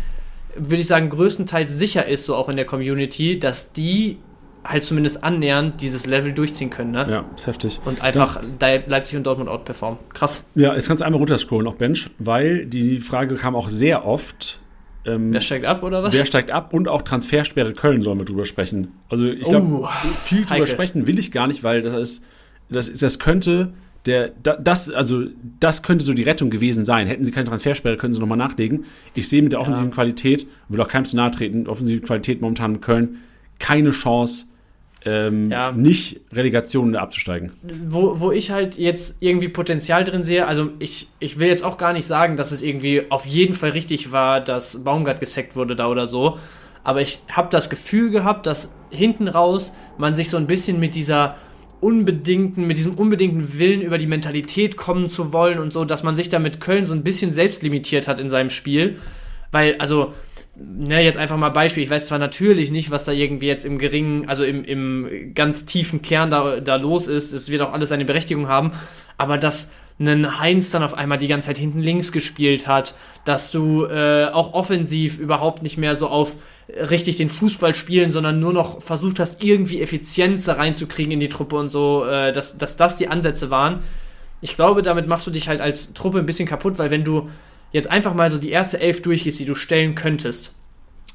würde 0.56 0.76
ich 0.82 0.86
sagen, 0.88 1.10
größtenteils 1.10 1.70
sicher 1.70 2.06
ist, 2.06 2.24
so 2.26 2.34
auch 2.34 2.48
in 2.48 2.56
der 2.56 2.64
Community, 2.64 3.38
dass 3.38 3.72
die 3.72 4.18
halt 4.64 4.82
zumindest 4.82 5.22
annähernd 5.22 5.80
dieses 5.80 6.06
Level 6.06 6.32
durchziehen 6.32 6.70
können, 6.70 6.90
ne? 6.90 7.06
Ja, 7.08 7.24
ist 7.36 7.46
heftig. 7.46 7.78
Und 7.84 8.02
einfach 8.02 8.42
Le- 8.42 8.82
Leipzig 8.88 9.16
und 9.16 9.24
Dortmund 9.24 9.48
outperformen. 9.48 10.00
Krass. 10.12 10.44
Ja, 10.56 10.74
jetzt 10.74 10.88
kannst 10.88 11.02
du 11.02 11.04
einmal 11.04 11.20
runterscrollen, 11.20 11.68
auch 11.68 11.74
Bench, 11.76 12.10
weil 12.18 12.66
die 12.66 12.98
Frage 12.98 13.36
kam 13.36 13.54
auch 13.54 13.68
sehr 13.68 14.04
oft, 14.04 14.58
Ähm, 15.06 15.32
wer 15.32 15.40
steigt 15.40 15.64
ab 15.64 15.82
oder 15.82 16.02
was? 16.02 16.12
Wer 16.14 16.26
steigt 16.26 16.50
ab 16.50 16.74
und 16.74 16.88
auch 16.88 17.02
Transfersperre 17.02 17.72
Köln 17.72 18.02
sollen 18.02 18.18
wir 18.18 18.24
drüber 18.24 18.44
sprechen. 18.44 18.88
Also 19.08 19.26
ich 19.26 19.44
glaube, 19.44 19.66
Oh, 19.84 19.88
viel 20.22 20.38
drüber 20.42 20.50
heikel. 20.54 20.66
sprechen 20.66 21.06
will 21.06 21.18
ich 21.18 21.30
gar 21.32 21.46
nicht, 21.46 21.62
weil 21.64 21.82
das 21.82 21.94
ist, 21.94 22.26
das, 22.68 22.92
das 22.92 23.18
könnte 23.18 23.72
der, 24.06 24.30
da- 24.42 24.56
das, 24.56 24.90
also 24.90 25.24
das 25.60 25.82
könnte 25.82 26.04
so 26.04 26.14
die 26.14 26.22
Rettung 26.22 26.48
gewesen 26.50 26.84
sein. 26.84 27.06
Hätten 27.06 27.24
sie 27.24 27.32
keine 27.32 27.46
Transfersperre, 27.48 27.96
könnten 27.96 28.14
sie 28.14 28.20
nochmal 28.20 28.38
nachlegen. 28.38 28.84
Ich 29.14 29.28
sehe 29.28 29.42
mit 29.42 29.52
der 29.52 29.60
offensiven 29.60 29.90
Qualität, 29.90 30.46
will 30.68 30.80
auch 30.80 30.88
keinem 30.88 31.04
zu 31.06 31.16
nahe 31.16 31.30
treten, 31.32 31.66
offensive 31.66 32.00
Qualität 32.02 32.40
momentan 32.40 32.74
in 32.76 32.80
Köln, 32.80 33.18
keine 33.58 33.90
Chance, 33.90 34.46
ähm, 35.04 35.50
Ja. 35.50 35.72
nicht 35.72 36.20
Relegationen 36.32 36.96
abzusteigen. 36.96 37.52
wo, 37.62 38.20
wo 38.20 38.32
ich 38.32 38.50
halt 38.50 38.78
jetzt 38.78 39.16
irgendwie 39.20 39.48
Potenzial 39.48 40.04
drin 40.04 40.22
sehe, 40.22 40.46
also 40.46 40.70
ich, 40.78 41.08
ich 41.20 41.38
will 41.38 41.48
jetzt 41.48 41.64
auch 41.64 41.78
gar 41.78 41.92
nicht 41.92 42.06
sagen, 42.06 42.36
dass 42.36 42.50
es 42.52 42.62
irgendwie 42.62 43.02
auf 43.10 43.26
jeden 43.26 43.54
Fall 43.54 43.70
richtig 43.70 44.10
war, 44.12 44.40
dass 44.40 44.82
Baumgart 44.82 45.20
gesackt 45.20 45.54
wurde 45.56 45.76
da 45.76 45.88
oder 45.88 46.06
so, 46.06 46.38
aber 46.82 47.00
ich 47.00 47.20
habe 47.32 47.48
das 47.50 47.68
Gefühl 47.70 48.10
gehabt, 48.10 48.46
dass 48.46 48.74
hinten 48.90 49.28
raus 49.28 49.72
man 49.98 50.14
sich 50.14 50.30
so 50.30 50.36
ein 50.36 50.46
bisschen 50.46 50.80
mit 50.80 50.94
dieser 50.94 51.36
unbedingten, 51.80 52.66
mit 52.66 52.78
diesem 52.78 52.94
unbedingten 52.94 53.58
Willen 53.58 53.82
über 53.82 53.98
die 53.98 54.06
Mentalität 54.06 54.76
kommen 54.76 55.08
zu 55.08 55.32
wollen 55.32 55.58
und 55.58 55.72
so, 55.72 55.84
dass 55.84 56.02
man 56.02 56.16
sich 56.16 56.28
da 56.28 56.38
mit 56.38 56.60
Köln 56.60 56.86
so 56.86 56.94
ein 56.94 57.02
bisschen 57.02 57.32
selbst 57.32 57.62
limitiert 57.62 58.08
hat 58.08 58.18
in 58.18 58.30
seinem 58.30 58.50
Spiel, 58.50 58.98
weil, 59.52 59.76
also, 59.78 60.14
ne, 60.56 61.02
jetzt 61.02 61.18
einfach 61.18 61.36
mal 61.36 61.50
Beispiel, 61.50 61.82
ich 61.82 61.90
weiß 61.90 62.06
zwar 62.06 62.18
natürlich 62.18 62.70
nicht, 62.70 62.90
was 62.90 63.04
da 63.04 63.12
irgendwie 63.12 63.46
jetzt 63.46 63.64
im 63.64 63.78
geringen, 63.78 64.28
also 64.28 64.44
im, 64.44 64.64
im 64.64 65.34
ganz 65.34 65.66
tiefen 65.66 66.02
Kern 66.02 66.30
da, 66.30 66.60
da 66.60 66.76
los 66.76 67.08
ist, 67.08 67.32
es 67.32 67.50
wird 67.50 67.62
auch 67.62 67.72
alles 67.72 67.90
seine 67.90 68.04
Berechtigung 68.04 68.48
haben, 68.48 68.72
aber 69.18 69.38
dass 69.38 69.70
ein 69.98 70.40
Heinz 70.40 70.70
dann 70.70 70.82
auf 70.82 70.94
einmal 70.94 71.16
die 71.16 71.28
ganze 71.28 71.48
Zeit 71.48 71.58
hinten 71.58 71.80
links 71.80 72.12
gespielt 72.12 72.66
hat, 72.66 72.94
dass 73.24 73.50
du 73.50 73.84
äh, 73.84 74.26
auch 74.26 74.52
offensiv 74.52 75.18
überhaupt 75.18 75.62
nicht 75.62 75.78
mehr 75.78 75.96
so 75.96 76.08
auf 76.08 76.36
richtig 76.68 77.16
den 77.16 77.30
Fußball 77.30 77.72
spielen, 77.72 78.10
sondern 78.10 78.38
nur 78.38 78.52
noch 78.52 78.82
versucht 78.82 79.18
hast, 79.18 79.42
irgendwie 79.42 79.80
Effizienz 79.80 80.44
da 80.44 80.54
reinzukriegen 80.54 81.12
in 81.12 81.20
die 81.20 81.30
Truppe 81.30 81.56
und 81.56 81.68
so, 81.68 82.04
äh, 82.04 82.32
dass, 82.32 82.58
dass 82.58 82.76
das 82.76 82.98
die 82.98 83.08
Ansätze 83.08 83.50
waren. 83.50 83.82
Ich 84.42 84.54
glaube, 84.54 84.82
damit 84.82 85.06
machst 85.06 85.26
du 85.26 85.30
dich 85.30 85.48
halt 85.48 85.62
als 85.62 85.94
Truppe 85.94 86.18
ein 86.18 86.26
bisschen 86.26 86.46
kaputt, 86.46 86.78
weil 86.78 86.90
wenn 86.90 87.04
du 87.04 87.30
jetzt 87.76 87.90
einfach 87.90 88.14
mal 88.14 88.30
so 88.30 88.38
die 88.38 88.50
erste 88.50 88.80
Elf 88.80 89.02
durchgehst, 89.02 89.38
die 89.38 89.44
du 89.44 89.54
stellen 89.54 89.94
könntest, 89.94 90.52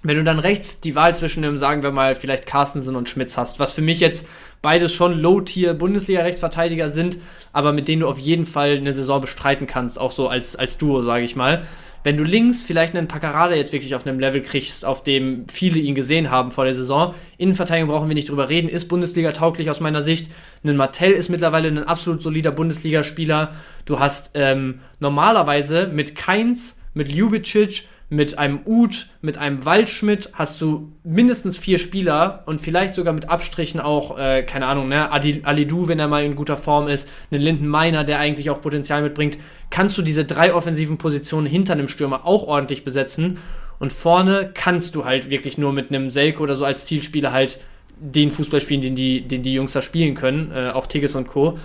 wenn 0.03 0.17
du 0.17 0.23
dann 0.23 0.39
rechts 0.39 0.79
die 0.79 0.95
Wahl 0.95 1.13
zwischen 1.13 1.43
dem, 1.43 1.57
sagen 1.57 1.83
wir 1.83 1.91
mal, 1.91 2.15
vielleicht 2.15 2.45
Carstensen 2.45 2.95
und 2.95 3.09
Schmitz 3.09 3.35
hast, 3.35 3.59
was 3.59 3.73
für 3.73 3.81
mich 3.81 3.99
jetzt 3.99 4.27
beides 4.61 4.93
schon 4.93 5.19
Low-Tier-Bundesliga-Rechtsverteidiger 5.19 6.87
sind, 6.89 7.17
aber 7.51 7.73
mit 7.73 7.87
denen 7.87 8.01
du 8.01 8.07
auf 8.07 8.19
jeden 8.19 8.45
Fall 8.45 8.77
eine 8.77 8.93
Saison 8.93 9.21
bestreiten 9.21 9.67
kannst, 9.67 9.99
auch 9.99 10.11
so 10.11 10.27
als, 10.27 10.55
als 10.55 10.77
Duo, 10.77 11.01
sage 11.01 11.23
ich 11.23 11.35
mal. 11.35 11.65
Wenn 12.03 12.17
du 12.17 12.23
links 12.23 12.63
vielleicht 12.63 12.95
einen 12.95 13.07
Paccarada 13.07 13.53
jetzt 13.53 13.73
wirklich 13.73 13.93
auf 13.93 14.07
einem 14.07 14.19
Level 14.19 14.41
kriegst, 14.41 14.85
auf 14.85 15.03
dem 15.03 15.47
viele 15.47 15.79
ihn 15.79 15.93
gesehen 15.93 16.31
haben 16.31 16.51
vor 16.51 16.65
der 16.65 16.73
Saison, 16.73 17.13
Innenverteidigung 17.37 17.89
brauchen 17.89 18.07
wir 18.07 18.15
nicht 18.15 18.29
drüber 18.29 18.49
reden, 18.49 18.69
ist 18.69 18.87
Bundesliga 18.87 19.31
tauglich 19.31 19.69
aus 19.69 19.79
meiner 19.79 20.01
Sicht. 20.01 20.31
Ein 20.63 20.77
Martell 20.77 21.11
ist 21.11 21.29
mittlerweile 21.29 21.67
ein 21.67 21.83
absolut 21.83 22.23
solider 22.23 22.51
Bundesligaspieler. 22.51 23.53
Du 23.85 23.99
hast 23.99 24.31
ähm, 24.33 24.79
normalerweise 24.99 25.87
mit 25.87 26.15
Keins, 26.15 26.79
mit 26.93 27.11
Ljubicic, 27.11 27.87
mit 28.13 28.37
einem 28.37 28.59
Uth, 28.65 29.07
mit 29.21 29.37
einem 29.37 29.63
Waldschmidt 29.63 30.31
hast 30.33 30.59
du 30.59 30.91
mindestens 31.05 31.57
vier 31.57 31.79
Spieler 31.79 32.43
und 32.45 32.59
vielleicht 32.59 32.93
sogar 32.93 33.13
mit 33.13 33.29
Abstrichen 33.29 33.79
auch, 33.79 34.19
äh, 34.19 34.43
keine 34.43 34.65
Ahnung, 34.65 34.89
ne, 34.89 35.13
Adi- 35.13 35.43
Alidou, 35.45 35.87
wenn 35.87 35.97
er 35.97 36.09
mal 36.09 36.21
in 36.25 36.35
guter 36.35 36.57
Form 36.57 36.89
ist, 36.89 37.07
einen 37.31 37.41
Linden 37.41 37.67
Meiner, 37.69 38.03
der 38.03 38.19
eigentlich 38.19 38.49
auch 38.49 38.59
Potenzial 38.59 39.01
mitbringt, 39.01 39.37
kannst 39.69 39.97
du 39.97 40.01
diese 40.01 40.25
drei 40.25 40.53
offensiven 40.53 40.97
Positionen 40.97 41.47
hinter 41.47 41.71
einem 41.71 41.87
Stürmer 41.87 42.25
auch 42.27 42.43
ordentlich 42.43 42.83
besetzen 42.83 43.37
und 43.79 43.93
vorne 43.93 44.51
kannst 44.53 44.93
du 44.95 45.05
halt 45.05 45.29
wirklich 45.29 45.57
nur 45.57 45.71
mit 45.71 45.89
einem 45.89 46.09
Selke 46.11 46.43
oder 46.43 46.57
so 46.57 46.65
als 46.65 46.83
Zielspieler 46.83 47.31
halt 47.31 47.59
den 47.97 48.29
Fußball 48.29 48.59
spielen, 48.59 48.81
den 48.81 48.93
die, 48.95 49.21
den 49.21 49.41
die 49.41 49.53
Jungs 49.53 49.71
da 49.71 49.81
spielen 49.81 50.15
können, 50.15 50.51
äh, 50.53 50.71
auch 50.71 50.85
Tigges 50.85 51.15
und 51.15 51.29
Co. 51.29 51.57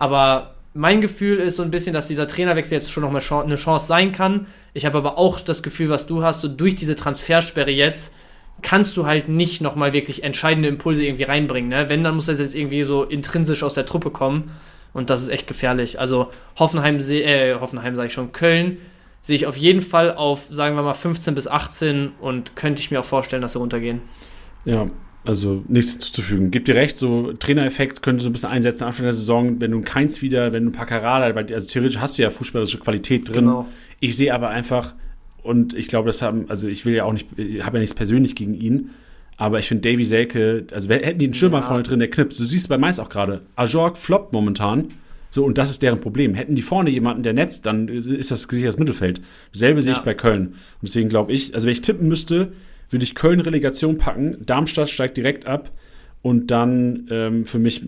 Aber 0.00 0.53
mein 0.74 1.00
Gefühl 1.00 1.38
ist 1.38 1.56
so 1.56 1.62
ein 1.62 1.70
bisschen, 1.70 1.94
dass 1.94 2.08
dieser 2.08 2.26
Trainerwechsel 2.26 2.74
jetzt 2.74 2.90
schon 2.90 3.02
noch 3.04 3.10
mal 3.12 3.20
Chan- 3.20 3.44
eine 3.46 3.56
Chance 3.56 3.86
sein 3.86 4.12
kann. 4.12 4.46
Ich 4.72 4.84
habe 4.86 4.98
aber 4.98 5.18
auch 5.18 5.40
das 5.40 5.62
Gefühl, 5.62 5.88
was 5.88 6.06
du 6.06 6.22
hast, 6.22 6.40
so 6.40 6.48
durch 6.48 6.74
diese 6.74 6.96
Transfersperre 6.96 7.70
jetzt 7.70 8.12
kannst 8.62 8.96
du 8.96 9.06
halt 9.06 9.28
nicht 9.28 9.60
noch 9.60 9.76
mal 9.76 9.92
wirklich 9.92 10.22
entscheidende 10.24 10.68
Impulse 10.68 11.04
irgendwie 11.04 11.24
reinbringen. 11.24 11.70
Ne? 11.70 11.88
Wenn, 11.88 12.02
dann 12.04 12.14
muss 12.14 12.26
das 12.26 12.38
jetzt 12.38 12.54
irgendwie 12.54 12.82
so 12.82 13.04
intrinsisch 13.04 13.62
aus 13.62 13.74
der 13.74 13.86
Truppe 13.86 14.10
kommen 14.10 14.50
und 14.92 15.10
das 15.10 15.22
ist 15.22 15.28
echt 15.28 15.46
gefährlich. 15.46 16.00
Also 16.00 16.30
Hoffenheim, 16.58 16.98
äh, 16.98 17.54
Hoffenheim 17.54 17.94
sage 17.96 18.08
ich 18.08 18.12
schon, 18.14 18.32
Köln 18.32 18.78
sehe 19.22 19.36
ich 19.36 19.46
auf 19.46 19.56
jeden 19.56 19.80
Fall 19.80 20.12
auf, 20.14 20.46
sagen 20.50 20.76
wir 20.76 20.82
mal, 20.82 20.94
15 20.94 21.34
bis 21.34 21.48
18 21.48 22.12
und 22.20 22.56
könnte 22.56 22.80
ich 22.80 22.90
mir 22.90 23.00
auch 23.00 23.04
vorstellen, 23.04 23.42
dass 23.42 23.52
sie 23.54 23.58
runtergehen. 23.58 24.02
Ja, 24.64 24.86
also 25.24 25.64
nichts 25.68 25.92
hinzuzufügen. 25.92 26.50
Gibt 26.50 26.68
dir 26.68 26.74
recht, 26.74 26.98
so 26.98 27.32
Trainereffekt 27.32 28.02
könnte 28.02 28.22
so 28.22 28.28
ein 28.28 28.32
bisschen 28.32 28.50
einsetzen 28.50 28.84
Anfang 28.84 29.04
der 29.04 29.12
Saison, 29.12 29.60
wenn 29.60 29.70
du 29.70 29.80
Keins 29.80 30.20
wieder, 30.22 30.52
wenn 30.52 30.64
du 30.64 30.70
ein 30.70 30.72
Paccarada, 30.72 31.34
weil- 31.34 31.52
also 31.52 31.66
theoretisch 31.68 31.98
hast 31.98 32.18
du 32.18 32.22
ja 32.22 32.30
fußballerische 32.30 32.78
Qualität 32.78 33.28
drin. 33.28 33.46
Genau. 33.46 33.66
Ich 34.00 34.16
sehe 34.16 34.34
aber 34.34 34.50
einfach, 34.50 34.94
und 35.42 35.72
ich 35.74 35.88
glaube, 35.88 36.06
das 36.08 36.20
haben, 36.22 36.46
also 36.48 36.68
ich 36.68 36.84
will 36.86 36.94
ja 36.94 37.04
auch 37.04 37.12
nicht, 37.12 37.26
ich 37.38 37.64
habe 37.64 37.78
ja 37.78 37.80
nichts 37.80 37.94
persönlich 37.94 38.34
gegen 38.36 38.54
ihn, 38.54 38.90
aber 39.36 39.58
ich 39.58 39.66
finde 39.68 39.90
Davy 39.90 40.04
Selke, 40.04 40.66
also 40.72 40.88
hätten 40.90 41.18
die 41.18 41.24
einen 41.26 41.34
Stürmer 41.34 41.58
Ja. 41.58 41.62
vorne 41.62 41.82
drin, 41.82 41.98
der 41.98 42.08
knipst. 42.10 42.38
Du 42.38 42.44
siehst 42.44 42.64
es 42.64 42.68
bei 42.68 42.78
Mainz 42.78 42.98
auch 42.98 43.08
gerade. 43.08 43.42
Ajorg 43.56 43.96
floppt 43.96 44.32
momentan. 44.32 44.88
So, 45.30 45.44
und 45.44 45.58
das 45.58 45.70
ist 45.70 45.82
deren 45.82 46.00
Problem. 46.00 46.34
Hätten 46.34 46.54
die 46.54 46.62
vorne 46.62 46.90
jemanden, 46.90 47.24
der 47.24 47.32
netzt, 47.32 47.66
dann 47.66 47.88
ist 47.88 48.30
das 48.30 48.46
gesichertes 48.46 48.78
Mittelfeld. 48.78 49.20
Dasselbe 49.52 49.82
sehe 49.82 49.92
Ja. 49.94 49.98
ich 49.98 50.04
bei 50.04 50.14
Köln. 50.14 50.46
Und 50.48 50.54
deswegen 50.82 51.08
glaube 51.08 51.32
ich, 51.32 51.52
also 51.54 51.66
wenn 51.66 51.72
ich 51.72 51.80
tippen 51.80 52.06
müsste, 52.06 52.52
würde 52.94 53.04
ich 53.04 53.14
Köln 53.14 53.40
Relegation 53.40 53.98
packen, 53.98 54.38
Darmstadt 54.46 54.88
steigt 54.88 55.16
direkt 55.16 55.46
ab 55.46 55.70
und 56.22 56.50
dann 56.50 57.08
ähm, 57.10 57.44
für 57.44 57.58
mich, 57.58 57.82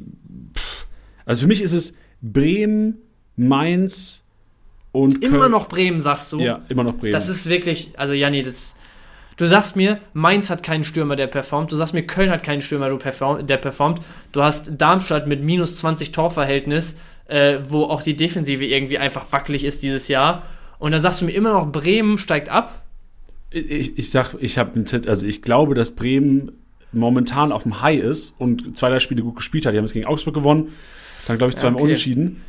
pff, 0.54 0.86
also 1.24 1.42
für 1.42 1.48
mich 1.48 1.62
ist 1.62 1.72
es 1.72 1.94
Bremen, 2.20 2.98
Mainz 3.36 4.24
und 4.92 5.22
Immer 5.22 5.40
Köln. 5.40 5.52
noch 5.52 5.68
Bremen, 5.68 6.00
sagst 6.00 6.32
du? 6.32 6.40
Ja, 6.40 6.62
immer 6.68 6.82
noch 6.84 6.96
Bremen. 6.96 7.12
Das 7.12 7.28
ist 7.28 7.48
wirklich, 7.48 7.92
also 7.96 8.14
Janni, 8.14 8.42
das. 8.42 8.76
Du 9.36 9.46
sagst 9.46 9.76
mir, 9.76 10.00
Mainz 10.14 10.48
hat 10.48 10.62
keinen 10.62 10.82
Stürmer, 10.82 11.14
der 11.14 11.26
performt. 11.26 11.70
Du 11.70 11.76
sagst 11.76 11.92
mir, 11.92 12.07
Köln 12.07 12.30
hat 12.30 12.42
keinen 12.42 12.62
Stürmer, 12.62 12.88
der 12.88 13.57
performt. 13.59 14.00
Du 14.32 14.42
hast 14.42 14.72
Darmstadt 14.78 15.26
mit 15.26 15.42
minus 15.42 15.76
20 15.76 16.12
Torverhältnis, 16.12 16.96
äh, 17.26 17.59
wo 17.68 17.84
auch 17.84 18.00
die 18.00 18.16
Defensive 18.16 18.64
irgendwie 18.64 18.96
einfach 18.98 19.30
wackelig 19.32 19.64
ist 19.64 19.82
dieses 19.82 20.09
Jahr. 20.09 20.42
Und 20.78 20.92
dann 20.92 21.02
sagst 21.02 21.20
du 21.20 21.26
mir 21.26 21.32
immer 21.32 21.52
noch, 21.52 21.70
Bremen 21.70 22.16
steigt 22.16 22.48
ab. 22.48 22.86
Ich, 23.51 23.99
ich 23.99 24.11
sag, 24.11 24.34
ich 24.40 24.59
habe 24.59 24.84
also 25.07 25.26
ich 25.26 25.42
glaube, 25.42 25.74
dass 25.74 25.92
Bremen 25.92 26.53
momentan 26.92 27.53
auf 27.53 27.64
dem 27.64 27.82
High 27.82 28.01
ist 28.01 28.34
und 28.38 28.76
zwei 28.76 28.90
drei 28.90 28.99
Spiele 28.99 29.22
gut 29.22 29.36
gespielt 29.36 29.66
hat. 29.66 29.74
Die 29.74 29.78
haben 29.78 29.84
es 29.84 29.92
gegen 29.92 30.07
Augsburg 30.07 30.34
gewonnen, 30.34 30.68
dann 31.26 31.38
glaube 31.38 31.51
ich 31.51 31.57
zweimal 31.57 31.76
okay. 31.76 31.84
unentschieden. 31.84 32.42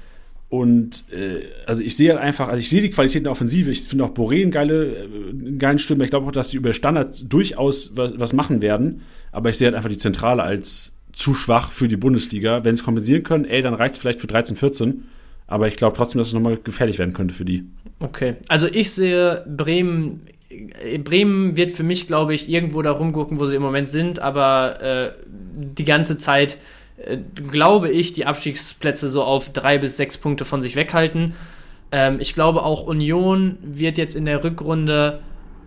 Und 0.50 1.12
äh, 1.12 1.41
also 1.66 1.84
ich 1.84 1.98
sehe 1.98 2.12
halt 2.12 2.22
einfach, 2.22 2.48
also 2.48 2.60
ich 2.60 2.70
sehe 2.70 2.82
die 2.82 2.89
Qualität 2.89 3.18
in 3.18 3.24
der 3.24 3.32
Offensive. 3.32 3.70
Ich 3.70 3.84
finde 3.84 4.06
auch 4.06 4.14
Boré 4.14 4.41
einen, 4.41 4.52
geile, 4.52 4.95
äh, 4.95 5.30
einen 5.30 5.60
geilen 5.60 5.78
Stürmer. 5.78 6.06
Ich 6.06 6.10
glaube 6.10 6.26
auch, 6.26 6.32
dass 6.32 6.52
sie 6.52 6.58
über 6.58 6.72
Standards 6.72 7.28
durchaus 7.28 7.98
was, 7.98 8.18
was 8.18 8.32
machen 8.32 8.62
werden. 8.62 9.02
Aber 9.34 9.50
ich 9.50 9.58
sehe 9.58 9.68
halt 9.68 9.76
einfach 9.76 9.89
die 9.89 9.98
Zentrale 9.98 10.43
als 10.43 11.00
zu 11.12 11.34
schwach 11.34 11.72
für 11.72 11.89
die 11.89 11.98
Bundesliga. 11.98 12.64
Wenn 12.64 12.76
sie 12.76 12.82
es 12.82 12.86
kompensieren 12.86 13.24
können, 13.24 13.43
ey, 13.43 13.62
dann 13.62 13.74
reicht 13.74 13.95
es 13.95 14.00
vielleicht 14.00 14.22
für 14.22 14.28
13, 14.28 14.56
14. 14.56 15.04
Aber 15.48 15.68
ich 15.68 15.76
glaube 15.76 15.98
trotzdem, 15.98 16.20
dass 16.20 16.28
es 16.28 16.34
nochmal 16.34 16.58
gefährlich 16.58 16.98
werden 16.98 17.14
könnte 17.14 17.34
für 17.34 17.45
die. 17.45 17.66
Okay. 18.00 18.36
Also 18.48 18.68
ich 18.68 18.91
sehe 18.91 19.43
Bremen. 19.48 20.22
Bremen 21.04 21.58
wird 21.58 21.72
für 21.72 21.84
mich, 21.84 22.08
glaube 22.08 22.34
ich, 22.34 22.50
irgendwo 22.50 22.82
da 22.82 22.91
rumgucken, 22.91 23.39
wo 23.39 23.45
sie 23.45 23.56
im 23.56 23.62
Moment 23.62 23.89
sind, 23.89 24.20
aber 24.20 24.82
äh, 24.82 25.12
die 25.26 25.84
ganze 25.84 26.18
Zeit 26.18 26.58
äh, 26.98 27.18
glaube 27.52 27.89
ich, 27.89 28.14
die 28.14 28.26
Abstiegsplätze 28.26 29.10
so 29.10 29.24
auf 29.24 29.52
drei 29.52 29.78
bis 29.78 29.98
sechs 29.98 30.18
Punkte 30.18 30.45
von 30.45 30.62
sich 30.62 30.76
weghalten. 30.76 31.34
Ähm, 31.91 32.18
ich 32.20 32.34
glaube 32.34 32.64
auch 32.64 32.84
Union 32.84 33.58
wird 33.62 33.98
jetzt 33.98 34.16
in 34.16 34.26
der 34.26 34.43
Rückrunde, 34.43 35.20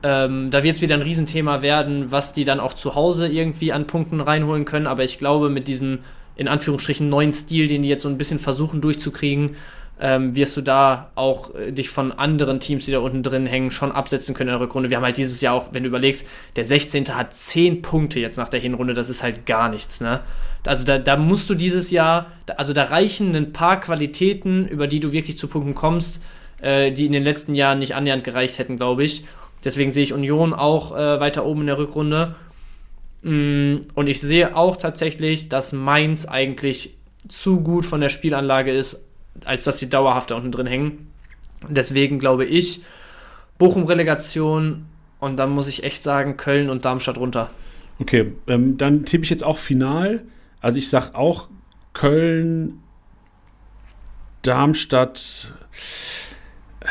ähm, 0.02 0.50
da 0.50 0.62
wird 0.62 0.76
es 0.76 0.82
wieder 0.82 0.94
ein 0.94 1.02
Riesenthema 1.02 1.62
werden, 1.62 2.10
was 2.10 2.32
die 2.32 2.44
dann 2.44 2.60
auch 2.60 2.72
zu 2.72 2.94
Hause 2.94 3.28
irgendwie 3.28 3.72
an 3.72 3.86
Punkten 3.86 4.20
reinholen 4.20 4.64
können. 4.64 4.86
Aber 4.86 5.04
ich 5.04 5.18
glaube, 5.18 5.50
mit 5.50 5.68
diesem 5.68 6.00
in 6.36 6.48
Anführungsstrichen 6.48 7.08
neuen 7.08 7.34
Stil, 7.34 7.68
den 7.68 7.82
die 7.82 7.88
jetzt 7.88 8.02
so 8.02 8.08
ein 8.08 8.16
bisschen 8.16 8.38
versuchen 8.38 8.80
durchzukriegen, 8.80 9.56
ähm, 10.00 10.34
wirst 10.34 10.56
du 10.56 10.62
da 10.62 11.10
auch 11.14 11.54
äh, 11.54 11.72
dich 11.72 11.90
von 11.90 12.12
anderen 12.12 12.58
Teams, 12.58 12.86
die 12.86 12.92
da 12.92 13.00
unten 13.00 13.22
drin 13.22 13.46
hängen, 13.46 13.70
schon 13.70 13.92
absetzen 13.92 14.34
können 14.34 14.48
in 14.48 14.54
der 14.54 14.60
Rückrunde. 14.60 14.88
Wir 14.88 14.96
haben 14.96 15.04
halt 15.04 15.18
dieses 15.18 15.40
Jahr 15.40 15.54
auch, 15.54 15.68
wenn 15.72 15.82
du 15.82 15.88
überlegst, 15.88 16.26
der 16.56 16.64
16. 16.64 17.16
hat 17.16 17.34
10 17.34 17.82
Punkte 17.82 18.18
jetzt 18.18 18.38
nach 18.38 18.48
der 18.48 18.60
Hinrunde, 18.60 18.94
das 18.94 19.10
ist 19.10 19.22
halt 19.22 19.44
gar 19.46 19.68
nichts, 19.68 20.00
ne? 20.00 20.20
Also 20.66 20.84
da, 20.84 20.98
da 20.98 21.16
musst 21.16 21.48
du 21.48 21.54
dieses 21.54 21.90
Jahr, 21.90 22.26
also 22.56 22.72
da 22.72 22.84
reichen 22.84 23.34
ein 23.34 23.52
paar 23.52 23.80
Qualitäten, 23.80 24.66
über 24.68 24.86
die 24.86 25.00
du 25.00 25.12
wirklich 25.12 25.38
zu 25.38 25.48
Punkten 25.48 25.74
kommst, 25.74 26.22
äh, 26.60 26.92
die 26.92 27.06
in 27.06 27.12
den 27.12 27.22
letzten 27.22 27.54
Jahren 27.54 27.78
nicht 27.78 27.94
annähernd 27.94 28.24
gereicht 28.24 28.58
hätten, 28.58 28.76
glaube 28.76 29.04
ich. 29.04 29.24
Deswegen 29.64 29.92
sehe 29.92 30.02
ich 30.02 30.12
Union 30.12 30.54
auch 30.54 30.96
äh, 30.96 31.20
weiter 31.20 31.44
oben 31.44 31.62
in 31.62 31.66
der 31.66 31.78
Rückrunde. 31.78 32.34
Mm, 33.22 33.76
Und 33.94 34.06
ich 34.06 34.20
sehe 34.20 34.56
auch 34.56 34.76
tatsächlich, 34.76 35.48
dass 35.48 35.72
Mainz 35.72 36.26
eigentlich 36.26 36.94
zu 37.28 37.60
gut 37.60 37.84
von 37.84 38.00
der 38.00 38.08
Spielanlage 38.08 38.72
ist, 38.72 39.09
als 39.44 39.64
dass 39.64 39.78
sie 39.78 39.88
dauerhaft 39.88 40.30
da 40.30 40.36
unten 40.36 40.52
drin 40.52 40.66
hängen. 40.66 41.10
Deswegen 41.68 42.18
glaube 42.18 42.44
ich, 42.44 42.82
Bochum-Relegation 43.58 44.86
Und 45.18 45.36
dann 45.36 45.50
muss 45.50 45.68
ich 45.68 45.84
echt 45.84 46.02
sagen, 46.02 46.36
Köln 46.38 46.70
und 46.70 46.84
Darmstadt 46.86 47.18
runter. 47.18 47.50
Okay, 47.98 48.32
ähm, 48.46 48.78
dann 48.78 49.04
tippe 49.04 49.24
ich 49.24 49.30
jetzt 49.30 49.44
auch 49.44 49.58
final. 49.58 50.22
Also 50.62 50.78
ich 50.78 50.88
sag 50.88 51.14
auch 51.14 51.48
Köln, 51.92 52.78
Darmstadt. 54.42 55.52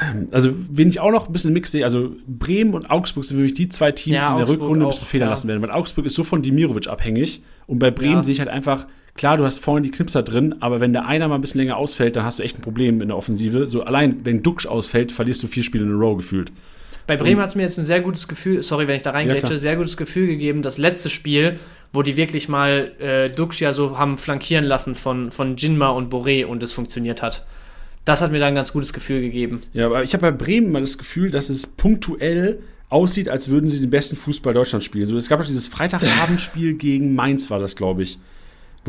ähm, 0.02 0.28
Also, 0.32 0.52
wen 0.70 0.90
ich 0.90 1.00
auch 1.00 1.12
noch 1.12 1.28
ein 1.28 1.34
bisschen 1.34 1.54
Mix 1.54 1.72
sehe, 1.72 1.84
also 1.84 2.12
Bremen 2.28 2.74
und 2.76 2.90
Augsburg 2.90 3.24
sind 3.26 3.38
für 3.38 3.42
mich 3.44 3.54
die 3.54 3.70
zwei 3.70 3.92
Teams, 3.92 4.18
Ja, 4.18 4.28
die 4.28 4.32
in 4.34 4.38
der 4.38 4.44
Augsburg 4.44 4.62
Rückrunde 4.62 4.86
ein 4.86 4.88
auch, 4.88 4.92
bisschen 4.92 5.08
federn 5.08 5.28
ja. 5.28 5.32
lassen 5.32 5.48
werden. 5.48 5.62
Weil 5.64 5.72
Augsburg 5.72 6.06
ist 6.06 6.16
so 6.16 6.24
von 6.24 6.42
Dimirovic 6.42 6.88
abhängig. 6.88 7.42
Und 7.66 7.80
bei 7.80 7.90
Bremen 7.92 8.18
Ja. 8.18 8.24
sehe 8.24 8.34
ich 8.34 8.40
halt 8.40 8.50
einfach, 8.50 8.86
klar, 9.20 9.36
du 9.36 9.44
hast 9.44 9.60
vorne 9.60 9.82
die 9.82 9.92
Knipser 9.92 10.24
drin, 10.24 10.56
aber 10.62 10.80
wenn 10.80 10.94
der 10.94 11.06
einer 11.06 11.28
mal 11.28 11.36
ein 11.36 11.42
bisschen 11.42 11.60
länger 11.60 11.76
ausfällt, 11.76 12.16
dann 12.16 12.24
hast 12.24 12.40
du 12.40 12.44
echt 12.44 12.58
ein 12.58 12.62
Problem 12.62 13.02
in 13.02 13.10
der 13.10 13.18
Offensive. 13.18 13.68
So 13.68 13.84
allein, 13.84 14.22
wenn 14.24 14.44
Duxch 14.44 14.66
ausfällt, 14.66 15.12
verlierst 15.12 15.44
du 15.44 15.48
vier 15.48 15.62
Spiele 15.62 15.84
in 15.84 15.92
a 15.92 15.96
row 15.98 16.16
gefühlt. 16.16 16.54
Bei 17.06 17.18
Bremen 17.18 17.42
hat 17.42 17.50
es 17.50 17.56
mir 17.56 17.64
jetzt 17.64 17.78
ein 17.78 17.84
sehr 17.84 18.00
gutes 18.00 18.30
Gefühl, 18.30 18.64
sorry, 18.64 18.88
wenn 18.88 18.96
ich 18.96 19.04
da 19.04 19.10
Ja, 19.10 19.18
reingrätsche, 19.18 19.48
klar. 19.48 19.58
sehr 19.58 19.76
gutes 19.76 19.98
Gefühl 19.98 20.28
gegeben, 20.28 20.62
das 20.62 20.78
letzte 20.78 21.10
Spiel, 21.10 21.60
wo 21.92 22.02
die 22.02 22.16
wirklich 22.16 22.48
mal 22.48 22.94
äh, 23.00 23.30
Dux 23.30 23.60
ja 23.60 23.74
so 23.74 23.98
haben 23.98 24.18
flankieren 24.18 24.64
lassen 24.64 24.96
von, 24.96 25.32
von 25.32 25.58
Jinma 25.58 25.90
und 25.90 26.14
Boré 26.14 26.46
und 26.46 26.64
es 26.64 26.72
funktioniert 26.72 27.22
hat. 27.22 27.46
Das 28.06 28.22
hat 28.22 28.32
mir 28.32 28.40
da 28.40 28.48
ein 28.48 28.56
ganz 28.56 28.72
gutes 28.72 28.94
Gefühl 28.94 29.20
gegeben. 29.20 29.64
Ja, 29.74 29.88
aber 29.88 30.02
ich 30.04 30.14
habe 30.14 30.22
bei 30.22 30.32
Bremen 30.32 30.72
mal 30.72 30.80
das 30.80 30.98
Gefühl, 30.98 31.30
dass 31.30 31.50
es 31.50 31.68
punktuell 31.68 32.60
aussieht, 32.88 33.28
als 33.28 33.50
würden 33.50 33.70
sie 33.70 33.82
den 33.82 33.90
besten 33.90 34.16
Fußball 34.16 34.54
Deutschlands 34.54 34.86
spielen. 34.86 35.06
So, 35.06 35.18
es 35.18 35.28
gab 35.28 35.40
doch 35.42 35.46
dieses 35.46 35.68
Freitagabendspiel 35.68 36.74
gegen 36.78 37.16
Mainz, 37.16 37.52
war 37.52 37.60
das, 37.60 37.76
glaube 37.76 38.04
ich, 38.04 38.18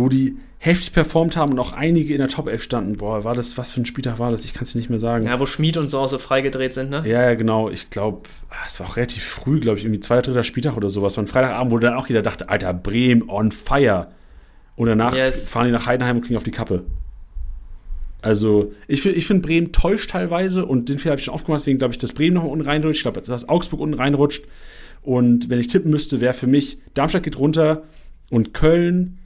wo 0.00 0.08
die 0.08 0.36
heftig 0.58 0.92
performt 0.92 1.36
haben 1.36 1.52
und 1.52 1.58
auch 1.58 1.72
einige 1.72 2.12
in 2.12 2.18
der 2.18 2.28
Top 2.28 2.46
11 2.48 2.62
standen. 2.62 2.96
Boah, 2.98 3.24
war 3.24 3.34
das, 3.34 3.56
was 3.56 3.72
für 3.72 3.80
ein 3.80 3.86
Spieltag 3.86 4.18
war 4.18 4.30
das? 4.30 4.44
Ich 4.44 4.52
kann 4.52 4.64
es 4.64 4.72
dir 4.72 4.78
nicht 4.78 4.90
mehr 4.90 4.98
sagen. 4.98 5.24
Ja, 5.24 5.32
Ja, 5.32 5.40
wo 5.40 5.46
Schmid 5.46 5.76
und 5.78 5.88
so 5.88 5.98
auch 5.98 6.08
so 6.08 6.18
freigedreht 6.18 6.74
sind, 6.74 6.90
ne? 6.90 7.02
ja, 7.06 7.32
genau. 7.34 7.70
Ich 7.70 7.88
glaube, 7.88 8.28
es 8.66 8.78
war 8.80 8.88
auch 8.88 8.96
relativ 8.96 9.22
früh, 9.24 9.60
glaube 9.60 9.78
ich, 9.78 9.84
irgendwie 9.84 10.00
zweiter, 10.00 10.22
dritter 10.22 10.42
Spieltag 10.42 10.76
oder 10.76 10.90
sowas. 10.90 11.16
War 11.16 11.24
ein 11.24 11.28
Freitagabend, 11.28 11.72
wo 11.72 11.78
dann 11.78 11.94
auch 11.94 12.08
jeder 12.08 12.22
dachte, 12.22 12.48
Alter, 12.48 12.74
Bremen 12.74 13.28
on 13.30 13.52
fire. 13.52 14.08
Und 14.76 14.88
danach 14.88 15.14
Yes. 15.14 15.48
fahren 15.48 15.66
die 15.66 15.72
nach 15.72 15.86
Heidenheim 15.86 16.16
und 16.16 16.22
kriegen 16.22 16.36
auf 16.36 16.42
die 16.42 16.50
Kappe. 16.50 16.84
Also, 18.22 18.72
ich, 18.86 19.04
ich 19.06 19.26
finde, 19.26 19.46
Bremen 19.46 19.72
täuscht 19.72 20.10
teilweise 20.10 20.66
und 20.66 20.90
den 20.90 20.98
Fehler 20.98 21.12
habe 21.12 21.20
ich 21.20 21.24
schon 21.24 21.32
aufgemacht, 21.34 21.60
deswegen 21.62 21.78
glaube 21.78 21.92
ich, 21.92 21.98
dass 21.98 22.12
Bremen 22.12 22.34
noch 22.34 22.44
unten 22.44 22.64
reinrutscht. 22.66 22.98
Ich 22.98 23.02
glaube, 23.02 23.22
dass 23.22 23.48
Augsburg 23.48 23.80
unten 23.80 23.94
reinrutscht. 23.94 24.44
Und 25.02 25.48
wenn 25.48 25.58
ich 25.58 25.68
tippen 25.68 25.90
müsste, 25.90 26.20
wäre 26.20 26.34
für 26.34 26.46
mich, 26.46 26.78
Darmstadt 26.92 27.22
geht 27.22 27.38
runter 27.38 27.84
und 28.28 28.52
Köln, 28.52 29.16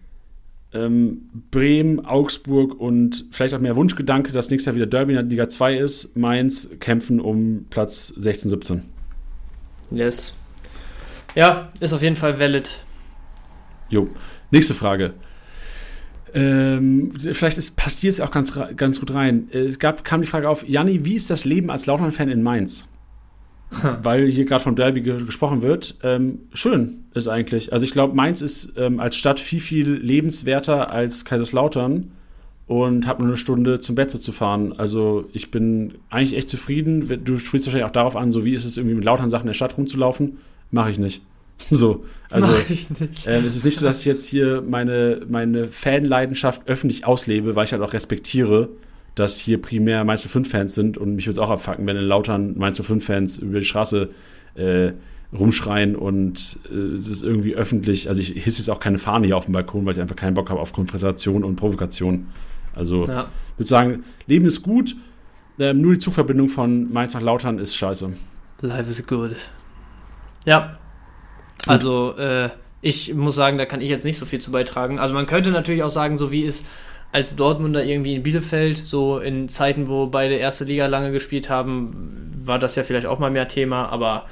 ähm, 0.75 1.31
Bremen, 1.51 2.05
Augsburg 2.05 2.79
und 2.79 3.25
vielleicht 3.31 3.55
auch 3.55 3.61
mehr 3.61 3.77
Wunschgedanke, 3.77 4.33
dass 4.33 4.51
nächstes 4.51 4.67
Jahr 4.67 4.77
wieder 4.77 4.87
Derby 4.87 5.13
in 5.13 5.17
der 5.17 5.25
Liga 5.25 5.49
2 5.49 5.77
ist. 5.77 6.17
Mainz 6.17 6.71
kämpfen 6.81 7.21
um 7.21 7.67
Platz 7.71 8.09
16, 8.09 8.51
17. 8.51 8.83
Yes. 9.91 10.35
Ja, 11.35 11.71
ist 11.81 11.93
auf 11.93 12.03
jeden 12.03 12.17
Fall 12.17 12.39
valid. 12.39 12.81
Jo. 13.89 14.09
Nächste 14.51 14.75
Frage. 14.75 15.15
Ähm, 16.33 17.13
vielleicht 17.13 17.59
ist, 17.59 17.77
passt 17.77 18.01
hier 18.01 18.11
jetzt 18.11 18.21
auch 18.21 18.33
ganz, 18.33 18.59
ganz 18.77 18.99
gut 18.99 19.15
rein. 19.15 19.49
Es 19.53 19.79
gab, 19.79 20.05
kam 20.05 20.21
die 20.21 20.27
Frage 20.27 20.49
auf, 20.49 20.67
Janni, 20.69 21.05
wie 21.05 21.15
ist 21.15 21.31
das 21.31 21.45
Leben 21.45 21.71
als 21.71 21.87
Lautern-Fan 21.87 22.29
in 22.29 22.43
Mainz? 22.43 22.89
Weil 24.03 24.31
hier 24.31 24.45
gerade 24.45 24.63
vom 24.63 24.77
Derby 24.77 25.01
ge 25.01 25.25
gesprochen 25.25 25.63
wird. 25.63 25.97
Ähm, 26.03 26.41
schön 26.53 27.05
ist 27.15 27.29
eigentlich. 27.29 27.73
Also 27.73 27.85
ich 27.85 27.93
glaube, 27.93 28.15
Mainz 28.15 28.41
ist 28.41 28.73
ähm, 28.77 29.01
als 29.01 29.17
Stadt 29.17 29.41
viel, 29.41 29.61
viel 29.61 29.91
lebenswerter 29.91 30.91
als 30.91 31.25
Kaiserslautern 31.25 32.13
und 32.67 33.07
habe 33.07 33.23
nur 33.23 33.31
eine 33.31 33.37
Stunde 33.37 33.81
zum 33.81 33.95
Betze 33.95 34.21
zu 34.21 34.33
fahren. 34.33 34.73
Also 34.79 35.29
ich 35.33 35.51
bin 35.51 35.95
eigentlich 36.11 36.37
echt 36.37 36.49
zufrieden. 36.49 37.23
Du 37.25 37.39
sprichst 37.39 37.67
wahrscheinlich 37.67 37.87
auch 37.87 37.93
darauf 37.93 38.17
an, 38.17 38.31
so 38.31 38.45
wie 38.45 38.55
ist 38.55 38.65
es 38.65 38.77
irgendwie 38.77 38.97
mit 38.97 39.05
Lautern 39.05 39.31
Sachen 39.31 39.43
in 39.43 39.49
der 39.49 39.55
Stadt 39.55 39.77
rumzulaufen. 39.77 40.39
Mache 40.71 40.91
ich 40.91 40.99
nicht. 40.99 41.23
So, 41.71 42.05
also 42.31 42.49
Mach 42.49 42.69
ich 42.71 42.91
nicht. 42.99 43.27
ähm, 43.29 43.45
es 43.47 43.55
ist 43.55 43.65
nicht 43.65 43.79
so, 43.79 43.87
dass 43.87 44.01
ich 44.01 44.07
jetzt 44.07 44.27
hier 44.27 44.61
meine, 44.69 45.23
meine 45.29 45.69
Fanleidenschaft 45.69 46.63
öffentlich 46.67 47.07
auslebe, 47.07 47.55
weil 47.55 47.65
ich 47.65 47.73
halt 47.73 47.81
auch 47.81 47.93
respektiere, 47.93 48.71
dass 49.15 49.39
hier 49.39 49.61
primär 49.63 50.05
Mainz 50.05 50.27
05-Fans 50.27 50.75
sind 50.75 50.99
und 50.99 51.15
mich 51.15 51.27
würde 51.27 51.33
es 51.35 51.39
auch 51.39 51.51
abfacken, 51.51 51.87
wenn 51.87 51.97
in 51.97 52.05
Lautern 52.05 52.57
Mainz 52.59 52.81
05-Fans 52.81 53.39
über 53.39 53.59
die 53.61 53.65
Straße 53.65 54.11
äh, 54.57 54.93
rumschreien 55.33 55.97
und 55.97 56.59
äh, 56.71 56.75
es 56.95 57.09
ist 57.09 57.23
irgendwie 57.23 57.55
öffentlich, 57.55 58.09
also 58.09 58.21
ich 58.21 58.29
hisse 58.29 58.61
jetzt 58.61 58.71
auch 58.71 58.81
keine 58.81 58.99
Fahne 58.99 59.27
hier 59.27 59.37
auf 59.37 59.45
dem 59.47 59.53
Balkon, 59.53 59.85
weil 59.87 59.95
ich 59.95 60.01
einfach 60.01 60.17
keinen 60.17 60.35
Bock 60.35 60.51
habe 60.51 60.61
auf 60.61 60.73
Konfrontation 60.73 61.45
und 61.45 61.57
Provokation. 61.57 62.29
Also 62.75 63.07
Ja. 63.07 63.29
ich 63.53 63.59
würde 63.59 63.69
sagen, 63.69 64.05
Leben 64.27 64.47
ist 64.47 64.63
gut, 64.63 64.95
ähm, 65.59 65.81
nur 65.81 65.93
die 65.93 65.99
Zugverbindung 65.99 66.49
von 66.49 66.93
Mainz 66.93 67.15
nach 67.15 67.21
Lautern 67.23 67.59
ist 67.59 67.77
scheiße. 67.77 68.13
Life 68.61 68.89
is 68.89 69.07
good. 69.07 69.37
Ja. 70.45 70.79
Also, 71.67 72.17
äh, 72.19 72.51
ich 72.83 73.15
muss 73.15 73.35
sagen, 73.35 73.57
da 73.57 73.65
kann 73.65 73.81
ich 73.81 73.89
jetzt 73.89 74.05
nicht 74.05 74.19
so 74.19 74.27
viel 74.27 74.41
zu 74.41 74.51
beitragen. 74.51 74.99
Also, 74.99 75.15
man 75.15 75.27
könnte 75.27 75.51
natürlich 75.51 75.83
auch 75.83 75.91
sagen, 75.91 76.19
so 76.19 76.31
wie 76.31 76.45
es 76.45 76.65
als 77.15 77.37
Dortmunder 77.37 77.85
irgendwie 77.85 78.15
in 78.15 78.25
Bielefeld, 78.25 78.77
so 78.77 79.19
in 79.21 79.49
Zeiten, 79.49 79.89
wo 79.89 80.09
beide 80.09 80.35
erste 80.35 80.65
Liga 80.65 80.87
lange 80.87 81.13
gespielt 81.13 81.49
haben, 81.49 82.33
war 82.43 82.59
das 82.59 82.75
ja 82.75 82.83
vielleicht 82.83 83.07
auch 83.07 83.21
mal 83.21 83.31
mehr 83.31 83.47
Thema, 83.47 83.87
aber 83.87 84.27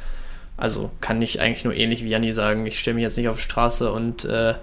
also 0.56 0.90
kann 1.00 1.22
ich 1.22 1.40
eigentlich 1.40 1.64
nur 1.64 1.74
ähnlich 1.74 2.04
wie 2.04 2.08
Janni 2.08 2.32
sagen, 2.32 2.66
ich 2.66 2.80
stelle 2.80 2.96
mich 2.96 3.02
jetzt 3.02 3.16
nicht 3.16 3.28
auf 3.28 3.36
die 3.36 3.42
Straße 3.42 3.92
und 3.92 4.24
äh, 4.24 4.54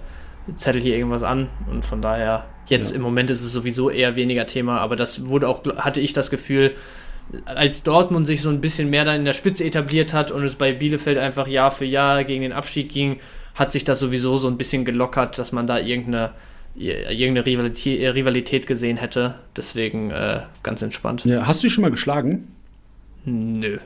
zettel 0.54 0.82
hier 0.82 0.96
irgendwas 0.96 1.22
an 1.22 1.48
und 1.70 1.86
von 1.86 2.02
daher, 2.02 2.44
jetzt 2.66 2.90
Ja. 2.90 2.96
im 2.96 3.02
Moment 3.02 3.30
ist 3.30 3.42
es 3.42 3.52
sowieso 3.54 3.88
eher 3.88 4.16
weniger 4.16 4.44
Thema, 4.44 4.80
aber 4.80 4.96
das 4.96 5.26
wurde 5.26 5.48
auch, 5.48 5.64
hatte 5.76 6.00
ich 6.00 6.12
das 6.12 6.28
Gefühl, 6.30 6.74
als 7.46 7.82
Dortmund 7.84 8.26
sich 8.26 8.42
so 8.42 8.50
ein 8.50 8.60
bisschen 8.60 8.90
mehr 8.90 9.06
dann 9.06 9.16
in 9.16 9.24
der 9.24 9.32
Spitze 9.32 9.64
etabliert 9.64 10.12
hat 10.12 10.30
und 10.30 10.44
es 10.44 10.56
bei 10.56 10.74
Bielefeld 10.74 11.16
einfach 11.16 11.46
Jahr 11.46 11.70
für 11.70 11.86
Jahr 11.86 12.24
gegen 12.24 12.42
den 12.42 12.52
Abstieg 12.52 12.90
ging, 12.90 13.18
hat 13.54 13.72
sich 13.72 13.84
das 13.84 13.98
sowieso 13.98 14.36
so 14.36 14.48
ein 14.48 14.58
bisschen 14.58 14.84
gelockert, 14.84 15.38
dass 15.38 15.52
man 15.52 15.66
da 15.66 15.78
irgendeine, 15.78 16.32
irgendeine 16.76 17.44
Rivalität, 17.46 18.14
Rivalität 18.14 18.66
gesehen 18.66 18.96
hätte. 18.96 19.34
Deswegen 19.56 20.10
äh, 20.10 20.40
ganz 20.62 20.82
entspannt. 20.82 21.24
Ja, 21.24 21.46
hast 21.46 21.62
du 21.62 21.66
dich 21.66 21.74
schon 21.74 21.82
mal 21.82 21.90
geschlagen? 21.90 22.48
Nö. 23.24 23.78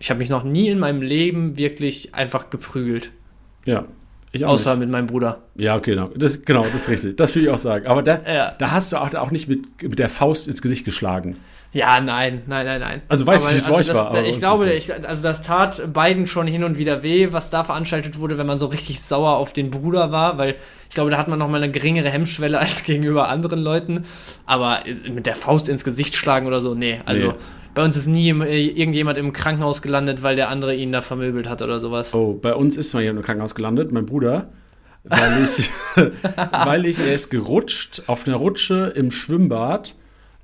Ich 0.00 0.10
habe 0.10 0.18
mich 0.18 0.28
noch 0.28 0.42
nie 0.44 0.68
in 0.68 0.78
meinem 0.78 1.00
Leben 1.02 1.56
wirklich 1.56 2.14
einfach 2.14 2.50
geprügelt. 2.50 3.10
Ja. 3.64 3.84
Ich 4.32 4.44
Außer 4.44 4.70
nicht. 4.72 4.80
mit 4.80 4.90
meinem 4.90 5.06
Bruder. 5.06 5.42
Ja, 5.56 5.76
okay, 5.76 5.90
genau. 5.90 6.08
Das, 6.16 6.42
genau, 6.42 6.62
das 6.62 6.74
ist 6.74 6.88
richtig. 6.88 7.16
Das 7.18 7.34
will 7.36 7.44
ich 7.44 7.50
auch 7.50 7.58
sagen. 7.58 7.86
Aber 7.86 8.02
da, 8.02 8.20
Ja. 8.26 8.50
da 8.58 8.70
hast 8.70 8.90
du 8.92 8.96
auch, 8.96 9.12
auch 9.14 9.30
nicht 9.30 9.46
mit, 9.48 9.82
mit 9.82 9.98
der 9.98 10.08
Faust 10.08 10.48
ins 10.48 10.62
Gesicht 10.62 10.84
geschlagen. 10.84 11.36
Ja, 11.74 12.00
nein, 12.00 12.42
nein, 12.46 12.66
nein, 12.66 12.80
nein. 12.80 13.02
Also 13.08 13.26
weiß 13.26 13.46
ich, 13.48 13.54
wie 13.54 13.58
es 13.58 13.66
bei 13.66 13.72
euch 13.74 13.86
das, 13.86 13.96
war, 13.96 14.08
aber 14.08 14.24
ich 14.24 14.38
glaube, 14.38 14.70
ich, 14.72 14.92
also 15.08 15.22
das 15.22 15.40
tat 15.40 15.90
beiden 15.92 16.26
schon 16.26 16.46
hin 16.46 16.64
und 16.64 16.76
wieder 16.76 17.02
weh, 17.02 17.28
was 17.32 17.48
da 17.48 17.64
veranstaltet 17.64 18.18
wurde, 18.18 18.36
wenn 18.36 18.46
man 18.46 18.58
so 18.58 18.66
richtig 18.66 19.00
sauer 19.00 19.36
auf 19.36 19.54
den 19.54 19.70
Bruder 19.70 20.12
war, 20.12 20.36
weil 20.36 20.56
ich 20.90 20.94
glaube, 20.94 21.10
da 21.10 21.16
hat 21.16 21.28
man 21.28 21.38
noch 21.38 21.48
mal 21.48 21.62
eine 21.62 21.72
geringere 21.72 22.10
Hemmschwelle 22.10 22.58
als 22.60 22.84
gegenüber 22.84 23.30
anderen 23.30 23.60
Leuten. 23.60 24.04
Aber 24.44 24.80
mit 25.10 25.24
der 25.24 25.34
Faust 25.34 25.70
ins 25.70 25.82
Gesicht 25.82 26.14
schlagen 26.14 26.46
oder 26.46 26.60
so, 26.60 26.74
nee. 26.74 27.00
Also 27.06 27.28
Nee. 27.28 27.34
bei 27.74 27.82
uns 27.84 27.96
ist 27.96 28.06
nie 28.06 28.28
äh, 28.28 28.66
irgendjemand 28.68 29.16
im 29.16 29.32
Krankenhaus 29.32 29.80
gelandet, 29.80 30.22
weil 30.22 30.36
der 30.36 30.50
andere 30.50 30.74
ihn 30.74 30.92
da 30.92 31.00
vermöbelt 31.00 31.48
hat 31.48 31.62
oder 31.62 31.80
sowas. 31.80 32.12
Oh, 32.12 32.34
bei 32.34 32.54
uns 32.54 32.76
ist 32.76 32.92
mal 32.92 33.00
jemand 33.02 33.20
im 33.20 33.24
Krankenhaus 33.24 33.54
gelandet, 33.54 33.92
mein 33.92 34.04
Bruder, 34.04 34.50
weil 35.04 35.44
ich, 35.44 35.70
weil 36.52 36.84
ich, 36.84 36.98
er 36.98 37.14
ist 37.14 37.30
gerutscht 37.30 38.02
auf 38.08 38.26
einer 38.26 38.36
Rutsche 38.36 38.92
im 38.94 39.10
Schwimmbad 39.10 39.94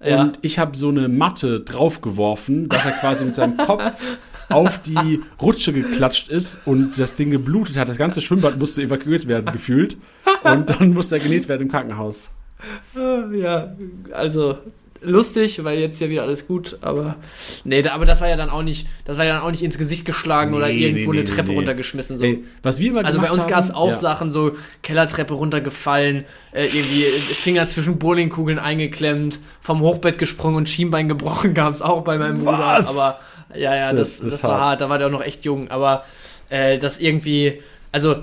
Ja. 0.03 0.23
und 0.23 0.39
ich 0.43 0.59
habe 0.59 0.77
so 0.77 0.89
eine 0.91 1.09
Matte 1.09 1.61
draufgeworfen, 1.61 2.69
dass 2.69 2.87
er 2.87 2.93
quasi 2.93 3.25
mit 3.25 3.35
seinem 3.35 3.57
Kopf 3.57 4.19
auf 4.49 4.81
die 4.83 5.21
Rutsche 5.43 5.73
geklatscht 5.73 6.29
ist 6.29 6.61
und 6.67 6.99
das 6.99 7.17
Ding 7.17 7.31
geblutet 7.31 7.77
hat. 7.77 7.89
Das 7.89 7.99
ganze 7.99 8.21
Schwimmbad 8.21 8.59
musste 8.59 8.83
evakuiert 8.83 9.29
werden, 9.29 9.53
gefühlt. 9.53 9.97
Und 10.45 10.71
dann 10.71 10.95
musste 10.95 11.17
er 11.17 11.21
genäht 11.23 11.49
werden 11.49 11.63
im 11.63 11.69
Krankenhaus. 11.71 12.31
Ja, 12.95 13.77
also 14.13 14.59
lustig, 15.01 15.65
weil 15.65 15.79
jetzt 15.79 16.01
ja 16.01 16.09
wieder 16.09 16.23
alles 16.23 16.47
gut, 16.47 16.79
aber 16.81 17.17
nee, 17.65 17.83
da, 17.83 17.93
aber 17.93 18.05
das 18.07 18.21
war 18.21 18.29
ja 18.29 18.37
dann 18.37 18.51
auch 18.51 18.63
nicht, 18.63 18.87
das 19.05 19.19
war 19.19 19.25
ja 19.25 19.35
dann 19.35 19.43
auch 19.43 19.51
nicht 19.51 19.63
ins 19.63 19.79
Gesicht 19.79 20.05
geschlagen 20.05 20.55
oder 20.55 20.69
Nee, 20.69 20.79
irgendwo 20.79 21.13
nee, 21.13 21.19
eine 21.19 21.29
nee, 21.29 21.35
Treppe 21.35 21.53
runtergeschmissen. 21.53 22.17
So. 22.17 22.25
Ey, 22.25 22.45
was 22.63 22.81
wir 22.81 22.91
immer 22.91 23.05
Also 23.05 23.21
bei 23.21 23.31
uns 23.31 23.47
gab 23.47 23.65
es 23.65 23.71
auch 23.71 23.89
ja. 23.89 23.99
Sachen, 23.99 24.31
so 24.31 24.53
Kellertreppe 24.83 25.35
runtergefallen, 25.35 26.25
äh, 26.53 26.67
irgendwie 26.67 27.03
Finger 27.03 27.69
zwischen 27.69 27.99
Bowlingkugeln 27.99 28.59
eingeklemmt, 28.59 29.41
vom 29.61 29.81
Hochbett 29.81 30.19
gesprungen 30.19 30.57
und 30.57 30.69
Schienbein 30.69 31.09
gebrochen 31.09 31.55
gab 31.55 31.75
es 31.75 31.83
auch 31.83 32.03
bei 32.03 32.19
meinem 32.19 32.41
Bruder. 32.41 32.59
Was? 32.59 32.97
Aber 32.97 33.21
ja, 33.55 33.75
ja, 33.75 33.89
Shit, 33.91 33.99
das, 33.99 34.21
das 34.21 34.31
das, 34.31 34.45
war 34.45 34.53
hart. 34.53 34.61
hart. 34.67 34.81
Da 34.81 34.89
war 34.89 34.99
der 34.99 35.07
auch 35.09 35.13
noch 35.13 35.23
echt 35.23 35.45
jung. 35.45 35.71
Aber 35.71 36.05
äh, 36.51 36.79
das 36.79 37.01
irgendwie, 37.01 37.63
also 37.93 38.17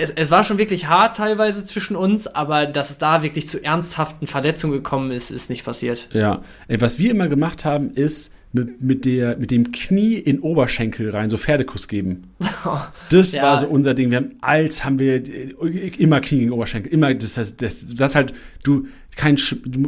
es, 0.00 0.10
es 0.10 0.30
war 0.30 0.44
schon 0.44 0.58
wirklich 0.58 0.86
hart 0.88 1.16
teilweise 1.16 1.64
zwischen 1.64 1.96
uns, 1.96 2.26
aber 2.26 2.66
dass 2.66 2.90
es 2.90 2.98
da 2.98 3.22
wirklich 3.22 3.48
zu 3.48 3.62
ernsthaften 3.62 4.26
Verletzungen 4.26 4.72
gekommen 4.74 5.10
ist, 5.10 5.30
ist 5.30 5.50
nicht 5.50 5.64
passiert. 5.64 6.08
Ja, 6.12 6.42
was 6.68 6.98
wir 6.98 7.10
immer 7.10 7.28
gemacht 7.28 7.64
haben, 7.64 7.90
ist 7.90 8.32
mit, 8.52 8.82
mit, 8.82 9.04
der, 9.04 9.38
mit 9.38 9.50
dem 9.52 9.70
Knie 9.70 10.14
in 10.14 10.40
Oberschenkel 10.40 11.10
rein, 11.10 11.28
so 11.28 11.36
Pferdekuss 11.36 11.86
geben. 11.88 12.24
Das 13.10 13.32
Ja. 13.32 13.42
war 13.44 13.58
so 13.58 13.66
unser 13.66 13.94
Ding. 13.94 14.10
Wir 14.10 14.18
haben, 14.18 14.32
als 14.40 14.84
haben 14.84 14.98
wir 14.98 15.14
äh, 15.16 15.52
immer 15.98 16.20
Knie 16.20 16.40
gegen 16.40 16.50
Oberschenkel. 16.52 16.92
Immer, 16.92 17.14
das, 17.14 17.34
das, 17.34 17.56
das, 17.56 17.94
das 17.94 18.14
halt, 18.14 18.32
du, 18.64 18.86
kein, 19.16 19.38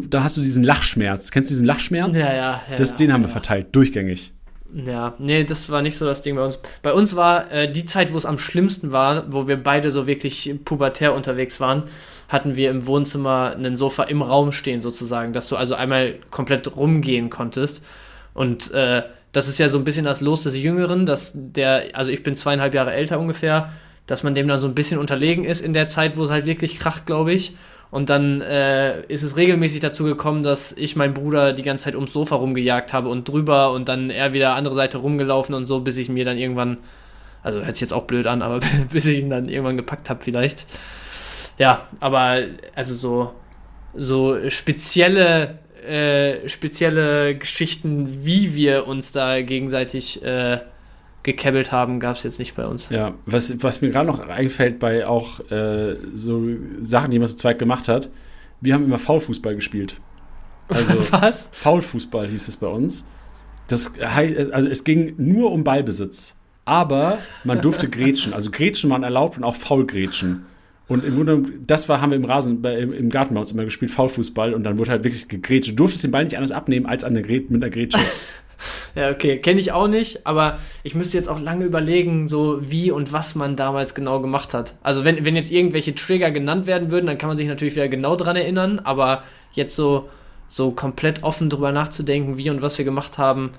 dann 0.08 0.24
hast 0.24 0.36
du 0.36 0.40
diesen 0.42 0.64
Lachschmerz. 0.64 1.30
Kennst 1.30 1.50
du 1.50 1.54
diesen 1.54 1.66
Lachschmerz? 1.66 2.16
Ja, 2.18 2.32
ja, 2.32 2.62
ja. 2.70 2.76
Das, 2.76 2.90
ja, 2.92 2.96
den 2.98 3.12
haben 3.12 3.22
wir 3.24 3.28
verteilt, 3.28 3.68
durchgängig. 3.72 4.32
Ja, 4.74 5.14
nee, 5.18 5.44
das 5.44 5.68
war 5.68 5.82
nicht 5.82 5.98
so 5.98 6.06
das 6.06 6.22
Ding 6.22 6.34
bei 6.34 6.44
uns. 6.44 6.58
Bei 6.82 6.94
uns 6.94 7.14
war 7.14 7.52
äh, 7.52 7.70
die 7.70 7.84
Zeit, 7.84 8.12
wo 8.12 8.16
es 8.16 8.24
am 8.24 8.38
schlimmsten 8.38 8.90
war, 8.90 9.30
wo 9.30 9.46
wir 9.46 9.62
beide 9.62 9.90
so 9.90 10.06
wirklich 10.06 10.54
pubertär 10.64 11.12
unterwegs 11.12 11.60
waren, 11.60 11.84
hatten 12.28 12.56
wir 12.56 12.70
im 12.70 12.86
Wohnzimmer 12.86 13.54
ein 13.54 13.76
Sofa 13.76 14.04
im 14.04 14.22
Raum 14.22 14.50
stehen 14.50 14.80
sozusagen, 14.80 15.34
dass 15.34 15.48
du 15.48 15.56
also 15.56 15.74
einmal 15.74 16.14
komplett 16.30 16.74
rumgehen 16.74 17.28
konntest. 17.28 17.84
Und 18.32 18.70
äh, 18.72 19.02
das 19.32 19.48
ist 19.48 19.58
ja 19.58 19.68
so 19.68 19.76
ein 19.76 19.84
bisschen 19.84 20.06
das 20.06 20.22
Los 20.22 20.42
des 20.44 20.56
Jüngeren, 20.56 21.04
dass 21.04 21.32
der, 21.34 21.84
also 21.92 22.10
ich 22.10 22.22
bin 22.22 22.34
zweieinhalb 22.34 22.72
Jahre 22.72 22.94
älter 22.94 23.20
ungefähr, 23.20 23.72
dass 24.06 24.22
man 24.22 24.34
dem 24.34 24.48
dann 24.48 24.60
so 24.60 24.66
ein 24.66 24.74
bisschen 24.74 24.98
unterlegen 24.98 25.44
ist 25.44 25.60
in 25.60 25.74
der 25.74 25.88
Zeit, 25.88 26.16
wo 26.16 26.24
es 26.24 26.30
halt 26.30 26.46
wirklich 26.46 26.78
kracht, 26.78 27.04
glaube 27.04 27.32
ich. 27.32 27.56
Und 27.92 28.08
dann 28.08 28.40
äh, 28.40 29.02
ist 29.08 29.22
es 29.22 29.36
regelmäßig 29.36 29.80
dazu 29.80 30.04
gekommen, 30.04 30.42
dass 30.42 30.72
ich 30.72 30.96
meinen 30.96 31.12
Bruder 31.12 31.52
die 31.52 31.62
ganze 31.62 31.84
Zeit 31.84 31.94
ums 31.94 32.14
Sofa 32.14 32.36
rumgejagt 32.36 32.94
habe 32.94 33.10
und 33.10 33.28
drüber 33.28 33.70
und 33.72 33.90
dann 33.90 34.08
er 34.08 34.32
wieder 34.32 34.54
andere 34.54 34.72
Seite 34.72 34.96
rumgelaufen 34.96 35.54
und 35.54 35.66
so, 35.66 35.80
bis 35.80 35.98
ich 35.98 36.08
mir 36.08 36.24
dann 36.24 36.38
irgendwann, 36.38 36.78
also 37.42 37.62
hört 37.62 37.76
sich 37.76 37.82
jetzt 37.82 37.92
auch 37.92 38.04
blöd 38.04 38.26
an, 38.26 38.40
aber 38.40 38.60
bis 38.90 39.04
ich 39.04 39.20
ihn 39.20 39.28
dann 39.28 39.50
irgendwann 39.50 39.76
gepackt 39.76 40.08
habe 40.08 40.24
vielleicht. 40.24 40.64
Ja, 41.58 41.86
aber 42.00 42.44
also 42.74 42.94
so, 42.94 43.34
so 43.94 44.38
spezielle, 44.48 45.58
äh, 45.86 46.48
spezielle 46.48 47.36
Geschichten, 47.36 48.24
wie 48.24 48.54
wir 48.54 48.86
uns 48.86 49.12
da 49.12 49.42
gegenseitig 49.42 50.24
äh, 50.24 50.60
gekebbelt 51.22 51.72
haben, 51.72 52.00
gab 52.00 52.16
es 52.16 52.22
jetzt 52.22 52.38
nicht 52.38 52.54
bei 52.56 52.66
uns. 52.66 52.88
Ja, 52.88 53.14
was, 53.26 53.62
was 53.62 53.80
mir 53.80 53.90
gerade 53.90 54.06
noch 54.06 54.20
einfällt 54.28 54.78
bei 54.78 55.06
auch 55.06 55.40
äh, 55.50 55.96
so 56.14 56.42
Sachen, 56.80 57.10
die 57.10 57.18
man 57.18 57.28
zu 57.28 57.36
zweit 57.36 57.58
gemacht 57.58 57.88
hat, 57.88 58.10
wir 58.60 58.74
haben 58.74 58.84
immer 58.84 58.98
Faulfußball 58.98 59.54
gespielt. 59.54 60.00
Also 60.68 60.94
Was? 61.12 61.48
Faulfußball 61.52 62.28
hieß 62.28 62.48
es 62.48 62.56
bei 62.56 62.66
uns. 62.66 63.04
Das 63.68 63.92
heißt, 64.00 64.52
also 64.52 64.68
es 64.68 64.84
ging 64.84 65.14
nur 65.16 65.52
um 65.52 65.64
Ballbesitz. 65.64 66.38
Aber 66.64 67.18
man 67.42 67.60
durfte 67.60 67.88
grätschen. 67.88 68.32
Also 68.32 68.50
Grätschen 68.50 68.88
waren 68.90 69.02
erlaubt 69.02 69.36
und 69.36 69.44
auch 69.44 69.56
Faulgrätschen. 69.56 70.46
Und 70.88 71.04
im 71.04 71.14
Grunde, 71.16 71.42
das 71.66 71.88
war, 71.88 72.00
haben 72.00 72.10
wir 72.10 72.16
im 72.16 72.24
Rasen, 72.24 72.60
bei, 72.60 72.78
im, 72.78 72.92
im 72.92 73.08
Garten 73.08 73.34
bei 73.34 73.40
uns 73.40 73.52
immer 73.52 73.64
gespielt, 73.64 73.90
Faulfußball. 73.90 74.54
Und 74.54 74.62
dann 74.64 74.78
wurde 74.78 74.90
halt 74.90 75.04
wirklich 75.04 75.26
gegrätscht. 75.26 75.70
Du 75.70 75.76
durftest 75.76 76.04
den 76.04 76.10
Ball 76.10 76.24
nicht 76.24 76.36
anders 76.36 76.52
abnehmen 76.52 76.86
als 76.86 77.02
an 77.02 77.14
der 77.14 77.24
mit 77.26 77.50
einer 77.50 77.70
Grätsche. 77.70 77.98
Ja, 78.94 79.10
okay, 79.10 79.38
kenne 79.38 79.60
ich 79.60 79.72
auch 79.72 79.88
nicht, 79.88 80.26
aber 80.26 80.58
ich 80.82 80.94
müsste 80.94 81.16
jetzt 81.16 81.28
auch 81.28 81.40
lange 81.40 81.64
überlegen, 81.64 82.28
so 82.28 82.58
wie 82.62 82.90
und 82.90 83.12
was 83.12 83.34
man 83.34 83.56
damals 83.56 83.94
genau 83.94 84.20
gemacht 84.20 84.54
hat. 84.54 84.74
Also 84.82 85.04
wenn, 85.04 85.24
wenn 85.24 85.36
jetzt 85.36 85.50
irgendwelche 85.50 85.94
Trigger 85.94 86.30
genannt 86.30 86.66
werden 86.66 86.90
würden, 86.90 87.06
dann 87.06 87.18
kann 87.18 87.28
man 87.28 87.38
sich 87.38 87.48
natürlich 87.48 87.74
wieder 87.74 87.88
genau 87.88 88.16
dran 88.16 88.36
erinnern, 88.36 88.80
aber 88.84 89.22
jetzt 89.52 89.76
so, 89.76 90.08
so 90.48 90.70
komplett 90.72 91.22
offen 91.22 91.50
drüber 91.50 91.72
nachzudenken, 91.72 92.36
wie 92.36 92.50
und 92.50 92.62
was 92.62 92.78
wir 92.78 92.84
gemacht 92.84 93.18
haben. 93.18 93.52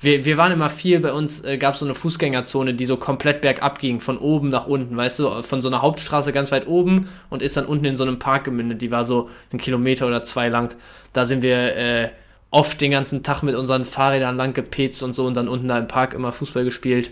Wir, 0.00 0.24
wir 0.24 0.36
waren 0.36 0.52
immer 0.52 0.70
viel, 0.70 1.00
bei 1.00 1.12
uns 1.12 1.44
äh, 1.44 1.58
gab 1.58 1.74
es 1.74 1.80
so 1.80 1.86
eine 1.86 1.94
Fußgängerzone, 1.94 2.74
die 2.74 2.84
so 2.84 2.96
komplett 2.96 3.40
bergab 3.40 3.80
ging, 3.80 4.00
von 4.00 4.16
oben 4.16 4.48
nach 4.48 4.68
unten, 4.68 4.96
weißt 4.96 5.18
du, 5.18 5.42
von 5.42 5.60
so 5.60 5.68
einer 5.68 5.82
Hauptstraße 5.82 6.32
ganz 6.32 6.52
weit 6.52 6.68
oben 6.68 7.08
und 7.30 7.42
ist 7.42 7.56
dann 7.56 7.66
unten 7.66 7.84
in 7.84 7.96
so 7.96 8.04
einem 8.04 8.20
Park 8.20 8.44
gemündet, 8.44 8.80
die 8.80 8.92
war 8.92 9.04
so 9.04 9.28
einen 9.50 9.60
Kilometer 9.60 10.06
oder 10.06 10.22
zwei 10.22 10.48
lang. 10.48 10.76
Da 11.12 11.26
sind 11.26 11.42
wir 11.42 11.76
äh, 11.76 12.10
oft 12.50 12.80
den 12.80 12.90
ganzen 12.90 13.22
Tag 13.22 13.42
mit 13.42 13.54
unseren 13.54 13.84
Fahrrädern 13.84 14.36
lang 14.36 14.54
gepetzt 14.54 15.02
und 15.02 15.14
so 15.14 15.26
und 15.26 15.36
dann 15.36 15.48
unten 15.48 15.68
da 15.68 15.78
im 15.78 15.88
Park 15.88 16.14
immer 16.14 16.32
Fußball 16.32 16.64
gespielt. 16.64 17.10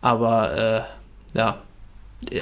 Aber 0.00 0.86
äh, 1.34 1.38
ja, 1.38 1.62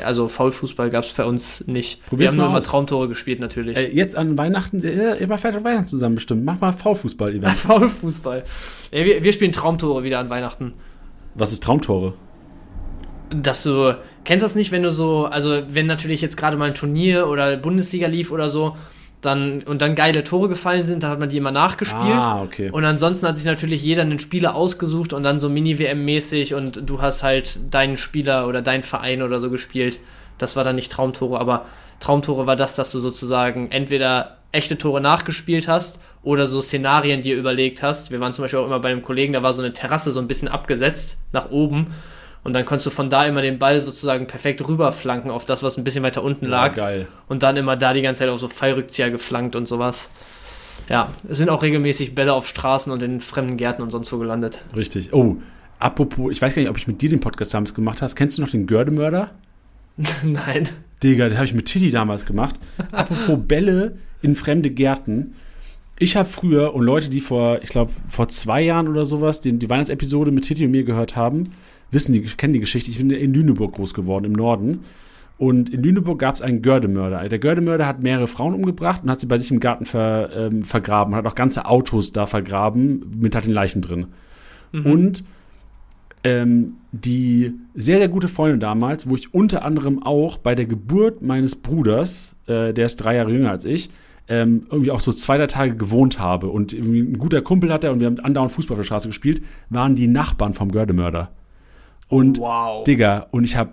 also 0.05 0.29
Faulfußball 0.29 0.91
gab 0.91 1.05
es 1.05 1.13
bei 1.13 1.25
uns 1.25 1.67
nicht. 1.67 2.05
Probier's 2.07 2.19
wir 2.19 2.29
haben 2.29 2.37
nur 2.37 2.47
mal 2.47 2.51
immer 2.51 2.59
aus. 2.59 2.67
Traumtore 2.67 3.09
gespielt 3.09 3.41
natürlich. 3.41 3.77
äh, 3.77 3.89
jetzt 3.89 4.17
an 4.17 4.37
Weihnachten, 4.37 4.83
äh, 4.83 5.17
immer 5.17 5.39
fährt 5.39 5.63
Weihnachten 5.65 5.87
zusammen 5.87 6.17
bestimmt. 6.17 6.45
Mach 6.45 6.61
mal 6.61 6.73
Faulfußball-Event. 6.73 7.57
Faulfußball. 7.57 8.45
Ja, 8.93 9.05
wir, 9.05 9.25
wir 9.25 9.33
spielen 9.33 9.53
Traumtore 9.53 10.03
wieder 10.03 10.19
an 10.19 10.31
Weihnachten. 10.31 10.75
Was 11.35 11.53
ist 11.53 11.63
Traumtore? 11.63 12.15
Dass 13.31 13.63
du, 13.63 13.97
kennst 14.25 14.43
du 14.43 14.45
das 14.45 14.55
nicht, 14.57 14.73
wenn 14.73 14.83
du 14.83 14.91
so, 14.91 15.27
also 15.27 15.63
wenn 15.69 15.87
natürlich 15.87 16.21
jetzt 16.21 16.37
gerade 16.37 16.57
mal 16.57 16.69
ein 16.69 16.75
Turnier 16.75 17.29
oder 17.29 17.57
Bundesliga 17.57 18.09
lief 18.09 18.33
oder 18.33 18.51
so, 18.51 18.77
dann 19.21 19.63
und 19.63 19.83
dann 19.83 19.95
geile 19.95 20.25
Tore 20.25 20.49
gefallen 20.49 20.87
sind, 20.87 21.03
dann 21.03 21.11
hat 21.11 21.21
man 21.21 21.29
die 21.29 21.37
immer 21.37 21.51
nachgespielt. 21.51 22.15
Ah, 22.15 22.43
okay. 22.43 22.71
Und 22.71 22.85
ansonsten 22.85 23.27
hat 23.27 23.37
sich 23.37 23.47
natürlich 23.47 23.83
jeder 23.83 24.03
einen 24.03 24.19
Spieler 24.19 24.55
ausgesucht 24.55 25.13
und 25.13 25.23
dann 25.23 25.41
so 25.41 25.49
Mini-WM-mäßig 25.49 26.55
und 26.55 26.89
du 26.89 27.03
hast 27.03 27.23
halt 27.23 27.61
deinen 27.73 27.97
Spieler 27.97 28.49
oder 28.49 28.63
deinen 28.63 28.83
Verein 28.83 29.23
oder 29.23 29.41
so 29.41 29.51
gespielt. 29.51 29.99
Das 30.39 30.57
war 30.57 30.65
dann 30.65 30.77
nicht 30.77 30.91
Traumtore, 30.91 31.39
aber 31.39 31.67
Traumtore 32.01 32.47
war 32.47 32.57
das, 32.57 32.77
dass 32.77 32.93
du 32.93 32.99
sozusagen 32.99 33.71
entweder 33.71 34.39
echte 34.53 34.79
Tore 34.79 35.01
nachgespielt 35.01 35.69
hast 35.69 36.01
oder 36.23 36.47
so 36.47 36.61
Szenarien 36.61 37.23
dir 37.23 37.37
überlegt 37.37 37.83
hast. 37.83 38.11
Wir 38.11 38.21
waren 38.21 38.33
zum 38.33 38.45
Beispiel 38.45 38.61
auch 38.61 38.67
immer 38.67 38.81
bei 38.81 38.91
einem 38.91 39.03
Kollegen, 39.03 39.35
da 39.35 39.43
war 39.43 39.53
so 39.53 39.63
eine 39.63 39.73
Terrasse 39.73 40.11
so 40.13 40.21
ein 40.21 40.29
bisschen 40.29 40.49
abgesetzt 40.49 41.19
nach 41.33 41.51
oben 41.51 41.89
und 42.43 42.53
dann 42.55 42.65
konntest 42.65 42.87
du 42.87 42.91
von 42.91 43.11
da 43.11 43.27
immer 43.27 43.43
den 43.43 43.59
Ball 43.59 43.81
sozusagen 43.81 44.27
perfekt 44.27 44.67
rüberflanken 44.67 45.31
auf 45.31 45.45
das, 45.45 45.63
was 45.63 45.77
ein 45.77 45.85
bisschen 45.85 46.03
weiter 46.03 46.23
unten 46.23 46.47
lag. 46.47 46.75
geil. 46.75 47.07
Und 47.29 47.43
dann 47.43 47.57
immer 47.57 47.77
da 47.77 47.93
die 47.93 48.03
ganze 48.03 48.21
Zeit 48.21 48.29
auf 48.31 48.41
so 48.41 48.49
Fallrückzieher 48.49 49.11
geflankt 49.11 49.57
und 49.57 49.69
sowas. 49.69 50.11
Ja, 50.89 51.13
es 51.29 51.39
sind 51.39 51.51
auch 51.51 51.63
regelmäßig 51.63 52.15
Bälle 52.15 52.33
auf 52.33 52.49
Straßen 52.49 52.91
und 52.93 53.03
in 53.03 53.21
fremden 53.21 53.57
Gärten 53.57 53.83
und 53.83 53.91
sonst 53.91 54.13
wo 54.13 54.19
gelandet. 54.19 54.63
Richtig. 54.75 55.13
Oh, 55.13 55.37
apropos, 55.79 56.33
ich 56.33 56.41
weiß 56.41 56.55
gar 56.55 56.63
nicht, 56.63 56.71
ob 56.71 56.79
ich 56.79 56.87
mit 56.87 57.03
dir 57.03 57.11
den 57.11 57.21
Podcast 57.21 57.53
damals 57.53 57.75
gemacht 57.75 58.01
hast. 58.01 58.17
Kennst 58.17 58.39
du 58.39 58.43
noch 58.43 58.51
den 58.51 58.67
Gördemörder? 58.67 59.31
Nein. 60.25 60.69
Digga, 61.03 61.29
den 61.29 61.37
habe 61.37 61.47
ich 61.47 61.55
mit 61.55 61.67
Tiddy 61.67 61.91
damals 61.91 62.25
gemacht. 62.25 62.57
Apropos 62.93 63.39
Bälle 63.47 63.97
in 64.23 64.35
fremde 64.35 64.71
Gärten. 64.71 65.35
Ich 65.99 66.17
habe 66.17 66.29
früher, 66.29 66.75
und 66.75 66.85
Leute, 66.85 67.11
die 67.11 67.21
vor, 67.21 67.63
ich 67.63 67.69
glaube, 67.69 67.93
vor 68.09 68.29
zwei 68.29 68.63
Jahren 68.63 68.89
oder 68.89 69.05
sowas, 69.05 69.43
die, 69.43 69.59
die 69.59 69.69
Weihnachtsepisode 69.69 70.31
mit 70.31 70.45
Tiddy 70.45 70.65
und 70.65 70.71
mir 70.71 70.85
gehört 70.85 71.15
haben, 71.15 71.53
wissen 71.91 72.13
die, 72.13 72.23
kennen 72.23 72.53
die 72.53 72.61
Geschichte. 72.61 72.91
Ich 72.91 72.99
bin 72.99 73.11
in 73.11 73.35
Lüneburg 73.35 73.75
groß 73.75 73.95
geworden, 73.95 74.25
im 74.25 74.33
Norden. 74.33 74.85
Und 75.39 75.71
in 75.71 75.83
Lüneburg 75.83 76.19
gab 76.19 76.35
es 76.35 76.43
einen 76.43 76.61
Gördemörder. 76.61 77.27
Der 77.27 77.39
Gördemörder 77.39 77.87
hat 77.87 78.03
mehrere 78.03 78.27
Frauen 78.27 78.53
umgebracht 78.53 79.03
und 79.03 79.11
hat 79.11 79.21
sie 79.21 79.27
bei 79.27 79.39
sich 79.39 79.51
im 79.51 79.59
Garten 79.59 79.87
ver, 79.87 80.31
ähm, 80.37 80.65
vergraben. 80.65 81.15
Hat 81.15 81.25
auch 81.27 81.35
ganze 81.35 81.65
Autos 81.65 82.13
da 82.13 82.27
vergraben 82.27 83.07
mit 83.19 83.35
halt 83.35 83.47
den 83.47 83.55
Leichen 83.55 83.81
drin. 83.81 84.09
Und 84.85 85.25
ähm, 86.25 86.75
die 86.93 87.55
sehr, 87.75 87.99
sehr 87.99 88.09
gute 88.09 88.29
Freundin 88.29 88.61
damals, 88.61 89.09
wo 89.09 89.15
ich 89.15 89.33
unter 89.33 89.65
anderem 89.65 90.03
auch 90.03 90.37
bei 90.37 90.55
der 90.55 90.67
Geburt 90.67 91.23
meines 91.23 91.57
Bruders, 91.57 92.37
äh, 92.47 92.75
der 92.75 92.87
ist 92.87 92.97
drei 92.97 93.17
Jahre 93.17 93.33
jünger 93.33 93.51
als 93.51 93.65
ich, 93.65 93.91
ähm, 94.29 94.67
irgendwie 94.71 94.91
auch 94.91 95.01
so 95.01 95.13
zwei, 95.13 95.39
drei 95.39 95.47
Tage 95.47 95.75
gewohnt 95.75 96.19
habe 96.19 96.49
und 96.49 96.73
irgendwie 96.73 97.01
ein 97.01 97.19
guter 97.19 97.41
Kumpel 97.43 97.73
hatte 97.73 97.91
und 97.91 98.01
wir 98.01 98.07
haben 98.07 98.21
andauernd 98.21 98.53
Fußball 98.53 98.75
auf 98.75 98.81
der 98.81 98.85
Straße 98.85 99.09
gespielt, 99.09 99.43
waren 99.71 99.97
die 99.97 100.07
Nachbarn 100.07 100.55
vom 100.55 100.71
Gördemörder. 100.71 101.31
Und 102.11 102.39
wow. 102.39 102.85
Digga, 102.85 103.29
und 103.31 103.45
ich 103.45 103.57
habe, 103.57 103.71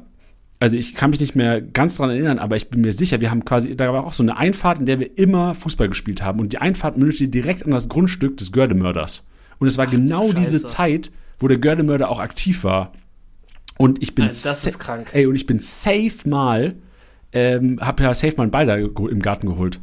also 0.59 0.77
ich 0.77 0.95
kann 0.95 1.09
mich 1.09 1.19
nicht 1.19 1.35
mehr 1.35 1.61
ganz 1.61 1.97
dran 1.97 2.09
erinnern, 2.09 2.39
aber 2.39 2.55
ich 2.55 2.69
bin 2.69 2.81
mir 2.81 2.91
sicher, 2.93 3.19
wir 3.19 3.29
haben 3.31 3.43
quasi, 3.43 3.75
da 3.75 3.91
war 3.91 4.05
auch 4.05 4.13
so 4.13 4.23
eine 4.23 4.37
Einfahrt, 4.37 4.79
in 4.79 4.85
der 4.85 4.99
wir 4.99 5.17
immer 5.17 5.53
Fußball 5.53 5.89
gespielt 5.89 6.23
haben. 6.23 6.39
Und 6.39 6.53
die 6.53 6.59
Einfahrt 6.59 6.97
mündete 6.97 7.27
direkt 7.27 7.65
an 7.65 7.71
das 7.71 7.89
Grundstück 7.89 8.37
des 8.37 8.51
Gördemörders. 8.51 9.27
Und 9.59 9.67
es 9.67 9.77
war 9.77 9.87
Ach 9.87 9.91
genau 9.91 10.31
diese 10.31 10.59
Scheiße. 10.59 10.65
Zeit, 10.65 11.11
wo 11.39 11.47
der 11.47 11.57
Gördemörder 11.57 12.09
auch 12.09 12.19
aktiv 12.19 12.63
war. 12.63 12.93
Und 13.77 14.01
ich 14.01 14.15
bin 14.15 14.25
Alter, 14.25 14.35
das 14.43 14.65
ist 14.65 14.79
krank. 14.79 15.09
Ey, 15.13 15.25
und 15.27 15.35
ich 15.35 15.45
bin 15.45 15.59
safe 15.59 16.27
mal, 16.27 16.75
ähm, 17.33 17.79
hab 17.79 17.99
ja 17.99 18.13
safe 18.13 18.35
mal 18.37 18.43
einen 18.43 18.51
Ball 18.51 18.65
da 18.65 18.75
im 18.75 19.19
Garten 19.21 19.47
geholt. 19.47 19.79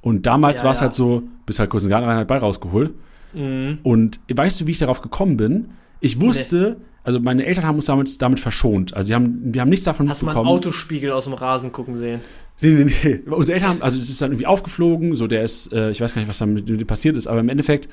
Und 0.00 0.26
damals 0.26 0.58
Ja, 0.60 0.64
war 0.64 0.72
es 0.72 0.78
ja. 0.78 0.82
halt 0.82 0.94
so, 0.94 1.24
bist 1.44 1.58
halt 1.58 1.70
kurz 1.70 1.82
in 1.82 1.88
den 1.88 1.90
Garten 1.92 2.06
rein, 2.06 2.16
halt 2.16 2.28
Ball 2.28 2.38
rausgeholt. 2.38 2.94
Mhm. 3.34 3.78
Und 3.82 4.20
weißt 4.32 4.60
du, 4.60 4.66
wie 4.66 4.72
ich 4.72 4.78
darauf 4.78 5.02
gekommen 5.02 5.36
bin? 5.36 5.70
Ich 6.00 6.20
wusste, 6.20 6.76
also 7.06 7.20
meine 7.20 7.46
Eltern 7.46 7.64
haben 7.64 7.76
uns 7.76 7.86
damit, 7.86 8.20
damit 8.20 8.40
verschont. 8.40 8.92
Also 8.94 9.06
sie 9.08 9.14
haben, 9.14 9.54
wir 9.54 9.60
haben 9.60 9.70
nichts 9.70 9.84
davon 9.84 10.08
Hast 10.10 10.20
du 10.22 10.26
mal 10.26 10.32
einen 10.32 10.40
mitbekommen. 10.40 10.58
Autospiegel 10.58 11.12
aus 11.12 11.24
dem 11.24 11.32
Rasen 11.34 11.72
gucken 11.72 11.94
sehen? 11.96 12.20
Nee, 12.60 12.70
nee, 12.84 12.92
nee. 13.04 13.20
Unsere 13.30 13.54
Eltern 13.54 13.70
haben, 13.70 13.82
also 13.82 13.98
es 13.98 14.10
ist 14.10 14.20
dann 14.20 14.32
irgendwie 14.32 14.46
aufgeflogen, 14.46 15.14
so 15.14 15.26
der 15.26 15.42
ist, 15.44 15.72
äh, 15.72 15.90
ich 15.90 16.00
weiß 16.00 16.14
gar 16.14 16.20
nicht, 16.20 16.28
was 16.28 16.38
da 16.38 16.46
mit 16.46 16.68
dem 16.68 16.86
passiert 16.86 17.16
ist, 17.16 17.26
aber 17.26 17.40
im 17.40 17.48
Endeffekt 17.48 17.88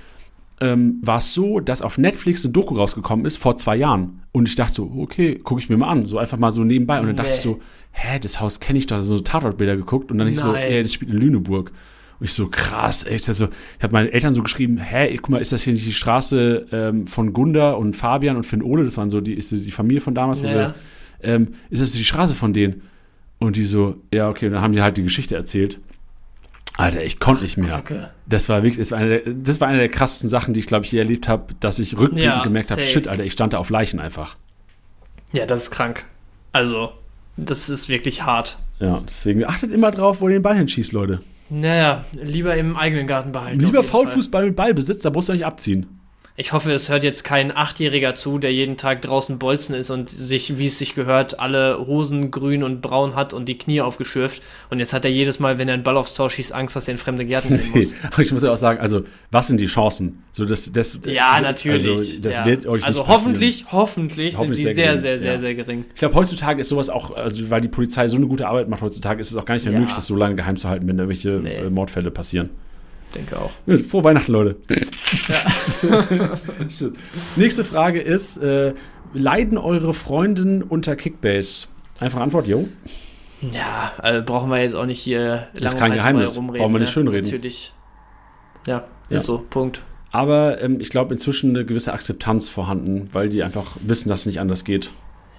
ähm, 0.62 1.00
war 1.02 1.18
es 1.18 1.34
so, 1.34 1.60
dass 1.60 1.82
auf 1.82 1.98
Netflix 1.98 2.44
eine 2.46 2.54
Doku 2.54 2.76
rausgekommen 2.76 3.26
ist 3.26 3.38
vor 3.38 3.58
zwei 3.58 3.76
Jahren. 3.76 4.22
Und 4.32 4.48
ich 4.48 4.56
dachte 4.56 4.74
so, 4.76 4.92
okay, 4.98 5.36
gucke 5.36 5.60
ich 5.62 5.70
mir 5.70 5.78
mal 5.78 5.90
an. 5.90 6.06
So 6.08 6.18
einfach 6.18 6.38
mal 6.38 6.52
so 6.52 6.64
nebenbei. 6.64 7.00
Und 7.00 7.08
dann 7.08 7.16
dachte 7.16 7.30
Nee. 7.32 7.36
ich 7.36 7.42
so, 7.42 7.60
hä, 7.92 8.20
das 8.20 8.40
Haus 8.40 8.60
kenne 8.60 8.80
ich 8.80 8.86
doch, 8.88 9.00
so 9.02 9.18
Tatortbilder 9.20 9.76
geguckt. 9.76 10.12
Und 10.12 10.18
dann 10.20 10.28
ich 10.28 10.40
so, 10.40 10.52
Nein. 10.54 10.64
ey, 10.72 10.84
das 10.84 10.94
spielt 10.94 11.12
in 11.12 11.18
Lüneburg. 11.20 11.72
Und 12.24 12.30
ich 12.30 12.36
so, 12.36 12.48
krass, 12.48 13.04
ey. 13.04 13.18
Ich, 13.18 13.24
so, 13.26 13.50
ich 13.50 13.84
habe 13.84 13.92
meine 13.92 14.10
Eltern 14.14 14.34
so 14.34 14.42
geschrieben, 14.44 14.78
hä, 14.78 15.14
guck 15.18 15.28
mal, 15.28 15.40
ist 15.42 15.52
das 15.52 15.64
hier 15.64 15.74
nicht 15.74 15.86
die 15.86 15.92
Straße 15.92 16.68
ähm, 16.72 17.06
von 17.06 17.34
Gunda 17.34 17.74
und 17.74 17.98
Fabian 17.98 18.38
und 18.38 18.46
Finn 18.46 18.62
Ole? 18.64 18.86
Das 18.86 18.96
waren 18.96 19.10
so 19.10 19.20
die, 19.20 19.34
ist 19.34 19.52
die 19.52 19.72
Familie 19.72 20.00
von 20.00 20.16
damals, 20.16 20.40
Ja. 20.40 20.46
wir, 20.50 20.76
ähm, 21.22 21.56
ist 21.70 21.82
das 21.82 21.92
die 21.92 22.06
Straße 22.06 22.34
von 22.34 22.54
denen? 22.54 22.84
Und 23.40 23.58
die 23.58 23.66
so, 23.66 23.98
ja, 24.14 24.30
okay, 24.30 24.46
und 24.48 24.54
dann 24.54 24.62
haben 24.62 24.72
die 24.72 24.82
halt 24.82 24.96
die 24.96 25.04
Geschichte 25.04 25.36
erzählt. 25.36 25.80
Alter, 26.78 27.04
ich 27.04 27.20
konnte 27.20 27.44
nicht 27.44 27.58
mehr. 27.58 27.72
Kacke. 27.72 28.12
Das 28.26 28.48
war 28.48 28.64
wirklich, 28.64 28.78
das 28.80 28.92
war 28.92 29.00
eine 29.00 29.20
der, 29.20 29.34
das 29.34 29.60
war 29.60 29.68
eine 29.68 29.80
der 29.80 29.90
krassesten 29.90 30.30
Sachen, 30.30 30.54
die 30.54 30.62
ich, 30.62 30.66
glaube 30.68 30.86
ich, 30.86 30.94
je 30.94 31.00
erlebt 31.00 31.28
habe, 31.28 31.54
dass 31.60 31.78
ich 31.78 31.98
rückblickend 31.98 32.24
Ja, 32.38 32.42
gemerkt 32.42 32.72
habe, 32.72 32.80
shit, 32.84 33.10
Alter, 33.10 33.26
ich 33.26 33.34
stand 33.34 33.52
da 33.52 33.58
auf 33.58 33.70
Leichen 33.70 34.00
einfach. 34.00 34.38
Ja, 35.34 35.46
das 35.46 35.64
ist 35.64 35.72
krank. 35.72 36.06
Also, 36.54 36.94
das 37.36 37.68
ist 37.68 37.90
wirklich 37.90 38.24
hart. 38.24 38.60
Ja, 38.80 39.02
deswegen 39.06 39.44
achtet 39.44 39.74
immer 39.74 39.92
drauf, 39.92 40.22
wo 40.22 40.30
ihr 40.30 40.36
den 40.38 40.42
Ball 40.42 40.56
hinschießt, 40.56 40.94
Leute. 40.94 41.20
Naja, 41.50 42.06
lieber 42.14 42.56
im 42.56 42.76
eigenen 42.76 43.08
Garten 43.08 43.32
behalten. 43.32 43.60
Lieber. 43.60 43.84
Faulfußball 43.84 44.46
mit 44.46 44.56
Ballbesitz, 44.56 45.02
da 45.04 45.10
musst 45.10 45.30
du 45.30 45.34
nicht 45.34 45.46
abziehen. 45.46 46.00
Ich 46.36 46.52
hoffe, 46.52 46.72
es 46.72 46.90
hört 46.90 47.04
jetzt 47.04 47.24
kein 47.24 47.56
Achtjähriger 47.56 48.16
zu, 48.16 48.40
der 48.40 48.52
jeden 48.52 48.76
Tag 48.76 49.04
draußen 49.04 49.38
bolzen 49.38 49.76
ist 49.76 49.92
und 49.92 50.10
sich, 50.10 50.58
wie 50.58 50.66
es 50.66 50.80
sich 50.80 50.96
gehört, 50.96 51.40
alle 51.40 51.78
Hosen 51.86 52.32
grün 52.32 52.64
und 52.64 52.82
braun 52.82 53.14
hat 53.16 53.34
und 53.34 53.48
die 53.48 53.56
Knie 53.56 53.82
aufgeschürft. 53.82 54.42
Und 54.72 54.80
jetzt 54.80 54.94
hat 54.94 55.06
er 55.06 55.12
jedes 55.12 55.40
Mal, 55.40 55.60
wenn 55.60 55.68
er 55.68 55.76
einen 55.76 55.84
Ball 55.84 55.96
aufs 55.96 56.16
Tor 56.16 56.32
schießt, 56.32 56.52
Angst, 56.52 56.76
dass 56.76 56.88
er 56.88 56.94
in 56.94 56.98
fremde 56.98 57.24
Gärten 57.26 57.50
gehen 57.58 57.72
muss. 57.76 57.94
Aber 58.12 58.24
ich 58.24 58.32
muss 58.32 58.42
ja 58.42 58.52
auch 58.52 58.58
sagen, 58.58 58.80
also, 58.80 59.04
was 59.30 59.46
sind 59.48 59.62
die 59.62 59.68
Chancen? 59.68 60.24
So, 60.32 60.46
das, 60.46 60.72
das, 60.72 60.98
Ja, 61.06 61.40
natürlich. 61.40 61.88
Also, 61.88 62.20
das 62.22 62.38
ja. 62.38 62.46
wird 62.48 62.66
euch 62.66 62.84
also 62.84 63.08
hoffentlich, 63.08 63.66
hoffentlich, 63.72 64.36
Hoffentlich 64.36 64.64
sind 64.64 64.74
sehr 64.74 64.96
sie 64.96 65.02
sehr, 65.04 65.12
gering, 65.12 65.20
sehr, 65.20 65.20
sehr, 65.20 65.32
ja. 65.34 65.38
sehr 65.38 65.54
gering. 65.54 65.86
Ich 65.94 66.00
glaube, 66.00 66.16
heutzutage 66.16 66.62
ist 66.62 66.70
sowas 66.70 66.90
auch, 66.90 67.16
also 67.16 67.48
weil 67.52 67.62
die 67.62 67.68
Polizei 67.68 68.08
so 68.08 68.18
eine 68.18 68.26
gute 68.26 68.48
Arbeit 68.48 68.70
macht 68.70 68.82
heutzutage, 68.82 69.22
ist 69.22 69.30
es 69.30 69.38
auch 69.38 69.46
gar 69.46 69.54
nicht 69.54 69.66
mehr 69.66 69.74
Ja. 69.74 69.80
möglich, 69.82 69.96
das 69.96 70.08
so 70.08 70.16
lange 70.16 70.34
geheim 70.34 70.58
zu 70.58 70.68
halten, 70.68 70.88
wenn 70.88 70.98
irgendwelche 70.98 71.30
Nee. 71.34 71.70
Mordfälle 71.70 72.10
passieren. 72.10 72.50
Denke 73.14 73.38
auch. 73.38 73.52
Frohe 73.88 74.04
Weihnachten, 74.04 74.32
Leute. 74.32 74.56
Nächste 77.36 77.64
Frage 77.66 78.02
ist: 78.02 78.38
äh, 78.38 78.74
Leiden 79.14 79.58
eure 79.58 79.94
Freundinnen 79.94 80.64
unter 80.64 80.96
Kickbase? 80.96 81.68
Einfache 82.00 82.24
Antwort, 82.24 82.48
jo. 82.48 82.68
Ja, 83.52 83.92
also 83.98 84.24
brauchen 84.26 84.50
wir 84.50 84.62
jetzt 84.62 84.76
auch 84.76 84.86
nicht 84.86 85.00
hier 85.00 85.48
ist 85.54 85.62
lange 85.62 85.76
kein 85.76 85.92
um 85.92 85.98
heißen 85.98 85.98
Geheimnis. 85.98 86.38
Rumreden. 86.38 86.62
Brauchen 86.62 86.74
wir 86.74 86.80
nicht 86.80 86.90
ne? 86.90 86.94
schönreden. 86.94 87.26
Natürlich. 87.26 87.74
Ja, 88.66 88.84
Ja. 89.10 89.18
ist 89.18 89.26
so, 89.26 89.46
Punkt. 89.50 89.82
Aber 90.12 90.62
ähm, 90.62 90.80
ich 90.80 90.90
glaube, 90.90 91.14
inzwischen 91.14 91.50
eine 91.56 91.66
gewisse 91.66 91.92
Akzeptanz 91.92 92.48
vorhanden, 92.48 93.10
weil 93.14 93.30
die 93.30 93.44
einfach 93.44 93.76
wissen, 93.82 94.10
dass 94.10 94.22
es 94.22 94.26
nicht 94.28 94.40
anders 94.40 94.64
geht. 94.64 94.92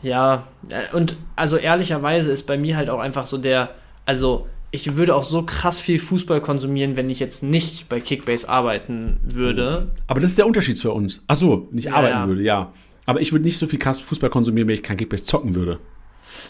Ja, 0.02 0.48
äh, 0.68 0.94
und 0.94 1.16
also 1.36 1.56
ehrlicherweise 1.56 2.30
ist 2.32 2.42
bei 2.42 2.58
mir 2.58 2.76
halt 2.76 2.90
auch 2.90 2.98
einfach 3.00 3.24
so 3.24 3.38
der, 3.38 3.70
also 4.04 4.48
ich 4.74 4.96
würde 4.96 5.14
auch 5.14 5.22
so 5.22 5.42
krass 5.44 5.80
viel 5.80 6.00
Fußball 6.00 6.40
konsumieren, 6.40 6.96
wenn 6.96 7.08
ich 7.08 7.20
jetzt 7.20 7.44
nicht 7.44 7.88
bei 7.88 8.00
Kickbase 8.00 8.48
arbeiten 8.48 9.20
würde. 9.22 9.92
Aber 10.08 10.20
das 10.20 10.30
ist 10.30 10.38
der 10.38 10.46
Unterschied 10.46 10.80
für 10.80 10.90
uns. 10.90 11.22
Ach 11.28 11.36
so, 11.36 11.68
nicht 11.70 11.86
Ja, 11.86 11.94
arbeiten 11.94 12.16
ja. 12.16 12.26
würde, 12.26 12.42
ja. 12.42 12.72
Aber 13.06 13.20
ich 13.20 13.30
würde 13.32 13.44
nicht 13.44 13.58
so 13.58 13.66
viel 13.68 13.78
krass 13.78 14.00
Fußball 14.00 14.30
konsumieren, 14.30 14.66
wenn 14.66 14.74
ich 14.74 14.82
kein 14.82 14.96
Kickbase 14.96 15.24
zocken 15.24 15.54
würde. 15.54 15.78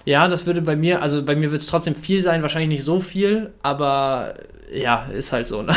Ja, 0.07 0.27
das 0.29 0.47
würde 0.47 0.62
bei 0.62 0.75
mir, 0.75 1.03
also 1.03 1.22
bei 1.22 1.37
mir 1.37 1.51
wird 1.51 1.61
es 1.61 1.68
trotzdem 1.68 1.95
viel 1.95 2.22
sein, 2.22 2.41
wahrscheinlich 2.41 2.70
nicht 2.70 2.85
so 2.85 3.01
viel, 3.01 3.53
aber 3.62 4.35
ja, 4.72 5.05
ist 5.12 5.33
halt 5.33 5.47
so. 5.47 5.62
Ne? 5.62 5.77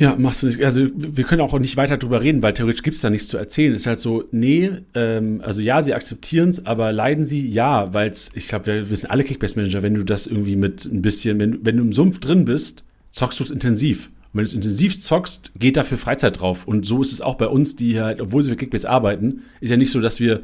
Ja, 0.00 0.16
machst 0.16 0.42
du 0.42 0.46
nicht. 0.46 0.64
Also, 0.64 0.86
wir 0.94 1.24
können 1.24 1.42
auch 1.42 1.56
nicht 1.58 1.76
weiter 1.76 1.98
drüber 1.98 2.22
reden, 2.22 2.42
weil 2.42 2.54
theoretisch 2.54 2.82
gibt 2.82 2.96
es 2.96 3.02
da 3.02 3.10
nichts 3.10 3.28
zu 3.28 3.36
erzählen. 3.36 3.74
Ist 3.74 3.86
halt 3.86 4.00
so, 4.00 4.24
nee, 4.32 4.70
ähm, 4.94 5.42
also 5.44 5.60
ja, 5.60 5.82
sie 5.82 5.92
akzeptieren 5.92 6.48
es, 6.48 6.64
aber 6.64 6.90
leiden 6.90 7.26
sie? 7.26 7.46
Ja, 7.46 7.92
weil 7.92 8.10
ich 8.32 8.48
glaube, 8.48 8.64
wir 8.64 8.88
wissen 8.88 9.10
alle 9.10 9.24
Kickbase-Manager, 9.24 9.82
wenn 9.82 9.92
du 9.92 10.02
das 10.02 10.26
irgendwie 10.26 10.56
mit 10.56 10.86
ein 10.86 11.02
bisschen, 11.02 11.38
wenn, 11.38 11.66
wenn 11.66 11.76
du 11.76 11.82
im 11.82 11.92
Sumpf 11.92 12.18
drin 12.18 12.46
bist, 12.46 12.82
zockst 13.10 13.40
du 13.40 13.44
es 13.44 13.50
intensiv. 13.50 14.06
Und 14.06 14.38
wenn 14.38 14.44
du 14.44 14.48
es 14.48 14.54
intensiv 14.54 15.02
zockst, 15.02 15.52
geht 15.58 15.76
dafür 15.76 15.98
Freizeit 15.98 16.40
drauf. 16.40 16.66
Und 16.66 16.86
so 16.86 17.02
ist 17.02 17.12
es 17.12 17.20
auch 17.20 17.34
bei 17.34 17.48
uns, 17.48 17.76
die 17.76 18.00
halt, 18.00 18.22
obwohl 18.22 18.42
sie 18.42 18.48
für 18.48 18.56
Kickbase 18.56 18.88
arbeiten, 18.88 19.42
ist 19.60 19.68
ja 19.68 19.76
nicht 19.76 19.92
so, 19.92 20.00
dass 20.00 20.18
wir 20.18 20.40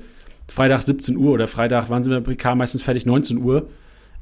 Freitag 0.49 0.83
17 0.83 1.17
Uhr 1.17 1.33
oder 1.33 1.47
Freitag, 1.47 1.89
wann 1.89 2.05
sind 2.05 2.13
wir 2.13 2.21
bei 2.21 2.35
PK 2.35 2.57
meistens 2.57 2.83
fertig, 2.83 3.07
19 3.07 3.39
Uhr, 3.39 3.71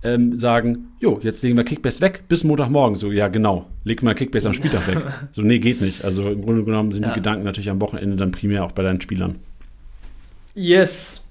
ähm, 0.04 0.36
sagen, 0.36 0.88
jo, 1.00 1.18
jetzt 1.22 1.42
legen 1.42 1.56
wir 1.56 1.64
Kickbase 1.64 2.00
weg 2.02 2.24
bis 2.28 2.44
Montagmorgen. 2.44 2.94
So, 2.96 3.10
ja, 3.10 3.28
genau, 3.28 3.66
leg 3.84 4.02
mal 4.02 4.14
Kickbase 4.14 4.46
am 4.46 4.52
Spieltag 4.54 4.86
weg. 4.86 5.02
So, 5.32 5.42
nee, 5.42 5.58
geht 5.58 5.80
nicht. 5.80 6.04
Also 6.04 6.30
im 6.30 6.42
Grunde 6.42 6.62
genommen 6.62 6.92
sind 6.92 7.02
Ja. 7.04 7.08
die 7.08 7.14
Gedanken 7.14 7.44
natürlich 7.44 7.70
am 7.70 7.80
Wochenende 7.80 8.16
dann 8.16 8.30
primär 8.30 8.64
auch 8.64 8.72
bei 8.72 8.82
deinen 8.82 9.00
Spielern. 9.00 9.36
Yes. 10.54 11.22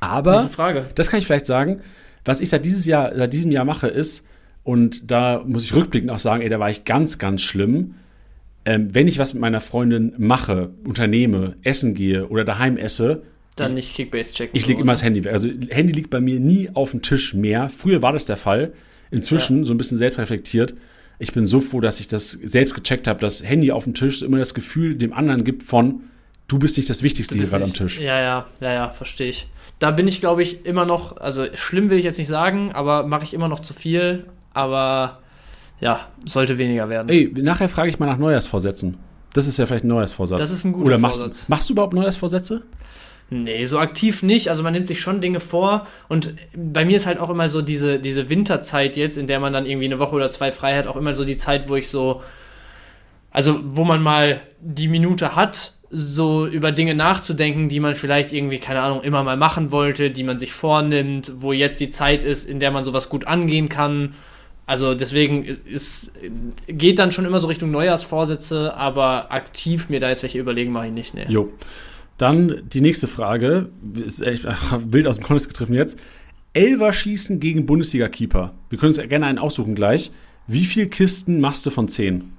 Aber, 0.00 0.48
das 0.94 1.10
kann 1.10 1.18
ich 1.18 1.26
vielleicht 1.26 1.46
sagen, 1.46 1.80
was 2.24 2.40
ich 2.40 2.50
seit, 2.50 2.64
dieses 2.64 2.86
Jahr, 2.86 3.12
seit 3.16 3.32
diesem 3.32 3.50
Jahr 3.50 3.64
mache, 3.64 3.88
ist, 3.88 4.24
und 4.62 5.10
da 5.10 5.42
muss 5.46 5.64
ich 5.64 5.74
rückblickend 5.74 6.10
auch 6.10 6.18
sagen, 6.18 6.42
ey, 6.42 6.48
da 6.50 6.60
war 6.60 6.68
ich 6.70 6.84
ganz, 6.84 7.18
ganz 7.18 7.40
schlimm. 7.42 7.94
Ähm, 8.66 8.94
wenn 8.94 9.08
ich 9.08 9.18
was 9.18 9.32
mit 9.32 9.40
meiner 9.40 9.62
Freundin 9.62 10.12
mache, 10.18 10.70
unternehme, 10.84 11.56
essen 11.62 11.94
gehe 11.94 12.28
oder 12.28 12.44
daheim 12.44 12.76
esse, 12.76 13.22
Dann 13.60 13.74
nicht 13.74 13.94
Kickbase 13.94 14.32
checken. 14.32 14.56
ich 14.56 14.66
lege 14.66 14.80
immer 14.80 14.92
das 14.92 15.02
Handy 15.02 15.24
weg. 15.24 15.32
Also 15.32 15.48
Handy 15.68 15.92
liegt 15.92 16.10
bei 16.10 16.20
mir 16.20 16.40
nie 16.40 16.70
auf 16.74 16.92
dem 16.92 17.02
Tisch 17.02 17.34
mehr. 17.34 17.68
Früher 17.68 18.02
war 18.02 18.12
das 18.12 18.26
der 18.26 18.36
Fall. 18.36 18.72
Inzwischen 19.10 19.64
so 19.64 19.74
ein 19.74 19.78
bisschen 19.78 19.98
selbstreflektiert. 19.98 20.74
Ich 21.18 21.32
bin 21.32 21.46
so 21.46 21.60
froh, 21.60 21.80
dass 21.80 21.98
ich 22.00 22.08
das 22.08 22.30
selbst 22.32 22.74
gecheckt 22.74 23.08
habe. 23.08 23.20
Das 23.20 23.42
Handy 23.42 23.72
auf 23.72 23.84
dem 23.84 23.94
Tisch 23.94 24.22
immer 24.22 24.38
das 24.38 24.54
Gefühl 24.54 24.96
dem 24.96 25.12
anderen 25.12 25.44
gibt 25.44 25.62
von, 25.62 26.02
du 26.46 26.58
bist 26.58 26.76
nicht 26.76 26.88
das 26.88 27.02
Wichtigste 27.02 27.36
hier 27.36 27.46
gerade 27.46 27.64
am 27.64 27.72
Tisch. 27.72 27.98
Ja, 28.00 28.20
ja, 28.20 28.46
ja, 28.60 28.72
ja, 28.72 28.90
verstehe 28.90 29.30
ich. 29.30 29.48
Da 29.78 29.90
bin 29.90 30.08
ich, 30.08 30.20
glaube 30.20 30.42
ich, 30.42 30.66
immer 30.66 30.84
noch, 30.84 31.16
also 31.18 31.46
schlimm 31.54 31.90
will 31.90 31.98
ich 31.98 32.04
jetzt 32.04 32.18
nicht 32.18 32.28
sagen, 32.28 32.72
aber 32.72 33.06
mache 33.06 33.24
ich 33.24 33.34
immer 33.34 33.48
noch 33.48 33.60
zu 33.60 33.74
viel, 33.74 34.26
aber 34.52 35.20
ja, 35.80 36.08
sollte 36.26 36.58
weniger 36.58 36.88
werden. 36.88 37.08
Ey, 37.08 37.32
nachher 37.40 37.68
frage 37.68 37.90
ich 37.90 37.98
mal 37.98 38.06
nach 38.06 38.18
Neujahrsvorsätzen. 38.18 38.96
Das 39.34 39.46
ist 39.46 39.58
ja 39.58 39.66
vielleicht 39.66 39.84
ein 39.84 39.88
Neujahrsvorsatz. 39.88 40.38
Das 40.38 40.50
ist 40.50 40.64
ein 40.64 40.72
guter 40.72 40.86
Oder 40.86 40.98
machst, 40.98 41.20
Vorsatz. 41.20 41.48
machst 41.48 41.68
du 41.68 41.74
überhaupt 41.74 41.94
Neujahrsvorsätze? 41.94 42.62
Nee, 43.30 43.66
so 43.66 43.78
aktiv 43.78 44.22
nicht. 44.22 44.48
Also 44.48 44.62
man 44.62 44.72
nimmt 44.72 44.88
sich 44.88 45.00
schon 45.00 45.20
Dinge 45.20 45.40
vor. 45.40 45.86
Und 46.08 46.34
bei 46.56 46.84
mir 46.84 46.96
ist 46.96 47.06
halt 47.06 47.18
auch 47.18 47.30
immer 47.30 47.48
so 47.48 47.60
diese, 47.60 47.98
diese 47.98 48.30
Winterzeit 48.30 48.96
jetzt, 48.96 49.18
in 49.18 49.26
der 49.26 49.38
man 49.38 49.52
dann 49.52 49.66
irgendwie 49.66 49.86
eine 49.86 49.98
Woche 49.98 50.16
oder 50.16 50.30
zwei 50.30 50.50
frei 50.50 50.76
hat, 50.76 50.86
auch 50.86 50.96
immer 50.96 51.12
so 51.14 51.24
die 51.24 51.36
Zeit, 51.36 51.68
wo 51.68 51.76
ich 51.76 51.88
so, 51.88 52.22
also 53.30 53.60
wo 53.64 53.84
man 53.84 54.02
mal 54.02 54.40
die 54.60 54.88
Minute 54.88 55.36
hat, 55.36 55.74
so 55.90 56.46
über 56.46 56.72
Dinge 56.72 56.94
nachzudenken, 56.94 57.68
die 57.68 57.80
man 57.80 57.94
vielleicht 57.94 58.32
irgendwie, 58.32 58.58
keine 58.58 58.82
Ahnung, 58.82 59.02
immer 59.02 59.22
mal 59.24 59.36
machen 59.36 59.70
wollte, 59.70 60.10
die 60.10 60.22
man 60.22 60.38
sich 60.38 60.52
vornimmt, 60.52 61.32
wo 61.36 61.52
jetzt 61.52 61.80
die 61.80 61.88
Zeit 61.88 62.24
ist, 62.24 62.48
in 62.48 62.60
der 62.60 62.70
man 62.70 62.84
sowas 62.84 63.08
gut 63.08 63.26
angehen 63.26 63.68
kann. 63.68 64.14
Also 64.66 64.94
deswegen 64.94 65.44
ist, 65.44 66.12
geht 66.66 66.98
dann 66.98 67.10
schon 67.10 67.24
immer 67.24 67.40
so 67.40 67.46
Richtung 67.46 67.70
Neujahrsvorsätze, 67.70 68.74
aber 68.76 69.32
aktiv 69.32 69.88
mir 69.88 69.98
da 69.98 70.10
jetzt 70.10 70.22
welche 70.22 70.38
überlegen, 70.38 70.72
mache 70.72 70.86
ich 70.86 70.92
nicht. 70.92 71.14
Nee. 71.14 71.24
Jo. 71.28 71.50
Dann 72.18 72.62
die 72.68 72.80
nächste 72.80 73.06
Frage. 73.06 73.70
Ist 74.04 74.20
echt 74.20 74.44
wild 74.92 75.06
aus 75.06 75.16
dem 75.16 75.24
Kontext 75.24 75.48
getroffen 75.48 75.74
jetzt. 75.74 75.98
Elver 76.52 76.92
schießen 76.92 77.40
gegen 77.40 77.66
Bundesliga-Keeper. 77.66 78.54
Wir 78.68 78.78
können 78.78 78.92
uns 78.92 79.08
gerne 79.08 79.26
einen 79.26 79.38
aussuchen 79.38 79.74
gleich. 79.74 80.10
Wie 80.46 80.64
viel 80.64 80.86
Kisten 80.88 81.40
machst 81.40 81.66
du 81.66 81.70
von 81.70 81.88
10? 81.88 82.32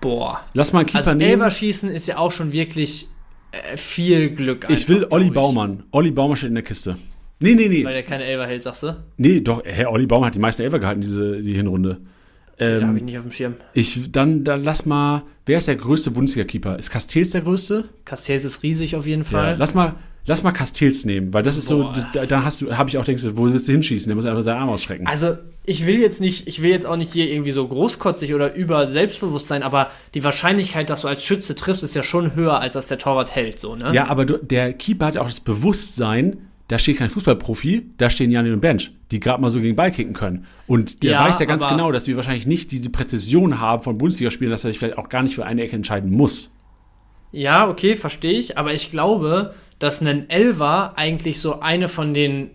Boah. 0.00 0.40
Lass 0.54 0.72
mal 0.72 0.80
einen 0.80 0.86
Keeper 0.86 0.98
Also 0.98 1.12
nehmen. 1.12 1.32
Elverschießen 1.32 1.90
ist 1.90 2.08
ja 2.08 2.18
auch 2.18 2.32
schon 2.32 2.52
wirklich 2.52 3.08
äh, 3.52 3.76
viel 3.76 4.30
Glück. 4.30 4.66
ich 4.68 4.88
will 4.88 5.04
einfach, 5.04 5.10
Olli 5.12 5.26
ich. 5.26 5.32
Baumann. 5.32 5.84
Olli 5.90 6.10
Baumann 6.10 6.36
steht 6.36 6.48
in 6.48 6.54
der 6.54 6.64
Kiste. 6.64 6.96
Nee, 7.38 7.54
nee, 7.54 7.68
nee. 7.68 7.84
Weil 7.84 7.94
der 7.94 8.02
keine 8.02 8.24
Elver 8.24 8.46
hält, 8.46 8.62
sagst 8.62 8.82
du? 8.82 8.96
Nee, 9.16 9.40
doch, 9.40 9.62
Herr 9.64 9.90
Olli 9.92 10.06
Baumann 10.06 10.26
hat 10.26 10.34
die 10.34 10.40
meisten 10.40 10.62
Elfer 10.62 10.78
gehalten, 10.78 11.00
diese 11.00 11.40
die 11.40 11.54
Hinrunde. 11.54 11.98
Ähm, 12.60 12.86
habe 12.86 12.98
ich 12.98 13.04
nicht 13.04 13.16
auf 13.18 13.24
dem 13.24 13.32
Schirm. 13.32 13.54
ich, 13.74 14.12
dann, 14.12 14.44
dann 14.44 14.62
lass 14.62 14.86
mal, 14.86 15.22
wer 15.46 15.58
ist 15.58 15.68
der 15.68 15.76
größte 15.76 16.10
Bundesliga-Keeper? 16.10 16.78
Ist 16.78 16.90
Castells 16.90 17.30
der 17.30 17.40
größte? 17.40 17.84
Castells 18.04 18.44
ist 18.44 18.62
riesig 18.62 18.96
auf 18.96 19.06
jeden 19.06 19.22
Ja, 19.22 19.28
Fall. 19.28 19.56
lass 19.58 19.74
mal, 19.74 19.94
lass 20.26 20.42
mal 20.42 20.52
Castells 20.52 21.04
nehmen, 21.06 21.32
weil 21.32 21.42
das 21.42 21.56
ist 21.56 21.68
Boah. 21.70 21.94
so, 21.94 22.02
da, 22.12 22.26
da 22.26 22.44
hast 22.44 22.60
du, 22.60 22.76
habe 22.76 22.88
ich 22.90 22.98
auch 22.98 23.04
denkst, 23.04 23.24
wo 23.34 23.44
willst 23.50 23.66
du 23.68 23.72
hinschießen? 23.72 24.08
Der 24.08 24.14
muss 24.16 24.26
einfach 24.26 24.42
seinen 24.42 24.58
Arm 24.60 24.68
ausstrecken. 24.68 25.06
also 25.06 25.36
ich 25.66 25.86
will 25.86 25.98
jetzt 26.00 26.20
nicht, 26.20 26.48
ich 26.48 26.62
will 26.62 26.70
jetzt 26.70 26.86
auch 26.86 26.96
nicht 26.96 27.12
hier 27.12 27.30
irgendwie 27.30 27.50
so 27.52 27.66
großkotzig 27.68 28.34
oder 28.34 28.54
über 28.54 28.86
selbstbewusst 28.86 29.46
sein, 29.48 29.62
aber 29.62 29.90
die 30.14 30.24
Wahrscheinlichkeit, 30.24 30.90
dass 30.90 31.02
du 31.02 31.08
als 31.08 31.22
Schütze 31.22 31.54
triffst, 31.54 31.82
ist 31.82 31.94
ja 31.94 32.02
schon 32.02 32.34
höher, 32.34 32.58
als 32.60 32.74
dass 32.74 32.88
der 32.88 32.98
Torwart 32.98 33.34
hält, 33.36 33.58
so, 33.60 33.76
ne? 33.76 33.92
Ja, 33.94 34.08
aber 34.08 34.24
du, 34.24 34.38
der 34.38 34.72
Keeper 34.72 35.06
hat 35.06 35.14
ja 35.16 35.20
auch 35.20 35.26
das 35.26 35.40
Bewusstsein, 35.40 36.38
da 36.70 36.78
steht 36.78 36.98
kein 36.98 37.10
Fußballprofi, 37.10 37.90
da 37.98 38.10
stehen 38.10 38.30
Jan 38.30 38.50
und 38.52 38.60
Bench, 38.60 38.92
die 39.10 39.18
gerade 39.18 39.42
mal 39.42 39.50
so 39.50 39.60
gegen 39.60 39.74
Ball 39.74 39.90
kicken 39.90 40.12
können. 40.12 40.46
Und 40.68 41.02
der 41.02 41.12
Ja, 41.12 41.24
weiß 41.24 41.40
ja 41.40 41.46
ganz 41.46 41.66
genau, 41.66 41.90
dass 41.90 42.06
wir 42.06 42.14
wahrscheinlich 42.14 42.46
nicht 42.46 42.70
diese 42.70 42.90
Präzision 42.90 43.58
haben 43.58 43.82
von 43.82 43.98
Bundesligaspielen, 43.98 44.52
dass 44.52 44.64
er 44.64 44.70
sich 44.70 44.78
vielleicht 44.78 44.96
auch 44.96 45.08
gar 45.08 45.24
nicht 45.24 45.34
für 45.34 45.44
eine 45.44 45.62
Ecke 45.62 45.74
entscheiden 45.74 46.12
muss. 46.12 46.52
Ja, 47.32 47.68
okay, 47.68 47.96
verstehe 47.96 48.38
ich, 48.38 48.56
aber 48.56 48.72
ich 48.72 48.92
glaube, 48.92 49.52
dass 49.80 50.00
ein 50.00 50.30
Elver 50.30 50.92
eigentlich 50.96 51.40
so 51.40 51.58
eine 51.58 51.88
von 51.88 52.14
den, 52.14 52.50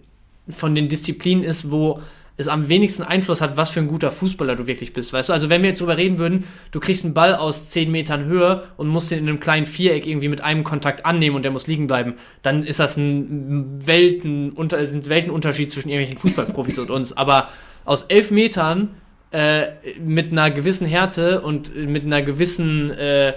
von 0.47 0.75
den 0.75 0.87
Disziplinen 0.87 1.43
ist, 1.43 1.69
wo 1.69 1.99
es 2.37 2.47
am 2.47 2.67
wenigsten 2.67 3.03
Einfluss 3.03 3.41
hat, 3.41 3.55
was 3.55 3.69
für 3.69 3.79
ein 3.79 3.87
guter 3.87 4.11
Fußballer 4.11 4.55
du 4.55 4.67
wirklich 4.67 4.93
bist, 4.93 5.13
weißt 5.13 5.29
du? 5.29 5.33
Also 5.33 5.49
wenn 5.49 5.61
wir 5.61 5.69
jetzt 5.69 5.79
darüber 5.79 5.97
reden 5.97 6.17
würden, 6.17 6.43
du 6.71 6.79
kriegst 6.79 7.05
einen 7.05 7.13
Ball 7.13 7.33
aus 7.33 7.69
10 7.69 7.89
Metern 7.89 8.25
Höhe 8.25 8.63
und 8.77 8.87
musst 8.87 9.11
den 9.11 9.19
in 9.19 9.29
einem 9.29 9.39
kleinen 9.39 9.65
Viereck 9.65 10.05
irgendwie 10.05 10.27
mit 10.27 10.41
einem 10.41 10.63
Kontakt 10.63 11.05
annehmen 11.05 11.35
und 11.35 11.43
der 11.43 11.51
muss 11.51 11.67
liegen 11.67 11.87
bleiben, 11.87 12.15
dann 12.41 12.63
ist 12.63 12.79
das 12.79 12.97
ein 12.97 13.85
Welten, 13.85 14.51
unter, 14.51 14.85
sind 14.85 15.07
Weltenunterschied 15.07 15.71
zwischen 15.71 15.89
irgendwelchen 15.89 16.17
Fußballprofis 16.17 16.79
und 16.79 16.91
uns. 16.91 17.15
Aber 17.15 17.49
aus 17.85 18.03
11 18.03 18.31
Metern 18.31 18.89
äh, 19.31 19.67
mit 19.99 20.31
einer 20.31 20.51
gewissen 20.51 20.87
Härte 20.87 21.41
und 21.41 21.75
mit 21.75 22.03
einer 22.03 22.21
gewissen 22.21 22.91
äh, 22.91 23.33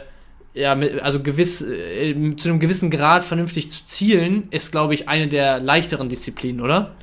ja, 0.55 0.77
also 1.03 1.20
gewiss, 1.20 1.62
äh, 1.62 2.35
zu 2.37 2.49
einem 2.49 2.59
gewissen 2.59 2.91
Grad 2.91 3.25
vernünftig 3.25 3.70
zu 3.70 3.85
zielen, 3.85 4.49
ist, 4.51 4.73
glaube 4.73 4.95
ich, 4.95 5.09
eine 5.09 5.29
der 5.29 5.61
leichteren 5.61 6.09
Disziplinen, 6.09 6.61
oder? 6.61 6.97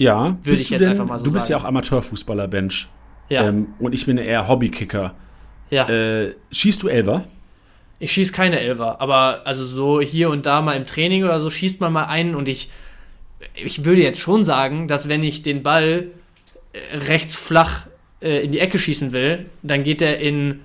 Ja, 0.00 0.38
bist 0.42 0.62
ich 0.62 0.68
du 0.68 0.74
jetzt 0.74 0.82
denn, 0.82 0.90
einfach 0.92 1.04
mal 1.04 1.18
so 1.18 1.24
du 1.24 1.32
bist 1.32 1.50
ja 1.50 1.56
auch 1.56 1.62
sagen. 1.62 1.76
Amateurfußballer, 1.76 2.48
Bench. 2.48 2.88
Ja. 3.28 3.46
Ähm, 3.46 3.74
und 3.78 3.92
ich 3.92 4.06
bin 4.06 4.16
eher 4.16 4.48
Hobbykicker. 4.48 5.14
ja. 5.68 5.88
Äh, 5.88 6.34
schießt 6.50 6.82
du 6.82 6.88
Elver? 6.88 7.24
Ich 7.98 8.10
schieße 8.12 8.32
keine 8.32 8.58
Elfer, 8.60 8.98
aber 9.00 9.42
also 9.44 9.66
so 9.66 10.00
hier 10.00 10.30
und 10.30 10.46
da 10.46 10.62
mal 10.62 10.72
im 10.72 10.86
Training 10.86 11.22
oder 11.24 11.38
so 11.38 11.50
schießt 11.50 11.82
man 11.82 11.92
mal 11.92 12.04
einen 12.06 12.34
und 12.34 12.48
ich, 12.48 12.70
ich 13.54 13.84
würde 13.84 14.00
jetzt 14.02 14.18
schon 14.18 14.42
sagen, 14.42 14.88
dass 14.88 15.10
wenn 15.10 15.22
ich 15.22 15.42
den 15.42 15.62
Ball 15.62 16.06
äh, 16.72 16.96
rechts 16.96 17.36
flach 17.36 17.86
äh, 18.22 18.42
in 18.42 18.52
die 18.52 18.58
Ecke 18.58 18.78
schießen 18.78 19.12
will, 19.12 19.46
dann 19.62 19.84
geht 19.84 20.00
er 20.00 20.18
in 20.18 20.60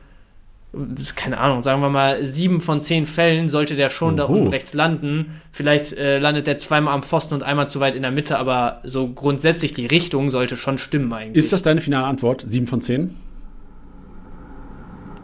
keine 1.16 1.38
Ahnung, 1.38 1.64
sagen 1.64 1.82
wir 1.82 1.90
mal, 1.90 2.24
sieben 2.26 2.62
von 2.62 2.82
zehn 2.82 3.06
Fällen 3.06 3.50
sollte 3.50 3.76
der 3.76 3.90
schon 3.90 4.18
da 4.18 4.26
Oho. 4.26 4.34
unten 4.34 4.48
rechts 4.48 4.74
landen. 4.74 5.42
Vielleicht 5.52 5.94
äh, 5.94 6.20
landet 6.20 6.48
der 6.48 6.58
zweimal 6.58 6.94
am 6.94 7.04
Pfosten 7.04 7.34
und 7.34 7.44
einmal 7.44 7.70
zu 7.70 7.80
weit 7.80 7.96
in 7.96 8.02
der 8.02 8.12
Mitte, 8.12 8.38
aber 8.38 8.82
so 8.84 9.08
grundsätzlich 9.08 9.74
die 9.74 9.86
Richtung 9.86 10.32
sollte 10.32 10.58
schon 10.58 10.78
stimmen 10.78 11.12
eigentlich. 11.14 11.38
Ist 11.38 11.54
das 11.54 11.62
deine 11.62 11.82
finale 11.82 12.06
Antwort? 12.06 12.44
7 12.46 12.68
von 12.68 12.82
10? 12.82 13.16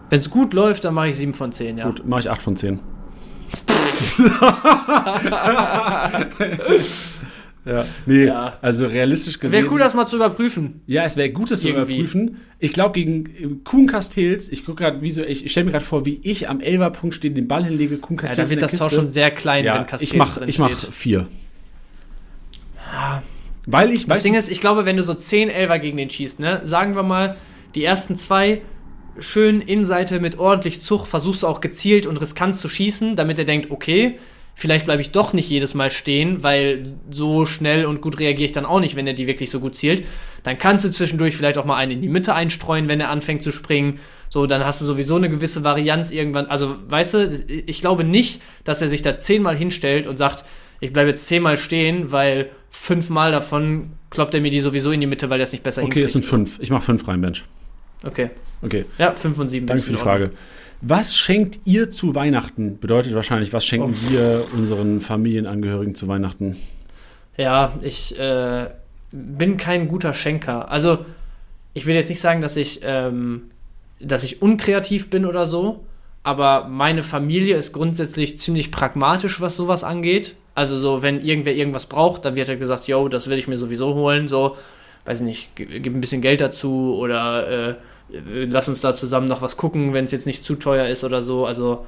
Wenn 0.10 0.20
es 0.20 0.30
gut 0.30 0.54
läuft, 0.54 0.84
dann 0.86 0.94
mache 0.94 1.10
ich 1.10 1.18
sieben 1.18 1.34
von 1.34 1.54
zehn, 1.54 1.78
ja. 1.78 1.86
Gut, 1.86 2.06
mache 2.06 2.20
ich 2.20 2.30
8 2.30 2.42
von 2.42 2.56
10. 2.58 2.80
ja, 7.66 7.86
nee, 8.06 8.26
Ja. 8.26 8.58
also 8.62 8.88
realistisch 8.88 9.40
gesehen. 9.40 9.64
Wäre 9.64 9.72
cool, 9.74 9.80
das 9.80 9.94
mal 9.94 10.08
zu 10.08 10.16
überprüfen. 10.16 10.82
Ja, 10.88 11.04
es 11.04 11.16
wäre 11.18 11.30
gut, 11.30 11.52
das 11.52 11.62
zu 11.62 11.70
überprüfen. 11.70 12.38
Ich 12.60 12.74
glaube, 12.74 12.94
gegen 12.94 13.26
äh, 13.28 13.48
Kuhn 13.64 13.86
Castells, 13.88 14.50
ich 14.50 14.66
gucke 14.66 14.84
gerade, 14.84 15.02
wie 15.02 15.12
so, 15.12 15.24
ich, 15.24 15.46
ich 15.46 15.52
stelle 15.52 15.66
mir 15.66 15.72
gerade 15.74 15.86
vor, 15.86 16.06
wie 16.06 16.20
ich 16.24 16.50
am 16.50 16.60
Elferpunkt 16.60 17.16
stehe, 17.16 17.34
den 17.34 17.48
Ball 17.48 17.64
hinlege, 17.64 17.98
Kuhn 17.98 18.16
Ja, 18.18 18.22
Castells 18.24 18.50
da 18.50 18.56
wird 18.56 18.58
in 18.60 18.62
das 18.62 18.72
der 18.72 18.80
Tor 18.80 18.88
Kiste. 18.88 19.02
schon 19.02 19.08
sehr 19.10 19.32
klein, 19.32 19.64
ja, 19.66 19.76
wenn 19.76 19.82
Castells 19.88 20.12
ich 20.12 20.18
mach, 20.18 20.38
drin 20.38 20.50
ich 20.50 20.60
mach 20.60 20.72
steht. 20.78 20.94
vier. 20.94 21.28
Weil 23.68 23.92
ich, 23.92 24.08
Das 24.08 24.24
Ding 24.24 24.34
du, 24.34 24.40
ist, 24.40 24.50
ich 24.50 24.60
glaube, 24.60 24.86
wenn 24.86 24.98
du 24.98 25.04
so 25.04 25.14
10 25.14 25.50
Elfer 25.50 25.80
gegen 25.80 25.98
den 25.98 26.10
schießt, 26.10 26.40
ne, 26.40 26.62
sagen 26.64 26.96
wir 26.96 27.04
mal, 27.04 27.38
die 27.76 27.84
ersten 27.84 28.16
zwei 28.16 28.62
schön 29.20 29.62
Innenseite 29.62 30.20
mit 30.20 30.40
ordentlich 30.40 30.82
Zug, 30.82 31.06
versuchst 31.06 31.44
du 31.44 31.48
auch 31.48 31.62
gezielt 31.62 32.06
und 32.06 32.18
riskant 32.20 32.56
zu 32.56 32.68
schießen, 32.70 33.16
damit 33.16 33.38
er 33.40 33.46
denkt, 33.46 33.70
okay, 33.70 34.18
vielleicht 34.56 34.86
bleibe 34.86 35.02
ich 35.02 35.12
doch 35.12 35.34
nicht 35.34 35.50
jedes 35.50 35.74
Mal 35.74 35.90
stehen, 35.90 36.44
weil 36.44 36.94
so 37.10 37.46
schnell 37.46 37.86
und 37.86 38.02
gut 38.02 38.20
reagiere 38.20 38.46
ich 38.46 38.52
dann 38.52 38.66
auch 38.66 38.80
nicht, 38.80 38.96
wenn 38.96 39.08
er 39.08 39.14
die 39.14 39.28
wirklich 39.28 39.50
so 39.50 39.60
gut 39.60 39.76
zielt. 39.76 40.06
Dann 40.44 40.58
kannst 40.58 40.86
du 40.86 40.92
zwischendurch 40.92 41.36
vielleicht 41.36 41.58
auch 41.58 41.66
mal 41.66 41.78
einen 41.78 41.94
in 41.94 42.02
die 42.02 42.10
Mitte 42.10 42.34
einstreuen, 42.34 42.88
wenn 42.90 43.00
er 43.00 43.10
anfängt 43.10 43.42
zu 43.42 43.52
springen. 43.52 44.00
So, 44.30 44.46
dann 44.46 44.66
hast 44.66 44.80
du 44.82 44.86
sowieso 44.86 45.16
eine 45.16 45.30
gewisse 45.30 45.64
Varianz 45.64 46.12
irgendwann. 46.12 46.46
Also, 46.46 46.76
weißt 46.88 47.14
du, 47.16 47.44
ich 47.66 47.82
glaube 47.82 48.04
nicht, 48.04 48.42
dass 48.64 48.82
er 48.82 48.88
sich 48.88 49.02
da 49.02 49.18
zehnmal 49.18 49.58
hinstellt 49.58 50.08
und 50.08 50.18
sagt, 50.18 50.46
ich 50.80 50.94
bleibe 50.94 51.10
jetzt 51.10 51.28
zehnmal 51.28 51.58
stehen, 51.58 52.12
weil 52.12 52.50
fünfmal 52.70 53.32
davon 53.32 53.92
kloppt 54.10 54.34
er 54.34 54.42
mir 54.42 54.50
die 54.52 54.62
sowieso 54.62 54.92
in 54.92 55.02
die 55.02 55.08
Mitte, 55.08 55.30
weil 55.30 55.40
er 55.40 55.44
es 55.44 55.52
nicht 55.52 55.64
besser 55.64 55.84
okay, 55.84 56.04
es 56.04 56.14
sind 56.14 56.22
hinkriegt. 56.24 56.50
fünf. 56.50 56.60
Ich 56.62 56.70
mach 56.70 56.82
fünf 56.82 57.08
rein, 57.08 57.22
Bench. 57.22 57.44
Okay. 58.04 58.30
Okay, 58.64 58.86
Ja, 58.98 59.12
fünf 59.12 59.40
und 59.40 59.50
sieben. 59.50 59.66
danke 59.68 59.84
für 59.84 59.92
die. 59.92 59.98
Frage. 59.98 60.30
Was 60.82 61.16
schenkt 61.16 61.60
ihr 61.66 61.92
zu 61.92 62.16
Weihnachten? 62.16 62.80
Bedeutet 62.80 63.14
wahrscheinlich, 63.14 63.54
was 63.54 63.66
schenken 63.66 63.96
Oh. 64.08 64.10
wir 64.12 64.46
unseren 64.54 65.00
Familienangehörigen 65.02 65.94
zu 65.96 66.08
Weihnachten? 66.08 66.58
Ja, 67.38 67.74
ich 67.82 68.18
äh, 68.20 68.68
bin 69.12 69.58
kein 69.58 69.88
guter 69.88 70.14
Schenker. 70.14 70.72
Also, 70.72 71.00
ich 71.74 71.86
will 71.86 71.96
jetzt 71.96 72.10
nicht 72.10 72.20
sagen, 72.20 72.42
dass 72.42 72.58
ich, 72.58 72.82
ähm, 72.84 73.44
dass 74.00 74.24
ich 74.24 74.42
unkreativ 74.42 75.10
bin 75.10 75.26
oder 75.26 75.46
so, 75.46 75.86
aber 76.24 76.68
meine 76.68 77.04
Familie 77.04 77.56
ist 77.58 77.74
grundsätzlich 77.74 78.40
ziemlich 78.40 78.72
pragmatisch, 78.72 79.40
was 79.40 79.56
sowas 79.56 79.84
angeht. 79.84 80.36
Also 80.56 80.80
so, 80.80 81.02
wenn 81.02 81.22
irgendwer 81.24 81.54
irgendwas 81.54 81.86
braucht, 81.86 82.26
dann 82.26 82.36
wird 82.36 82.50
halt 82.50 82.60
gesagt, 82.60 82.88
yo, 82.88 83.08
das 83.08 83.28
will 83.30 83.38
ich 83.38 83.48
mir 83.48 83.58
sowieso 83.58 83.94
holen, 83.94 84.28
so, 84.28 84.58
weiß 85.06 85.20
ich 85.22 85.26
nicht, 85.26 85.56
gi- 85.56 85.80
gib 85.80 85.96
ein 85.96 86.02
bisschen 86.02 86.22
Geld 86.22 86.42
dazu 86.42 86.96
oder 87.00 87.70
äh, 87.70 87.76
lass 88.14 88.68
uns 88.68 88.82
da 88.82 88.94
zusammen 88.94 89.28
noch 89.28 89.42
was 89.42 89.58
gucken, 89.58 89.94
wenn 89.94 90.06
es 90.06 90.12
jetzt 90.12 90.26
nicht 90.26 90.44
zu 90.44 90.56
teuer 90.56 90.88
ist 90.88 91.04
oder 91.04 91.22
so. 91.22 91.46
Also 91.46 91.86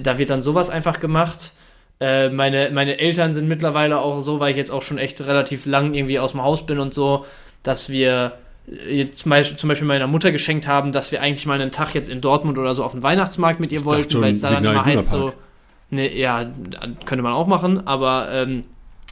da 0.00 0.18
wird 0.18 0.30
dann 0.30 0.42
sowas 0.42 0.70
einfach 0.70 1.00
gemacht. 1.00 1.52
Äh, 2.00 2.30
meine, 2.30 2.70
meine 2.72 2.98
Eltern 2.98 3.34
sind 3.34 3.48
mittlerweile 3.48 4.00
auch 4.00 4.20
so, 4.20 4.40
weil 4.40 4.50
ich 4.50 4.56
jetzt 4.56 4.70
auch 4.70 4.82
schon 4.82 4.98
echt 4.98 5.20
relativ 5.20 5.66
lang 5.66 5.94
irgendwie 5.94 6.18
aus 6.18 6.32
dem 6.32 6.42
Haus 6.42 6.66
bin 6.66 6.78
und 6.78 6.92
so, 6.92 7.24
dass 7.62 7.88
wir 7.88 8.32
jetzt 8.66 9.18
zum 9.18 9.30
Beispiel, 9.30 9.86
meiner 9.86 10.06
Mutter 10.06 10.32
geschenkt 10.32 10.66
haben, 10.66 10.90
dass 10.92 11.12
wir 11.12 11.20
eigentlich 11.20 11.46
mal 11.46 11.60
einen 11.60 11.70
Tag 11.70 11.94
jetzt 11.94 12.08
in 12.08 12.20
Dortmund 12.20 12.58
oder 12.58 12.74
so 12.74 12.82
auf 12.82 12.92
den 12.92 13.02
Weihnachtsmarkt 13.02 13.60
mit 13.60 13.72
ihr 13.72 13.80
dachte 13.80 13.90
wollten, 13.90 14.20
weil 14.22 14.32
es 14.32 14.40
da 14.40 14.50
dann 14.50 14.64
immer 14.64 14.84
heißt 14.84 15.10
so, 15.10 15.32
ne, 15.90 16.16
ja, 16.16 16.50
könnte 17.04 17.22
man 17.22 17.32
auch 17.34 17.46
machen, 17.46 17.86
aber 17.86 18.28
ähm, 18.32 18.64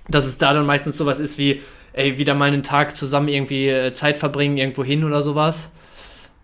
dass 0.09 0.25
es 0.25 0.39
da 0.39 0.55
dann 0.55 0.65
meistens 0.65 0.97
sowas 0.97 1.19
ist 1.19 1.39
wie, 1.39 1.61
ey, 1.93 2.19
wieder 2.19 2.35
mal 2.35 2.49
einen 2.49 2.63
Tag 2.63 2.97
zusammen 2.97 3.29
irgendwie 3.29 3.69
äh, 3.69 3.93
Zeit 3.93 4.19
verbringen, 4.19 4.57
irgendwo 4.57 4.85
hin 4.85 5.05
oder 5.05 5.23
sowas. 5.23 5.73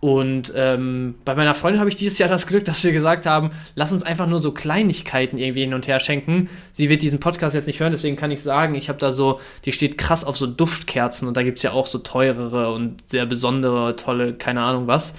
Und 0.01 0.53
ähm, 0.55 1.15
bei 1.25 1.35
meiner 1.35 1.55
Freundin 1.55 1.79
habe 1.79 1.89
ich 1.89 1.97
dieses 1.97 2.19
Jahr 2.19 2.29
das 2.29 2.47
Glück, 2.47 2.63
dass 2.63 2.83
wir 2.85 2.93
gesagt 2.93 3.25
haben, 3.25 3.51
lass 3.75 3.91
uns 3.91 4.03
einfach 4.03 4.27
nur 4.27 4.39
so 4.39 4.53
Kleinigkeiten 4.53 5.37
irgendwie 5.37 5.61
hin 5.61 5.73
und 5.73 5.87
her 5.87 5.99
schenken. 5.99 6.49
Sie 6.71 6.89
wird 6.89 7.01
diesen 7.01 7.19
Podcast 7.19 7.53
jetzt 7.53 7.67
nicht 7.67 7.81
hören, 7.81 7.91
deswegen 7.91 8.15
kann 8.15 8.31
ich 8.31 8.41
sagen, 8.41 8.75
ich 8.75 8.87
habe 8.87 8.97
da 8.97 9.11
so, 9.11 9.41
die 9.65 9.73
steht 9.73 9.97
krass 9.97 10.23
auf 10.23 10.37
so 10.37 10.47
Duftkerzen 10.47 11.27
und 11.27 11.35
da 11.35 11.43
gibt 11.43 11.57
es 11.57 11.63
ja 11.63 11.71
auch 11.71 11.85
so 11.85 11.97
teurere 11.97 12.71
und 12.71 13.09
sehr 13.09 13.25
besondere, 13.25 13.97
tolle, 13.97 14.33
keine 14.33 14.61
Ahnung 14.61 14.87
was. 14.87 15.15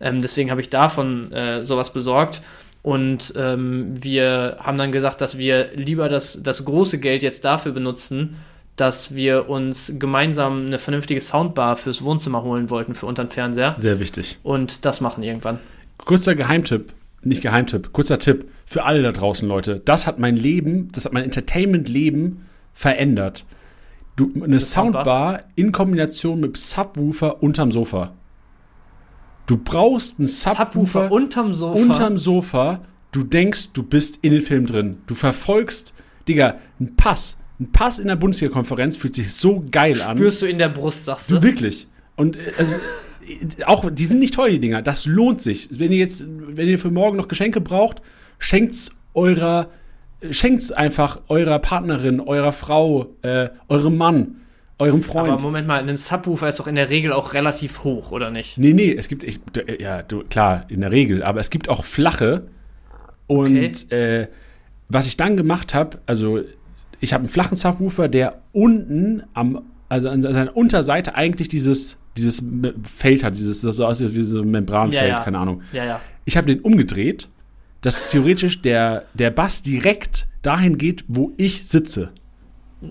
Ähm, 0.00 0.20
deswegen 0.20 0.50
habe 0.50 0.60
ich 0.60 0.68
davon 0.68 1.30
äh, 1.32 1.64
sowas 1.64 1.92
besorgt. 1.92 2.42
Und 2.82 3.32
ähm, 3.36 3.94
wir 4.02 4.58
haben 4.60 4.76
dann 4.76 4.92
gesagt, 4.92 5.20
dass 5.22 5.38
wir 5.38 5.70
lieber 5.74 6.10
das, 6.10 6.42
das 6.42 6.66
große 6.66 6.98
Geld 6.98 7.22
jetzt 7.22 7.44
dafür 7.44 7.72
benutzen, 7.72 8.36
dass 8.76 9.14
wir 9.14 9.48
uns 9.48 9.92
gemeinsam 9.98 10.64
eine 10.64 10.78
vernünftige 10.78 11.20
Soundbar 11.20 11.76
fürs 11.76 12.02
Wohnzimmer 12.02 12.42
holen 12.42 12.70
wollten 12.70 12.94
für 12.94 13.06
unterm 13.06 13.30
Fernseher. 13.30 13.76
Sehr 13.78 14.00
wichtig. 14.00 14.38
Und 14.42 14.84
das 14.84 15.00
machen 15.00 15.22
irgendwann. 15.22 15.58
Kurzer 15.98 16.34
Geheimtipp, 16.34 16.92
nicht 17.22 17.42
Geheimtipp, 17.42 17.92
kurzer 17.92 18.18
Tipp 18.18 18.48
für 18.66 18.84
alle 18.84 19.02
da 19.02 19.12
draußen, 19.12 19.48
Leute. 19.48 19.80
Das 19.84 20.06
hat 20.06 20.18
mein 20.18 20.36
Leben, 20.36 20.90
das 20.92 21.04
hat 21.04 21.12
mein 21.12 21.24
Entertainment-Leben 21.24 22.46
verändert. 22.72 23.44
Du, 24.16 24.30
eine 24.34 24.60
Soundbar? 24.60 25.04
Soundbar 25.04 25.44
in 25.54 25.72
Kombination 25.72 26.40
mit 26.40 26.56
Subwoofer 26.56 27.42
unterm 27.42 27.72
Sofa. 27.72 28.12
Du 29.46 29.56
brauchst 29.56 30.18
einen 30.18 30.28
Subwoofer, 30.28 30.64
Subwoofer 30.64 31.12
unterm 31.12 31.54
Sofa. 31.54 31.80
unterm 31.80 32.18
Sofa. 32.18 32.80
Du 33.12 33.22
denkst, 33.22 33.72
du 33.72 33.82
bist 33.82 34.18
in 34.22 34.32
den 34.32 34.42
Film 34.42 34.66
drin. 34.66 34.98
Du 35.06 35.14
verfolgst, 35.14 35.94
Digga, 36.26 36.56
ein 36.80 36.96
Pass. 36.96 37.38
Ein 37.60 37.70
Pass 37.70 37.98
in 37.98 38.08
der 38.08 38.16
Bundesliga-Konferenz 38.16 38.96
fühlt 38.96 39.14
sich 39.14 39.32
so 39.32 39.64
geil 39.70 40.02
an. 40.02 40.16
spürst 40.16 40.42
du 40.42 40.46
in 40.46 40.58
der 40.58 40.68
Brust, 40.68 41.04
sagst 41.04 41.30
du? 41.30 41.36
Du 41.36 41.42
wirklich. 41.42 41.86
Und 42.16 42.36
äh, 42.36 42.52
also, 42.58 42.74
äh, 43.26 43.64
auch, 43.64 43.88
die 43.90 44.06
sind 44.06 44.18
nicht 44.18 44.34
teuer, 44.34 44.50
die 44.50 44.58
Dinger. 44.58 44.82
Das 44.82 45.06
lohnt 45.06 45.40
sich. 45.40 45.68
Wenn 45.70 45.92
ihr 45.92 45.98
jetzt, 45.98 46.24
wenn 46.28 46.68
ihr 46.68 46.78
für 46.78 46.90
morgen 46.90 47.16
noch 47.16 47.28
Geschenke 47.28 47.60
braucht, 47.60 48.02
schenkt's 48.38 48.90
eurer, 49.14 49.68
äh, 50.20 50.32
schenkt's 50.32 50.72
einfach 50.72 51.20
eurer 51.28 51.60
Partnerin, 51.60 52.20
eurer 52.20 52.52
Frau, 52.52 53.14
äh, 53.22 53.50
eurem 53.68 53.96
Mann, 53.96 54.36
eurem 54.78 55.02
Freund. 55.02 55.30
Aber 55.30 55.42
Moment 55.42 55.68
mal, 55.68 55.88
ein 55.88 55.96
Subwoofer 55.96 56.48
ist 56.48 56.58
doch 56.58 56.66
in 56.66 56.74
der 56.74 56.90
Regel 56.90 57.12
auch 57.12 57.34
relativ 57.34 57.84
hoch, 57.84 58.10
oder 58.10 58.30
nicht? 58.30 58.58
Nee, 58.58 58.72
nee, 58.72 58.92
es 58.92 59.06
gibt, 59.06 59.22
ich, 59.22 59.38
ja, 59.78 60.02
du, 60.02 60.24
klar, 60.24 60.66
in 60.68 60.80
der 60.80 60.90
Regel, 60.90 61.22
aber 61.22 61.38
es 61.38 61.50
gibt 61.50 61.68
auch 61.68 61.84
flache. 61.84 62.48
Und 63.26 63.90
äh, 63.92 64.28
was 64.88 65.06
ich 65.06 65.16
dann 65.16 65.36
gemacht 65.36 65.72
habe, 65.72 66.00
also 66.06 66.40
ich 67.00 67.12
habe 67.12 67.22
einen 67.22 67.28
flachen 67.28 67.56
Subwoofer, 67.56 68.08
der 68.08 68.40
unten 68.52 69.22
am, 69.34 69.62
also 69.88 70.08
an 70.08 70.22
seiner 70.22 70.56
Unterseite 70.56 71.14
eigentlich 71.14 71.48
dieses, 71.48 71.98
dieses 72.16 72.42
Feld 72.82 73.24
hat, 73.24 73.34
dieses 73.34 73.60
das 73.60 73.76
so 73.76 73.86
aussieht 73.86 74.14
wie 74.14 74.22
so 74.22 74.40
ein 74.40 74.50
Membranfeld, 74.50 75.02
Ja, 75.02 75.08
ja. 75.18 75.20
keine 75.24 75.38
Ahnung. 75.38 75.62
Ja, 75.72 75.84
ja. 75.84 76.00
Ich 76.24 76.36
habe 76.36 76.46
den 76.46 76.60
umgedreht, 76.60 77.28
dass 77.82 78.08
theoretisch 78.10 78.62
der, 78.62 79.04
der 79.14 79.30
Bass 79.30 79.62
direkt 79.62 80.26
dahin 80.42 80.78
geht, 80.78 81.04
wo 81.08 81.32
ich 81.36 81.66
sitze. 81.68 82.12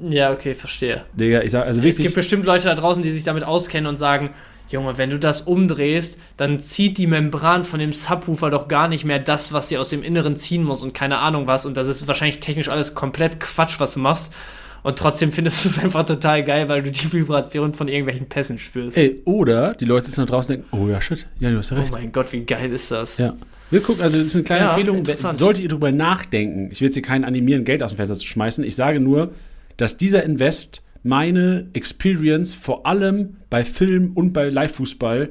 Ja, 0.09 0.31
okay, 0.31 0.53
verstehe. 0.55 1.05
Digga, 1.13 1.41
ich 1.41 1.51
sag, 1.51 1.65
also 1.65 1.79
Es 1.79 1.85
wirklich. 1.85 2.03
gibt 2.05 2.15
bestimmt 2.15 2.45
Leute 2.45 2.65
da 2.65 2.75
draußen, 2.75 3.03
die 3.03 3.11
sich 3.11 3.23
damit 3.23 3.43
auskennen 3.43 3.87
und 3.87 3.97
sagen, 3.97 4.31
Junge, 4.73 4.97
wenn 4.97 5.09
du 5.11 5.19
das 5.19 5.41
umdrehst, 5.41 6.19
dann 6.35 6.59
zieht 6.59 6.97
die 6.97 7.07
Membran 7.07 7.63
von 7.63 7.79
dem 7.79 7.93
Subwoofer 7.93 8.49
doch 8.49 8.67
gar 8.67 8.87
nicht 8.87 9.05
mehr 9.05 9.19
das, 9.19 9.53
was 9.53 9.69
sie 9.69 9.77
aus 9.77 9.89
dem 9.89 10.03
Inneren 10.03 10.35
ziehen 10.35 10.63
muss 10.63 10.81
und 10.81 10.93
keine 10.93 11.19
Ahnung 11.19 11.47
was. 11.47 11.65
Und 11.65 11.77
das 11.77 11.87
ist 11.87 12.07
wahrscheinlich 12.07 12.39
technisch 12.39 12.69
alles 12.69 12.95
komplett 12.95 13.39
Quatsch, 13.39 13.79
was 13.79 13.93
du 13.93 13.99
machst. 13.99 14.33
Und 14.81 14.99
trotzdem 14.99 15.31
findest 15.31 15.63
du 15.63 15.69
es 15.69 15.79
einfach 15.83 16.03
total 16.05 16.43
geil, 16.43 16.67
weil 16.69 16.83
du 16.83 16.91
die 16.91 17.13
Vibration 17.13 17.73
von 17.73 17.87
irgendwelchen 17.87 18.27
Pässen 18.27 18.57
spürst. 18.57 18.97
Ey, 18.97 19.21
oder 19.25 19.75
die 19.75 19.85
Leute 19.85 20.07
sitzen 20.07 20.21
da 20.21 20.25
draußen 20.25 20.55
und 20.55 20.63
denken, 20.71 20.77
oh 20.77 20.89
ja, 20.89 20.99
shit, 20.99 21.25
ja, 21.39 21.51
du 21.51 21.57
hast 21.57 21.71
oh 21.71 21.75
recht. 21.75 21.91
mein 21.91 22.11
Gott, 22.11 22.33
wie 22.33 22.41
geil 22.41 22.71
ist 22.71 22.91
das? 22.91 23.17
Ja. 23.17 23.33
Wir 23.71 23.81
gucken, 23.81 24.03
also 24.03 24.17
das 24.17 24.25
ist 24.27 24.35
eine 24.35 24.43
kleine 24.43 24.65
Ja, 24.65 24.69
Empfehlung. 24.75 25.05
Solltet 25.05 25.63
ihr 25.63 25.69
drüber 25.69 25.91
nachdenken, 25.91 26.69
ich 26.71 26.81
will 26.81 26.87
jetzt 26.87 26.95
hier 26.95 27.03
keinen 27.03 27.23
animieren, 27.23 27.63
Geld 27.63 27.81
aus 27.81 27.91
dem 27.91 27.97
Fenster 27.97 28.17
zu 28.17 28.27
schmeißen. 28.27 28.63
Ich 28.63 28.75
sage 28.75 28.99
nur, 28.99 29.31
dass 29.77 29.97
dieser 29.97 30.23
Invest 30.23 30.81
meine 31.03 31.67
Experience 31.73 32.53
vor 32.53 32.85
allem 32.85 33.37
bei 33.49 33.65
Film 33.65 34.11
und 34.15 34.33
bei 34.33 34.49
Live-Fußball 34.49 35.29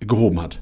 gehoben 0.00 0.40
hat. 0.40 0.60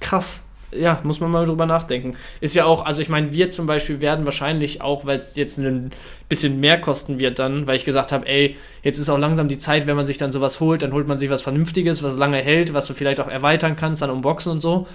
Krass. 0.00 0.44
Ja, 0.74 1.00
muss 1.04 1.20
man 1.20 1.30
mal 1.30 1.44
drüber 1.44 1.66
nachdenken. 1.66 2.14
Ist 2.40 2.54
ja 2.54 2.64
auch, 2.64 2.86
also 2.86 3.02
ich 3.02 3.10
meine, 3.10 3.30
wir 3.32 3.50
zum 3.50 3.66
Beispiel 3.66 4.00
werden 4.00 4.24
wahrscheinlich 4.24 4.80
auch, 4.80 5.04
weil 5.04 5.18
es 5.18 5.36
jetzt 5.36 5.58
ein 5.58 5.90
bisschen 6.30 6.60
mehr 6.60 6.80
kosten 6.80 7.18
wird 7.18 7.38
dann, 7.38 7.66
weil 7.66 7.76
ich 7.76 7.84
gesagt 7.84 8.10
habe, 8.10 8.26
ey, 8.26 8.56
jetzt 8.82 8.98
ist 8.98 9.10
auch 9.10 9.18
langsam 9.18 9.48
die 9.48 9.58
Zeit, 9.58 9.86
wenn 9.86 9.96
man 9.96 10.06
sich 10.06 10.16
dann 10.16 10.32
sowas 10.32 10.60
holt, 10.60 10.82
dann 10.82 10.94
holt 10.94 11.06
man 11.06 11.18
sich 11.18 11.28
was 11.28 11.42
Vernünftiges, 11.42 12.02
was 12.02 12.16
lange 12.16 12.38
hält, 12.38 12.72
was 12.72 12.86
du 12.86 12.94
vielleicht 12.94 13.20
auch 13.20 13.28
erweitern 13.28 13.76
kannst, 13.76 14.00
dann 14.00 14.08
unboxen 14.08 14.52
und 14.52 14.60
so. 14.60 14.86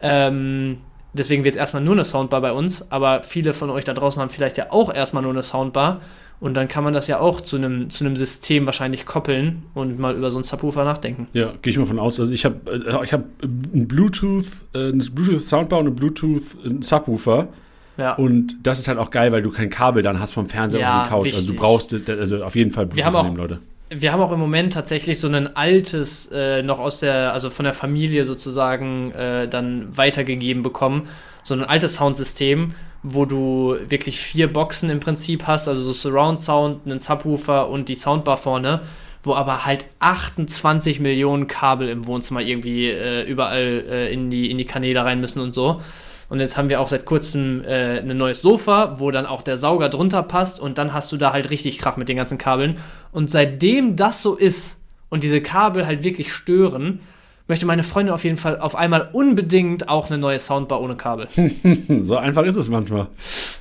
Ähm, 0.00 0.78
deswegen 1.14 1.42
wird 1.42 1.56
es 1.56 1.58
erstmal 1.58 1.82
nur 1.82 1.94
eine 1.94 2.04
Soundbar 2.04 2.40
bei 2.40 2.52
uns, 2.52 2.92
aber 2.92 3.24
viele 3.24 3.54
von 3.54 3.70
euch 3.70 3.84
da 3.84 3.94
draußen 3.94 4.22
haben 4.22 4.30
vielleicht 4.30 4.56
ja 4.56 4.66
auch 4.70 4.94
erstmal 4.94 5.24
nur 5.24 5.32
eine 5.32 5.42
Soundbar 5.42 6.00
Und 6.40 6.54
dann 6.54 6.68
kann 6.68 6.84
man 6.84 6.94
das 6.94 7.08
ja 7.08 7.18
auch 7.18 7.40
zu 7.40 7.56
einem, 7.56 7.90
zu 7.90 8.04
einem 8.04 8.14
System 8.14 8.64
wahrscheinlich 8.66 9.06
koppeln 9.06 9.64
und 9.74 9.98
mal 9.98 10.14
über 10.16 10.30
so 10.30 10.38
einen 10.38 10.44
Subwoofer 10.44 10.84
nachdenken. 10.84 11.26
Ja, 11.32 11.52
gehe 11.62 11.72
ich 11.72 11.78
mal 11.78 11.86
von 11.86 11.98
aus. 11.98 12.20
Also 12.20 12.32
ich 12.32 12.44
habe 12.44 12.56
äh, 12.70 13.04
ich 13.04 13.12
hab 13.12 13.24
ein 13.42 13.88
Bluetooth, 13.88 14.44
äh, 14.72 14.90
ein 14.90 14.98
Bluetooth 15.12 15.40
Soundbar 15.40 15.80
und 15.80 15.88
ein 15.88 15.94
Bluetooth 15.96 16.42
Subwoofer. 16.84 17.48
Ja. 17.96 18.14
Und 18.14 18.54
das 18.62 18.78
ist 18.78 18.86
halt 18.86 18.98
auch 18.98 19.10
geil, 19.10 19.32
weil 19.32 19.42
du 19.42 19.50
kein 19.50 19.70
Kabel 19.70 20.04
dann 20.04 20.20
hast 20.20 20.32
vom 20.32 20.46
Fernseher 20.46 20.80
Ja, 20.80 21.00
auf 21.00 21.04
die 21.06 21.10
Couch. 21.10 21.24
Also 21.26 21.36
wichtig. 21.38 21.56
du 21.56 21.60
brauchst 21.60 22.08
äh, 22.08 22.12
also 22.12 22.44
auf 22.44 22.54
jeden 22.54 22.70
Fall 22.70 22.86
Bluetooth 22.86 22.96
Wir 22.98 23.04
haben 23.06 23.16
auch- 23.16 23.24
nehmen, 23.24 23.36
Leute. 23.36 23.58
Wir 23.90 24.12
haben 24.12 24.20
auch 24.20 24.32
im 24.32 24.38
Moment 24.38 24.74
tatsächlich 24.74 25.18
so 25.18 25.28
ein 25.28 25.56
altes, 25.56 26.26
äh, 26.30 26.62
noch 26.62 26.78
aus 26.78 27.00
der, 27.00 27.32
also 27.32 27.48
von 27.48 27.64
der 27.64 27.72
Familie 27.72 28.26
sozusagen 28.26 29.12
äh, 29.12 29.48
dann 29.48 29.96
weitergegeben 29.96 30.62
bekommen. 30.62 31.04
So 31.42 31.54
ein 31.54 31.64
altes 31.64 31.94
Soundsystem, 31.94 32.72
wo 33.02 33.24
du 33.24 33.76
wirklich 33.88 34.20
vier 34.20 34.52
Boxen 34.52 34.90
im 34.90 35.00
Prinzip 35.00 35.46
hast, 35.46 35.68
also 35.68 35.80
so 35.82 35.92
Surround 35.92 36.40
Sound, 36.40 36.80
einen 36.84 36.98
Subwoofer 36.98 37.68
und 37.68 37.88
die 37.88 37.94
Soundbar 37.94 38.36
vorne, 38.36 38.80
wo 39.22 39.34
aber 39.34 39.64
halt 39.64 39.84
28 40.00 41.00
Millionen 41.00 41.46
Kabel 41.46 41.88
im 41.88 42.06
Wohnzimmer 42.06 42.40
irgendwie 42.40 42.88
äh, 42.88 43.24
überall 43.24 43.84
äh, 43.88 44.12
in, 44.12 44.30
die, 44.30 44.50
in 44.50 44.58
die 44.58 44.64
Kanäle 44.64 45.04
rein 45.04 45.20
müssen 45.20 45.40
und 45.40 45.54
so. 45.54 45.80
Und 46.28 46.40
jetzt 46.40 46.56
haben 46.58 46.68
wir 46.68 46.80
auch 46.80 46.88
seit 46.88 47.06
kurzem 47.06 47.64
äh, 47.64 48.00
ein 48.00 48.16
neues 48.16 48.42
Sofa, 48.42 48.96
wo 48.98 49.10
dann 49.10 49.26
auch 49.26 49.42
der 49.42 49.56
Sauger 49.56 49.88
drunter 49.88 50.22
passt 50.22 50.60
und 50.60 50.76
dann 50.76 50.92
hast 50.92 51.10
du 51.10 51.16
da 51.16 51.32
halt 51.32 51.50
richtig 51.50 51.78
Krach 51.78 51.96
mit 51.96 52.08
den 52.08 52.16
ganzen 52.16 52.36
Kabeln. 52.36 52.78
Und 53.12 53.30
seitdem 53.30 53.96
das 53.96 54.22
so 54.22 54.34
ist 54.34 54.78
und 55.08 55.22
diese 55.22 55.40
Kabel 55.40 55.86
halt 55.86 56.04
wirklich 56.04 56.32
stören, 56.32 57.00
möchte 57.48 57.66
meine 57.66 57.82
Freundin 57.82 58.14
auf 58.14 58.24
jeden 58.24 58.36
Fall 58.36 58.58
auf 58.60 58.76
einmal 58.76 59.08
unbedingt 59.12 59.88
auch 59.88 60.08
eine 60.10 60.18
neue 60.18 60.38
Soundbar 60.40 60.80
ohne 60.80 60.96
Kabel. 60.96 61.28
So 62.02 62.16
einfach 62.16 62.44
ist 62.44 62.56
es 62.56 62.68
manchmal. 62.68 63.08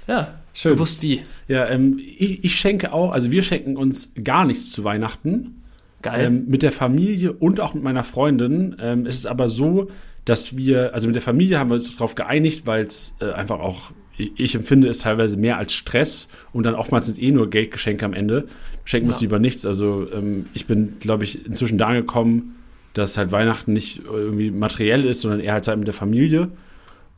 Ja, 0.07 0.34
Schön. 0.53 0.73
gewusst 0.73 1.01
wie. 1.01 1.22
Ja, 1.47 1.68
ähm, 1.68 1.97
ich, 1.99 2.43
ich 2.43 2.55
schenke 2.55 2.91
auch, 2.93 3.11
also 3.11 3.31
wir 3.31 3.43
schenken 3.43 3.77
uns 3.77 4.14
gar 4.23 4.45
nichts 4.45 4.72
zu 4.72 4.84
Weihnachten. 4.84 5.64
Geil. 6.03 6.27
Ähm, 6.27 6.43
mit 6.47 6.61
der 6.64 6.72
Familie 6.72 7.34
und 7.34 7.59
auch 7.59 7.73
mit 7.73 7.84
meiner 7.84 8.03
Freundin. 8.03 8.76
Ähm, 8.80 9.05
es 9.07 9.15
ist 9.15 9.26
aber 9.26 9.47
so, 9.47 9.89
dass 10.26 10.55
wir, 10.57 10.93
also 10.93 11.07
mit 11.07 11.15
der 11.15 11.23
Familie 11.23 11.57
haben 11.57 11.69
wir 11.69 11.76
uns 11.76 11.91
darauf 11.93 12.14
geeinigt, 12.15 12.68
weil 12.68 12.85
es 12.85 13.15
äh, 13.19 13.31
einfach 13.31 13.59
auch, 13.59 13.91
ich, 14.18 14.31
ich 14.35 14.55
empfinde 14.55 14.89
es 14.89 14.99
teilweise 14.99 15.38
mehr 15.38 15.57
als 15.57 15.73
Stress 15.73 16.30
und 16.53 16.65
dann 16.65 16.76
oftmals 16.76 17.07
sind 17.07 17.22
eh 17.22 17.31
nur 17.31 17.49
Geldgeschenke 17.49 18.05
am 18.05 18.14
Ende. 18.14 18.47
Schenken 18.85 19.07
wir 19.07 19.14
uns 19.14 19.22
Ja. 19.22 19.26
lieber 19.26 19.39
nichts. 19.39 19.65
Also 19.65 20.07
ähm, 20.14 20.45
ich 20.53 20.68
bin, 20.68 20.97
glaube 20.99 21.23
ich, 21.23 21.45
inzwischen 21.45 21.77
da 21.77 21.88
angekommen, 21.88 22.56
dass 22.98 23.18
halt 23.18 23.32
Weihnachten 23.32 23.74
nicht 23.74 24.03
irgendwie 24.06 24.52
materiell 24.52 25.06
ist, 25.06 25.22
sondern 25.22 25.40
eher 25.40 25.53
halt 25.53 25.65
Zeit 25.65 25.78
mit 25.78 25.88
der 25.88 25.94
Familie. 25.94 26.49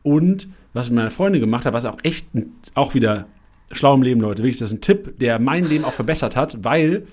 Und 0.04 0.48
was 0.74 0.86
ich 0.86 0.92
mit 0.92 0.98
meiner 0.98 1.12
Freundin 1.12 1.42
gemacht 1.42 1.66
habe, 1.66 1.76
was 1.76 1.86
auch 1.86 1.98
echt 2.04 2.28
auch 2.74 2.94
wieder 2.94 3.28
schlau 3.72 3.94
im 3.94 4.02
Leben, 4.02 4.22
Leute. 4.22 4.44
Wirklich, 4.44 4.58
das 4.58 4.72
ist 4.72 4.78
ein 4.78 4.82
Tipp, 4.82 5.20
der 5.20 5.40
mein 5.40 5.68
Leben 5.68 5.86
auch 5.86 5.94
verbessert 5.94 6.36
hat, 6.36 6.64
weil 6.64 7.06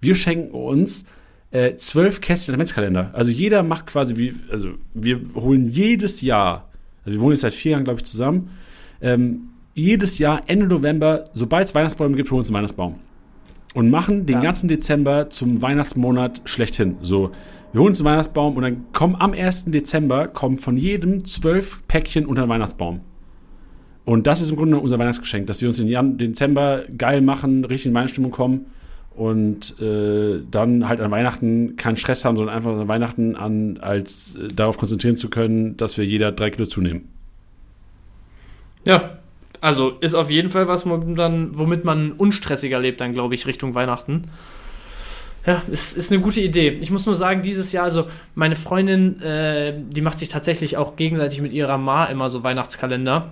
wir 0.00 0.14
schenken 0.14 0.52
uns 0.52 1.06
äh, 1.50 1.76
zwölf 1.76 2.20
Kästchen 2.20 2.54
Adventskalender. 2.54 3.10
Also 3.12 3.30
jeder 3.30 3.62
macht 3.62 3.86
quasi 3.86 4.16
wie, 4.16 4.34
also 4.50 4.70
wir 4.92 5.20
holen 5.34 5.68
jedes 5.68 6.20
Jahr, 6.20 6.68
also 7.04 7.18
wir 7.18 7.20
wohnen 7.20 7.32
jetzt 7.32 7.42
seit 7.42 7.54
vier 7.54 7.72
Jahren, 7.72 7.84
glaube 7.84 8.00
ich, 8.00 8.06
zusammen, 8.06 8.50
ähm, 9.00 9.48
jedes 9.74 10.18
Jahr 10.18 10.42
Ende 10.46 10.66
November, 10.66 11.24
sobald 11.32 11.68
es 11.68 11.74
Weihnachtsbäume 11.74 12.16
gibt, 12.16 12.30
holen 12.30 12.36
wir 12.36 12.40
uns 12.40 12.48
einen 12.48 12.56
Weihnachtsbaum. 12.56 12.96
Und 13.74 13.90
machen 13.90 14.24
den 14.26 14.36
Ja. 14.36 14.40
ganzen 14.42 14.68
Dezember 14.68 15.30
zum 15.30 15.60
Weihnachtsmonat 15.60 16.42
schlechthin. 16.44 16.96
So, 17.02 17.32
wir 17.72 17.80
holen 17.80 17.90
uns 17.90 18.00
einen 18.00 18.06
Weihnachtsbaum 18.06 18.56
und 18.56 18.62
dann 18.62 18.84
kommen 18.92 19.16
am 19.18 19.32
1. 19.32 19.66
Dezember 19.72 20.28
kommen 20.28 20.58
von 20.58 20.76
jedem 20.76 21.24
zwölf 21.24 21.80
Päckchen 21.88 22.24
unter 22.24 22.42
den 22.42 22.48
Weihnachtsbaum. 22.48 23.00
Und 24.04 24.26
das 24.28 24.40
ist 24.40 24.50
im 24.50 24.56
Grunde 24.56 24.76
unser 24.78 24.98
Weihnachtsgeschenk, 24.98 25.46
dass 25.48 25.60
wir 25.60 25.68
uns 25.68 25.78
den 25.78 25.88
Jan 25.88 26.16
Dezember 26.18 26.84
geil 26.96 27.20
machen, 27.20 27.64
richtig 27.64 27.86
in 27.88 27.94
Weihnachtsstimmung 27.94 28.30
kommen 28.30 28.66
und 29.16 29.80
äh, 29.80 30.40
dann 30.50 30.88
halt 30.88 31.00
an 31.00 31.10
Weihnachten 31.10 31.76
keinen 31.76 31.96
Stress 31.96 32.24
haben, 32.24 32.36
sondern 32.36 32.54
einfach 32.54 32.78
an 32.78 32.86
Weihnachten 32.86 33.34
an, 33.34 33.78
als 33.78 34.36
äh, 34.36 34.48
darauf 34.48 34.76
konzentrieren 34.78 35.16
zu 35.16 35.30
können, 35.30 35.76
dass 35.76 35.96
wir 35.98 36.04
jeder 36.04 36.30
drei 36.32 36.50
Kilo 36.50 36.66
zunehmen. 36.66 37.08
Ja, 38.86 39.18
also 39.64 39.92
ist 40.00 40.14
auf 40.14 40.30
jeden 40.30 40.50
Fall 40.50 40.68
was, 40.68 40.84
womit, 40.84 41.18
dann, 41.18 41.56
womit 41.56 41.86
man 41.86 42.12
unstressiger 42.12 42.78
lebt, 42.78 43.00
dann 43.00 43.14
glaube 43.14 43.34
ich, 43.34 43.46
Richtung 43.46 43.74
Weihnachten. 43.74 44.24
Ja, 45.46 45.62
ist, 45.70 45.96
ist 45.96 46.12
eine 46.12 46.20
gute 46.20 46.42
Idee. 46.42 46.68
Ich 46.82 46.90
muss 46.90 47.06
nur 47.06 47.16
sagen, 47.16 47.40
dieses 47.40 47.72
Jahr, 47.72 47.84
also 47.84 48.06
meine 48.34 48.56
Freundin, 48.56 49.22
äh, 49.22 49.72
die 49.78 50.02
macht 50.02 50.18
sich 50.18 50.28
tatsächlich 50.28 50.76
auch 50.76 50.96
gegenseitig 50.96 51.40
mit 51.40 51.52
ihrer 51.52 51.78
Ma 51.78 52.04
immer 52.04 52.28
so 52.28 52.42
Weihnachtskalender 52.42 53.30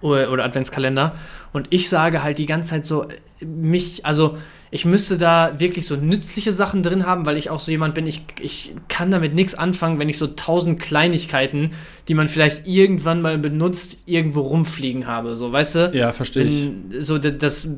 oder, 0.00 0.30
oder 0.30 0.44
Adventskalender. 0.44 1.16
Und 1.52 1.66
ich 1.70 1.88
sage 1.88 2.22
halt 2.22 2.38
die 2.38 2.46
ganze 2.46 2.70
Zeit 2.70 2.86
so, 2.86 3.06
mich, 3.44 4.06
also 4.06 4.36
ich 4.72 4.84
müsste 4.84 5.18
da 5.18 5.54
wirklich 5.58 5.86
so 5.86 5.96
nützliche 5.96 6.52
Sachen 6.52 6.84
drin 6.84 7.04
haben, 7.04 7.26
weil 7.26 7.36
ich 7.36 7.50
auch 7.50 7.58
so 7.58 7.72
jemand 7.72 7.94
bin, 7.94 8.06
ich, 8.06 8.22
ich 8.40 8.72
kann 8.86 9.10
damit 9.10 9.34
nichts 9.34 9.56
anfangen, 9.56 9.98
wenn 9.98 10.08
ich 10.08 10.16
so 10.16 10.28
tausend 10.28 10.78
Kleinigkeiten, 10.80 11.70
die 12.06 12.14
man 12.14 12.28
vielleicht 12.28 12.68
irgendwann 12.68 13.20
mal 13.20 13.36
benutzt, 13.36 13.98
irgendwo 14.06 14.42
rumfliegen 14.42 15.08
habe. 15.08 15.34
So, 15.34 15.50
weißt 15.50 15.74
du? 15.74 15.90
Ja, 15.94 16.12
verstehe 16.12 16.44
ich. 16.44 16.70
So, 17.00 17.18
das, 17.18 17.68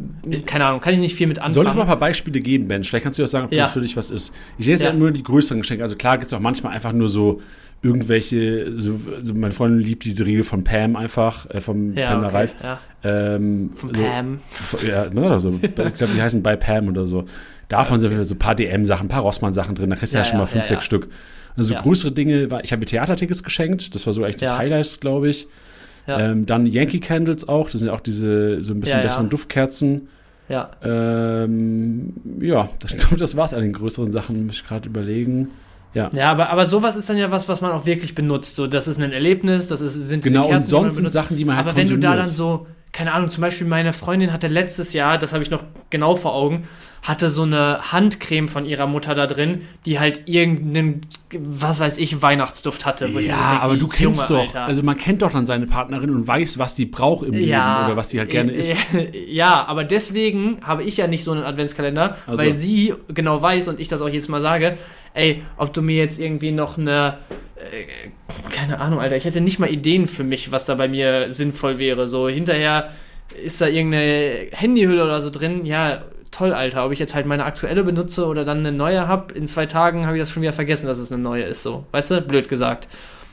keine 0.44 0.66
Ahnung, 0.66 0.80
kann 0.80 0.92
ich 0.92 1.00
nicht 1.00 1.14
viel 1.14 1.28
mit 1.28 1.38
anfangen. 1.38 1.54
Soll 1.54 1.66
ich 1.66 1.72
noch 1.72 1.80
ein 1.80 1.86
paar 1.86 1.98
Beispiele 1.98 2.40
geben, 2.42 2.68
Ben? 2.68 2.84
Vielleicht 2.84 3.04
kannst 3.04 3.18
du 3.18 3.24
auch 3.24 3.28
sagen, 3.28 3.46
ob 3.46 3.52
Ja. 3.52 3.64
das 3.64 3.72
für 3.72 3.80
dich 3.80 3.96
was 3.96 4.10
ist. 4.10 4.34
Ich 4.58 4.66
sehe 4.66 4.74
jetzt 4.74 4.82
ja. 4.82 4.90
Ja. 4.90 4.94
nur 4.94 5.12
die 5.12 5.22
größeren 5.22 5.60
Geschenke. 5.62 5.82
Also 5.82 5.96
klar 5.96 6.18
gibt 6.18 6.26
es 6.26 6.34
auch 6.34 6.40
manchmal 6.40 6.74
einfach 6.74 6.92
nur 6.92 7.08
so 7.08 7.40
irgendwelche, 7.82 8.72
so, 8.80 8.98
so 9.20 9.34
meine 9.34 9.52
Freundin 9.52 9.80
liebt 9.80 10.04
diese 10.04 10.24
Riegel 10.24 10.44
von 10.44 10.64
Pam 10.64 10.96
einfach, 10.96 11.50
äh, 11.50 11.60
vom 11.60 11.94
ja, 11.94 12.08
Pam 12.08 12.24
okay, 12.24 12.34
Reif. 12.34 12.54
ja. 12.62 12.80
Ähm, 13.04 13.70
Von 13.74 13.92
so, 13.92 14.00
Pam. 14.00 14.40
Ja, 14.86 15.10
ne, 15.10 15.40
so, 15.40 15.58
ich 15.60 15.74
glaube, 15.74 16.12
die 16.14 16.22
heißen 16.22 16.42
bei 16.42 16.54
Pam 16.54 16.88
oder 16.88 17.04
so. 17.04 17.24
Davon 17.68 17.98
sind 17.98 18.10
wieder 18.12 18.24
so 18.24 18.34
ein 18.34 18.38
paar 18.38 18.54
DM-Sachen, 18.54 19.06
ein 19.06 19.08
paar 19.08 19.22
Rossmann-Sachen 19.22 19.74
drin. 19.74 19.90
Da 19.90 19.96
kriegst 19.96 20.14
du 20.14 20.18
ja, 20.18 20.22
Ja, 20.22 20.28
schon 20.28 20.38
mal 20.38 20.46
fünf, 20.46 20.64
sechs. 20.66 20.84
Stück. 20.84 21.08
Also 21.56 21.74
größere 21.74 22.12
Dinge, 22.12 22.50
war, 22.50 22.62
ich 22.62 22.70
habe 22.70 22.80
mir 22.80 22.86
Theatertickets 22.86 23.42
geschenkt. 23.42 23.94
Das 23.94 24.06
war 24.06 24.12
so 24.12 24.22
eigentlich 24.22 24.36
das. 24.36 24.56
Highlight, 24.56 25.00
glaube 25.00 25.28
ich. 25.28 25.48
Ähm, 26.06 26.46
dann 26.46 26.66
Yankee 26.66 27.00
Candles 27.00 27.48
auch. 27.48 27.70
Das 27.70 27.80
sind 27.80 27.88
ja 27.88 27.94
auch 27.94 28.00
diese 28.00 28.62
so 28.62 28.72
ein 28.72 28.80
bisschen 28.80 29.02
besseren 29.02 29.30
Duftkerzen. 29.30 30.08
Ja. 30.48 30.70
Ähm, 30.82 32.12
ja, 32.40 32.68
das, 32.80 32.96
das 33.16 33.36
war's 33.36 33.54
an 33.54 33.62
den 33.62 33.72
größeren 33.72 34.10
Sachen, 34.10 34.46
muss 34.46 34.56
ich 34.56 34.66
gerade 34.66 34.88
überlegen. 34.88 35.48
Ja. 35.94 36.10
Ja, 36.14 36.30
aber, 36.30 36.48
aber 36.50 36.66
sowas 36.66 36.96
ist 36.96 37.08
dann 37.10 37.18
ja 37.18 37.30
was, 37.30 37.48
was 37.48 37.60
man 37.60 37.72
auch 37.72 37.84
wirklich 37.86 38.14
benutzt. 38.14 38.56
So, 38.56 38.66
das 38.66 38.88
ist 38.88 38.98
ein 39.00 39.12
Erlebnis, 39.12 39.68
das 39.68 39.80
ist, 39.80 39.94
sind 39.94 40.24
Genau, 40.24 40.44
und 40.44 40.50
Kerzen, 40.50 40.68
die 40.68 40.74
man 40.74 40.82
sonst 40.84 40.96
sind. 40.96 41.10
Sachen, 41.10 41.36
die 41.36 41.44
man 41.44 41.56
halt 41.56 41.66
Aber 41.66 41.76
wenn 41.76 41.86
du 41.88 41.98
da 41.98 42.10
dann 42.16 42.26
konsumiert. 42.26 42.60
so, 42.60 42.66
keine 42.92 43.12
Ahnung, 43.14 43.30
zum 43.30 43.40
Beispiel 43.40 43.66
meine 43.66 43.92
Freundin 43.94 44.32
hatte 44.32 44.48
letztes 44.48 44.92
Jahr, 44.92 45.16
das 45.16 45.32
habe 45.32 45.42
ich 45.42 45.50
noch 45.50 45.64
genau 45.88 46.14
vor 46.14 46.34
Augen, 46.34 46.64
hatte 47.02 47.30
so 47.30 47.42
eine 47.42 47.90
Handcreme 47.90 48.48
von 48.48 48.64
ihrer 48.66 48.86
Mutter 48.86 49.14
da 49.14 49.26
drin, 49.26 49.62
die 49.86 49.98
halt 49.98 50.28
irgendeinen, 50.28 51.06
was 51.36 51.80
weiß 51.80 51.96
ich, 51.98 52.20
Weihnachtsduft 52.22 52.84
hatte. 52.86 53.08
mir 53.08 53.14
so 53.14 53.18
Ja, 53.20 53.50
denke, 53.50 53.62
aber 53.62 53.76
du 53.78 53.88
kennst 53.88 54.28
Junge, 54.30 54.42
doch, 54.44 54.48
Alter. 54.54 54.66
also 54.66 54.82
man 54.82 54.96
kennt 54.98 55.22
doch 55.22 55.32
dann 55.32 55.46
seine 55.46 55.66
Partnerin 55.66 56.10
und 56.10 56.28
weiß, 56.28 56.58
was 56.58 56.74
die 56.74 56.84
braucht 56.86 57.24
im 57.26 57.32
Leben 57.32 57.48
oder 57.50 57.96
was 57.96 58.10
die 58.10 58.18
halt 58.18 58.30
gerne 58.30 58.52
isst. 58.52 58.76
Ja, 59.26 59.64
aber 59.66 59.84
deswegen 59.84 60.58
habe 60.62 60.84
ich 60.84 60.98
ja 60.98 61.06
nicht 61.06 61.24
so 61.24 61.32
einen 61.32 61.44
Adventskalender, 61.44 62.16
Also. 62.26 62.42
weil 62.42 62.52
sie 62.52 62.94
genau 63.08 63.40
weiß 63.40 63.68
und 63.68 63.80
ich 63.80 63.88
das 63.88 64.02
auch 64.02 64.08
jedes 64.08 64.28
Mal 64.28 64.40
sage, 64.42 64.76
ey, 65.14 65.42
ob 65.56 65.72
du 65.72 65.80
mir 65.82 65.96
jetzt 65.96 66.20
irgendwie 66.20 66.52
noch 66.52 66.76
eine, 66.78 67.18
keine 68.50 68.80
Ahnung, 68.80 69.00
Alter, 69.00 69.16
ich 69.16 69.24
hätte 69.24 69.40
nicht 69.40 69.58
mal 69.58 69.70
Ideen 69.70 70.06
für 70.06 70.24
mich, 70.24 70.52
was 70.52 70.66
da 70.66 70.74
bei 70.74 70.88
mir 70.88 71.30
sinnvoll 71.30 71.78
wäre. 71.78 72.08
So 72.08 72.28
hinterher 72.28 72.90
ist 73.44 73.60
da 73.60 73.66
irgendeine 73.66 74.48
Handyhülle 74.52 75.04
oder 75.04 75.20
so 75.20 75.30
drin, 75.30 75.64
ja, 75.64 76.02
toll, 76.30 76.52
Alter, 76.52 76.84
ob 76.84 76.92
ich 76.92 76.98
jetzt 76.98 77.14
halt 77.14 77.26
meine 77.26 77.44
aktuelle 77.44 77.84
benutze 77.84 78.26
oder 78.26 78.44
dann 78.44 78.58
eine 78.58 78.72
neue 78.72 79.06
habe, 79.06 79.34
in 79.34 79.46
zwei 79.46 79.66
Tagen 79.66 80.06
habe 80.06 80.16
ich 80.16 80.22
das 80.22 80.30
schon 80.30 80.42
wieder 80.42 80.52
vergessen, 80.52 80.86
dass 80.86 80.98
es 80.98 81.12
eine 81.12 81.22
neue 81.22 81.44
ist, 81.44 81.62
so, 81.62 81.86
weißt 81.92 82.10
du, 82.10 82.20
blöd 82.22 82.48
gesagt. 82.48 82.88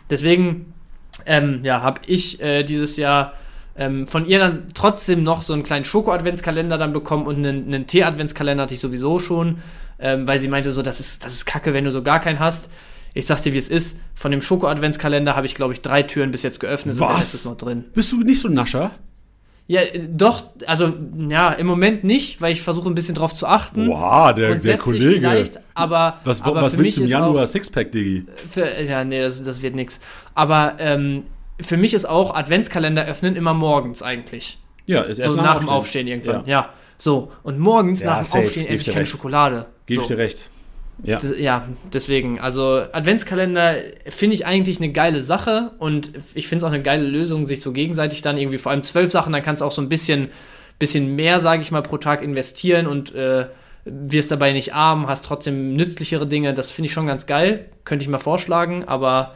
Deswegen 0.09 0.73
ähm, 1.25 1.61
ja, 1.63 1.81
habe 1.81 2.01
ich 2.05 2.41
äh, 2.41 2.63
dieses 2.63 2.97
Jahr 2.97 3.33
ähm, 3.77 4.07
von 4.07 4.25
ihr 4.25 4.39
dann 4.39 4.67
trotzdem 4.73 5.23
noch 5.23 5.41
so 5.41 5.53
einen 5.53 5.63
kleinen 5.63 5.85
Schoko-Adventskalender 5.85 6.77
dann 6.77 6.93
bekommen 6.93 7.25
und 7.25 7.37
einen, 7.37 7.67
einen 7.67 7.87
Tee-Adventskalender 7.87 8.63
hatte 8.63 8.73
ich 8.73 8.81
sowieso 8.81 9.19
schon, 9.19 9.59
ähm, 9.99 10.27
weil 10.27 10.39
sie 10.39 10.47
meinte 10.49 10.71
so, 10.71 10.81
das 10.81 10.99
ist, 10.99 11.23
das 11.23 11.33
ist 11.33 11.45
kacke, 11.45 11.73
wenn 11.73 11.85
du 11.85 11.91
so 11.91 12.03
gar 12.03 12.19
keinen 12.19 12.39
hast. 12.39 12.69
Ich 13.19 13.25
sag's 13.25 13.41
dir, 13.41 13.51
wie 13.51 13.57
es 13.57 13.67
ist. 13.67 13.97
Von 14.15 14.31
dem 14.31 14.41
Schoko-Adventskalender 14.41 15.35
habe 15.35 15.45
ich, 15.45 15.53
glaube 15.53 15.73
ich, 15.73 15.81
drei 15.81 16.03
Türen 16.03 16.31
bis 16.31 16.41
jetzt 16.41 16.61
geöffnet 16.61 16.95
und 16.95 17.01
Was? 17.01 17.17
Rest 17.17 17.33
ist 17.35 17.45
noch 17.45 17.57
drin. 17.57 17.83
Bist 17.93 18.13
du 18.13 18.21
nicht 18.21 18.39
so 18.41 18.47
ein 18.47 18.53
Nascher? 18.53 18.91
Ja, 19.67 19.81
äh, 19.81 20.07
doch, 20.09 20.41
also, 20.65 20.93
ja, 21.27 21.51
im 21.51 21.67
Moment 21.67 22.05
nicht, 22.05 22.39
weil 22.39 22.53
ich 22.53 22.61
versuche 22.61 22.89
ein 22.89 22.95
bisschen 22.95 23.15
drauf 23.15 23.35
zu 23.35 23.45
achten. 23.45 23.89
Wow, 23.89 24.33
der, 24.33 24.55
der 24.55 24.77
Kollege. 24.77 25.51
Aber, 25.73 26.19
Was, 26.23 26.41
aber 26.41 26.61
was 26.61 26.77
willst 26.77 26.95
du 26.95 27.01
im 27.01 27.07
Januar 27.07 27.43
auch, 27.43 27.47
Sixpack, 27.47 27.91
Diggi? 27.91 28.25
für, 28.49 28.81
ja, 28.81 29.03
nee, 29.03 29.21
das, 29.21 29.43
das 29.43 29.61
wird 29.61 29.75
nix. 29.75 29.99
Aber 30.33 30.75
ähm, 30.79 31.23
für 31.59 31.75
mich 31.75 31.93
ist 31.93 32.05
auch 32.05 32.33
Adventskalender 32.35 33.05
öffnen 33.05 33.35
immer 33.35 33.53
morgens 33.53 34.01
eigentlich. 34.01 34.59
Ja, 34.87 35.01
ist 35.01 35.19
erst 35.19 35.35
so 35.35 35.41
nach 35.41 35.59
dem 35.59 35.67
Aufstehen 35.67 36.07
irgendwann. 36.07 36.45
Ja. 36.45 36.69
So, 36.97 37.33
und 37.43 37.59
morgens 37.59 37.99
Ja, 37.99 38.11
nach 38.11 38.17
dem 38.19 38.25
safe, 38.25 38.45
Aufstehen 38.45 38.65
esse 38.67 38.81
ich 38.81 38.87
keine 38.87 39.01
recht. 39.01 39.11
Schokolade. 39.11 39.65
Gebe 39.87 39.97
so. 39.97 40.01
ich 40.03 40.07
dir 40.07 40.17
recht. 40.17 40.49
Ja. 41.03 41.17
Das, 41.17 41.37
ja, 41.37 41.67
deswegen. 41.93 42.39
Also 42.39 42.81
Adventskalender 42.91 43.75
finde 44.07 44.33
ich 44.33 44.45
eigentlich 44.45 44.79
eine 44.79 44.91
geile 44.91 45.21
Sache 45.21 45.71
und 45.79 46.11
ich 46.33 46.47
finde 46.47 46.65
es 46.65 46.69
auch 46.69 46.73
eine 46.73 46.83
geile 46.83 47.05
Lösung, 47.05 47.45
sich 47.45 47.61
so 47.61 47.71
gegenseitig 47.71 48.21
dann 48.21 48.37
irgendwie, 48.37 48.57
vor 48.57 48.71
allem 48.71 48.83
zwölf 48.83 49.11
Sachen, 49.11 49.31
dann 49.31 49.43
kannst 49.43 49.61
du 49.61 49.65
auch 49.65 49.71
so 49.71 49.81
ein 49.81 49.89
bisschen, 49.89 50.29
bisschen 50.77 51.15
mehr, 51.15 51.39
sage 51.39 51.61
ich 51.61 51.71
mal, 51.71 51.81
pro 51.81 51.97
Tag 51.97 52.21
investieren 52.21 52.87
und 52.87 53.15
äh, 53.15 53.45
wirst 53.85 54.31
dabei 54.31 54.51
nicht 54.53 54.73
arm, 54.73 55.07
hast 55.07 55.25
trotzdem 55.25 55.75
nützlichere 55.75 56.27
Dinge. 56.27 56.53
Das 56.53 56.69
finde 56.69 56.87
ich 56.87 56.93
schon 56.93 57.07
ganz 57.07 57.25
geil. 57.25 57.65
Könnte 57.85 58.03
ich 58.03 58.09
mal 58.09 58.17
vorschlagen, 58.17 58.83
aber 58.85 59.35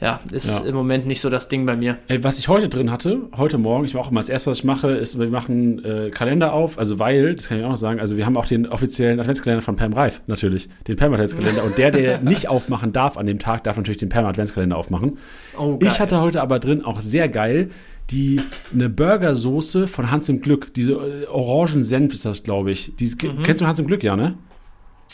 ja, 0.00 0.20
ist 0.32 0.62
Ja. 0.64 0.68
im 0.68 0.74
Moment 0.74 1.06
nicht 1.06 1.20
so 1.20 1.28
das 1.30 1.48
Ding 1.48 1.66
bei 1.66 1.76
mir. 1.76 1.98
Ey, 2.08 2.22
was 2.24 2.38
ich 2.38 2.48
heute 2.48 2.68
drin 2.68 2.90
hatte, 2.90 3.28
heute 3.36 3.58
Morgen, 3.58 3.84
ich 3.84 3.94
war 3.94 4.02
auch 4.02 4.10
immer 4.10 4.20
das 4.20 4.28
erste, 4.28 4.50
was 4.50 4.58
ich 4.58 4.64
mache, 4.64 4.90
ist, 4.92 5.18
wir 5.18 5.28
machen 5.28 5.84
äh, 5.84 6.10
Kalender 6.10 6.52
auf, 6.52 6.78
also 6.78 6.98
weil, 6.98 7.34
das 7.36 7.48
kann 7.48 7.58
ich 7.58 7.64
auch 7.64 7.70
noch 7.70 7.76
sagen, 7.76 8.00
also 8.00 8.16
wir 8.16 8.26
haben 8.26 8.36
auch 8.36 8.46
den 8.46 8.66
offiziellen 8.66 9.20
Adventskalender 9.20 9.62
von 9.62 9.76
Pam 9.76 9.92
Reif, 9.92 10.22
natürlich, 10.26 10.68
den 10.88 10.96
Pam 10.96 11.12
Adventskalender. 11.12 11.64
Und 11.64 11.78
der, 11.78 11.90
der 11.90 12.18
nicht 12.22 12.48
aufmachen 12.48 12.92
darf 12.92 13.16
an 13.16 13.26
dem 13.26 13.38
Tag, 13.38 13.64
darf 13.64 13.76
natürlich 13.76 13.98
den 13.98 14.08
Pam 14.08 14.24
Adventskalender 14.24 14.76
aufmachen. 14.76 15.18
Oh, 15.58 15.78
Ich 15.82 16.00
hatte 16.00 16.20
heute 16.20 16.40
aber 16.40 16.58
drin 16.58 16.84
auch 16.84 17.00
sehr 17.00 17.28
geil 17.28 17.70
die 18.10 18.40
eine 18.72 18.88
Burgersoße 18.88 19.86
von 19.86 20.10
Hans 20.10 20.28
im 20.28 20.40
Glück, 20.40 20.74
diese 20.74 20.94
äh, 20.94 21.26
Orangensenf 21.26 22.12
ist 22.12 22.24
das, 22.24 22.42
glaube 22.42 22.72
ich. 22.72 22.94
Die, 22.96 23.14
Kennst 23.14 23.60
du 23.60 23.66
Hans 23.66 23.78
im 23.78 23.86
Glück, 23.86 24.02
ja, 24.02 24.16
ne? 24.16 24.34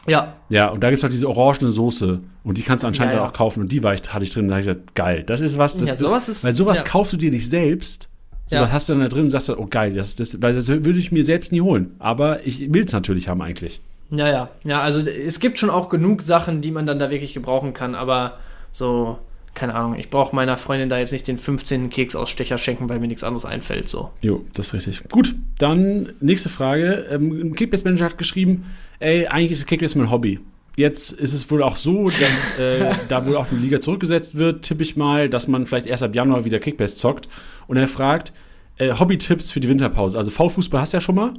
Ja, 0.09 0.35
Ja, 0.49 0.69
und 0.69 0.83
da 0.83 0.89
gibt 0.91 0.99
es 0.99 1.03
halt 1.03 1.12
diese 1.12 1.28
orangene 1.28 1.70
Soße. 1.70 2.20
Und 2.45 2.59
die 2.59 2.62
kannst 2.62 2.85
du 2.85 2.89
anscheinend 2.89 3.12
Ja, 3.12 3.19
ja. 3.19 3.23
dann 3.24 3.31
auch 3.33 3.37
kaufen. 3.37 3.62
Und 3.62 3.73
die 3.73 3.83
war 3.83 3.95
ich, 3.95 4.03
hatte 4.12 4.24
ich 4.24 4.31
drin. 4.33 4.49
Da 4.49 4.55
habe 4.57 4.61
ich 4.61 4.66
gedacht, 4.66 4.95
geil. 4.95 5.23
Das 5.24 5.41
ist 5.41 5.59
was. 5.59 5.77
Das, 5.78 5.89
Ja, 5.89 5.97
sowas 5.97 6.28
ist- 6.28 6.45
weil 6.45 6.53
sowas 6.55 6.85
kaufst 6.85 7.12
du 7.12 7.16
dir 7.16 7.31
nicht 7.31 7.49
selbst. 7.49 8.09
Sowas 8.49 8.70
hast 8.70 8.89
du 8.89 8.93
dann 8.93 9.03
da 9.03 9.09
drin 9.09 9.24
und 9.24 9.31
sagst 9.31 9.49
dann, 9.49 9.57
oh 9.59 9.66
geil, 9.69 9.93
das, 9.95 10.15
das, 10.15 10.41
weil 10.41 10.55
das 10.55 10.69
würde 10.69 10.93
ich 10.99 11.11
mir 11.11 11.24
selbst 11.24 11.51
nie 11.51 11.61
holen. 11.61 11.97
Aber 11.99 12.47
ich 12.47 12.73
will 12.73 12.85
es 12.85 12.93
natürlich 12.93 13.27
haben 13.28 13.43
eigentlich. 13.43 13.81
Ja, 14.11 14.28
ja. 14.28 14.49
Ja, 14.65 14.81
also 14.83 15.01
es 15.11 15.41
gibt 15.41 15.59
schon 15.59 15.69
auch 15.69 15.89
genug 15.89 16.23
Sachen, 16.23 16.61
die 16.61 16.70
man 16.70 16.87
dann 16.87 17.01
da 17.01 17.11
wirklich 17.11 17.35
gebrauchen 17.35 17.73
kann, 17.73 17.97
aber 17.97 18.39
so, 18.70 19.19
keine 19.57 19.74
Ahnung, 19.74 19.97
ich 19.99 20.11
brauche 20.11 20.37
meiner 20.37 20.57
Freundin 20.57 20.89
da 20.89 20.99
jetzt 20.99 21.12
nicht 21.12 21.27
den 21.27 21.39
15. 21.39 21.91
Keksausstecher 21.91 22.59
schenken, 22.59 22.89
weil 22.89 23.01
mir 23.01 23.09
nichts 23.09 23.24
anderes 23.24 23.45
einfällt. 23.45 23.89
So. 23.89 24.11
Jo, 24.20 24.45
das 24.55 24.69
ist 24.69 24.74
richtig. 24.74 25.09
Gut, 25.09 25.35
dann 25.59 26.12
nächste 26.20 26.49
Frage. 26.49 27.07
Ähm, 27.11 27.33
ein 27.33 27.55
Kickbase-Manager 27.55 28.05
hat 28.05 28.19
geschrieben, 28.19 28.66
ey, 29.01 29.27
eigentlich 29.27 29.53
ist 29.53 29.66
Kickbase 29.66 29.99
mein 29.99 30.11
Hobby. 30.11 30.39
Jetzt 30.77 31.12
ist 31.12 31.33
es 31.33 31.51
wohl 31.51 31.62
auch 31.62 31.77
so, 31.77 32.05
dass 32.05 32.59
äh, 32.61 32.95
da 33.09 33.27
wohl 33.27 33.37
auch 33.37 33.51
eine 33.51 33.59
Liga 33.59 33.81
zurückgesetzt 33.81 34.37
wird, 34.37 34.62
tippe 34.62 34.83
ich 34.83 34.97
mal, 34.97 35.28
dass 35.31 35.49
man 35.49 35.66
vielleicht 35.66 35.87
erst 35.87 36.03
ab 36.03 36.15
Januar 36.15 36.45
wieder 36.45 36.61
Kickbase 36.61 36.97
zockt. 36.97 37.28
Und 37.66 37.78
er 37.78 37.89
fragt, 37.89 38.33
äh, 38.77 38.93
Hobby-Tipps 38.93 39.51
für 39.51 39.61
die 39.61 39.69
Winterpause. 39.69 40.19
Also 40.19 40.31
V-Fußball 40.31 40.81
hast 40.81 40.93
du 40.93 40.99
ja 40.99 41.01
schon 41.01 41.15
mal. 41.15 41.33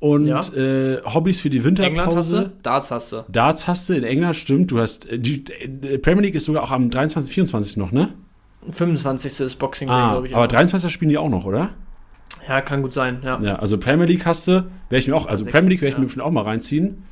Und 0.00 0.26
Ja. 0.26 0.40
äh, 0.54 1.02
Hobbys 1.04 1.40
für 1.40 1.50
die 1.50 1.58
England 1.58 1.78
Winterpause. 1.80 2.52
Darts 2.62 2.90
hast 2.90 3.12
du. 3.12 3.24
Darts 3.28 3.68
hast 3.68 3.88
du, 3.88 3.92
in 3.94 4.02
England 4.04 4.34
stimmt. 4.34 4.70
Du 4.70 4.80
hast, 4.80 5.06
äh, 5.08 5.18
die 5.18 5.44
äh, 5.82 5.98
Premier 5.98 6.22
League 6.22 6.34
ist 6.34 6.46
sogar 6.46 6.62
auch 6.62 6.70
am 6.70 6.88
23., 6.90 7.32
24. 7.34 7.76
noch, 7.76 7.92
ne? 7.92 8.08
25. 8.72 9.40
ist 9.40 9.56
Boxing 9.58 9.88
Day, 9.88 9.94
Ah, 9.94 10.12
glaube 10.12 10.26
ich. 10.26 10.32
aber 10.34 10.44
immer. 10.44 10.48
23. 10.48 10.90
spielen 10.92 11.10
die 11.10 11.18
auch 11.18 11.28
noch, 11.28 11.44
oder? 11.44 11.70
Ja, 12.48 12.60
kann 12.62 12.82
gut 12.82 12.94
sein, 12.94 13.20
ja. 13.24 13.38
Ja, 13.42 13.56
also 13.56 13.78
Premier 13.78 14.06
League 14.06 14.24
hast 14.24 14.48
du, 14.48 14.52
werde 14.52 14.66
ich 14.90 15.06
mir 15.08 15.14
auch, 15.14 15.26
also 15.26 15.44
Sechs, 15.44 15.52
Premier 15.54 15.70
League 15.70 15.80
werde 15.82 15.88
ich 15.90 15.94
ja. 15.94 16.00
mir 16.00 16.06
bestimmt 16.06 16.24
auch 16.24 16.30
mal 16.30 16.44
reinziehen. 16.44 17.02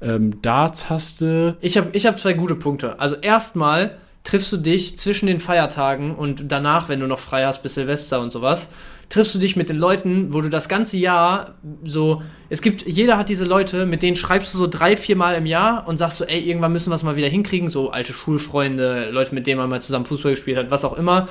Ähm, 0.00 0.40
Darts 0.42 0.88
hast 0.90 1.20
du. 1.20 1.56
Ich 1.60 1.76
habe 1.76 1.88
ich 1.92 2.06
hab 2.06 2.18
zwei 2.18 2.34
gute 2.34 2.54
Punkte. 2.54 3.00
Also 3.00 3.16
erstmal 3.16 3.96
triffst 4.24 4.52
du 4.52 4.56
dich 4.56 4.98
zwischen 4.98 5.26
den 5.26 5.40
Feiertagen 5.40 6.14
und 6.14 6.44
danach, 6.50 6.88
wenn 6.88 7.00
du 7.00 7.06
noch 7.06 7.18
frei 7.18 7.44
hast 7.46 7.62
bis 7.62 7.74
Silvester 7.74 8.20
und 8.20 8.30
sowas, 8.30 8.68
triffst 9.08 9.34
du 9.34 9.38
dich 9.38 9.56
mit 9.56 9.68
den 9.68 9.78
Leuten, 9.78 10.34
wo 10.34 10.40
du 10.40 10.48
das 10.48 10.68
ganze 10.68 10.96
Jahr 10.98 11.54
so, 11.84 12.22
es 12.48 12.60
gibt, 12.60 12.86
jeder 12.86 13.16
hat 13.16 13.28
diese 13.28 13.44
Leute, 13.44 13.86
mit 13.86 14.02
denen 14.02 14.16
schreibst 14.16 14.52
du 14.52 14.58
so 14.58 14.66
drei, 14.66 14.96
vier 14.96 15.16
Mal 15.16 15.34
im 15.34 15.46
Jahr 15.46 15.86
und 15.86 15.98
sagst 15.98 16.18
so, 16.18 16.24
ey, 16.24 16.40
irgendwann 16.40 16.72
müssen 16.72 16.90
wir 16.90 16.94
es 16.96 17.02
mal 17.02 17.16
wieder 17.16 17.28
hinkriegen, 17.28 17.68
so 17.68 17.90
alte 17.90 18.12
Schulfreunde, 18.12 19.10
Leute, 19.10 19.34
mit 19.34 19.46
denen 19.46 19.60
man 19.60 19.70
mal 19.70 19.80
zusammen 19.80 20.06
Fußball 20.06 20.32
gespielt 20.32 20.58
hat, 20.58 20.70
was 20.70 20.84
auch 20.84 20.94
immer. 20.98 21.28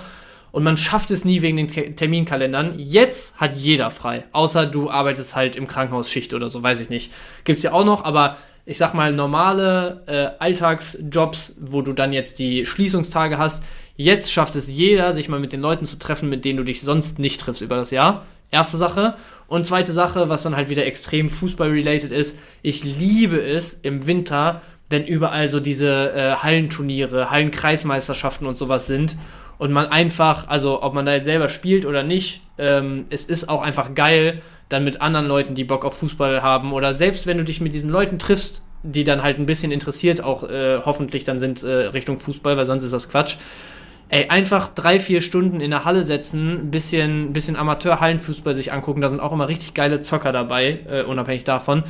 Und 0.52 0.64
man 0.64 0.78
schafft 0.78 1.12
es 1.12 1.26
nie 1.26 1.42
wegen 1.42 1.58
den 1.58 1.68
Te- 1.68 1.96
Terminkalendern. 1.96 2.76
Jetzt 2.80 3.36
hat 3.42 3.58
jeder 3.58 3.92
frei. 3.92 4.24
Außer 4.32 4.66
du 4.66 4.90
arbeitest 4.90 5.36
halt 5.36 5.58
im 5.58 5.68
Krankenhausschicht 5.68 6.34
oder 6.34 6.50
so, 6.50 6.64
weiß 6.64 6.80
ich 6.80 6.90
nicht. 6.90 7.12
Gibt's 7.44 7.64
ja 7.64 7.74
auch 7.74 7.84
noch, 7.84 8.06
aber 8.06 8.38
ich 8.66 8.78
sag 8.78 8.94
mal, 8.94 9.12
normale 9.12 10.04
äh, 10.08 10.42
Alltagsjobs, 10.42 11.58
wo 11.60 11.82
du 11.82 11.92
dann 11.92 12.14
jetzt 12.14 12.40
die 12.40 12.66
Schließungstage 12.66 13.38
hast. 13.38 13.64
Jetzt 13.98 14.32
schafft 14.32 14.56
es 14.56 14.70
jeder, 14.70 15.14
sich 15.14 15.30
mal 15.30 15.40
mit 15.40 15.54
den 15.54 15.62
Leuten 15.62 15.86
zu 15.86 15.98
treffen, 15.98 16.30
mit 16.30 16.44
denen 16.44 16.58
du 16.58 16.64
dich 16.64 16.82
sonst 16.82 17.20
nicht 17.20 17.40
triffst 17.40 17.62
über 17.62 17.78
das 17.78 17.92
Jahr. 17.92 18.26
Erste 18.52 18.78
Sache. 18.78 19.16
Und 19.48 19.66
zweite 19.66 19.92
Sache, 19.92 20.30
was 20.30 20.44
dann 20.44 20.56
halt 20.56 20.70
wieder 20.70 20.86
extrem 20.86 21.30
Fußball-related 21.30 22.12
ist. 22.12 22.38
Ich 22.62 22.84
liebe 22.84 23.40
es 23.40 23.74
im 23.74 24.06
Winter, 24.08 24.62
wenn 24.90 25.06
überall 25.06 25.48
so 25.48 25.60
diese 25.60 26.14
äh, 26.14 26.36
Hallenturniere, 26.36 27.32
Hallenkreismeisterschaften 27.32 28.48
und 28.48 28.58
sowas 28.58 28.88
sind. 28.88 29.18
Und 29.58 29.72
man 29.72 29.88
einfach, 29.88 30.48
also 30.50 30.84
ob 30.84 30.94
man 30.94 31.06
da 31.06 31.14
jetzt 31.14 31.26
selber 31.26 31.48
spielt 31.48 31.86
oder 31.86 32.04
nicht, 32.04 32.42
ähm, 32.58 33.06
es 33.10 33.26
ist 33.26 33.48
auch 33.48 33.62
einfach 33.62 33.96
geil, 33.96 34.42
dann 34.68 34.84
mit 34.84 35.02
anderen 35.02 35.28
Leuten, 35.28 35.56
die 35.56 35.64
Bock 35.64 35.86
auf 35.86 35.98
Fußball 36.00 36.42
haben. 36.42 36.74
Oder 36.74 36.94
selbst 36.94 37.28
wenn 37.28 37.38
du 37.38 37.44
dich 37.44 37.62
mit 37.62 37.74
diesen 37.74 37.90
Leuten 37.90 38.20
triffst, 38.20 38.64
die 38.84 39.04
dann 39.04 39.24
halt 39.24 39.40
ein 39.40 39.46
bisschen 39.46 39.72
interessiert 39.72 40.22
auch 40.22 40.44
äh, 40.44 40.80
hoffentlich 40.86 41.24
dann 41.24 41.40
sind 41.40 41.64
äh, 41.64 41.88
Richtung 41.88 42.20
Fußball, 42.20 42.56
weil 42.56 42.66
sonst 42.66 42.84
ist 42.84 42.94
das 42.94 43.10
Quatsch. 43.10 43.38
Ey, 44.10 44.30
einfach 44.30 44.70
drei, 44.70 45.00
vier 45.00 45.20
Stunden 45.22 45.62
in 45.62 45.72
der 45.72 45.84
Halle 45.84 46.04
setzen, 46.04 46.68
ein 46.68 46.72
bisschen, 46.72 47.34
bisschen 47.34 47.56
Amateur-Hallenfußball 47.56 48.54
sich 48.54 48.72
angucken, 48.72 49.02
da 49.02 49.08
sind 49.08 49.20
auch 49.20 49.34
immer 49.34 49.48
richtig 49.48 49.74
geile 49.74 50.00
Zocker 50.00 50.32
dabei, 50.32 50.80
äh, 50.90 51.02
unabhängig 51.04 51.44
davon. 51.44 51.84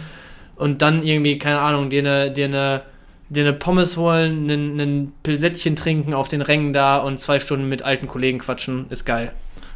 Und 0.56 0.82
dann 0.82 1.04
irgendwie, 1.04 1.38
keine 1.38 1.60
Ahnung, 1.60 1.90
dir 1.90 2.00
eine, 2.00 2.32
dir 2.32 2.46
eine, 2.46 2.84
dir 3.28 3.44
eine 3.44 3.54
Pommes 3.54 3.98
holen, 3.98 4.50
einen, 4.50 4.80
einen 4.80 5.14
Pilsettchen 5.24 5.76
trinken 5.76 6.14
auf 6.14 6.30
den 6.30 6.42
Rängen 6.42 6.72
da 6.72 7.00
und 7.00 7.20
zwei 7.20 7.42
Stunden 7.42 7.68
mit 7.68 7.82
alten 7.82 8.08
Kollegen 8.08 8.40
quatschen, 8.40 8.86
ist 8.90 9.06
geil. 9.06 9.34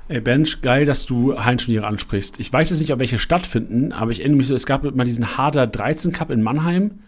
Ey, 0.07 0.21
Bench, 0.21 0.61
geil, 0.61 0.85
dass 0.85 1.05
du 1.05 1.37
Hallenturniere 1.37 1.85
ansprichst. 1.85 2.39
Ich 2.39 2.51
weiß 2.51 2.69
jetzt 2.69 2.79
nicht, 2.79 2.93
ob 2.93 2.99
welche 2.99 3.19
stattfinden, 3.19 3.91
aber 3.91 4.11
ich 4.11 4.21
erinnere 4.21 4.37
mich 4.37 4.47
so, 4.47 4.55
es 4.55 4.65
gab 4.65 4.83
mal 4.95 5.03
diesen 5.03 5.37
Harder 5.37 5.67
13 5.67 6.13
Cup 6.13 6.31
in 6.31 6.41
Mannheim. 6.41 6.99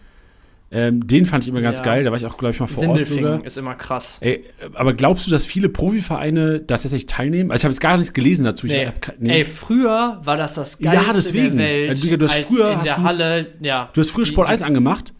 Ähm, 0.73 1.05
den 1.05 1.25
fand 1.25 1.43
ich 1.43 1.49
immer 1.49 1.59
ganz 1.61 1.79
Ja. 1.79 1.85
geil, 1.85 2.03
da 2.05 2.11
war 2.11 2.17
ich 2.17 2.25
auch, 2.25 2.37
glaube 2.37 2.53
ich, 2.53 2.59
mal 2.61 2.67
vor 2.67 2.77
Ort 2.77 2.85
sogar. 2.85 3.05
Sindelfingen 3.05 3.43
ist 3.43 3.57
immer 3.57 3.75
krass. 3.75 4.19
Ey, 4.21 4.45
aber 4.73 4.93
glaubst 4.93 5.27
du, 5.27 5.31
dass 5.31 5.45
viele 5.45 5.67
Profivereine 5.67 6.59
da 6.61 6.75
tatsächlich 6.77 7.07
teilnehmen? 7.07 7.51
Also 7.51 7.61
ich 7.61 7.65
habe 7.65 7.73
jetzt 7.73 7.81
gar 7.81 7.97
nichts 7.97 8.13
gelesen 8.13 8.45
dazu. 8.45 8.67
Nee. 8.67 8.85
hab 8.87 9.13
nee. 9.19 9.31
Ey, 9.39 9.45
früher 9.45 10.21
war 10.23 10.37
das 10.37 10.53
das 10.53 10.77
Ja, 10.79 10.93
Geilste 10.93 11.13
deswegen. 11.15 11.57
der 11.57 11.67
Welt. 11.67 11.89
Also, 11.89 12.03
Digga, 12.03 12.15
du 12.17 12.25
hast 12.25 12.39
früher 12.45 12.71
in 12.71 12.83
der 12.85 12.95
du- 12.95 13.03
Halle, 13.03 13.47
ja. 13.59 13.89
du 13.91 13.99
hast 14.01 14.11
früher 14.11 14.23
Die- 14.23 14.29
Sport 14.31 14.47
die- 14.47 14.53
1 14.53 14.61
angemacht 14.63 15.13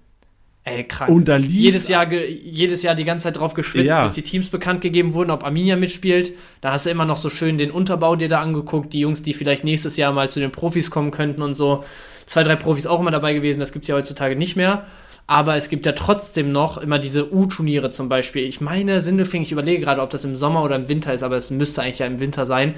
Ey, 0.64 0.84
krank. 0.86 1.12
und 1.12 1.28
da 1.28 1.36
lief 1.36 1.50
jedes 1.52 1.88
Jahr, 1.90 2.10
jedes 2.14 2.82
Jahr 2.84 2.96
die 2.96 3.04
ganze 3.04 3.24
Zeit 3.24 3.38
drauf 3.38 3.54
geschwitzt, 3.54 3.88
Ja. 3.88 4.04
bis 4.04 4.14
die 4.14 4.22
Teams 4.22 4.48
bekannt 4.48 4.80
gegeben 4.80 5.16
wurden, 5.16 5.32
ob 5.32 5.44
Arminia 5.44 5.76
mitspielt. 5.76 6.32
Da 6.62 6.72
hast 6.72 6.86
du 6.86 6.92
immer 6.92 7.04
noch 7.06 7.18
so 7.18 7.30
schön 7.30 7.58
den 7.58 7.72
Unterbau 7.72 8.16
dir 8.16 8.30
da 8.30 8.42
angeguckt, 8.42 8.94
die 8.94 9.00
Jungs, 9.02 9.22
die 9.22 9.34
vielleicht 9.34 9.64
nächstes 9.66 9.98
Jahr 9.98 10.14
mal 10.14 10.30
zu 10.30 10.40
den 10.40 10.52
Profis 10.52 10.92
kommen 10.92 11.12
könnten 11.12 11.42
und 11.42 11.56
so. 11.56 11.84
Zwei, 12.26 12.44
drei 12.44 12.56
Profis 12.56 12.88
auch 12.88 13.02
immer 13.02 13.12
dabei 13.12 13.34
gewesen, 13.34 13.60
das 13.60 13.74
gibt 13.74 13.84
es 13.84 13.90
ja 13.90 13.96
heutzutage 13.96 14.38
nicht 14.38 14.56
mehr. 14.56 14.86
Aber 15.28 15.56
es 15.56 15.70
gibt 15.70 15.86
ja 15.86 15.94
trotzdem 15.94 16.52
noch 16.52 16.78
immer 16.78 17.00
diese 17.00 17.34
U-Turniere 17.34 17.92
zum 17.92 18.10
Beispiel. 18.10 18.44
Ich 18.44 18.60
meine, 18.60 19.02
Sindelfing, 19.02 19.44
ich 19.44 19.52
überlege 19.52 19.82
gerade, 19.82 20.02
ob 20.02 20.10
das 20.10 20.26
im 20.26 20.36
Sommer 20.36 20.64
oder 20.64 20.76
im 20.76 20.90
Winter 20.90 21.14
ist, 21.14 21.24
aber 21.24 21.38
es 21.38 21.52
müsste 21.52 21.82
eigentlich 21.82 22.00
ja 22.00 22.06
im 22.06 22.20
Winter 22.20 22.46
sein, 22.46 22.74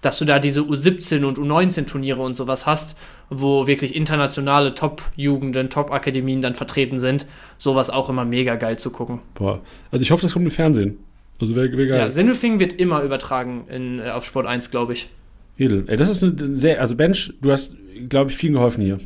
dass 0.00 0.18
du 0.18 0.24
da 0.24 0.38
diese 0.38 0.60
U17 0.60 1.24
und 1.24 1.38
U19-Turniere 1.38 2.22
und 2.22 2.36
sowas 2.36 2.66
hast, 2.66 2.96
wo 3.30 3.66
wirklich 3.66 3.96
internationale 3.96 4.74
Top-Jugenden, 4.74 5.70
Top-Akademien 5.70 6.40
dann 6.40 6.54
vertreten 6.54 7.00
sind. 7.00 7.26
Sowas 7.56 7.90
auch 7.90 8.08
immer 8.08 8.24
mega 8.24 8.54
geil 8.54 8.78
zu 8.78 8.90
gucken. 8.90 9.18
Boah. 9.34 9.60
Also 9.90 10.02
ich 10.02 10.10
hoffe, 10.10 10.22
das 10.22 10.32
kommt 10.32 10.44
im 10.44 10.52
Fernsehen. 10.52 10.98
Also 11.40 11.54
wäre 11.54 11.70
wär 11.76 11.86
geil. 11.86 11.98
Ja, 11.98 12.10
Sindelfingen 12.10 12.60
wird 12.60 12.74
immer 12.74 13.02
übertragen 13.02 13.64
in, 13.68 14.00
äh, 14.00 14.10
auf 14.10 14.24
Sport 14.24 14.46
1, 14.46 14.70
glaube 14.70 14.92
ich. 14.92 15.08
Edel. 15.56 15.84
Ey, 15.88 15.96
das 15.96 16.08
ist 16.08 16.22
eine 16.22 16.56
sehr, 16.56 16.80
also 16.80 16.94
Bench, 16.94 17.32
du 17.40 17.50
hast, 17.50 17.74
glaube 18.08 18.30
ich, 18.30 18.36
vielen 18.36 18.54
geholfen 18.54 18.82
hier. 18.82 19.00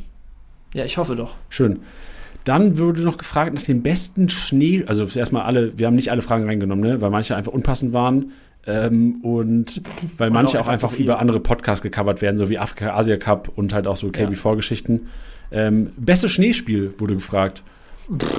Ja, 0.73 0.85
ich 0.85 0.97
hoffe 0.97 1.15
doch. 1.15 1.35
Schön. 1.49 1.79
Dann 2.43 2.77
wurde 2.77 3.01
noch 3.01 3.17
gefragt 3.17 3.53
nach 3.53 3.61
dem 3.61 3.83
besten 3.83 4.29
Schnee. 4.29 4.83
Also 4.85 5.07
erstmal 5.17 5.43
alle, 5.43 5.77
wir 5.77 5.87
haben 5.87 5.95
nicht 5.95 6.11
alle 6.11 6.21
Fragen 6.21 6.45
reingenommen, 6.45 6.83
ne? 6.83 7.01
weil 7.01 7.09
manche 7.09 7.35
einfach 7.35 7.53
unpassend 7.53 7.93
waren. 7.93 8.31
Ähm, 8.65 9.19
und 9.23 9.81
weil 10.17 10.27
Und 10.27 10.33
manche 10.33 10.59
auch 10.59 10.67
einfach 10.67 10.89
einfach 10.89 10.99
über 10.99 11.19
andere 11.19 11.39
Podcasts 11.39 11.81
gecovert 11.81 12.21
werden, 12.21 12.37
so 12.37 12.49
wie 12.49 12.57
Afrika 12.57 12.95
Asia 12.95 13.17
Cup 13.17 13.51
und 13.55 13.73
halt 13.73 13.87
auch 13.87 13.97
so 13.97 14.07
Ja. 14.07 14.27
KB4-Geschichten. 14.27 15.07
Ähm, 15.51 15.91
beste 15.97 16.29
Schneespiel 16.29 16.93
wurde 16.97 17.15
gefragt. 17.15 17.63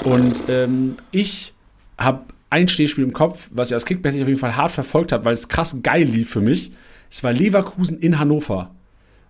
Und 0.04 0.44
ähm, 0.48 0.96
ich 1.10 1.54
habe 1.98 2.20
ein 2.50 2.68
Schneespiel 2.68 3.04
im 3.04 3.12
Kopf, 3.12 3.50
was 3.52 3.68
ich 3.68 3.74
als 3.74 3.84
Kickbase 3.86 4.20
auf 4.20 4.28
jeden 4.28 4.40
Fall 4.40 4.56
hart 4.56 4.72
verfolgt 4.72 5.12
habe, 5.12 5.24
weil 5.24 5.34
es 5.34 5.48
krass 5.48 5.80
geil 5.82 6.04
lief 6.04 6.30
für 6.30 6.40
mich. 6.40 6.72
Es 7.10 7.22
war 7.22 7.32
Leverkusen 7.32 7.98
in 7.98 8.18
Hannover. 8.18 8.70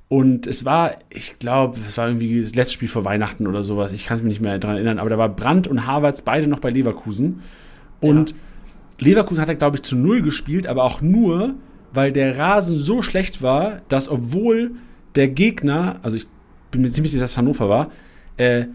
Und 0.08 0.46
es 0.46 0.64
war, 0.64 0.92
ich 1.10 1.38
glaube, 1.38 1.78
es 1.80 1.96
war 1.96 2.08
irgendwie 2.08 2.40
das 2.40 2.54
letzte 2.54 2.74
Spiel 2.74 2.88
vor 2.88 3.04
Weihnachten 3.04 3.46
oder 3.46 3.62
sowas. 3.62 3.92
Ich 3.92 4.06
kann 4.06 4.18
mich 4.18 4.26
nicht 4.26 4.40
mehr 4.40 4.58
daran 4.58 4.76
erinnern. 4.76 4.98
Aber 4.98 5.10
da 5.10 5.18
war 5.18 5.28
Brandt 5.28 5.66
und 5.66 5.86
Havertz 5.86 6.22
beide 6.22 6.46
noch 6.46 6.60
bei 6.60 6.70
Leverkusen. 6.70 7.42
Und 8.00 8.34
Leverkusen 8.98 9.40
hat 9.40 9.48
er, 9.48 9.54
glaube 9.54 9.76
ich, 9.76 9.82
zu 9.82 9.96
Null 9.96 10.22
gespielt, 10.22 10.66
aber 10.66 10.84
auch 10.84 11.00
nur, 11.00 11.54
weil 11.92 12.12
der 12.12 12.38
Rasen 12.38 12.76
so 12.76 13.02
schlecht 13.02 13.42
war, 13.42 13.80
dass 13.88 14.08
obwohl 14.08 14.72
der 15.14 15.28
Gegner, 15.28 15.96
also 16.02 16.16
ich 16.16 16.26
bin 16.70 16.82
mir 16.82 16.88
ziemlich 16.88 17.12
sicher, 17.12 17.22
dass 17.22 17.32
es 17.32 17.36
Hannover 17.36 17.68
war, 17.68 17.90
äh, 18.36 18.66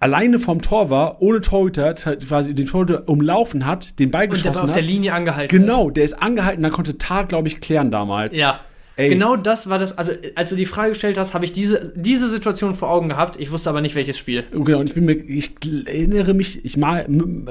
alleine 0.00 0.38
vorm 0.38 0.60
Tor 0.60 0.90
war, 0.90 1.22
ohne 1.22 1.40
Torhüter, 1.40 1.94
hat 2.04 2.26
quasi 2.26 2.54
den 2.54 2.66
Torhüter 2.66 3.08
umlaufen 3.08 3.64
hat, 3.66 3.98
den 3.98 4.10
Ball 4.10 4.28
Und 4.28 4.32
der 4.32 4.44
war 4.44 4.52
geschossen 4.52 4.62
auf 4.62 4.68
hat. 4.68 4.76
der 4.76 4.82
Linie 4.82 5.14
angehalten. 5.14 5.58
Genau, 5.58 5.90
der 5.90 6.04
ist 6.04 6.22
angehalten, 6.22 6.62
dann 6.62 6.72
konnte 6.72 6.98
Tar, 6.98 7.24
glaube 7.24 7.48
ich, 7.48 7.60
klären 7.60 7.90
damals. 7.90 8.38
Ja. 8.38 8.60
Ey. 8.96 9.08
genau 9.08 9.34
das 9.34 9.68
war 9.68 9.78
das, 9.80 9.98
also 9.98 10.12
als 10.36 10.50
du 10.50 10.56
die 10.56 10.66
Frage 10.66 10.90
gestellt 10.90 11.18
hast, 11.18 11.34
habe 11.34 11.44
ich 11.44 11.52
diese, 11.52 11.92
diese 11.96 12.28
Situation 12.28 12.74
vor 12.76 12.90
Augen 12.90 13.08
gehabt. 13.08 13.40
Ich 13.40 13.50
wusste 13.50 13.68
aber 13.70 13.80
nicht, 13.80 13.96
welches 13.96 14.16
Spiel. 14.16 14.44
Genau, 14.52 14.78
und 14.78 14.88
ich 14.88 14.94
bin 14.94 15.04
mir, 15.04 15.14
ich 15.14 15.50
erinnere 15.86 16.32
mich, 16.32 16.64
ich, 16.64 16.76
mal, 16.76 17.04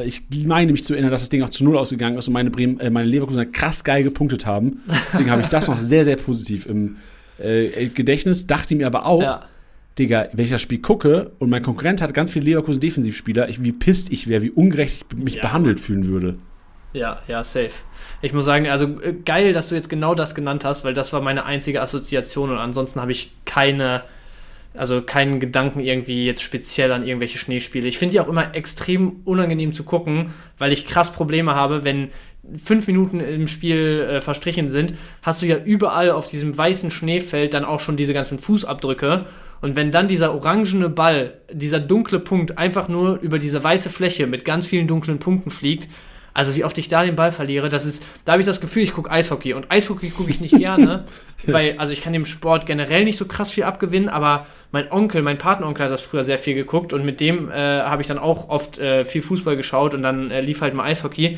ich 0.05 0.21
meine 0.45 0.71
mich 0.71 0.85
zu 0.85 0.93
erinnern, 0.93 1.11
dass 1.11 1.21
das 1.21 1.29
Ding 1.29 1.43
auch 1.43 1.49
zu 1.49 1.65
Null 1.65 1.77
ausgegangen 1.77 2.17
ist 2.17 2.27
und 2.27 2.33
meine, 2.33 2.49
Bremen, 2.49 2.79
äh, 2.79 2.89
meine 2.89 3.09
Leverkusener 3.09 3.45
krass 3.45 3.83
geil 3.83 4.03
gepunktet 4.03 4.45
haben. 4.45 4.83
Deswegen 5.11 5.31
habe 5.31 5.41
ich 5.41 5.49
das 5.49 5.67
noch 5.67 5.81
sehr, 5.81 6.05
sehr 6.05 6.15
positiv 6.15 6.65
im 6.65 6.95
äh, 7.39 7.87
Gedächtnis. 7.87 8.47
Dachte 8.47 8.75
mir 8.75 8.87
aber 8.87 9.05
auch, 9.05 9.21
Ja. 9.21 9.45
Digga, 9.99 10.29
wenn 10.33 10.45
ich 10.45 10.49
das 10.51 10.61
Spiel 10.61 10.79
gucke 10.79 11.33
und 11.37 11.49
mein 11.51 11.61
Konkurrent 11.61 12.01
hat 12.01 12.11
ganz 12.15 12.31
viele 12.31 12.45
Leverkusen-Defensivspieler, 12.45 13.47
wie 13.59 13.71
pisst 13.73 14.11
ich 14.11 14.27
wäre, 14.27 14.41
wie 14.41 14.49
ungerecht 14.49 15.05
ich 15.11 15.17
mich 15.23 15.35
Ja. 15.35 15.41
behandelt 15.41 15.79
fühlen 15.79 16.07
würde. 16.07 16.35
Ja, 16.93 17.19
ja, 17.27 17.43
safe. 17.43 17.71
Ich 18.21 18.33
muss 18.33 18.45
sagen, 18.45 18.67
also 18.67 18.85
äh, 19.01 19.13
geil, 19.25 19.51
dass 19.51 19.69
du 19.69 19.75
jetzt 19.75 19.89
genau 19.89 20.13
das 20.13 20.35
genannt 20.35 20.63
hast, 20.63 20.83
weil 20.83 20.93
das 20.93 21.11
war 21.11 21.21
meine 21.21 21.45
einzige 21.45 21.81
Assoziation 21.81 22.51
und 22.51 22.57
ansonsten 22.57 23.01
habe 23.01 23.11
ich 23.11 23.31
keine, 23.45 24.03
also 24.75 25.01
keinen 25.01 25.39
Gedanken 25.39 25.79
irgendwie 25.79 26.25
jetzt 26.25 26.43
speziell 26.43 26.91
an 26.91 27.05
irgendwelche 27.05 27.39
Schneespiele. 27.39 27.87
Ich 27.87 27.97
finde 27.97 28.13
die 28.13 28.19
auch 28.19 28.27
immer 28.27 28.55
extrem 28.55 29.21
unangenehm 29.25 29.73
zu 29.73 29.83
gucken, 29.83 30.33
weil 30.59 30.71
ich 30.71 30.85
krass 30.85 31.11
Probleme 31.11 31.55
habe, 31.55 31.83
wenn 31.83 32.09
fünf 32.61 32.87
Minuten 32.87 33.19
im 33.21 33.47
Spiel 33.47 34.07
äh, 34.07 34.21
verstrichen 34.21 34.69
sind, 34.69 34.93
hast 35.21 35.41
du 35.41 35.45
ja 35.45 35.57
überall 35.57 36.11
auf 36.11 36.27
diesem 36.29 36.55
weißen 36.55 36.91
Schneefeld 36.91 37.53
dann 37.53 37.65
auch 37.65 37.79
schon 37.79 37.97
diese 37.97 38.13
ganzen 38.13 38.37
Fußabdrücke. 38.37 39.25
Und 39.61 39.75
wenn 39.75 39.91
dann 39.91 40.09
dieser 40.09 40.33
orangene 40.33 40.89
Ball, 40.89 41.35
dieser 41.51 41.79
dunkle 41.79 42.19
Punkt 42.19 42.57
einfach 42.57 42.89
nur 42.89 43.19
über 43.21 43.39
diese 43.39 43.63
weiße 43.63 43.89
Fläche 43.89 44.27
mit 44.27 44.43
ganz 44.43 44.67
vielen 44.67 44.87
dunklen 44.87 45.19
Punkten 45.19 45.51
fliegt, 45.51 45.87
also 46.33 46.55
wie 46.55 46.63
oft 46.63 46.77
ich 46.77 46.87
da 46.87 47.03
den 47.03 47.15
Ball 47.15 47.31
verliere, 47.31 47.69
das 47.69 47.85
ist, 47.85 48.03
da 48.25 48.33
habe 48.33 48.41
ich 48.41 48.45
das 48.45 48.59
Gefühl, 48.61 48.83
ich 48.83 48.93
gucke 48.93 49.11
Eishockey. 49.11 49.53
Und 49.53 49.71
Eishockey 49.71 50.09
gucke 50.09 50.31
ich 50.31 50.41
nicht 50.41 50.57
gerne, 50.57 51.05
weil, 51.45 51.75
also 51.77 51.93
ich 51.93 52.01
kann 52.01 52.13
dem 52.13 52.25
Sport 52.25 52.65
generell 52.65 53.03
nicht 53.03 53.17
so 53.17 53.25
krass 53.25 53.51
viel 53.51 53.63
abgewinnen, 53.63 54.09
aber 54.09 54.47
mein 54.71 54.91
Onkel, 54.91 55.21
mein 55.21 55.37
Patenonkel 55.37 55.85
hat 55.85 55.91
das 55.91 56.01
früher 56.01 56.23
sehr 56.23 56.39
viel 56.39 56.55
geguckt 56.55 56.93
und 56.93 57.05
mit 57.05 57.19
dem 57.19 57.51
äh, 57.51 57.53
habe 57.53 58.01
ich 58.01 58.07
dann 58.07 58.17
auch 58.17 58.49
oft 58.49 58.79
äh, 58.79 59.05
viel 59.05 59.21
Fußball 59.21 59.55
geschaut 59.55 59.93
und 59.93 60.01
dann 60.01 60.31
äh, 60.31 60.41
lief 60.41 60.61
halt 60.61 60.73
mal 60.73 60.85
Eishockey. 60.85 61.37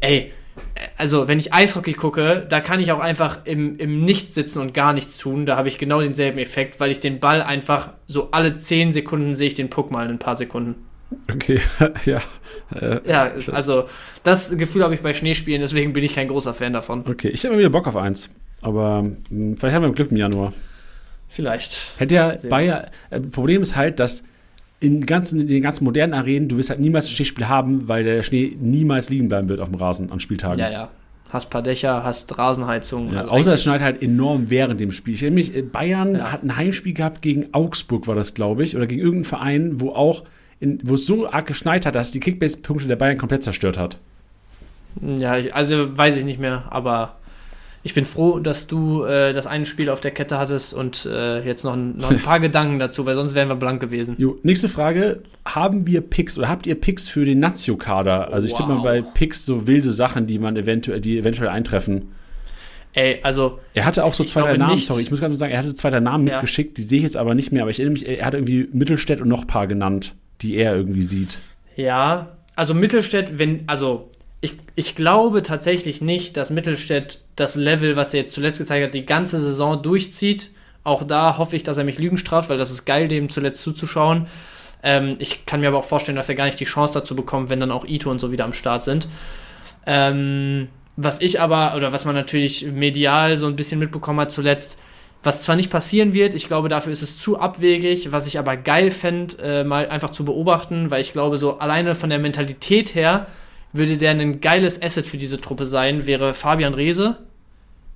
Ey, 0.00 0.16
äh, 0.16 0.80
also 0.96 1.28
wenn 1.28 1.38
ich 1.38 1.52
Eishockey 1.52 1.92
gucke, 1.92 2.44
da 2.48 2.60
kann 2.60 2.80
ich 2.80 2.90
auch 2.90 3.00
einfach 3.00 3.40
im, 3.44 3.76
im 3.78 4.04
Nichts 4.04 4.34
sitzen 4.34 4.58
und 4.60 4.74
gar 4.74 4.92
nichts 4.92 5.18
tun. 5.18 5.46
Da 5.46 5.56
habe 5.56 5.68
ich 5.68 5.78
genau 5.78 6.00
denselben 6.00 6.38
Effekt, 6.38 6.80
weil 6.80 6.90
ich 6.90 6.98
den 6.98 7.20
Ball 7.20 7.42
einfach 7.42 7.90
so 8.06 8.30
alle 8.32 8.56
10 8.56 8.92
Sekunden 8.92 9.36
sehe 9.36 9.48
ich 9.48 9.54
den 9.54 9.70
Puck 9.70 9.92
mal 9.92 10.04
in 10.06 10.12
ein 10.12 10.18
paar 10.18 10.36
Sekunden. 10.36 10.74
Okay, 11.32 11.60
ja. 12.04 12.20
Äh, 12.74 13.00
Ja, 13.08 13.24
ist, 13.26 13.50
also 13.50 13.84
das 14.22 14.56
Gefühl 14.56 14.82
habe 14.84 14.94
ich 14.94 15.00
bei 15.02 15.14
Schneespielen, 15.14 15.60
deswegen 15.60 15.92
bin 15.92 16.04
ich 16.04 16.14
kein 16.14 16.28
großer 16.28 16.54
Fan 16.54 16.72
davon. 16.72 17.04
okay, 17.08 17.28
ich 17.28 17.42
hätte 17.42 17.52
mal 17.52 17.58
wieder 17.58 17.70
Bock 17.70 17.86
auf 17.86 17.96
eins. 17.96 18.30
Aber 18.62 19.02
mh, 19.30 19.56
vielleicht 19.58 19.74
haben 19.74 19.82
wir 19.82 19.92
Glück 19.92 20.10
im 20.10 20.16
Januar. 20.16 20.52
Vielleicht. 21.28 21.94
Hätte 21.98 22.14
ja 22.14 22.34
Bayer. 22.48 22.86
Äh, 23.10 23.20
Problem 23.20 23.62
ist 23.62 23.76
halt, 23.76 23.98
dass 24.00 24.24
in, 24.80 25.04
ganzen, 25.06 25.40
in 25.40 25.48
den 25.48 25.62
ganzen 25.62 25.84
modernen 25.84 26.14
Arenen, 26.14 26.48
du 26.48 26.56
wirst 26.58 26.70
halt 26.70 26.80
niemals 26.80 27.06
ein 27.06 27.12
Schneespiel 27.12 27.48
haben, 27.48 27.88
weil 27.88 28.04
der 28.04 28.22
Schnee 28.22 28.56
niemals 28.60 29.08
liegen 29.10 29.28
bleiben 29.28 29.48
wird 29.48 29.60
auf 29.60 29.68
dem 29.70 29.76
Rasen 29.76 30.12
an 30.12 30.20
Spieltagen. 30.20 30.58
Ja, 30.58 30.70
ja. 30.70 30.90
Hast 31.30 31.50
paar 31.50 31.62
Dächer, 31.62 32.04
hast 32.04 32.38
Rasenheizung. 32.38 33.12
Ja, 33.12 33.20
also 33.20 33.30
außer 33.32 33.52
es 33.54 33.62
schneit 33.64 33.80
halt 33.80 34.02
enorm 34.02 34.50
während 34.50 34.80
dem 34.80 34.92
Spiel. 34.92 35.14
Ich 35.14 35.22
erinnere 35.22 35.34
mich, 35.40 35.56
äh, 35.56 35.62
Bayern 35.62 36.14
Ja. 36.16 36.30
hat 36.30 36.44
ein 36.44 36.56
Heimspiel 36.56 36.94
gehabt 36.94 37.22
gegen 37.22 37.46
Augsburg, 37.52 38.06
war 38.06 38.14
das, 38.14 38.34
glaube 38.34 38.62
ich, 38.62 38.76
oder 38.76 38.86
gegen 38.86 39.00
irgendeinen 39.00 39.24
Verein, 39.24 39.80
wo 39.80 39.90
auch, 39.90 40.22
wo 40.82 40.94
es 40.94 41.06
so 41.06 41.28
arg 41.30 41.46
geschneit 41.46 41.86
hat, 41.86 41.94
dass 41.94 42.10
die 42.10 42.20
Kickbase-Punkte 42.20 42.86
der 42.86 42.96
Bayern 42.96 43.18
komplett 43.18 43.42
zerstört 43.44 43.78
hat. 43.78 43.98
Ja, 45.00 45.36
ich, 45.38 45.54
also 45.54 45.96
weiß 45.96 46.16
ich 46.16 46.24
nicht 46.24 46.38
mehr, 46.38 46.64
aber 46.70 47.16
ich 47.82 47.92
bin 47.94 48.06
froh, 48.06 48.38
dass 48.38 48.66
du 48.66 49.04
äh, 49.04 49.32
das 49.32 49.46
eine 49.46 49.66
Spiel 49.66 49.90
auf 49.90 50.00
der 50.00 50.10
Kette 50.12 50.38
hattest 50.38 50.72
und 50.72 51.04
äh, 51.04 51.44
jetzt 51.44 51.64
noch, 51.64 51.74
ein- 51.74 51.96
noch 51.98 52.10
ein 52.10 52.22
paar 52.22 52.40
Gedanken 52.48 52.78
dazu, 52.78 53.04
weil 53.04 53.14
sonst 53.14 53.34
wären 53.34 53.48
wir 53.48 53.56
blank 53.56 53.80
gewesen. 53.80 54.14
Jo, 54.18 54.38
nächste 54.42 54.68
Frage. 54.68 55.20
Haben 55.44 55.86
wir 55.86 56.00
Picks 56.00 56.38
oder 56.38 56.48
habt 56.48 56.66
ihr 56.66 56.76
Picks 56.80 57.08
für 57.08 57.24
den 57.26 57.40
Nazio-Kader? 57.40 58.32
Also 58.32 58.46
ich 58.46 58.54
tippe 58.54 58.68
mal 58.70 58.76
Wow. 58.78 58.82
bei 58.84 59.02
Picks 59.02 59.44
so 59.44 59.66
wilde 59.66 59.90
Sachen, 59.90 60.26
die 60.26 60.38
man 60.38 60.56
eventuell, 60.56 61.00
die 61.00 61.18
eventuell 61.18 61.48
eintreffen. 61.48 62.12
Ey, 62.94 63.18
also, 63.22 63.58
Er 63.74 63.84
hatte 63.84 64.04
auch 64.04 64.12
so 64.14 64.22
zwei, 64.24 64.42
drei 64.42 64.56
Namen, 64.56 64.76
nicht. 64.76 64.86
sorry, 64.86 65.02
ich 65.02 65.10
muss 65.10 65.18
gerade 65.20 65.30
nur 65.32 65.38
sagen, 65.38 65.52
er 65.52 65.58
hatte 65.58 65.74
zwei, 65.74 65.90
drei 65.90 66.00
Namen 66.00 66.26
Ja. 66.26 66.34
mitgeschickt, 66.34 66.78
die 66.78 66.82
sehe 66.82 66.98
ich 66.98 67.02
jetzt 67.04 67.16
aber 67.16 67.34
nicht 67.34 67.50
mehr, 67.52 67.62
aber 67.62 67.70
ich 67.70 67.80
erinnere 67.80 67.94
mich, 68.00 68.08
er 68.08 68.24
hat 68.24 68.34
irgendwie 68.34 68.68
Mittelstädt 68.72 69.20
und 69.20 69.28
noch 69.28 69.42
ein 69.42 69.46
paar 69.48 69.66
genannt, 69.66 70.14
die 70.42 70.54
er 70.56 70.74
irgendwie 70.76 71.02
sieht. 71.02 71.38
ja, 71.76 72.28
also 72.56 72.72
Mittelstädt, 72.72 73.38
wenn, 73.40 73.64
also 73.66 74.10
ich, 74.40 74.54
ich 74.76 74.94
glaube 74.94 75.42
tatsächlich 75.42 76.00
nicht, 76.00 76.36
dass 76.36 76.50
Mittelstädt 76.50 77.22
das 77.34 77.56
Level, 77.56 77.96
was 77.96 78.14
er 78.14 78.20
jetzt 78.20 78.32
zuletzt 78.32 78.58
gezeigt 78.58 78.84
hat, 78.86 78.94
die 78.94 79.06
ganze 79.06 79.40
Saison 79.40 79.82
durchzieht. 79.82 80.50
Auch 80.84 81.02
da 81.02 81.36
hoffe 81.38 81.56
ich, 81.56 81.64
dass 81.64 81.78
er 81.78 81.84
mich 81.84 81.98
Lügen 81.98 82.16
straft, 82.18 82.48
weil 82.50 82.58
das 82.58 82.70
ist 82.70 82.84
geil, 82.84 83.08
dem 83.08 83.28
zuletzt 83.28 83.60
zuzuschauen. 83.62 84.26
Ähm, 84.84 85.14
ich 85.18 85.46
kann 85.46 85.58
mir 85.60 85.68
aber 85.68 85.78
auch 85.78 85.84
vorstellen, 85.84 86.14
dass 86.14 86.28
er 86.28 86.34
gar 86.36 86.44
nicht 86.44 86.60
die 86.60 86.64
Chance 86.66 86.92
dazu 86.94 87.16
bekommt, 87.16 87.48
wenn 87.50 87.58
dann 87.58 87.72
auch 87.72 87.86
Ito 87.88 88.08
und 88.10 88.20
so 88.20 88.30
wieder 88.30 88.44
am 88.44 88.52
Start 88.52 88.84
sind. 88.84 89.08
Ähm, 89.86 90.68
was 90.96 91.20
ich 91.20 91.40
aber, 91.40 91.74
oder 91.76 91.92
was 91.92 92.04
man 92.04 92.14
natürlich 92.14 92.66
medial 92.66 93.36
so 93.36 93.46
ein 93.46 93.56
bisschen 93.56 93.80
mitbekommen 93.80 94.20
hat 94.20 94.30
zuletzt, 94.30 94.78
was 95.22 95.42
zwar 95.42 95.56
nicht 95.56 95.70
passieren 95.70 96.12
wird, 96.12 96.34
ich 96.34 96.46
glaube, 96.46 96.68
dafür 96.68 96.92
ist 96.92 97.02
es 97.02 97.18
zu 97.18 97.38
abwegig, 97.38 98.12
was 98.12 98.26
ich 98.26 98.38
aber 98.38 98.56
geil 98.56 98.90
fände, 98.90 99.36
äh, 99.42 99.64
mal 99.64 99.88
einfach 99.88 100.10
zu 100.10 100.24
beobachten, 100.24 100.90
weil 100.90 101.00
ich 101.00 101.12
glaube, 101.12 101.38
so 101.38 101.58
alleine 101.58 101.94
von 101.94 102.10
der 102.10 102.18
Mentalität 102.18 102.94
her 102.94 103.26
würde 103.72 103.96
der 103.96 104.12
ein 104.12 104.40
geiles 104.40 104.80
Asset 104.80 105.06
für 105.06 105.16
diese 105.16 105.40
Truppe 105.40 105.66
sein, 105.66 106.06
wäre 106.06 106.34
Fabian 106.34 106.74
Reese. 106.74 107.16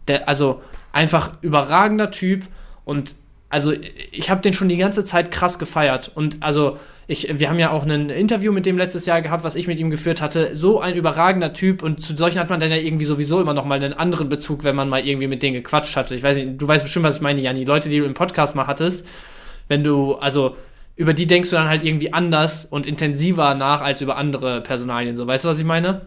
Der, 0.08 0.28
also 0.28 0.62
einfach 0.92 1.34
überragender 1.42 2.10
Typ 2.10 2.46
und 2.84 3.14
also 3.50 3.72
ich 4.10 4.30
habe 4.30 4.42
den 4.42 4.52
schon 4.52 4.68
die 4.68 4.76
ganze 4.76 5.04
Zeit 5.04 5.30
krass 5.30 5.58
gefeiert 5.58 6.10
und 6.14 6.38
also 6.40 6.78
ich, 7.06 7.38
wir 7.38 7.48
haben 7.48 7.58
ja 7.58 7.70
auch 7.70 7.86
ein 7.86 8.10
Interview 8.10 8.52
mit 8.52 8.66
dem 8.66 8.76
letztes 8.76 9.06
Jahr 9.06 9.22
gehabt, 9.22 9.42
was 9.42 9.56
ich 9.56 9.66
mit 9.66 9.78
ihm 9.78 9.88
geführt 9.88 10.20
hatte. 10.20 10.54
So 10.54 10.78
ein 10.78 10.94
überragender 10.94 11.54
Typ 11.54 11.82
und 11.82 12.02
zu 12.02 12.14
solchen 12.14 12.38
hat 12.38 12.50
man 12.50 12.60
dann 12.60 12.70
ja 12.70 12.76
irgendwie 12.76 13.06
sowieso 13.06 13.40
immer 13.40 13.54
noch 13.54 13.64
mal 13.64 13.82
einen 13.82 13.94
anderen 13.94 14.28
Bezug, 14.28 14.62
wenn 14.62 14.76
man 14.76 14.90
mal 14.90 15.06
irgendwie 15.06 15.26
mit 15.26 15.42
denen 15.42 15.54
gequatscht 15.54 15.96
hatte. 15.96 16.14
Ich 16.14 16.22
weiß 16.22 16.36
nicht, 16.36 16.60
du 16.60 16.68
weißt 16.68 16.82
bestimmt, 16.82 17.06
was 17.06 17.16
ich 17.16 17.22
meine, 17.22 17.40
Janni. 17.40 17.64
Leute, 17.64 17.88
die 17.88 17.98
du 17.98 18.04
im 18.04 18.12
Podcast 18.12 18.54
mal 18.54 18.66
hattest, 18.66 19.06
wenn 19.68 19.82
du, 19.82 20.16
also 20.16 20.56
über 20.96 21.14
die 21.14 21.26
denkst 21.26 21.48
du 21.48 21.56
dann 21.56 21.68
halt 21.68 21.82
irgendwie 21.82 22.12
anders 22.12 22.66
und 22.66 22.84
intensiver 22.84 23.54
nach 23.54 23.80
als 23.80 24.02
über 24.02 24.18
andere 24.18 24.60
Personalien. 24.60 25.16
So, 25.16 25.26
weißt 25.26 25.46
du, 25.46 25.48
was 25.48 25.58
ich 25.58 25.64
meine? 25.64 26.02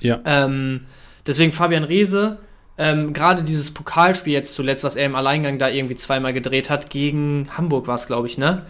Ja. 0.00 0.20
Ähm, 0.26 0.82
deswegen 1.26 1.52
Fabian 1.52 1.84
Reese, 1.84 2.36
ähm, 2.78 3.12
gerade 3.12 3.42
dieses 3.42 3.70
Pokalspiel 3.72 4.32
jetzt 4.32 4.54
zuletzt, 4.54 4.84
was 4.84 4.96
er 4.96 5.06
im 5.06 5.14
Alleingang 5.14 5.58
da 5.58 5.68
irgendwie 5.68 5.96
zweimal 5.96 6.32
gedreht 6.32 6.68
hat, 6.70 6.90
gegen 6.90 7.46
Hamburg 7.56 7.86
war 7.86 7.94
es, 7.96 8.06
glaube 8.06 8.26
ich, 8.26 8.38
ne? 8.38 8.62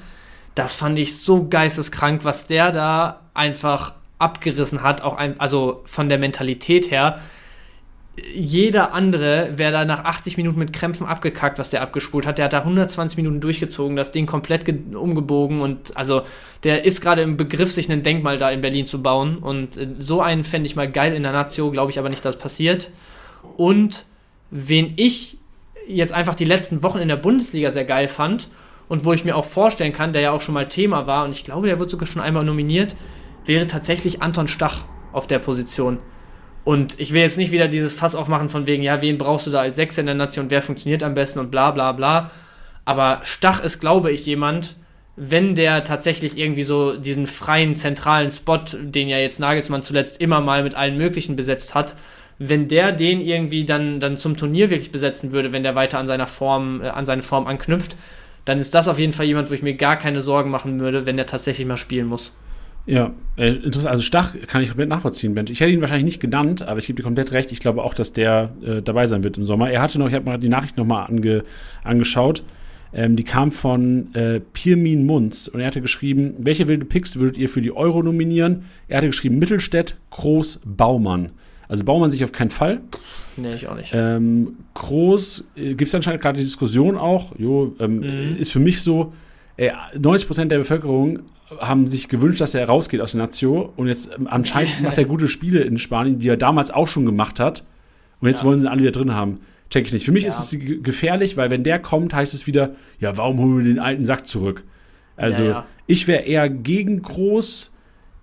Das 0.55 0.75
fand 0.75 0.99
ich 0.99 1.19
so 1.19 1.47
geisteskrank, 1.49 2.25
was 2.25 2.47
der 2.47 2.73
da 2.73 3.21
einfach 3.35 3.93
abgerissen 4.19 4.83
hat, 4.83 5.03
auch 5.03 5.17
ein, 5.17 5.39
also 5.39 5.83
von 5.85 6.09
der 6.09 6.19
Mentalität 6.19 6.91
her. 6.91 7.19
Jeder 8.35 8.95
andere 8.95 9.51
wäre 9.59 9.73
da 9.73 9.85
nach 9.85 10.05
80 10.05 10.39
Minuten 10.39 10.59
mit 10.59 10.73
Krämpfen 10.73 11.07
abgekackt, 11.07 11.59
was 11.59 11.69
der 11.69 11.83
abgespult 11.83 12.27
hat. 12.27 12.39
Der 12.39 12.47
hat 12.47 12.55
da 12.55 12.61
120 12.61 13.19
Minuten 13.19 13.43
durchgezogen, 13.43 13.95
das 13.95 14.11
Ding 14.11 14.25
komplett 14.25 14.65
ge- 14.65 14.95
umgebogen 14.95 15.61
und 15.61 15.95
also 15.99 16.23
der 16.65 16.87
ist 16.87 17.03
gerade 17.03 17.21
im 17.21 17.37
Begriff, 17.37 17.71
sich 17.73 17.91
ein 17.93 18.03
Denkmal 18.03 18.39
da 18.39 18.49
in 18.51 18.63
Berlin 18.63 18.87
zu 18.87 19.03
bauen. 19.03 19.37
Und 19.37 19.77
äh, 19.77 19.89
so 19.99 20.23
einen 20.23 20.45
fände 20.45 20.67
ich 20.67 20.77
mal 20.77 20.91
geil 20.91 21.13
in 21.13 21.25
der 21.25 21.33
Nazio, 21.33 21.71
glaube 21.71 21.91
ich 21.91 21.99
aber 21.99 22.09
nicht, 22.09 22.25
dass 22.25 22.39
passiert. 22.39 22.89
Und 23.57 24.05
wen 24.51 24.93
ich 24.97 25.39
jetzt 25.87 26.13
einfach 26.13 26.35
die 26.35 26.45
letzten 26.45 26.83
Wochen 26.83 26.99
in 26.99 27.09
der 27.09 27.17
Bundesliga 27.17 27.71
sehr 27.71 27.85
geil 27.85 28.09
fand 28.09 28.49
und 28.89 29.05
wo 29.05 29.13
ich 29.13 29.25
mir 29.25 29.37
auch 29.37 29.45
vorstellen 29.45 29.93
kann, 29.93 30.13
der 30.13 30.23
ja 30.23 30.31
auch 30.33 30.41
schon 30.41 30.55
mal 30.55 30.69
Thema 30.69 31.07
war 31.07 31.25
und 31.25 31.31
ich 31.31 31.45
glaube, 31.45 31.67
der 31.67 31.79
wird 31.79 31.91
sogar 31.91 32.07
schon 32.07 32.23
einmal 32.23 32.45
nominiert, 32.45 32.97
wäre 33.45 33.67
tatsächlich 33.67 34.23
Anton 34.23 34.49
Stach 34.49 34.85
auf 35.13 35.27
der 35.27 35.39
Position. 35.39 35.99
Und 36.65 36.99
ich 36.99 37.13
will 37.13 37.23
jetzt 37.23 37.39
nicht 37.39 37.53
wieder 37.53 37.69
dieses 37.69 37.95
Fass 37.95 38.17
aufmachen 38.17 38.49
von 38.49 38.67
wegen, 38.67 38.83
ja, 38.83 39.01
wen 39.01 39.19
brauchst 39.19 39.47
du 39.47 39.53
da 39.53 39.61
als 39.61 39.77
Sechser 39.77 40.01
in 40.01 40.07
der 40.07 40.17
Nation, 40.17 40.51
wer 40.51 40.63
funktioniert 40.63 41.05
am 41.05 41.15
besten 41.15 41.39
und 41.39 41.51
bla 41.53 41.71
bla 41.71 41.93
bla. 41.93 42.31
Aber 42.85 43.21
Stach 43.23 43.63
ist, 43.63 43.79
glaube 43.79 44.11
ich, 44.11 44.27
jemand, 44.27 44.75
wenn 45.15 45.55
der 45.55 45.85
tatsächlich 45.85 46.37
irgendwie 46.37 46.65
so 46.65 46.97
diesen 46.97 47.29
freien, 47.29 47.77
zentralen 47.77 48.33
Spot, 48.33 48.61
den 48.81 49.09
ja 49.09 49.19
jetzt 49.19 49.39
Nagelsmann 49.39 49.83
zuletzt 49.83 50.21
immer 50.21 50.41
mal 50.41 50.65
mit 50.65 50.75
allen 50.75 50.97
möglichen 50.97 51.37
besetzt 51.37 51.77
hat, 51.77 51.95
wenn 52.39 52.69
der 52.69 52.93
den 52.93 53.21
irgendwie 53.21 53.65
dann, 53.65 54.01
dann 54.01 54.17
zum 54.17 54.37
Turnier 54.37 54.71
wirklich 54.71 54.93
besetzen 54.93 55.33
würde, 55.33 55.53
wenn 55.53 55.63
der 55.63 55.75
weiter 55.75 55.99
an 55.99 56.07
seiner 56.07 56.27
Form, 56.27 56.83
äh, 56.83 56.89
an 56.89 57.07
seine 57.07 57.23
Form 57.23 57.47
anknüpft, 57.47 57.97
dann 58.45 58.59
ist 58.59 58.75
das 58.75 58.89
auf 58.89 58.99
jeden 58.99 59.13
Fall 59.13 59.27
jemand, 59.27 59.51
wo 59.51 59.55
ich 59.55 59.63
mir 59.63 59.75
gar 59.75 59.97
keine 59.97 60.21
Sorgen 60.21 60.51
machen 60.51 60.81
würde, 60.81 61.07
wenn 61.07 61.17
der 61.17 61.27
tatsächlich 61.27 61.67
mal 61.67 61.77
spielen 61.77 62.07
muss. 62.07 62.33
Ja, 62.87 63.13
äh, 63.37 63.49
interessant. 63.49 63.87
Also 63.91 64.03
Stach 64.03 64.35
kann 64.47 64.63
ich 64.63 64.69
komplett 64.69 64.89
nachvollziehen, 64.89 65.35
Bent. 65.35 65.51
Ich 65.51 65.61
hätte 65.61 65.73
ihn 65.73 65.81
wahrscheinlich 65.81 66.05
nicht 66.05 66.21
genannt, 66.21 66.63
aber 66.63 66.79
ich 66.79 66.87
gebe 66.87 66.97
dir 66.97 67.03
komplett 67.03 67.33
recht. 67.33 67.51
Ich 67.51 67.59
glaube 67.59 67.83
auch, 67.83 67.95
dass 67.95 68.13
der 68.13 68.53
äh, 68.65 68.81
dabei 68.81 69.07
sein 69.07 69.25
wird 69.25 69.37
im 69.39 69.45
Sommer. 69.45 69.71
Er 69.71 69.83
hatte 69.83 69.99
noch, 69.99 70.07
ich 70.07 70.15
habe 70.15 70.25
mal 70.25 70.39
die 70.39 70.49
Nachricht 70.49 70.77
nochmal 70.77 71.07
ange, 71.09 71.43
angeschaut. 71.83 72.45
Ähm, 72.95 73.17
die 73.17 73.25
kam 73.25 73.51
von 73.51 74.15
äh, 74.15 74.41
Pirmin 74.41 75.05
Munz 75.05 75.49
und 75.49 75.59
er 75.59 75.67
hatte 75.67 75.81
geschrieben, 75.81 76.35
welche 76.39 76.69
wilde 76.69 76.85
Picks 76.85 77.19
würdet 77.19 77.37
ihr 77.39 77.49
für 77.49 77.61
die 77.61 77.73
Euro 77.75 78.05
nominieren? 78.05 78.67
Er 78.87 78.99
hatte 78.99 79.09
geschrieben 79.09 79.41
Mittelstädt, 79.41 79.97
Groß, 80.11 80.63
Baumann. 80.65 81.31
Also 81.69 81.85
Baumann 81.85 82.11
sich 82.11 82.23
auf 82.25 82.33
keinen 82.33 82.51
Fall. 82.51 82.81
Nee, 83.37 83.55
ich 83.55 83.69
auch 83.69 83.75
nicht. 83.77 83.93
Ähm, 83.95 84.57
Groß, 84.75 85.45
äh, 85.57 85.75
gibt 85.75 85.89
es 85.89 85.95
anscheinend 85.95 86.23
gerade 86.23 86.39
die 86.39 86.45
Diskussion 86.45 86.97
auch, 86.97 87.39
jo, 87.39 87.75
ähm, 87.81 87.99
Mhm. 87.99 88.37
ist 88.39 88.53
für 88.53 88.61
mich 88.61 88.83
so, 88.83 89.13
äh, 89.57 89.71
90% 89.99 90.51
der 90.53 90.59
Bevölkerung 90.59 91.21
haben 91.59 91.87
sich 91.87 92.09
gewünscht, 92.09 92.41
dass 92.41 92.55
er 92.55 92.67
rausgeht 92.67 93.01
aus 93.01 93.13
der 93.13 93.21
Nazio 93.23 93.73
und 93.77 93.89
jetzt 93.89 94.11
ähm, 94.19 94.27
anscheinend 94.29 94.81
macht 94.83 94.99
er 94.99 95.05
gute 95.05 95.29
Spiele 95.29 95.61
in 95.61 95.79
Spanien, 95.79 96.19
die 96.19 96.29
er 96.29 96.37
damals 96.37 96.71
auch 96.71 96.89
schon 96.89 97.05
gemacht 97.07 97.39
hat 97.41 97.65
und 98.21 98.29
jetzt 98.29 98.41
Ja. 98.41 98.47
wollen 98.47 98.59
sie 98.61 98.65
ihn 98.67 98.69
alle 98.69 98.81
wieder 98.81 98.93
drin 98.93 99.15
haben. 99.15 99.41
Check 99.71 99.87
ich 99.87 99.93
nicht. 99.93 100.05
Für 100.05 100.13
mich 100.13 100.23
Ja. 100.25 100.29
ist 100.31 100.39
es 100.39 100.51
ge- 100.59 100.81
gefährlich, 100.81 101.37
weil 101.37 101.51
wenn 101.51 101.63
der 101.65 101.79
kommt, 101.79 102.15
heißt 102.15 102.33
es 102.35 102.47
wieder, 102.47 102.71
ja, 103.01 103.17
warum 103.17 103.39
holen 103.39 103.59
wir 103.59 103.65
den 103.65 103.79
alten 103.81 104.05
Sack 104.05 104.27
zurück? 104.27 104.65
Also 105.17 105.45
ja. 105.45 105.67
ich 105.87 106.07
wäre 106.09 106.23
eher 106.23 106.49
gegen 106.49 107.03
Groß, 107.03 107.73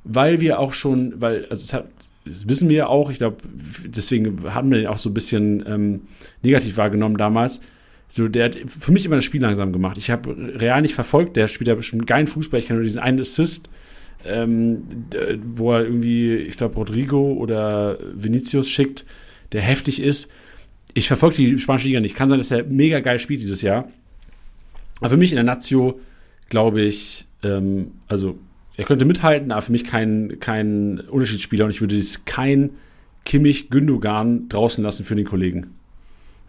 weil 0.05 0.41
wir 0.41 0.59
auch 0.59 0.73
schon, 0.73 1.21
weil, 1.21 1.45
also 1.49 1.63
es 1.63 1.73
hat, 1.73 1.87
das 2.25 2.47
wissen 2.47 2.69
wir 2.69 2.75
ja 2.75 2.87
auch, 2.87 3.09
ich 3.09 3.17
glaube, 3.17 3.37
deswegen 3.85 4.53
haben 4.53 4.71
wir 4.71 4.77
den 4.77 4.87
auch 4.87 4.97
so 4.97 5.09
ein 5.09 5.13
bisschen 5.13 5.63
ähm, 5.67 6.01
negativ 6.41 6.77
wahrgenommen 6.77 7.17
damals. 7.17 7.61
So, 8.07 8.27
der 8.27 8.45
hat 8.45 8.57
für 8.67 8.91
mich 8.91 9.05
immer 9.05 9.15
das 9.15 9.25
Spiel 9.25 9.41
langsam 9.41 9.73
gemacht. 9.73 9.97
Ich 9.97 10.11
habe 10.11 10.35
Real 10.59 10.81
nicht 10.81 10.93
verfolgt, 10.93 11.35
der 11.35 11.47
spielt 11.47 11.67
ja 11.67 11.75
bestimmt 11.75 12.07
geilen 12.07 12.27
Fußball. 12.27 12.59
Ich 12.59 12.67
kenne 12.67 12.77
nur 12.77 12.85
diesen 12.85 13.01
einen 13.01 13.19
Assist, 13.19 13.69
ähm, 14.23 14.83
wo 15.43 15.73
er 15.73 15.83
irgendwie, 15.83 16.35
ich 16.35 16.55
glaube, 16.55 16.75
Rodrigo 16.75 17.33
oder 17.33 17.97
Vinicius 18.13 18.69
schickt, 18.69 19.05
der 19.51 19.61
heftig 19.61 20.01
ist. 20.01 20.31
Ich 20.93 21.07
verfolge 21.07 21.37
die 21.37 21.57
spanische 21.57 21.87
Liga 21.87 21.99
nicht. 21.99 22.15
Kann 22.15 22.29
sein, 22.29 22.37
dass 22.37 22.51
er 22.51 22.63
mega 22.63 22.99
geil 22.99 23.19
spielt 23.19 23.41
dieses 23.41 23.61
Jahr. 23.61 23.89
Aber 24.99 25.09
für 25.09 25.17
mich 25.17 25.31
in 25.31 25.37
der 25.37 25.43
Nazio, 25.43 25.99
glaube 26.49 26.81
ich, 26.81 27.25
ähm, 27.41 27.93
also 28.07 28.37
er 28.75 28.85
könnte 28.85 29.05
mithalten, 29.05 29.51
aber 29.51 29.61
für 29.61 29.71
mich 29.71 29.85
kein, 29.85 30.37
kein 30.39 30.99
Unterschiedsspieler 31.01 31.65
und 31.65 31.71
ich 31.71 31.81
würde 31.81 31.95
jetzt 31.95 32.25
kein 32.25 32.71
Kimmich 33.25 33.69
Gündogan 33.69 34.49
draußen 34.49 34.83
lassen 34.83 35.05
für 35.05 35.15
den 35.15 35.25
Kollegen. 35.25 35.75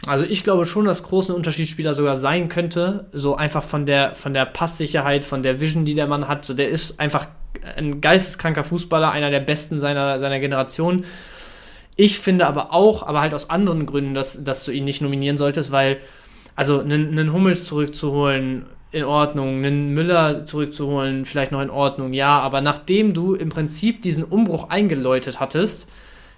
Also 0.06 0.24
ich 0.24 0.42
glaube 0.42 0.66
schon, 0.66 0.84
dass 0.84 1.02
Groß 1.02 1.30
ein 1.30 1.36
Unterschiedsspieler 1.36 1.94
sogar 1.94 2.16
sein 2.16 2.48
könnte. 2.48 3.06
So 3.12 3.36
einfach 3.36 3.62
von 3.62 3.86
der, 3.86 4.14
von 4.14 4.34
der 4.34 4.44
Passsicherheit, 4.44 5.24
von 5.24 5.42
der 5.42 5.60
Vision, 5.60 5.84
die 5.84 5.94
der 5.94 6.06
Mann 6.06 6.28
hat. 6.28 6.44
So, 6.44 6.54
der 6.54 6.68
ist 6.68 7.00
einfach 7.00 7.28
ein 7.76 8.00
geisteskranker 8.00 8.64
Fußballer, 8.64 9.10
einer 9.10 9.30
der 9.30 9.40
besten 9.40 9.80
seiner, 9.80 10.18
seiner 10.18 10.40
Generation. 10.40 11.04
Ich 11.96 12.18
finde 12.18 12.46
aber 12.46 12.72
auch, 12.72 13.06
aber 13.06 13.20
halt 13.20 13.34
aus 13.34 13.50
anderen 13.50 13.86
Gründen, 13.86 14.14
dass, 14.14 14.42
dass 14.42 14.64
du 14.64 14.72
ihn 14.72 14.84
nicht 14.84 15.00
nominieren 15.00 15.38
solltest, 15.38 15.70
weil, 15.70 15.98
also 16.56 16.80
einen, 16.80 17.10
einen 17.10 17.32
Hummels 17.32 17.64
zurückzuholen, 17.64 18.66
in 18.94 19.04
Ordnung, 19.04 19.64
einen 19.64 19.92
Müller 19.94 20.46
zurückzuholen, 20.46 21.24
vielleicht 21.24 21.52
noch 21.52 21.60
in 21.60 21.70
Ordnung, 21.70 22.12
ja, 22.12 22.38
aber 22.38 22.60
nachdem 22.60 23.12
du 23.12 23.34
im 23.34 23.48
Prinzip 23.48 24.02
diesen 24.02 24.24
Umbruch 24.24 24.70
eingeläutet 24.70 25.40
hattest, 25.40 25.88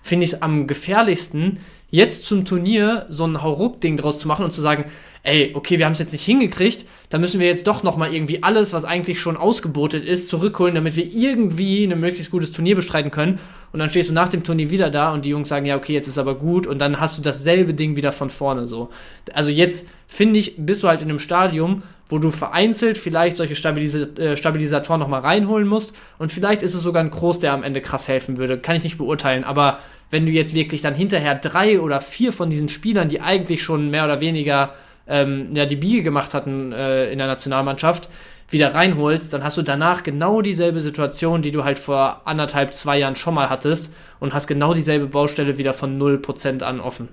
finde 0.02 0.24
ich 0.24 0.32
es 0.32 0.42
am 0.42 0.66
gefährlichsten, 0.66 1.58
jetzt 1.90 2.26
zum 2.26 2.44
Turnier 2.44 3.06
so 3.08 3.24
ein 3.24 3.42
Hauruck-Ding 3.42 3.96
draus 3.96 4.18
zu 4.18 4.28
machen 4.28 4.44
und 4.44 4.52
zu 4.52 4.60
sagen, 4.60 4.86
ey, 5.22 5.52
okay, 5.54 5.78
wir 5.78 5.86
haben 5.86 5.92
es 5.92 5.98
jetzt 5.98 6.12
nicht 6.12 6.24
hingekriegt, 6.24 6.84
dann 7.10 7.20
müssen 7.20 7.40
wir 7.40 7.46
jetzt 7.46 7.66
doch 7.66 7.82
nochmal 7.82 8.14
irgendwie 8.14 8.42
alles, 8.42 8.72
was 8.72 8.84
eigentlich 8.84 9.20
schon 9.20 9.36
ausgebotet 9.36 10.04
ist, 10.04 10.28
zurückholen, 10.28 10.74
damit 10.74 10.96
wir 10.96 11.12
irgendwie 11.12 11.84
ein 11.84 11.98
möglichst 11.98 12.30
gutes 12.30 12.52
Turnier 12.52 12.76
bestreiten 12.76 13.10
können. 13.10 13.40
Und 13.72 13.80
dann 13.80 13.90
stehst 13.90 14.08
du 14.08 14.14
nach 14.14 14.28
dem 14.28 14.44
Turnier 14.44 14.70
wieder 14.70 14.90
da 14.90 15.12
und 15.12 15.24
die 15.24 15.30
Jungs 15.30 15.48
sagen, 15.48 15.66
ja, 15.66 15.76
okay, 15.76 15.92
jetzt 15.92 16.06
ist 16.06 16.18
aber 16.18 16.36
gut 16.36 16.66
und 16.66 16.80
dann 16.80 17.00
hast 17.00 17.18
du 17.18 17.22
dasselbe 17.22 17.74
Ding 17.74 17.96
wieder 17.96 18.12
von 18.12 18.30
vorne 18.30 18.66
so. 18.66 18.90
Also 19.32 19.50
jetzt, 19.50 19.88
finde 20.06 20.38
ich, 20.38 20.54
bist 20.58 20.82
du 20.82 20.88
halt 20.88 21.02
in 21.02 21.08
einem 21.08 21.18
Stadium, 21.18 21.82
wo 22.08 22.18
du 22.18 22.30
vereinzelt 22.30 22.98
vielleicht 22.98 23.36
solche 23.36 23.56
Stabilisa 23.56 23.98
äh, 24.18 24.36
Stabilisatoren 24.36 25.00
nochmal 25.00 25.22
reinholen 25.22 25.66
musst 25.66 25.94
und 26.18 26.32
vielleicht 26.32 26.62
ist 26.62 26.74
es 26.74 26.82
sogar 26.82 27.02
ein 27.02 27.10
Groß, 27.10 27.40
der 27.40 27.52
am 27.52 27.62
Ende 27.62 27.80
krass 27.80 28.08
helfen 28.08 28.38
würde. 28.38 28.58
Kann 28.58 28.76
ich 28.76 28.84
nicht 28.84 28.98
beurteilen, 28.98 29.44
aber 29.44 29.80
wenn 30.10 30.26
du 30.26 30.32
jetzt 30.32 30.54
wirklich 30.54 30.82
dann 30.82 30.94
hinterher 30.94 31.34
drei 31.34 31.80
oder 31.80 32.00
vier 32.00 32.32
von 32.32 32.50
diesen 32.50 32.68
Spielern, 32.68 33.08
die 33.08 33.20
eigentlich 33.20 33.62
schon 33.62 33.90
mehr 33.90 34.04
oder 34.04 34.20
weniger 34.20 34.74
ähm, 35.08 35.48
ja, 35.54 35.66
die 35.66 35.76
Biege 35.76 36.02
gemacht 36.02 36.34
hatten 36.34 36.72
äh, 36.72 37.10
in 37.10 37.18
der 37.18 37.26
Nationalmannschaft, 37.26 38.08
wieder 38.48 38.74
reinholst, 38.74 39.32
dann 39.32 39.42
hast 39.42 39.56
du 39.56 39.62
danach 39.62 40.04
genau 40.04 40.40
dieselbe 40.40 40.80
Situation, 40.80 41.42
die 41.42 41.50
du 41.50 41.64
halt 41.64 41.78
vor 41.78 42.22
anderthalb, 42.26 42.74
zwei 42.74 42.98
Jahren 42.98 43.16
schon 43.16 43.34
mal 43.34 43.50
hattest 43.50 43.92
und 44.20 44.34
hast 44.34 44.46
genau 44.46 44.72
dieselbe 44.72 45.06
Baustelle 45.06 45.58
wieder 45.58 45.72
von 45.72 46.00
0% 46.00 46.62
an 46.62 46.80
offen. 46.80 47.08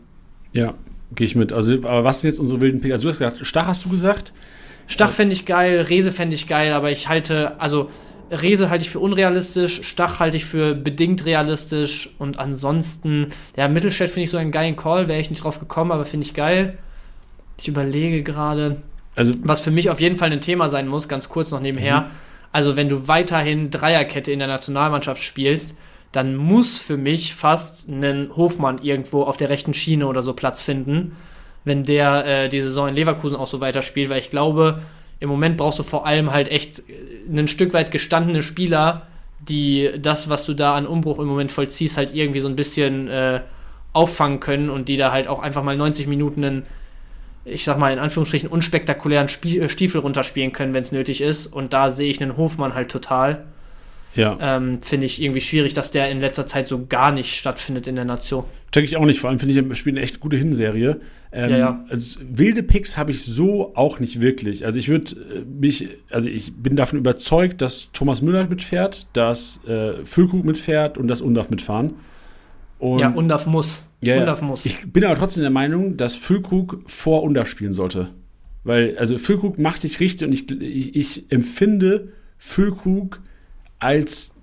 Ja, 0.52 0.76
gehe 1.16 1.26
ich 1.26 1.36
mit. 1.36 1.52
Also, 1.52 1.74
aber 1.74 2.04
was 2.04 2.22
sind 2.22 2.30
jetzt 2.30 2.40
unsere 2.40 2.62
wilden 2.62 2.82
Picks? 2.82 2.92
Also, 2.94 3.08
du 3.08 3.10
hast 3.10 3.20
gesagt, 3.20 3.46
Stach 3.46 3.66
hast 3.66 3.86
du 3.86 3.90
gesagt? 3.90 4.32
Stach 4.88 5.12
fände 5.12 5.34
ich 5.34 5.46
geil, 5.46 5.82
Rese 5.82 6.12
fände 6.12 6.36
ich 6.36 6.48
geil, 6.48 6.74
aber 6.74 6.92
ich 6.92 7.08
halte, 7.08 7.60
also 7.60 7.90
Rese 8.32 8.70
halte 8.70 8.84
ich 8.84 8.90
für 8.90 9.00
unrealistisch, 9.00 9.82
Stach 9.84 10.20
halte 10.20 10.38
ich 10.38 10.46
für 10.46 10.76
bedingt 10.76 11.26
realistisch 11.26 12.14
und 12.20 12.40
ansonsten, 12.40 13.28
ja, 13.56 13.68
Mittelstädt 13.68 14.10
finde 14.10 14.24
ich 14.24 14.30
so 14.32 14.38
einen 14.38 14.52
geilen 14.52 14.76
Call, 14.76 15.08
wäre 15.08 15.20
ich 15.20 15.30
nicht 15.30 15.44
drauf 15.44 15.60
gekommen, 15.60 15.92
aber 15.92 16.06
finde 16.06 16.26
ich 16.26 16.34
geil. 16.34 16.78
Ich 17.58 17.68
überlege 17.68 18.24
gerade, 18.24 18.78
Also, 19.16 19.34
was 19.44 19.62
für 19.62 19.72
mich 19.72 19.90
auf 19.90 20.00
jeden 20.02 20.16
Fall 20.16 20.32
ein 20.32 20.42
Thema 20.42 20.70
sein 20.70 20.88
muss, 20.88 21.08
ganz 21.08 21.30
kurz 21.30 21.52
noch 21.52 21.60
nebenher. 21.60 22.10
Also, 22.52 22.76
wenn 22.76 22.90
du 22.90 23.08
weiterhin 23.08 23.70
Dreierkette 23.70 24.32
in 24.32 24.40
der 24.40 24.48
Nationalmannschaft 24.48 25.24
spielst, 25.24 25.76
dann 26.12 26.36
muss 26.36 26.80
für 26.80 26.98
mich 26.98 27.34
fast 27.34 27.88
ein 27.88 28.30
Hofmann 28.36 28.78
irgendwo 28.82 29.24
auf 29.24 29.38
der 29.38 29.50
rechten 29.50 29.74
Schiene 29.74 30.08
oder 30.08 30.22
so 30.22 30.34
Platz 30.34 30.62
finden, 30.62 31.16
wenn 31.64 31.84
der 31.84 32.26
äh, 32.26 32.50
die 32.50 32.62
Saison 32.62 32.88
in 32.90 32.96
Leverkusen 32.96 33.38
auch 33.38 33.48
so 33.48 33.62
weiterspielt, 33.62 34.10
weil 34.10 34.20
ich 34.20 34.30
glaube, 34.30 34.82
im 35.20 35.30
Moment 35.30 35.58
brauchst 35.58 35.80
du 35.80 35.84
vor 35.84 36.06
allem 36.06 36.32
halt 36.32 36.50
echt 36.50 36.80
äh, 36.80 36.84
ein 37.30 37.48
Stück 37.48 37.74
weit 37.74 37.92
gestandene 37.92 38.44
Spieler, 38.44 39.08
die 39.40 39.92
das, 40.00 40.30
was 40.30 40.46
du 40.46 40.54
da 40.54 40.76
an 40.76 40.88
Umbruch 40.88 41.20
im 41.20 41.28
Moment 41.28 41.52
vollziehst, 41.52 41.98
halt 41.98 42.14
irgendwie 42.14 42.40
so 42.40 42.48
ein 42.48 42.56
bisschen 42.56 43.08
äh, 43.08 43.42
auffangen 43.92 44.40
können 44.40 44.70
und 44.70 44.90
die 44.90 44.98
da 44.98 45.12
halt 45.12 45.28
auch 45.28 45.40
einfach 45.40 45.64
mal 45.64 45.76
90 45.76 46.08
Minuten 46.08 46.44
einen 46.44 46.64
ich 47.46 47.64
sag 47.64 47.78
mal 47.78 47.92
in 47.92 48.00
Anführungsstrichen, 48.00 48.50
unspektakulären 48.50 49.30
Spie 49.30 49.60
äh, 49.60 49.70
Stiefel 49.70 50.02
runterspielen 50.02 50.54
können, 50.54 50.74
wenn 50.74 50.84
es 50.84 50.92
nötig 50.92 51.22
ist. 51.22 51.48
Und 51.48 51.74
da 51.74 51.90
sehe 51.90 52.10
ich 52.10 52.22
einen 52.22 52.38
Hofmann 52.38 52.74
halt 52.74 52.90
total. 52.90 53.46
Ja, 54.16 54.38
Ähm, 54.40 54.82
Finde 54.82 55.06
ich 55.06 55.22
irgendwie 55.22 55.42
schwierig, 55.42 55.74
dass 55.74 55.92
der 55.92 56.10
in 56.12 56.20
letzter 56.20 56.46
Zeit 56.46 56.68
so 56.68 56.86
gar 56.86 57.12
nicht 57.12 57.36
stattfindet 57.36 57.88
in 57.88 57.96
der 57.96 58.06
Nation. 58.06 58.44
check 58.72 58.84
ich 58.84 58.96
auch 58.98 59.06
nicht. 59.06 59.20
Vor 59.20 59.30
allem 59.30 59.40
finde 59.40 59.54
ich, 59.54 59.68
wir 59.68 59.76
spielen 59.76 59.98
eine 59.98 60.04
echt 60.04 60.20
gute 60.20 60.38
Hinserie. 60.38 61.00
Ähm, 61.32 61.50
Ja, 61.52 61.58
ja. 61.58 61.86
Also, 61.90 62.20
wilde 62.22 62.62
Picks 62.62 62.96
habe 62.96 63.12
ich 63.12 63.24
so 63.24 63.76
auch 63.76 64.00
nicht 64.00 64.22
wirklich. 64.22 64.66
Also, 64.66 64.78
ich 64.78 64.90
würde 64.90 65.12
äh, 65.16 65.46
mich, 65.46 65.88
also, 66.12 66.30
ich 66.30 66.54
bin 66.54 66.76
davon 66.76 67.00
überzeugt, 67.00 67.62
dass 67.62 67.92
Thomas 67.92 68.22
Müller 68.22 68.48
mitfährt, 68.48 69.08
dass 69.14 69.64
äh, 69.66 70.06
Füllkrug 70.06 70.46
mitfährt 70.46 70.98
und 70.98 71.08
dass 71.08 71.22
Undaf 71.22 71.50
mitfahren. 71.50 71.94
Und 72.78 73.00
ja, 73.00 73.10
Undaf 73.10 73.48
muss. 73.48 73.86
Ja. 74.02 74.20
Undaf 74.20 74.42
muss. 74.42 74.66
Ich 74.66 74.92
bin 74.92 75.06
aber 75.06 75.16
trotzdem 75.16 75.42
der 75.42 75.52
Meinung, 75.52 75.98
dass 75.98 76.16
Füllkrug 76.16 76.84
vor 76.86 77.24
Undaf 77.24 77.48
spielen 77.48 77.74
sollte. 77.74 78.10
Weil, 78.64 78.98
also 78.98 79.18
Füllkrug 79.18 79.58
macht 79.58 79.82
sich 79.82 80.00
richtig 80.00 80.28
und 80.28 80.34
ich, 80.34 80.50
ich, 80.62 80.96
ich 80.96 81.32
empfinde 81.32 82.10
Füllkrug 82.38 83.22
als, 83.84 84.34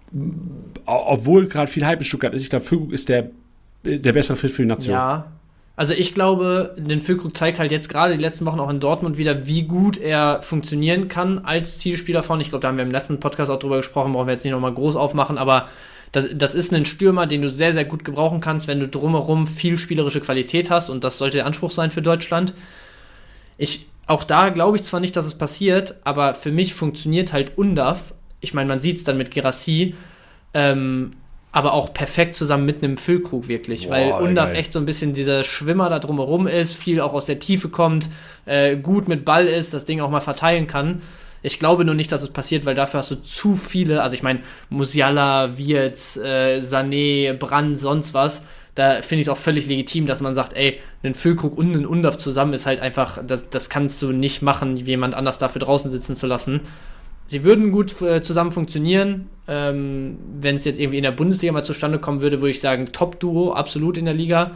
obwohl 0.87 1.49
gerade 1.49 1.71
viel 1.71 1.87
Hype 1.87 2.01
in 2.01 2.05
Stuttgart 2.05 2.35
ist, 2.35 2.43
ich 2.43 2.51
glaube, 2.51 2.65
Füllkrug 2.65 2.93
ist 2.93 3.09
der, 3.09 3.31
der 3.85 4.13
bessere 4.13 4.37
Fit 4.37 4.51
für 4.51 4.63
die 4.63 4.69
Nation. 4.69 4.95
Ja. 4.95 5.33
Also 5.77 5.95
ich 5.95 6.13
glaube, 6.13 6.75
den 6.77 7.01
Füllkrug 7.01 7.35
zeigt 7.35 7.59
halt 7.59 7.73
jetzt 7.73 7.89
gerade 7.89 8.15
die 8.15 8.23
letzten 8.23 8.45
Wochen 8.45 8.61
auch 8.61 8.69
in 8.69 8.81
Dortmund 8.81 9.17
wieder, 9.17 9.47
wie 9.47 9.63
gut 9.63 9.97
er 9.97 10.43
funktionieren 10.43 11.09
kann 11.09 11.39
als 11.39 11.79
Zielspieler 11.79 12.23
von. 12.23 12.39
Ich 12.41 12.51
glaube, 12.51 12.61
da 12.61 12.69
haben 12.69 12.77
wir 12.77 12.85
im 12.85 12.91
letzten 12.91 13.19
Podcast 13.19 13.51
auch 13.51 13.59
drüber 13.59 13.79
gesprochen, 13.79 14.13
brauchen 14.13 14.27
wir 14.27 14.35
jetzt 14.35 14.45
nicht 14.45 14.53
nochmal 14.53 14.75
groß 14.75 14.97
aufmachen, 14.97 15.39
aber 15.39 15.69
das, 16.13 16.29
das 16.35 16.55
ist 16.55 16.75
ein 16.75 16.85
Stürmer, 16.85 17.27
den 17.27 17.41
du 17.41 17.51
sehr, 17.51 17.73
sehr 17.73 17.85
gut 17.85 18.05
gebrauchen 18.05 18.41
kannst, 18.41 18.67
wenn 18.67 18.81
du 18.81 18.89
drumherum 18.89 19.47
viel 19.47 19.79
spielerische 19.79 20.21
Qualität 20.21 20.69
hast 20.69 20.91
und 20.91 21.05
das 21.05 21.19
sollte 21.19 21.39
der 21.39 21.47
Anspruch 21.47 21.71
sein 21.71 21.91
für 21.91 22.03
Deutschland. 22.03 22.53
Ich, 23.57 23.87
auch 24.07 24.25
da 24.25 24.49
glaube 24.49 24.77
ich 24.77 24.83
zwar 24.83 25.01
nicht, 25.01 25.17
dass 25.17 25.27
es 25.27 25.35
passiert, 25.35 25.95
aber 26.05 26.35
für 26.35 26.53
mich 26.53 26.75
funktioniert 26.75 27.33
halt 27.33 27.57
Undaf. 27.57 28.13
Ich 28.41 28.55
meine, 28.55 28.69
man 28.69 28.81
sieht 28.81 28.99
es 28.99 29.05
dann 29.05 29.17
mit 29.17 29.31
Gerassi, 29.31 29.95
ähm, 30.55 31.13
aber 31.53 31.73
auch 31.73 31.93
perfekt 31.93 32.35
zusammen 32.35 32.65
mit 32.65 32.83
einem 32.83 32.97
Füllkrug 32.97 33.49
wirklich, 33.49 33.89
Boah, 33.89 33.93
weil 33.93 34.13
Undaf 34.13 34.53
echt 34.53 34.73
so 34.73 34.79
ein 34.79 34.87
bisschen 34.87 35.15
dieser 35.15 35.43
Schwimmer 35.43 35.91
da 35.91 35.99
drumherum 35.99 36.47
ist, 36.47 36.75
viel 36.75 37.01
auch 37.01 37.13
aus 37.13 37.27
der 37.27 37.41
Tiefe 37.41 37.69
kommt, 37.69 38.09
äh, 38.47 38.77
gut 38.77 39.09
mit 39.09 39.25
Ball 39.25 39.47
ist, 39.47 39.75
das 39.75 39.85
Ding 39.85 40.01
auch 40.01 40.11
mal 40.11 40.21
verteilen 40.21 40.67
kann. 40.67 41.03
Ich 41.43 41.59
glaube 41.59 41.85
nur 41.85 41.95
nicht, 41.95 42.13
dass 42.13 42.23
es 42.23 42.29
passiert, 42.29 42.67
weil 42.67 42.75
dafür 42.75 42.99
hast 42.99 43.11
du 43.11 43.17
zu 43.17 43.57
viele, 43.57 44.03
also 44.03 44.15
ich 44.15 44.23
meine, 44.23 44.41
Musiala, 44.69 45.57
Wirtz, 45.57 46.17
äh, 46.19 46.59
Sané, 46.59 47.33
Brand, 47.33 47.79
sonst 47.79 48.15
was. 48.15 48.45
Da 48.75 49.03
finde 49.03 49.23
ich 49.23 49.27
es 49.27 49.29
auch 49.31 49.39
völlig 49.39 49.67
legitim, 49.67 50.07
dass 50.07 50.21
man 50.21 50.35
sagt, 50.35 50.53
ey, 50.55 50.79
einen 51.03 51.15
Füllkrug 51.15 51.57
und 51.59 51.75
einen 51.75 51.87
Undaf 51.87 52.19
zusammen 52.19 52.53
ist 52.53 52.67
halt 52.67 52.81
einfach, 52.81 53.19
das, 53.27 53.49
das 53.51 53.69
kannst 53.69 54.01
du 54.03 54.13
nicht 54.13 54.43
machen, 54.43 54.77
jemand 54.77 55.15
anders 55.15 55.39
dafür 55.39 55.61
draußen 55.61 55.91
sitzen 55.91 56.15
zu 56.15 56.27
lassen. 56.27 56.61
Sie 57.31 57.45
würden 57.45 57.71
gut 57.71 58.03
äh, 58.03 58.23
zusammen 58.23 58.51
funktionieren. 58.51 59.29
Ähm, 59.47 60.19
Wenn 60.41 60.57
es 60.57 60.65
jetzt 60.65 60.81
irgendwie 60.81 60.97
in 60.99 61.05
der 61.05 61.13
Bundesliga 61.13 61.53
mal 61.53 61.63
zustande 61.63 62.01
kommen 62.01 62.23
würde, 62.23 62.41
würde 62.41 62.51
ich 62.51 62.61
sagen, 62.61 62.91
Top-Duo, 62.91 63.53
absolut 63.53 63.97
in 63.97 64.05
der 64.07 64.15
Liga. 64.15 64.51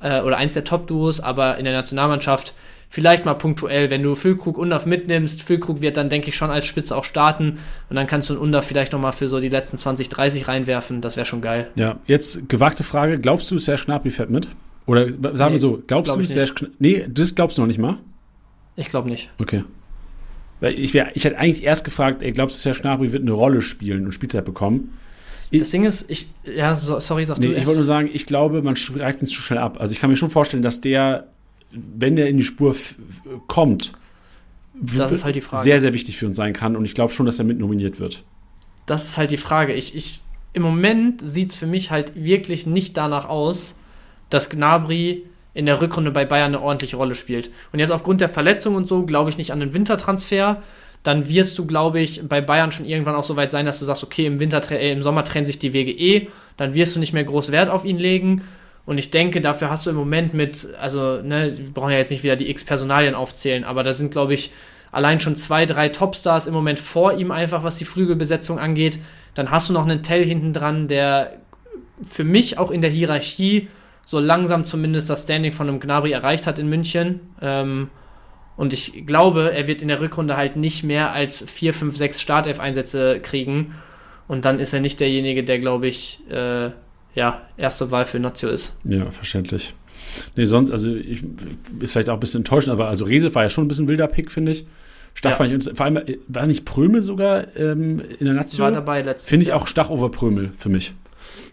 Äh, 0.00 0.20
oder 0.20 0.36
eins 0.36 0.54
der 0.54 0.62
Top-Duos, 0.62 1.18
aber 1.18 1.58
in 1.58 1.64
der 1.64 1.74
Nationalmannschaft 1.74 2.54
vielleicht 2.88 3.24
mal 3.24 3.34
punktuell, 3.34 3.90
wenn 3.90 4.04
du 4.04 4.14
Füllkrug 4.14 4.58
Undaf 4.58 4.86
mitnimmst. 4.86 5.42
Füllkrug 5.42 5.80
wird 5.80 5.96
dann, 5.96 6.08
denke 6.08 6.28
ich, 6.28 6.36
schon 6.36 6.50
als 6.50 6.66
Spitze 6.66 6.96
auch 6.96 7.02
starten. 7.02 7.58
Und 7.90 7.96
dann 7.96 8.06
kannst 8.06 8.28
du 8.30 8.34
einen 8.34 8.42
Undaf 8.42 8.64
vielleicht 8.64 8.92
nochmal 8.92 9.12
für 9.12 9.26
so 9.26 9.40
die 9.40 9.48
letzten 9.48 9.76
20, 9.76 10.08
30 10.08 10.46
reinwerfen. 10.46 11.00
Das 11.00 11.16
wäre 11.16 11.26
schon 11.26 11.40
geil. 11.40 11.66
Ja, 11.74 11.96
jetzt 12.06 12.48
gewagte 12.48 12.84
Frage. 12.84 13.18
Glaubst 13.18 13.50
du, 13.50 13.58
Serge 13.58 13.86
Gnabry 13.86 14.12
fährt 14.12 14.30
mit? 14.30 14.46
Oder 14.86 15.06
sagen 15.08 15.16
Nee, 15.16 15.50
wir 15.52 15.58
so, 15.58 15.82
glaubst 15.84 16.04
glaub 16.04 16.18
du, 16.18 16.24
Serge 16.26 16.52
Kn- 16.52 16.70
Nee, 16.78 17.06
das 17.08 17.34
glaubst 17.34 17.58
du 17.58 17.62
noch 17.62 17.66
nicht 17.66 17.80
mal? 17.80 17.96
Ich 18.76 18.88
glaube 18.88 19.08
nicht. 19.08 19.30
Okay. 19.40 19.64
Weil 20.64 20.78
ich, 20.80 20.94
wär, 20.94 21.14
ich 21.14 21.24
hätte 21.24 21.36
eigentlich 21.36 21.62
erst 21.62 21.84
gefragt, 21.84 22.22
ey, 22.22 22.32
glaubst 22.32 22.56
du, 22.56 22.60
Serge 22.62 22.80
Gnabry 22.80 23.12
wird 23.12 23.20
eine 23.20 23.32
Rolle 23.32 23.60
spielen 23.60 24.06
und 24.06 24.12
Spielzeit 24.12 24.46
bekommen? 24.46 24.96
Das 25.52 25.70
Ding 25.70 25.84
ist, 25.84 26.10
ich, 26.10 26.28
ja, 26.42 26.74
so, 26.74 26.98
sorry, 27.00 27.26
sag 27.26 27.38
Nee, 27.38 27.48
du 27.48 27.52
ich 27.52 27.66
wollte 27.66 27.80
nur 27.80 27.86
sagen, 27.86 28.08
ich 28.10 28.24
glaube, 28.24 28.62
man 28.62 28.74
schreibt 28.74 29.20
ihn 29.20 29.28
zu 29.28 29.42
schnell 29.42 29.58
ab. 29.58 29.78
Also 29.78 29.92
ich 29.92 30.00
kann 30.00 30.08
mir 30.08 30.16
schon 30.16 30.30
vorstellen, 30.30 30.62
dass 30.62 30.80
der, 30.80 31.26
wenn 31.70 32.16
der 32.16 32.28
in 32.28 32.38
die 32.38 32.44
Spur 32.44 32.74
kommt, 33.46 33.92
Das 34.72 35.12
ist 35.12 35.26
halt 35.26 35.36
die 35.36 35.42
Frage. 35.42 35.62
sehr, 35.64 35.80
sehr 35.80 35.92
wichtig 35.92 36.16
für 36.16 36.26
uns 36.26 36.38
sein 36.38 36.54
kann. 36.54 36.76
Und 36.76 36.86
ich 36.86 36.94
glaube 36.94 37.12
schon, 37.12 37.26
dass 37.26 37.38
er 37.38 37.44
mit 37.44 37.58
nominiert 37.58 38.00
wird. 38.00 38.24
Das 38.86 39.06
ist 39.06 39.18
halt 39.18 39.32
die 39.32 39.36
Frage. 39.36 39.74
Ich, 39.74 39.94
ich, 39.94 40.22
Im 40.54 40.62
Moment 40.62 41.20
sieht 41.28 41.50
es 41.50 41.54
für 41.54 41.66
mich 41.66 41.90
halt 41.90 42.14
wirklich 42.14 42.66
nicht 42.66 42.96
danach 42.96 43.28
aus, 43.28 43.78
dass 44.30 44.48
Gnabry 44.48 45.24
in 45.54 45.66
der 45.66 45.80
Rückrunde 45.80 46.10
bei 46.10 46.24
Bayern 46.24 46.54
eine 46.54 46.60
ordentliche 46.60 46.96
Rolle 46.96 47.14
spielt. 47.14 47.50
Und 47.72 47.78
jetzt 47.78 47.90
aufgrund 47.90 48.20
der 48.20 48.28
Verletzung 48.28 48.74
und 48.74 48.88
so 48.88 49.04
glaube 49.06 49.30
ich 49.30 49.38
nicht 49.38 49.52
an 49.52 49.60
den 49.60 49.72
Wintertransfer. 49.72 50.62
Dann 51.04 51.28
wirst 51.28 51.58
du, 51.58 51.66
glaube 51.66 52.00
ich, 52.00 52.26
bei 52.26 52.40
Bayern 52.40 52.72
schon 52.72 52.86
irgendwann 52.86 53.14
auch 53.14 53.24
so 53.24 53.36
weit 53.36 53.50
sein, 53.50 53.66
dass 53.66 53.78
du 53.78 53.84
sagst, 53.84 54.02
okay, 54.02 54.26
im, 54.26 54.40
Winter, 54.40 54.62
äh, 54.70 54.90
im 54.90 55.02
Sommer 55.02 55.22
trennen 55.22 55.46
sich 55.46 55.58
die 55.58 55.72
Wege 55.72 55.92
eh. 55.92 56.28
Dann 56.56 56.74
wirst 56.74 56.96
du 56.96 57.00
nicht 57.00 57.12
mehr 57.12 57.24
groß 57.24 57.52
Wert 57.52 57.68
auf 57.68 57.84
ihn 57.84 57.98
legen. 57.98 58.42
Und 58.86 58.98
ich 58.98 59.10
denke, 59.10 59.40
dafür 59.40 59.70
hast 59.70 59.86
du 59.86 59.90
im 59.90 59.96
Moment 59.96 60.34
mit, 60.34 60.68
also, 60.80 61.22
ne, 61.22 61.52
wir 61.56 61.72
brauchen 61.72 61.92
ja 61.92 61.98
jetzt 61.98 62.10
nicht 62.10 62.22
wieder 62.22 62.36
die 62.36 62.50
X-Personalien 62.50 63.14
aufzählen, 63.14 63.64
aber 63.64 63.82
da 63.82 63.92
sind, 63.92 64.12
glaube 64.12 64.34
ich, 64.34 64.50
allein 64.92 65.20
schon 65.20 65.36
zwei, 65.36 65.66
drei 65.66 65.88
Topstars 65.88 66.46
im 66.46 66.54
Moment 66.54 66.78
vor 66.78 67.14
ihm 67.14 67.30
einfach, 67.30 67.64
was 67.64 67.76
die 67.76 67.84
Flügelbesetzung 67.84 68.58
angeht. 68.58 68.98
Dann 69.34 69.50
hast 69.50 69.68
du 69.68 69.72
noch 69.72 69.84
einen 69.84 70.02
Tell 70.02 70.24
hinten 70.24 70.52
dran, 70.52 70.88
der 70.88 71.32
für 72.08 72.24
mich 72.24 72.58
auch 72.58 72.70
in 72.70 72.80
der 72.80 72.90
Hierarchie 72.90 73.68
so 74.06 74.18
langsam 74.20 74.66
zumindest 74.66 75.08
das 75.10 75.22
Standing 75.22 75.52
von 75.52 75.68
einem 75.68 75.80
Gnabry 75.80 76.12
erreicht 76.12 76.46
hat 76.46 76.58
in 76.58 76.68
München. 76.68 77.20
Ähm, 77.40 77.88
und 78.56 78.72
ich 78.72 79.06
glaube, 79.06 79.52
er 79.52 79.66
wird 79.66 79.82
in 79.82 79.88
der 79.88 80.00
Rückrunde 80.00 80.36
halt 80.36 80.56
nicht 80.56 80.84
mehr 80.84 81.12
als 81.12 81.44
vier, 81.50 81.74
fünf, 81.74 81.96
sechs 81.96 82.20
Startelf-Einsätze 82.20 83.18
kriegen. 83.20 83.74
Und 84.28 84.44
dann 84.44 84.58
ist 84.60 84.72
er 84.72 84.80
nicht 84.80 85.00
derjenige, 85.00 85.42
der, 85.44 85.58
glaube 85.58 85.86
ich, 85.88 86.20
äh, 86.30 86.70
ja, 87.14 87.42
erste 87.56 87.90
Wahl 87.90 88.06
für 88.06 88.18
Nazio 88.20 88.48
ist. 88.48 88.76
Ja, 88.84 89.10
verständlich. 89.10 89.74
Nee, 90.36 90.44
sonst, 90.44 90.70
also 90.70 90.94
ich, 90.94 91.22
ist 91.80 91.92
vielleicht 91.92 92.08
auch 92.10 92.14
ein 92.14 92.20
bisschen 92.20 92.40
enttäuschend, 92.40 92.72
aber 92.72 92.88
also 92.88 93.04
Rese 93.04 93.34
war 93.34 93.42
ja 93.42 93.50
schon 93.50 93.64
ein 93.64 93.68
bisschen 93.68 93.88
wilder 93.88 94.06
Pick, 94.06 94.30
finde 94.30 94.52
ich. 94.52 94.66
Stach 95.14 95.38
Ja. 95.38 95.46
ich, 95.46 95.52
uns- 95.54 95.70
vor 95.74 95.86
allem 95.86 96.00
war 96.28 96.46
nicht 96.46 96.64
Prömel 96.64 97.02
sogar 97.02 97.56
ähm, 97.56 98.00
in 98.18 98.26
der 98.26 98.34
War 98.34 98.42
Nation. 98.42 98.72
dabei 98.72 99.02
letztes 99.02 99.28
Finde 99.28 99.44
ich 99.44 99.52
auch 99.52 99.66
Stach 99.66 99.90
over 99.90 100.10
Prömel 100.10 100.52
für 100.56 100.68
mich. 100.68 100.94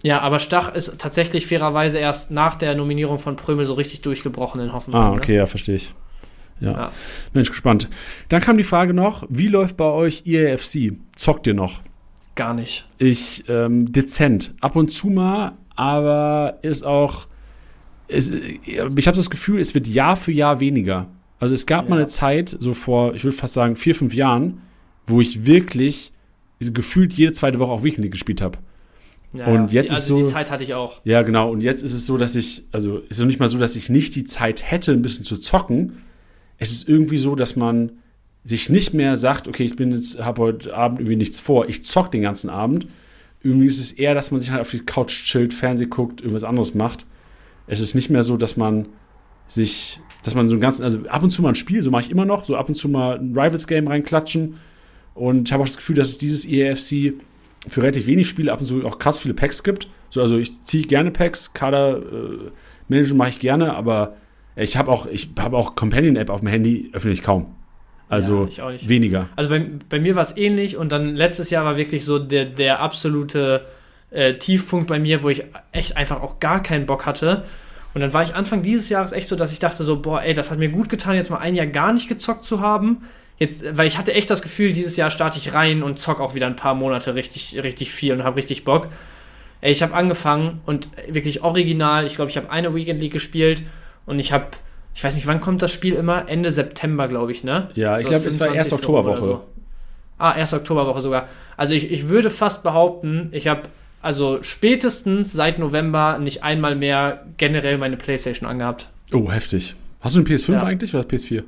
Ja, 0.04 0.20
aber 0.22 0.40
Stach 0.40 0.74
ist 0.74 1.00
tatsächlich 1.00 1.48
fairerweise 1.48 2.00
erst 2.00 2.32
nach 2.32 2.56
der 2.56 2.76
Nominierung 2.76 3.20
von 3.20 3.36
Prömel 3.36 3.66
so 3.66 3.74
richtig 3.74 4.02
durchgebrochen 4.02 4.62
in 4.62 4.74
Hoffenheim. 4.74 5.02
Ah, 5.02 5.10
ne? 5.12 5.18
okay, 5.18 5.36
ja, 5.36 5.46
verstehe 5.46 5.76
ich. 5.76 5.94
Ja. 6.60 6.72
Ja. 6.72 6.92
Mensch, 7.34 7.50
gespannt. 7.50 7.90
Dann 8.30 8.42
kam 8.42 8.58
die 8.58 8.64
Frage 8.64 8.94
noch, 8.94 9.26
wie 9.30 9.48
läuft 9.48 9.78
bei 9.78 9.86
euch 9.86 10.24
EAFC? 10.26 10.94
Zockt 11.16 11.48
ihr 11.48 11.54
noch? 11.56 11.82
Gar 12.36 12.54
nicht. 12.54 12.86
Ich, 12.98 13.44
ähm, 13.50 13.92
dezent. 13.92 14.54
Ab 14.62 14.76
und 14.76 14.92
zu 14.92 15.08
mal, 15.08 15.54
aber 15.76 16.60
ist 16.62 16.84
auch, 16.84 17.28
es, 18.08 18.30
ich 18.30 19.08
habe 19.08 19.18
das 19.18 19.30
Gefühl, 19.30 19.60
es 19.60 19.74
wird 19.74 19.88
Jahr 19.88 20.16
für 20.16 20.32
Jahr 20.32 20.60
weniger. 20.60 21.08
Also 21.40 21.56
es 21.56 21.66
gab 21.66 21.90
mal 21.90 21.96
Ja. 21.96 22.04
eine 22.04 22.08
Zeit, 22.10 22.56
so 22.60 22.74
vor, 22.74 23.16
ich 23.16 23.24
würde 23.24 23.36
fast 23.36 23.56
sagen, 23.56 23.76
vier, 23.76 23.96
fünf 23.96 24.14
Jahren, 24.14 24.62
wo 25.08 25.20
ich 25.22 25.46
wirklich 25.46 26.14
gefühlt 26.60 27.14
jede 27.14 27.34
zweite 27.34 27.58
Woche 27.58 27.72
auch 27.72 27.84
Weekend 27.84 28.12
gespielt 28.12 28.42
habe. 28.42 28.60
Ja, 29.34 29.46
Und 29.48 29.72
jetzt 29.72 29.90
Die- 29.90 29.94
ist 29.94 30.02
also 30.02 30.18
so- 30.20 30.26
die 30.26 30.32
Zeit 30.32 30.52
hatte 30.52 30.64
ich 30.64 30.74
auch. 30.74 31.00
Ja, 31.06 31.22
genau. 31.22 31.52
Und 31.52 31.62
jetzt 31.62 31.84
ist 31.84 31.94
es 31.94 32.06
so, 32.06 32.18
dass 32.18 32.36
ich, 32.36 32.64
also 32.72 32.98
ist 33.00 33.12
es 33.12 33.20
noch 33.20 33.28
nicht 33.28 33.40
mal 33.40 33.48
so, 33.48 33.58
dass 33.58 33.76
ich 33.78 33.90
nicht 33.90 34.16
die 34.16 34.26
Zeit 34.26 34.70
hätte, 34.70 34.92
ein 34.92 35.02
bisschen 35.02 35.24
zu 35.26 35.38
zocken. 35.38 36.00
Es 36.58 36.72
ist 36.72 36.88
irgendwie 36.90 37.18
so, 37.18 37.36
dass 37.36 37.56
man 37.56 37.94
sich 38.44 38.70
nicht 38.70 38.94
mehr 38.94 39.16
sagt, 39.18 39.48
okay, 39.48 39.64
ich 39.64 39.76
bin 39.76 39.92
jetzt, 39.92 40.20
habe 40.24 40.42
heute 40.42 40.76
Abend 40.76 41.00
irgendwie 41.00 41.16
nichts 41.16 41.40
vor, 41.40 41.70
ich 41.70 41.86
zock 41.86 42.12
den 42.12 42.22
ganzen 42.24 42.50
Abend. 42.50 42.88
Irgendwie 43.44 43.68
ist 43.68 43.80
es 43.80 43.92
eher, 43.94 44.14
dass 44.16 44.32
man 44.32 44.40
sich 44.40 44.52
halt 44.52 44.62
auf 44.62 44.70
die 44.70 44.80
Couch 44.80 45.24
chillt, 45.24 45.54
Fernseh 45.54 45.86
guckt, 45.86 46.22
irgendwas 46.22 46.44
anderes 46.44 46.76
macht. 46.76 47.06
Es 47.68 47.80
ist 47.80 47.96
nicht 47.96 48.10
mehr 48.10 48.24
so, 48.24 48.36
dass 48.38 48.58
man 48.58 48.88
sich, 49.48 50.00
dass 50.24 50.36
man 50.36 50.50
so 50.50 50.56
einen 50.56 50.62
ganzen, 50.62 50.84
also 50.84 51.00
ab 51.08 51.24
und 51.24 51.32
zu 51.32 51.42
mal 51.42 51.50
ein 51.50 51.56
Spiel, 51.56 51.82
so 51.84 51.90
mache 51.92 52.04
ich 52.04 52.12
immer 52.12 52.26
noch, 52.26 52.44
so 52.46 52.56
ab 52.56 52.68
und 52.68 52.76
zu 52.76 52.90
mal 52.90 53.18
ein 53.18 53.30
Rivals-Game 53.38 53.88
reinklatschen. 53.88 54.56
Und 55.14 55.48
ich 55.48 55.54
habe 55.54 55.64
auch 55.64 55.68
das 55.68 55.78
Gefühl, 55.78 55.96
dass 55.96 56.10
es 56.10 56.18
dieses 56.18 56.46
EAFC 56.46 57.14
für 57.68 57.84
relativ 57.84 58.08
wenig 58.08 58.28
Spiele 58.28 58.52
ab 58.52 58.60
und 58.60 58.66
zu 58.66 58.86
auch 58.86 59.00
krass 59.00 59.20
viele 59.20 59.34
Packs 59.34 59.64
gibt. 59.64 59.88
So, 60.10 60.22
also 60.22 60.38
ich 60.38 60.62
ziehe 60.64 60.84
gerne 60.84 61.12
Packs, 61.12 61.54
Kader 61.54 61.98
äh, 61.98 62.52
managen 62.88 63.18
mache 63.18 63.30
ich 63.30 63.40
gerne, 63.40 63.76
aber 63.76 64.16
ich 64.56 64.78
habe 64.78 64.92
auch, 64.92 65.06
ich 65.06 65.30
habe 65.40 65.58
auch 65.58 65.76
Companion-App 65.76 66.30
auf 66.30 66.42
dem 66.42 66.50
Handy, 66.50 66.90
öffne 66.94 67.12
ich 67.12 67.24
kaum. 67.24 67.56
Also 68.10 68.48
Ja, 68.52 68.70
ich 68.72 68.90
weniger. 68.90 69.30
Also 69.38 69.50
bei, 69.50 69.66
bei 69.88 70.00
mir 70.00 70.16
war 70.16 70.24
es 70.24 70.36
ähnlich 70.36 70.76
und 70.76 70.92
dann 70.92 71.16
letztes 71.16 71.50
Jahr 71.50 71.64
war 71.64 71.78
wirklich 71.78 72.04
so 72.04 72.20
der, 72.20 72.44
der 72.44 72.82
absolute 72.82 73.66
äh, 74.10 74.34
Tiefpunkt 74.34 74.88
bei 74.88 75.00
mir, 75.00 75.24
wo 75.24 75.30
ich 75.30 75.46
echt 75.72 75.96
einfach 75.96 76.22
auch 76.22 76.42
gar 76.42 76.62
keinen 76.62 76.86
Bock 76.86 77.06
hatte. 77.06 77.46
Und 77.94 78.02
dann 78.02 78.14
war 78.14 78.24
ich 78.24 78.36
Anfang 78.36 78.64
dieses 78.64 78.90
Jahres 78.90 79.14
echt 79.14 79.30
so, 79.30 79.38
dass 79.38 79.54
ich 79.54 79.60
dachte 79.60 79.84
so, 79.86 80.02
boah, 80.02 80.22
ey, 80.22 80.34
das 80.34 80.52
hat 80.52 80.60
mir 80.60 80.70
gut 80.70 80.90
getan, 80.90 81.16
jetzt 81.16 81.30
mal 81.30 81.38
ein 81.38 81.56
Jahr 81.56 81.68
gar 81.68 81.94
nicht 81.94 82.10
gezockt 82.10 82.44
zu 82.44 82.60
haben. 82.60 83.04
Jetzt, 83.42 83.76
weil 83.76 83.88
ich 83.88 83.98
hatte 83.98 84.14
echt 84.14 84.30
das 84.30 84.44
Gefühl, 84.44 84.72
dieses 84.72 84.98
Jahr 84.98 85.10
starte 85.10 85.40
ich 85.40 85.52
rein 85.52 85.82
und 85.82 85.98
zock 85.98 86.20
auch 86.20 86.36
wieder 86.36 86.46
ein 86.46 86.56
paar 86.56 86.76
Monate 86.76 87.16
richtig, 87.16 87.60
richtig 87.64 87.92
viel 87.92 88.14
und 88.14 88.24
habe 88.24 88.38
richtig 88.38 88.64
Bock. 88.66 88.88
Ey, 89.62 89.72
ich 89.72 89.82
habe 89.82 89.96
angefangen 89.96 90.62
und 90.68 90.90
wirklich 91.10 91.42
original, 91.42 92.06
ich 92.06 92.16
glaube, 92.16 92.30
ich 92.30 92.38
habe 92.38 92.52
eine 92.52 92.76
Weekend 92.76 93.02
League 93.02 93.14
gespielt 93.14 93.64
und 94.06 94.20
ich 94.20 94.32
habe, 94.32 94.46
ich 94.94 95.04
weiß 95.04 95.16
nicht, 95.16 95.26
wann 95.26 95.42
kommt 95.42 95.64
das 95.64 95.72
Spiel 95.72 95.94
immer? 95.96 96.30
Ende 96.30 96.52
September, 96.52 97.08
glaube 97.08 97.32
ich, 97.32 97.44
ne? 97.44 97.70
Ja, 97.74 97.98
ich 97.98 98.04
So 98.06 98.10
glaube, 98.12 98.28
es 98.28 98.40
war 98.40 98.48
25. 98.50 98.56
erste 98.58 98.76
Oktoberwoche. 98.76 99.18
oder 99.18 99.24
so. 99.24 99.44
Ah, 100.20 100.36
erste 100.38 100.58
Oktoberwoche 100.58 101.02
sogar. 101.02 101.28
Also 101.58 101.74
ich, 101.74 101.92
ich 101.92 102.10
würde 102.10 102.30
fast 102.30 102.62
behaupten, 102.62 103.30
ich 103.32 103.48
habe 103.48 103.64
also 104.04 104.44
spätestens 104.44 105.34
seit 105.34 105.58
November 105.58 106.20
nicht 106.20 106.44
einmal 106.44 106.76
mehr 106.76 107.26
generell 107.38 107.80
meine 107.80 107.98
Playstation 107.98 108.48
angehabt. 108.48 108.88
Oh, 109.12 109.32
heftig. 109.32 109.74
Hast 110.02 110.16
du 110.16 110.20
eine 110.20 110.30
PS5 110.30 110.52
Ja. 110.54 110.64
eigentlich 110.64 110.94
oder 110.94 111.04
PS4? 111.08 111.42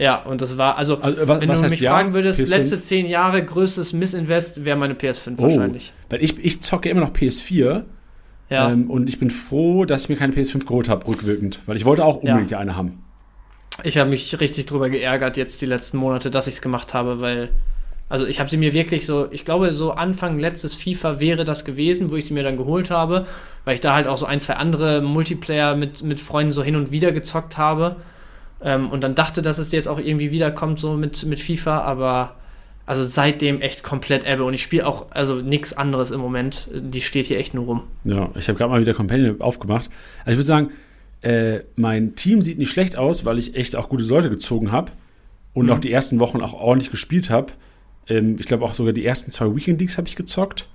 Ja, 0.00 0.22
und 0.22 0.40
das 0.40 0.56
war, 0.56 0.78
also, 0.78 0.98
Also, 1.00 1.28
wa- 1.28 1.40
wenn 1.40 1.48
was 1.48 1.60
du 1.60 1.68
mich 1.68 1.80
ja? 1.80 1.92
fragen 1.92 2.14
würdest, 2.14 2.40
PS5? 2.40 2.48
letzte 2.48 2.80
zehn 2.80 3.06
Jahre 3.06 3.44
größtes 3.44 3.92
Missinvest 3.92 4.64
wäre 4.64 4.76
meine 4.78 4.94
PS5 4.94 5.34
Oh, 5.36 5.42
wahrscheinlich. 5.42 5.92
Weil 6.08 6.22
ich, 6.24 6.38
ich 6.42 6.62
zocke 6.62 6.88
immer 6.88 7.00
noch 7.02 7.12
PS4 7.12 7.82
Ja. 8.48 8.70
ähm, 8.70 8.90
und 8.90 9.08
ich 9.10 9.18
bin 9.18 9.30
froh, 9.30 9.84
dass 9.84 10.04
ich 10.04 10.08
mir 10.08 10.16
keine 10.16 10.32
PS5 10.32 10.64
geholt 10.66 10.88
habe, 10.88 11.06
rückwirkend. 11.06 11.60
Weil 11.66 11.76
ich 11.76 11.84
wollte 11.84 12.04
auch 12.04 12.16
unbedingt 12.16 12.50
Ja. 12.50 12.58
eine 12.58 12.76
haben. 12.76 13.02
Ich 13.84 13.98
habe 13.98 14.08
mich 14.10 14.40
richtig 14.40 14.66
drüber 14.66 14.88
geärgert 14.90 15.36
jetzt 15.36 15.60
die 15.62 15.66
letzten 15.66 15.98
Monate, 15.98 16.30
dass 16.30 16.46
ich 16.46 16.54
es 16.54 16.62
gemacht 16.62 16.92
habe, 16.94 17.20
weil, 17.20 17.50
also 18.08 18.26
ich 18.26 18.40
habe 18.40 18.48
sie 18.50 18.56
mir 18.56 18.72
wirklich 18.74 19.04
so, 19.06 19.30
ich 19.30 19.44
glaube, 19.44 19.72
so 19.74 19.92
Anfang 19.92 20.38
letztes 20.38 20.74
FIFA 20.74 21.20
wäre 21.20 21.44
das 21.44 21.64
gewesen, 21.66 22.10
wo 22.10 22.16
ich 22.16 22.24
sie 22.24 22.32
mir 22.34 22.42
dann 22.42 22.56
geholt 22.56 22.90
habe, 22.90 23.26
weil 23.66 23.74
ich 23.74 23.80
da 23.80 23.94
halt 23.94 24.06
auch 24.06 24.16
so 24.18 24.24
ein, 24.26 24.40
zwei 24.40 24.54
andere 24.54 25.02
Multiplayer 25.02 25.76
mit, 25.76 26.02
mit 26.02 26.20
Freunden 26.20 26.52
so 26.52 26.62
hin 26.62 26.74
und 26.76 26.90
wieder 26.90 27.12
gezockt 27.12 27.58
habe 27.58 27.96
ähm, 28.62 28.90
und 28.90 29.02
dann 29.02 29.14
dachte, 29.14 29.42
dass 29.42 29.58
es 29.58 29.72
jetzt 29.72 29.88
auch 29.88 29.98
irgendwie 29.98 30.30
wiederkommt, 30.30 30.78
so 30.78 30.94
mit, 30.94 31.24
mit 31.24 31.40
FIFA, 31.40 31.80
aber 31.82 32.36
also 32.86 33.04
seitdem 33.04 33.60
echt 33.60 33.82
komplett 33.82 34.24
Ebbe 34.26 34.44
und 34.44 34.52
ich 34.54 34.62
spiele 34.62 34.86
auch, 34.86 35.06
also 35.10 35.36
nichts 35.36 35.72
anderes 35.72 36.10
im 36.10 36.20
Moment, 36.20 36.68
die 36.74 37.00
steht 37.00 37.26
hier 37.26 37.38
echt 37.38 37.54
nur 37.54 37.64
rum. 37.66 37.82
Ja, 38.04 38.30
ich 38.36 38.48
habe 38.48 38.58
gerade 38.58 38.70
mal 38.70 38.80
wieder 38.80 38.94
Companion 38.94 39.40
aufgemacht. 39.40 39.88
Also 40.24 40.30
ich 40.32 40.36
würde 40.38 40.46
sagen, 40.46 40.70
äh, 41.22 41.60
mein 41.76 42.14
Team 42.16 42.42
sieht 42.42 42.58
nicht 42.58 42.70
schlecht 42.70 42.96
aus, 42.96 43.24
weil 43.24 43.38
ich 43.38 43.54
echt 43.54 43.76
auch 43.76 43.88
gute 43.88 44.04
Leute 44.04 44.28
gezogen 44.30 44.72
habe 44.72 44.90
und 45.54 45.66
Mhm. 45.66 45.72
auch 45.72 45.78
die 45.78 45.92
ersten 45.92 46.18
Wochen 46.18 46.40
auch 46.40 46.52
ordentlich 46.54 46.90
gespielt 46.90 47.30
habe. 47.30 47.52
Ähm, 48.08 48.36
ich 48.40 48.46
glaube 48.46 48.64
auch 48.64 48.74
sogar 48.74 48.92
die 48.92 49.04
ersten 49.04 49.30
zwei 49.30 49.54
Weekend 49.54 49.78
Leagues 49.80 49.96
habe 49.98 50.08
ich 50.08 50.16
gezockt. 50.16 50.66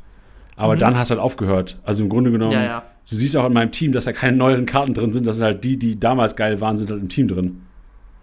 Aber 0.55 0.75
Mhm. 0.75 0.79
dann 0.79 0.97
hast 0.97 1.09
du 1.09 1.15
halt 1.15 1.21
aufgehört. 1.23 1.79
Also 1.83 2.03
im 2.03 2.09
Grunde 2.09 2.31
genommen, 2.31 2.53
Ja, 2.53 2.63
ja. 2.63 2.83
du 3.09 3.15
siehst 3.17 3.35
auch 3.35 3.45
in 3.45 3.51
meinem 3.53 3.71
Team, 3.71 3.91
dass 3.91 4.05
da 4.05 4.13
keine 4.13 4.37
neuen 4.37 4.65
Karten 4.65 4.93
drin 4.93 5.11
sind. 5.11 5.27
Das 5.27 5.35
sind 5.35 5.43
halt 5.45 5.63
die, 5.65 5.75
die 5.77 5.99
damals 5.99 6.37
geil 6.37 6.61
waren, 6.61 6.77
sind 6.77 6.91
halt 6.91 7.01
im 7.01 7.09
Team 7.09 7.27
drin. 7.27 7.63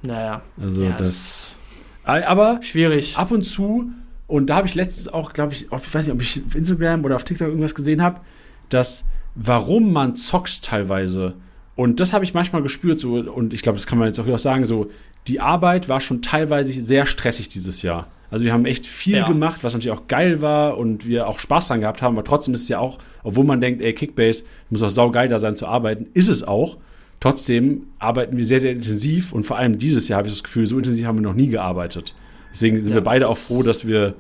Naja. 0.03 0.43
Also 0.61 0.83
Ja, 0.85 0.97
das. 0.97 1.57
Aber 2.05 2.61
Schwierig. 2.63 3.17
ab 3.17 3.31
und 3.31 3.43
zu, 3.43 3.91
und 4.27 4.51
da 4.51 4.57
habe 4.57 4.67
ich 4.67 4.75
letztens 4.75 5.09
auch, 5.09 5.33
glaube 5.33 5.53
ich, 5.53 5.67
ich 5.71 5.95
weiß 5.95 6.07
nicht, 6.07 6.15
ob 6.15 6.21
ich 6.23 6.43
auf 6.47 6.55
Instagram 6.55 7.05
oder 7.05 7.17
auf 7.17 7.25
TikTok 7.25 7.49
irgendwas 7.49 7.75
gesehen 7.75 8.03
habe, 8.03 8.21
dass 8.69 9.07
warum 9.35 9.93
man 9.93 10.17
zockt 10.17 10.63
teilweise. 10.63 11.35
Und 11.77 12.01
das 12.01 12.13
habe 12.13 12.25
ich 12.25 12.35
manchmal 12.35 12.63
gespürt, 12.63 12.99
so, 13.01 13.15
und 13.15 13.55
ich 13.55 13.63
glaube, 13.63 13.79
das 13.79 13.87
kann 13.87 13.99
man 13.99 14.09
jetzt 14.09 14.19
auch 14.19 14.25
hier 14.25 14.35
auch 14.35 14.39
sagen, 14.39 14.67
so, 14.67 14.91
die 15.27 15.41
Arbeit 15.41 15.89
war 15.89 16.01
schon 16.01 16.21
teilweise 16.23 16.73
sehr 16.83 17.07
stressig 17.07 17.49
dieses 17.49 17.83
Jahr. 17.83 18.09
Also 18.31 18.45
wir 18.45 18.53
haben 18.53 18.67
echt 18.67 18.87
viel 18.87 19.19
Ja. 19.19 19.29
gemacht, 19.29 19.63
was 19.63 19.75
natürlich 19.75 19.97
auch 19.97 20.07
geil 20.09 20.41
war 20.41 20.77
und 20.79 21.07
wir 21.07 21.29
auch 21.29 21.39
Spaß 21.39 21.69
dran 21.69 21.81
gehabt 21.83 22.03
haben, 22.03 22.17
aber 22.17 22.25
trotzdem 22.25 22.55
ist 22.55 22.63
es 22.63 22.69
ja 22.69 22.79
auch, 22.79 22.99
obwohl 23.23 23.45
man 23.45 23.61
denkt, 23.61 23.81
ey, 23.83 23.93
Kickbase 23.93 24.45
muss 24.71 24.83
auch 24.83 24.89
saugeil 24.91 25.29
da 25.29 25.39
sein 25.39 25.55
zu 25.55 25.67
arbeiten, 25.67 26.07
ist 26.15 26.29
es 26.29 26.43
auch. 26.43 26.79
Trotzdem 27.23 27.83
arbeiten 28.01 28.37
wir 28.37 28.45
sehr, 28.45 28.59
sehr 28.59 28.73
intensiv 28.73 29.33
und 29.33 29.45
vor 29.47 29.57
allem 29.57 29.79
dieses 29.79 30.09
Jahr 30.09 30.19
habe 30.19 30.27
ich 30.27 30.35
das 30.35 30.43
Gefühl, 30.43 30.67
so 30.67 30.77
intensiv 30.77 31.07
haben 31.07 31.19
wir 31.19 31.23
noch 31.23 31.35
nie 31.35 31.47
gearbeitet. 31.47 32.17
Deswegen 32.53 32.81
sind 32.81 32.89
Ja. 32.91 32.97
wir 32.97 33.03
beide 33.05 33.29
auch 33.29 33.39
froh, 33.39 33.63
dass 33.63 33.87
wir 33.87 34.15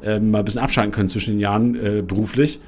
ähm, 0.00 0.30
mal 0.30 0.38
ein 0.38 0.44
bisschen 0.44 0.60
abschalten 0.60 0.92
können 0.92 1.08
zwischen 1.08 1.32
den 1.32 1.40
Jahren 1.40 1.74
äh, 1.74 2.02
beruflich. 2.06 2.60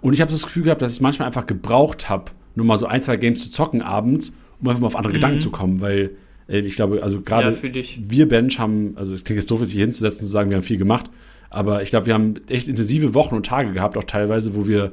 Und 0.00 0.14
ich 0.14 0.22
habe 0.22 0.32
das 0.32 0.42
Gefühl 0.44 0.62
gehabt, 0.62 0.80
dass 0.80 0.94
ich 0.94 1.02
manchmal 1.02 1.26
einfach 1.26 1.46
gebraucht 1.46 2.08
habe, 2.08 2.30
nur 2.54 2.64
mal 2.64 2.78
so 2.78 2.86
ein, 2.86 3.02
zwei 3.02 3.18
Games 3.18 3.44
zu 3.44 3.50
zocken 3.50 3.82
abends, 3.82 4.38
um 4.58 4.68
einfach 4.68 4.80
mal 4.80 4.86
auf 4.86 4.96
andere 4.96 5.10
Mhm. 5.12 5.16
Gedanken 5.16 5.40
zu 5.42 5.50
kommen, 5.50 5.82
weil 5.82 6.12
äh, 6.48 6.60
ich 6.60 6.76
glaube, 6.76 7.02
also 7.02 7.18
Ja, 7.18 7.22
gerade 7.24 7.52
dich. 7.68 8.00
wir 8.08 8.26
Bench 8.26 8.58
haben, 8.58 8.92
also 8.96 9.12
es 9.12 9.22
klingt 9.24 9.38
jetzt 9.38 9.50
doof, 9.50 9.62
sich 9.64 9.74
hier 9.74 9.82
hinzusetzen 9.82 10.20
und 10.20 10.24
zu 10.26 10.32
sagen, 10.32 10.48
wir 10.48 10.56
haben 10.56 10.62
viel 10.62 10.78
gemacht, 10.78 11.10
aber 11.50 11.82
ich 11.82 11.90
glaube, 11.90 12.06
wir 12.06 12.14
haben 12.14 12.34
echt 12.48 12.68
intensive 12.68 13.12
Wochen 13.12 13.34
und 13.34 13.44
Tage 13.44 13.72
gehabt, 13.74 13.98
auch 13.98 14.04
teilweise, 14.04 14.54
wo 14.54 14.66
wir 14.66 14.92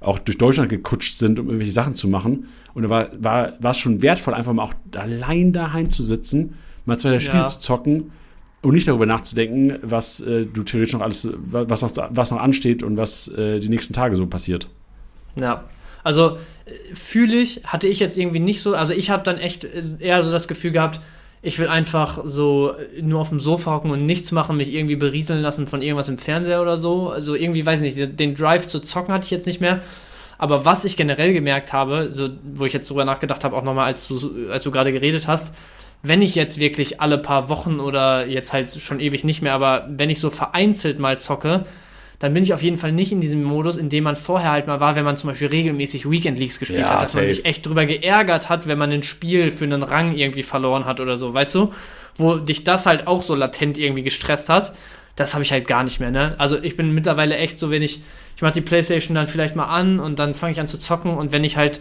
auch 0.00 0.18
durch 0.18 0.38
Deutschland 0.38 0.68
gekutscht 0.68 1.16
sind, 1.16 1.38
um 1.38 1.46
irgendwelche 1.46 1.72
Sachen 1.72 1.94
zu 1.94 2.08
machen. 2.08 2.48
Und 2.74 2.82
da 2.84 2.90
war, 2.90 3.08
war, 3.18 3.52
war 3.60 3.70
es 3.70 3.78
schon 3.78 4.02
wertvoll, 4.02 4.34
einfach 4.34 4.52
mal 4.52 4.64
auch 4.64 4.74
allein 4.94 5.52
daheim 5.52 5.92
zu 5.92 6.02
sitzen, 6.02 6.54
mal 6.84 6.98
zwei, 6.98 7.10
drei 7.10 7.20
Spiele 7.20 7.42
Ja. 7.42 7.48
zu 7.48 7.60
zocken 7.60 8.12
und 8.62 8.74
nicht 8.74 8.86
darüber 8.88 9.06
nachzudenken, 9.06 9.78
was 9.82 10.20
äh, 10.20 10.44
du 10.46 10.62
theoretisch 10.62 10.92
noch 10.92 11.00
alles, 11.00 11.28
was 11.36 11.82
noch, 11.82 11.90
was 12.10 12.30
noch 12.30 12.40
ansteht 12.40 12.82
und 12.82 12.96
was 12.96 13.28
äh, 13.28 13.60
die 13.60 13.68
nächsten 13.68 13.92
Tage 13.94 14.16
so 14.16 14.26
passiert. 14.26 14.68
Ja. 15.36 15.64
Also 16.04 16.38
äh, 16.66 16.94
fühle 16.94 17.36
ich, 17.36 17.62
hatte 17.64 17.88
ich 17.88 17.98
jetzt 18.00 18.18
irgendwie 18.18 18.40
nicht 18.40 18.60
so, 18.62 18.74
also 18.74 18.92
ich 18.92 19.10
habe 19.10 19.22
dann 19.24 19.38
echt 19.38 19.64
äh, 19.64 19.82
eher 19.98 20.22
so 20.22 20.30
das 20.30 20.46
Gefühl 20.46 20.72
gehabt, 20.72 21.00
ich 21.42 21.58
will 21.58 21.68
einfach 21.68 22.20
so 22.24 22.72
äh, 22.72 23.02
nur 23.02 23.20
auf 23.20 23.28
dem 23.28 23.40
Sofa 23.40 23.72
hocken 23.74 23.90
und 23.90 24.04
nichts 24.04 24.32
machen, 24.32 24.56
mich 24.56 24.72
irgendwie 24.72 24.96
berieseln 24.96 25.42
lassen 25.42 25.66
von 25.68 25.82
irgendwas 25.82 26.08
im 26.08 26.18
Fernseher 26.18 26.62
oder 26.62 26.76
so. 26.76 27.10
Also 27.10 27.34
irgendwie, 27.34 27.64
weiß 27.64 27.80
ich 27.80 27.96
nicht, 27.96 28.18
den 28.18 28.34
Drive 28.34 28.66
zu 28.66 28.80
zocken 28.80 29.14
hatte 29.14 29.24
ich 29.24 29.30
jetzt 29.30 29.46
nicht 29.46 29.60
mehr. 29.60 29.80
Aber 30.38 30.64
was 30.64 30.84
ich 30.84 30.96
generell 30.96 31.32
gemerkt 31.32 31.72
habe, 31.72 32.10
so, 32.12 32.28
wo 32.54 32.66
ich 32.66 32.72
jetzt 32.72 32.90
drüber 32.90 33.04
nachgedacht 33.04 33.44
habe, 33.44 33.56
auch 33.56 33.62
nochmal, 33.62 33.86
als 33.86 34.06
du, 34.06 34.50
als 34.50 34.64
du 34.64 34.70
gerade 34.70 34.92
geredet 34.92 35.26
hast, 35.26 35.54
wenn 36.02 36.22
ich 36.22 36.34
jetzt 36.34 36.58
wirklich 36.58 37.00
alle 37.00 37.18
paar 37.18 37.48
Wochen 37.48 37.80
oder 37.80 38.26
jetzt 38.26 38.52
halt 38.52 38.70
schon 38.70 39.00
ewig 39.00 39.24
nicht 39.24 39.42
mehr, 39.42 39.54
aber 39.54 39.86
wenn 39.88 40.10
ich 40.10 40.20
so 40.20 40.30
vereinzelt 40.30 40.98
mal 40.98 41.18
zocke, 41.18 41.64
dann 42.18 42.32
bin 42.32 42.42
ich 42.42 42.54
auf 42.54 42.62
jeden 42.62 42.76
Fall 42.78 42.92
nicht 42.92 43.12
in 43.12 43.20
diesem 43.20 43.42
Modus, 43.42 43.76
in 43.76 43.88
dem 43.88 44.04
man 44.04 44.16
vorher 44.16 44.50
halt 44.52 44.66
mal 44.66 44.80
war, 44.80 44.96
wenn 44.96 45.04
man 45.04 45.16
zum 45.16 45.28
Beispiel 45.28 45.48
regelmäßig 45.48 46.10
Weekend 46.10 46.38
Leagues 46.38 46.58
gespielt 46.58 46.80
Ja, 46.80 46.94
hat, 46.94 47.02
dass 47.02 47.14
man 47.14 47.24
safe. 47.24 47.34
sich 47.34 47.44
echt 47.44 47.66
drüber 47.66 47.84
geärgert 47.86 48.48
hat, 48.48 48.66
wenn 48.66 48.78
man 48.78 48.90
ein 48.90 49.02
Spiel 49.02 49.50
für 49.50 49.64
einen 49.64 49.82
Rang 49.82 50.14
irgendwie 50.16 50.42
verloren 50.42 50.86
hat 50.86 51.00
oder 51.00 51.16
so, 51.16 51.34
weißt 51.34 51.54
du? 51.54 51.72
Wo 52.16 52.36
dich 52.36 52.64
das 52.64 52.86
halt 52.86 53.06
auch 53.06 53.20
so 53.20 53.34
latent 53.34 53.76
irgendwie 53.76 54.02
gestresst 54.02 54.48
hat. 54.48 54.72
Das 55.16 55.34
habe 55.34 55.42
ich 55.44 55.52
halt 55.52 55.66
gar 55.66 55.82
nicht 55.84 56.00
mehr, 56.00 56.10
ne? 56.10 56.34
Also 56.38 56.56
ich 56.62 56.76
bin 56.76 56.92
mittlerweile 56.94 57.36
echt 57.36 57.58
so, 57.58 57.70
wenn 57.70 57.82
ich, 57.82 58.00
ich 58.36 58.42
mache 58.42 58.52
die 58.52 58.60
Playstation 58.62 59.14
dann 59.14 59.26
vielleicht 59.28 59.56
mal 59.56 59.64
an 59.64 59.98
und 60.00 60.18
dann 60.18 60.34
fange 60.34 60.52
ich 60.52 60.60
an 60.60 60.66
zu 60.66 60.78
zocken 60.78 61.10
und 61.10 61.32
wenn 61.32 61.42
ich 61.44 61.56
halt, 61.56 61.80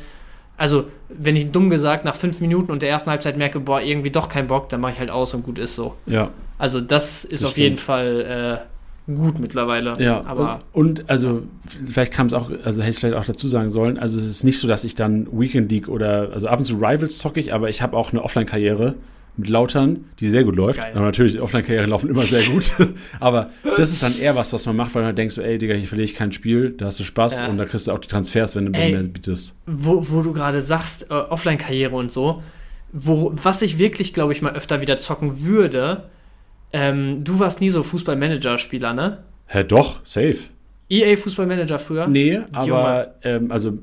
also 0.58 0.86
wenn 1.10 1.36
ich 1.36 1.52
dumm 1.52 1.70
gesagt 1.70 2.06
nach 2.06 2.16
fünf 2.16 2.40
Minuten 2.42 2.72
und 2.72 2.82
der 2.82 2.90
ersten 2.90 3.10
Halbzeit 3.10 3.38
merke, 3.38 3.60
boah, 3.60 3.82
irgendwie 3.82 4.10
doch 4.10 4.30
kein 4.30 4.48
Bock, 4.48 4.70
dann 4.70 4.80
mache 4.82 4.94
ich 4.94 5.00
halt 5.00 5.10
aus 5.10 5.34
und 5.34 5.44
gut 5.44 5.60
ist 5.60 5.76
so. 5.76 5.96
Ja. 6.06 6.30
Also 6.58 6.80
das 6.80 7.26
ist 7.26 7.44
Das 7.44 7.52
auf 7.52 7.58
jeden 7.58 7.76
stimmt. 7.76 7.86
Fall 7.86 8.62
äh, 8.62 8.75
gut 9.08 9.40
mittlerweile. 9.40 9.94
Ja, 10.00 10.24
aber 10.26 10.62
und, 10.74 11.02
und 11.02 11.10
also 11.10 11.44
vielleicht 11.92 12.12
kam 12.14 12.28
es 12.28 12.34
auch, 12.34 12.50
also 12.64 12.82
hätte 12.82 12.92
ich 12.92 13.00
vielleicht 13.00 13.16
auch 13.18 13.26
dazu 13.26 13.48
sagen 13.48 13.70
sollen, 13.70 13.98
also 14.00 14.18
es 14.18 14.26
ist 14.26 14.44
nicht 14.44 14.60
so, 14.60 14.68
dass 14.68 14.84
ich 14.84 14.96
dann 14.96 15.28
Weekend 15.32 15.72
League 15.72 15.88
oder, 15.88 16.30
also 16.34 16.48
ab 16.48 16.60
und 16.60 16.66
zu 16.66 16.76
Rivals 16.76 17.18
zocke 17.20 17.40
ich, 17.40 17.54
aber 17.54 17.70
ich 17.70 17.82
habe 17.82 17.96
auch 17.96 18.12
eine 18.12 18.24
Offline-Karriere 18.24 18.96
mit 19.38 19.50
Lautern, 19.50 20.06
die 20.22 20.30
sehr 20.30 20.46
gut 20.46 20.56
läuft. 20.56 20.80
Geil. 20.80 20.94
Aber 20.96 21.06
natürlich, 21.06 21.42
Offline-Karrieren 21.42 21.90
laufen 21.90 22.10
immer 22.10 22.24
sehr 22.24 22.44
gut. 22.44 22.72
aber 23.20 23.50
das 23.78 23.92
ist 23.92 24.02
dann 24.02 24.18
eher 24.18 24.36
was, 24.36 24.54
was 24.54 24.66
man 24.66 24.78
macht, 24.78 24.96
weil 24.96 25.04
man 25.04 25.16
denkt 25.16 25.34
so, 25.34 25.42
ey, 25.42 25.58
Digga, 25.58 25.74
hier 25.76 25.88
verliere 25.90 26.06
ich 26.06 26.16
kein 26.16 26.32
Spiel, 26.32 26.70
da 26.72 26.86
hast 26.86 27.00
du 27.00 27.04
Spaß 27.04 27.42
Ja. 27.42 27.48
und 27.48 27.58
da 27.58 27.66
kriegst 27.66 27.88
du 27.88 27.92
auch 27.92 28.00
die 28.00 28.08
Transfers, 28.08 28.56
wenn 28.56 28.72
du 28.72 28.80
Ey. 28.80 28.94
mehr 28.94 29.04
bietest. 29.04 29.54
wo, 29.66 30.06
wo 30.10 30.22
du 30.22 30.32
gerade 30.32 30.62
sagst, 30.62 31.12
äh, 31.12 31.14
Offline-Karriere 31.14 31.96
und 31.96 32.12
so, 32.14 32.42
wo, 32.94 33.34
was 33.36 33.62
ich 33.62 33.78
wirklich, 33.78 34.14
glaube 34.14 34.32
ich, 34.32 34.42
mal 34.42 34.54
öfter 34.54 34.80
wieder 34.80 34.98
zocken 34.98 35.44
würde, 35.44 36.06
ähm, 36.76 37.24
du 37.24 37.40
warst 37.40 37.62
nie 37.62 37.70
so 37.70 37.82
Fußball-Manager-Spieler, 37.84 38.94
ne? 38.94 39.24
Hä, 39.48 39.64
doch, 39.64 40.02
safe. 40.04 40.38
EA 40.90 41.16
Fußball-Manager 41.16 41.80
früher? 41.80 42.08
Nee, 42.08 42.42
aber, 42.54 43.16
ähm, 43.24 43.52
also, 43.52 43.80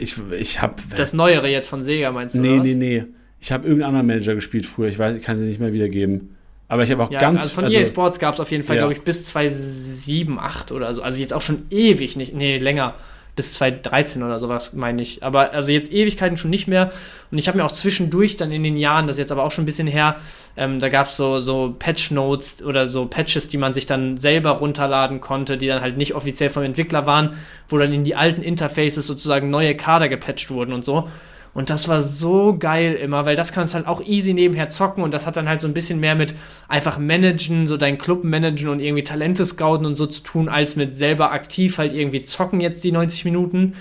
ich, 0.00 0.16
ich 0.38 0.60
habe 0.62 0.74
Das 0.94 1.12
Neuere 1.12 1.48
jetzt 1.48 1.68
von 1.68 1.82
Sega 1.82 2.12
meinst 2.12 2.36
du? 2.36 2.40
Nee, 2.40 2.58
nee, 2.58 2.74
nee. 2.74 3.04
Ich 3.40 3.52
habe 3.52 3.64
irgendeinen 3.66 3.88
anderen 3.96 4.06
Manager 4.06 4.34
gespielt 4.34 4.66
früher. 4.66 4.88
Ich 4.88 4.98
weiß, 4.98 5.16
ich 5.16 5.22
kann 5.22 5.36
sie 5.38 5.44
nicht 5.44 5.60
mehr 5.60 5.72
wiedergeben. 5.72 6.36
Aber 6.68 6.82
ich 6.82 6.90
habe 6.90 7.04
auch 7.04 7.10
Ja, 7.10 7.20
ganz. 7.20 7.42
also 7.42 7.54
von 7.54 7.70
EA 7.70 7.84
Sports 7.84 8.18
gab 8.18 8.34
es 8.34 8.40
auf 8.40 8.50
jeden 8.50 8.64
Fall, 8.64 8.76
Ja. 8.76 8.82
glaube 8.82 8.94
ich, 8.94 9.02
bis 9.02 9.24
2007, 9.26 10.38
8 10.38 10.72
oder 10.72 10.92
so. 10.94 11.02
Also 11.02 11.18
jetzt 11.18 11.32
auch 11.32 11.42
schon 11.42 11.62
ewig 11.70 12.16
nicht, 12.16 12.34
nee, 12.34 12.58
länger. 12.58 12.94
Bis 13.36 13.52
2013 13.52 14.22
oder 14.22 14.38
sowas, 14.38 14.72
meine 14.72 15.02
ich. 15.02 15.22
Aber 15.22 15.52
also 15.52 15.70
jetzt 15.70 15.92
Ewigkeiten 15.92 16.36
schon 16.36 16.50
nicht 16.50 16.66
mehr. 16.66 16.90
Und 17.30 17.38
ich 17.38 17.46
habe 17.46 17.58
mir 17.58 17.64
auch 17.64 17.72
zwischendurch 17.72 18.36
dann 18.36 18.50
in 18.50 18.62
den 18.62 18.76
Jahren, 18.76 19.06
das 19.06 19.16
ist 19.16 19.20
jetzt 19.20 19.32
aber 19.32 19.44
auch 19.44 19.52
schon 19.52 19.62
ein 19.62 19.66
bisschen 19.66 19.86
her, 19.86 20.16
ähm, 20.56 20.80
da 20.80 20.88
gab 20.88 21.08
es 21.08 21.16
so, 21.16 21.38
so 21.40 21.74
Patch-Notes 21.78 22.62
oder 22.62 22.86
so 22.86 23.06
Patches, 23.06 23.48
die 23.48 23.58
man 23.58 23.74
sich 23.74 23.86
dann 23.86 24.16
selber 24.16 24.52
runterladen 24.52 25.20
konnte, 25.20 25.58
die 25.58 25.66
dann 25.66 25.82
halt 25.82 25.98
nicht 25.98 26.14
offiziell 26.14 26.50
vom 26.50 26.62
Entwickler 26.62 27.06
waren, 27.06 27.36
wo 27.68 27.76
dann 27.78 27.92
in 27.92 28.04
die 28.04 28.16
alten 28.16 28.42
Interfaces 28.42 29.06
sozusagen 29.06 29.50
neue 29.50 29.76
Kader 29.76 30.08
gepatcht 30.08 30.50
wurden 30.50 30.72
und 30.72 30.84
so. 30.84 31.08
Und 31.56 31.70
das 31.70 31.88
war 31.88 32.02
so 32.02 32.54
geil 32.58 32.92
immer, 32.92 33.24
weil 33.24 33.34
das 33.34 33.50
kannst 33.50 33.74
halt 33.74 33.86
auch 33.86 34.02
easy 34.02 34.34
nebenher 34.34 34.68
zocken 34.68 35.02
und 35.02 35.14
das 35.14 35.26
hat 35.26 35.38
dann 35.38 35.48
halt 35.48 35.62
so 35.62 35.66
ein 35.66 35.72
bisschen 35.72 35.98
mehr 36.00 36.14
mit 36.14 36.34
einfach 36.68 36.98
managen, 36.98 37.66
so 37.66 37.78
deinen 37.78 37.96
Club 37.96 38.24
managen 38.24 38.68
und 38.68 38.78
irgendwie 38.78 39.04
Talente 39.04 39.46
scouten 39.46 39.86
und 39.86 39.94
so 39.94 40.04
zu 40.04 40.22
tun, 40.22 40.50
als 40.50 40.76
mit 40.76 40.94
selber 40.94 41.32
aktiv 41.32 41.78
halt 41.78 41.94
irgendwie 41.94 42.22
zocken 42.22 42.60
jetzt 42.60 42.84
die 42.84 42.92
90 42.92 43.24
Minuten. 43.24 43.72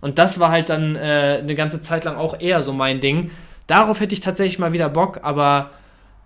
Und 0.00 0.16
das 0.16 0.40
war 0.40 0.48
halt 0.50 0.70
dann 0.70 0.96
äh, 0.96 1.40
eine 1.42 1.54
ganze 1.54 1.82
Zeit 1.82 2.06
lang 2.06 2.16
auch 2.16 2.40
eher 2.40 2.62
so 2.62 2.72
mein 2.72 3.00
Ding. 3.00 3.30
Darauf 3.66 4.00
hätte 4.00 4.14
ich 4.14 4.20
tatsächlich 4.20 4.58
mal 4.58 4.72
wieder 4.72 4.88
Bock, 4.88 5.20
aber 5.22 5.72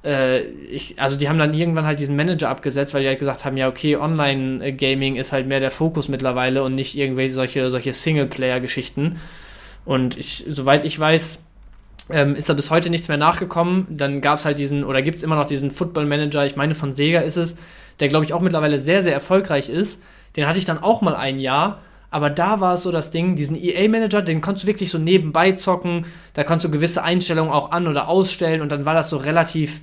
äh, 0.05 0.43
ich, 0.43 1.01
also 1.01 1.17
die 1.17 1.29
haben 1.29 1.39
dann 1.39 1.55
irgendwann 1.55 1.87
halt 1.87 1.99
diesen 1.99 2.15
Manager 2.15 2.51
abgesetzt, 2.51 2.95
weil 2.95 3.03
die 3.03 3.09
halt 3.09 3.19
gesagt 3.19 3.45
haben, 3.45 3.57
ja, 3.57 3.67
okay, 3.67 3.97
Online-Gaming 3.97 5.17
ist 5.17 5.33
halt 5.33 5.49
mehr 5.49 5.59
der 5.59 5.73
Fokus 5.73 6.09
mittlerweile 6.09 6.63
und 6.63 6.77
nicht 6.77 6.97
irgendwelche 6.97 7.35
solche, 7.35 7.69
solche 7.69 7.93
Singleplayer-Geschichten. 7.93 9.17
Und 9.85 10.17
ich, 10.17 10.45
soweit 10.49 10.85
ich 10.85 10.99
weiß, 10.99 11.41
ähm, 12.11 12.35
ist 12.35 12.49
da 12.49 12.55
bis 12.55 12.71
heute 12.71 12.91
nichts 12.91 13.09
mehr 13.09 13.17
nachgekommen. 13.17 13.87
Dann 13.91 14.21
gab 14.21 14.39
es 14.39 14.45
halt 14.45 14.59
diesen, 14.59 14.85
oder 14.85 15.03
gibt 15.03 15.19
es 15.19 15.23
immer 15.23 15.37
noch 15.37 15.47
diesen 15.47 15.71
Football 15.71 16.07
Manager, 16.07 16.45
ich 16.45 16.57
meine 16.57 16.75
von 16.75 16.93
Sega 16.93 17.21
ist 17.21 17.37
es, 17.37 17.57
der 18.01 18.09
glaube 18.09 18.25
ich 18.25 18.33
auch 18.33 18.41
mittlerweile 18.41 18.79
sehr, 18.79 19.03
sehr 19.03 19.15
erfolgreich 19.15 19.69
ist. 19.69 20.03
Den 20.37 20.47
hatte 20.47 20.59
ich 20.59 20.65
dann 20.65 20.83
auch 20.83 21.01
mal 21.01 21.15
ein 21.15 21.39
Jahr. 21.39 21.81
Aber 22.11 22.31
da 22.31 22.61
war 22.61 22.75
es 22.75 22.83
so 22.85 22.93
das 22.93 23.11
Ding, 23.11 23.35
diesen 23.35 23.57
EA-Manager, 23.57 24.23
den 24.23 24.41
konntest 24.41 24.65
du 24.65 24.69
wirklich 24.69 24.89
so 24.89 24.99
nebenbei 24.99 25.53
zocken. 25.53 26.07
Da 26.35 26.45
konntest 26.45 26.67
du 26.67 26.71
gewisse 26.71 27.03
Einstellungen 27.03 27.53
auch 27.53 27.73
an- 27.73 27.89
oder 27.89 28.07
ausstellen 28.07 28.61
und 28.61 28.71
dann 28.71 28.85
war 28.85 28.95
das 28.95 29.11
so 29.11 29.17
relativ, 29.17 29.81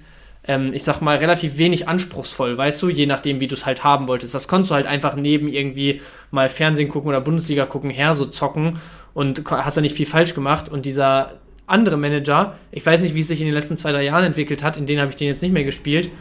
ähm, 0.48 0.72
ich 0.73 0.86
sag 0.86 1.02
mal, 1.02 1.18
relativ 1.18 1.57
wenig 1.57 1.90
anspruchsvoll, 1.90 2.57
weißt 2.57 2.82
du, 2.82 2.90
je 2.90 3.06
nachdem, 3.06 3.41
wie 3.41 3.48
du 3.48 3.56
es 3.56 3.65
halt 3.65 3.84
haben 3.84 4.07
wolltest. 4.07 4.34
Das 4.34 4.48
konntest 4.48 4.72
du 4.72 4.76
halt 4.76 4.86
einfach 4.86 5.15
neben 5.15 5.49
irgendwie 5.49 5.99
mal 6.32 6.48
Fernsehen 6.48 6.88
gucken 6.88 7.10
oder 7.10 7.19
Bundesliga 7.19 7.65
gucken 7.65 7.90
her 7.90 8.14
so 8.14 8.26
zocken 8.26 8.80
und 9.13 9.43
hast 9.49 9.77
da 9.77 9.81
nicht 9.81 9.95
viel 9.95 10.05
falsch 10.05 10.33
gemacht. 10.33 10.69
Und 10.69 10.85
dieser 10.85 11.39
andere 11.67 11.97
Manager, 11.97 12.57
ich 12.71 12.85
weiß 12.85 13.01
nicht, 13.01 13.15
wie 13.15 13.21
es 13.21 13.27
sich 13.27 13.39
in 13.39 13.45
den 13.45 13.53
letzten 13.53 13.77
zwei, 13.77 13.91
drei 13.91 14.03
Jahren 14.03 14.25
entwickelt 14.25 14.63
hat, 14.63 14.77
in 14.77 14.85
denen 14.85 15.01
habe 15.01 15.11
ich 15.11 15.15
den 15.15 15.27
jetzt 15.27 15.41
nicht 15.41 15.53
mehr 15.53 15.63
gespielt, 15.63 16.11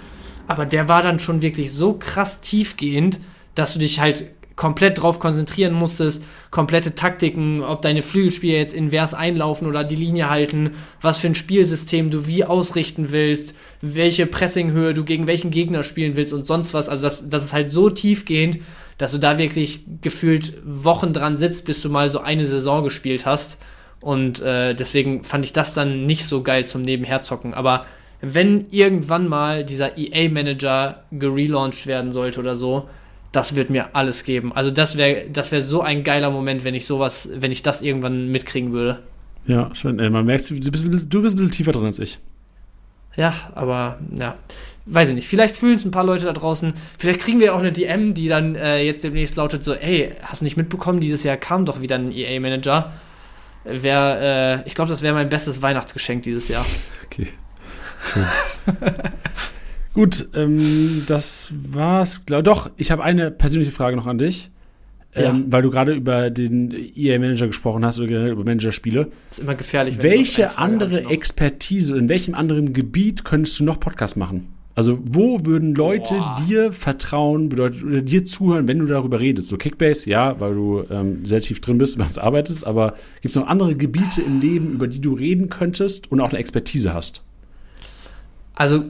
aber 0.46 0.66
der 0.66 0.88
war 0.88 1.02
dann 1.02 1.18
schon 1.18 1.42
wirklich 1.42 1.72
so 1.72 1.94
krass 1.94 2.40
tiefgehend, 2.40 3.20
dass 3.54 3.72
du 3.72 3.78
dich 3.78 4.00
halt 4.00 4.26
komplett 4.60 5.00
drauf 5.00 5.20
konzentrieren 5.20 5.72
musstest, 5.72 6.22
komplette 6.50 6.94
Taktiken, 6.94 7.62
ob 7.62 7.80
deine 7.80 8.02
Flügelspieler 8.02 8.58
jetzt 8.58 8.74
invers 8.74 9.14
einlaufen 9.14 9.66
oder 9.66 9.84
die 9.84 9.96
Linie 9.96 10.28
halten, 10.28 10.72
was 11.00 11.16
für 11.16 11.28
ein 11.28 11.34
Spielsystem 11.34 12.10
du 12.10 12.26
wie 12.26 12.44
ausrichten 12.44 13.10
willst, 13.10 13.54
welche 13.80 14.26
Pressinghöhe 14.26 14.92
du 14.92 15.02
gegen 15.02 15.26
welchen 15.26 15.50
Gegner 15.50 15.82
spielen 15.82 16.14
willst 16.14 16.34
und 16.34 16.46
sonst 16.46 16.74
was. 16.74 16.90
Also 16.90 17.04
das, 17.04 17.30
das 17.30 17.46
ist 17.46 17.54
halt 17.54 17.72
so 17.72 17.88
tiefgehend, 17.88 18.58
dass 18.98 19.12
du 19.12 19.18
da 19.18 19.38
wirklich 19.38 19.80
gefühlt 20.02 20.52
Wochen 20.62 21.14
dran 21.14 21.38
sitzt, 21.38 21.64
bis 21.64 21.80
du 21.80 21.88
mal 21.88 22.10
so 22.10 22.20
eine 22.20 22.44
Saison 22.44 22.84
gespielt 22.84 23.24
hast. 23.24 23.56
Und 24.02 24.42
äh, 24.42 24.74
deswegen 24.74 25.24
fand 25.24 25.46
ich 25.46 25.54
das 25.54 25.72
dann 25.72 26.04
nicht 26.04 26.26
so 26.26 26.42
geil 26.42 26.66
zum 26.66 26.82
Nebenherzocken. 26.82 27.54
Aber 27.54 27.86
wenn 28.20 28.66
irgendwann 28.70 29.26
mal 29.26 29.64
dieser 29.64 29.96
EA-Manager 29.96 31.04
gelauncht 31.12 31.86
werden 31.86 32.12
sollte 32.12 32.40
oder 32.40 32.54
so, 32.54 32.90
das 33.32 33.54
wird 33.54 33.70
mir 33.70 33.94
alles 33.94 34.24
geben. 34.24 34.52
Also 34.52 34.70
das 34.70 34.96
wäre 34.96 35.26
das 35.32 35.52
wär 35.52 35.62
so 35.62 35.82
ein 35.82 36.02
geiler 36.04 36.30
Moment, 36.30 36.64
wenn 36.64 36.74
ich 36.74 36.86
sowas, 36.86 37.30
wenn 37.34 37.52
ich 37.52 37.62
das 37.62 37.82
irgendwann 37.82 38.28
mitkriegen 38.28 38.72
würde. 38.72 39.00
Ja, 39.46 39.74
schön. 39.74 39.98
Äh, 39.98 40.10
man 40.10 40.26
merkt, 40.26 40.50
du 40.50 40.70
bist, 40.70 40.84
du 40.84 41.22
bist 41.22 41.34
ein 41.34 41.36
bisschen 41.36 41.50
tiefer 41.50 41.72
drin 41.72 41.86
als 41.86 41.98
ich. 41.98 42.18
Ja, 43.16 43.34
aber 43.54 43.98
ja, 44.16 44.36
weiß 44.86 45.08
ich 45.08 45.14
nicht. 45.14 45.28
Vielleicht 45.28 45.56
fühlen 45.56 45.74
es 45.74 45.84
ein 45.84 45.90
paar 45.90 46.04
Leute 46.04 46.26
da 46.26 46.32
draußen. 46.32 46.74
Vielleicht 46.98 47.20
kriegen 47.20 47.40
wir 47.40 47.54
auch 47.54 47.58
eine 47.58 47.72
DM, 47.72 48.14
die 48.14 48.28
dann 48.28 48.54
äh, 48.54 48.82
jetzt 48.82 49.02
demnächst 49.02 49.36
lautet 49.36 49.64
so, 49.64 49.74
ey, 49.74 50.14
hast 50.22 50.40
du 50.40 50.44
nicht 50.44 50.56
mitbekommen, 50.56 51.00
dieses 51.00 51.24
Jahr 51.24 51.36
kam 51.36 51.64
doch 51.64 51.80
wieder 51.80 51.96
ein 51.96 52.12
EA-Manager. 52.12 52.92
Wär, 53.64 54.62
äh, 54.64 54.68
ich 54.68 54.74
glaube, 54.74 54.88
das 54.88 55.02
wäre 55.02 55.14
mein 55.14 55.28
bestes 55.28 55.60
Weihnachtsgeschenk 55.60 56.22
dieses 56.22 56.48
Jahr. 56.48 56.64
Okay. 57.04 57.28
Schön. 58.12 58.26
Gut, 59.94 60.28
ähm, 60.34 61.02
das 61.06 61.52
war's. 61.70 62.24
Glaub, 62.26 62.44
doch, 62.44 62.70
ich 62.76 62.90
habe 62.90 63.02
eine 63.02 63.30
persönliche 63.30 63.72
Frage 63.72 63.96
noch 63.96 64.06
an 64.06 64.18
dich. 64.18 64.50
Ähm, 65.12 65.24
Ja. 65.24 65.42
Weil 65.48 65.62
du 65.62 65.70
gerade 65.70 65.92
über 65.94 66.30
den 66.30 66.72
EA-Manager 66.94 67.48
gesprochen 67.48 67.84
hast 67.84 67.98
oder 67.98 68.06
generell 68.06 68.30
über 68.30 68.44
Managerspiele. 68.44 69.08
Das 69.28 69.38
ist 69.38 69.44
immer 69.44 69.56
gefährlich. 69.56 70.02
Welche 70.02 70.56
andere. 70.56 71.06
Expertise, 71.10 71.96
in 71.96 72.08
welchem 72.08 72.34
anderen 72.36 72.72
Gebiet 72.72 73.24
könntest 73.24 73.58
du 73.58 73.64
noch 73.64 73.80
Podcast 73.80 74.16
machen? 74.16 74.46
Also, 74.76 75.00
wo 75.02 75.44
würden 75.44 75.74
Leute 75.74 76.14
Boah. 76.14 76.36
dir 76.48 76.72
vertrauen, 76.72 77.48
bedeutet, 77.48 77.82
oder 77.82 78.00
dir 78.02 78.24
zuhören, 78.24 78.68
wenn 78.68 78.78
du 78.78 78.86
darüber 78.86 79.18
redest? 79.18 79.48
So 79.48 79.56
Kickbase, 79.56 80.08
ja, 80.08 80.38
weil 80.38 80.54
du 80.54 80.84
ähm, 80.88 81.26
sehr 81.26 81.40
tief 81.40 81.60
drin 81.60 81.76
bist 81.78 81.98
was 81.98 82.16
arbeitest, 82.16 82.64
aber 82.64 82.94
gibt 83.20 83.30
es 83.30 83.36
noch 83.36 83.48
andere 83.48 83.74
Gebiete 83.74 84.22
im 84.22 84.40
Leben, 84.40 84.72
über 84.74 84.86
die 84.86 85.00
du 85.00 85.14
reden 85.14 85.50
könntest 85.50 86.10
und 86.12 86.20
auch 86.20 86.28
eine 86.30 86.38
Expertise 86.38 86.94
hast? 86.94 87.22
Also, 88.54 88.84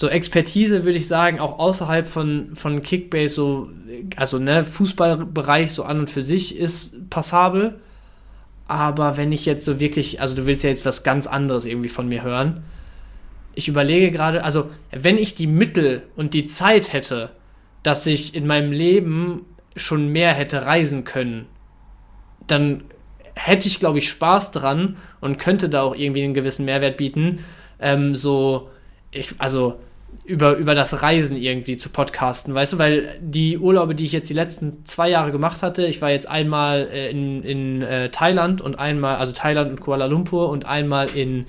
so 0.00 0.08
Expertise 0.08 0.84
würde 0.84 0.96
ich 0.96 1.06
sagen, 1.06 1.40
auch 1.40 1.58
außerhalb 1.58 2.06
von, 2.06 2.56
von 2.56 2.80
Kickbase, 2.80 3.34
so, 3.34 3.68
also 4.16 4.38
ne, 4.38 4.64
Fußballbereich 4.64 5.72
so 5.72 5.82
an 5.82 6.00
und 6.00 6.08
für 6.08 6.22
sich 6.22 6.56
ist 6.56 7.10
passabel. 7.10 7.78
Aber 8.66 9.18
wenn 9.18 9.30
ich 9.30 9.44
jetzt 9.44 9.66
so 9.66 9.78
wirklich, 9.78 10.22
also 10.22 10.34
du 10.34 10.46
willst 10.46 10.64
ja 10.64 10.70
jetzt 10.70 10.86
was 10.86 11.02
ganz 11.02 11.26
anderes 11.26 11.66
irgendwie 11.66 11.90
von 11.90 12.08
mir 12.08 12.22
hören. 12.22 12.64
Ich 13.54 13.68
überlege 13.68 14.10
gerade, 14.10 14.42
also 14.42 14.70
wenn 14.90 15.18
ich 15.18 15.34
die 15.34 15.46
Mittel 15.46 16.04
und 16.16 16.32
die 16.32 16.46
Zeit 16.46 16.94
hätte, 16.94 17.32
dass 17.82 18.06
ich 18.06 18.34
in 18.34 18.46
meinem 18.46 18.72
Leben 18.72 19.44
schon 19.76 20.08
mehr 20.08 20.32
hätte 20.32 20.64
reisen 20.64 21.04
können, 21.04 21.44
dann 22.46 22.84
hätte 23.34 23.68
ich, 23.68 23.80
glaube 23.80 23.98
ich, 23.98 24.08
Spaß 24.08 24.50
dran 24.52 24.96
und 25.20 25.38
könnte 25.38 25.68
da 25.68 25.82
auch 25.82 25.94
irgendwie 25.94 26.24
einen 26.24 26.32
gewissen 26.32 26.64
Mehrwert 26.64 26.96
bieten. 26.96 27.44
Ähm, 27.78 28.16
so, 28.16 28.70
ich, 29.10 29.34
also 29.36 29.78
über, 30.24 30.56
über 30.56 30.74
das 30.74 31.02
Reisen 31.02 31.36
irgendwie 31.36 31.76
zu 31.76 31.88
podcasten, 31.88 32.54
weißt 32.54 32.74
du, 32.74 32.78
weil 32.78 33.18
die 33.20 33.58
Urlaube, 33.58 33.94
die 33.94 34.04
ich 34.04 34.12
jetzt 34.12 34.30
die 34.30 34.34
letzten 34.34 34.84
zwei 34.86 35.08
Jahre 35.08 35.32
gemacht 35.32 35.62
hatte, 35.62 35.86
ich 35.86 36.00
war 36.02 36.10
jetzt 36.10 36.28
einmal 36.28 36.88
äh, 36.92 37.10
in, 37.10 37.42
in 37.42 37.82
äh, 37.82 38.10
Thailand 38.10 38.60
und 38.60 38.78
einmal, 38.78 39.16
also 39.16 39.32
Thailand 39.32 39.70
und 39.70 39.80
Kuala 39.80 40.06
Lumpur 40.06 40.48
und 40.50 40.66
einmal 40.66 41.08
in 41.14 41.46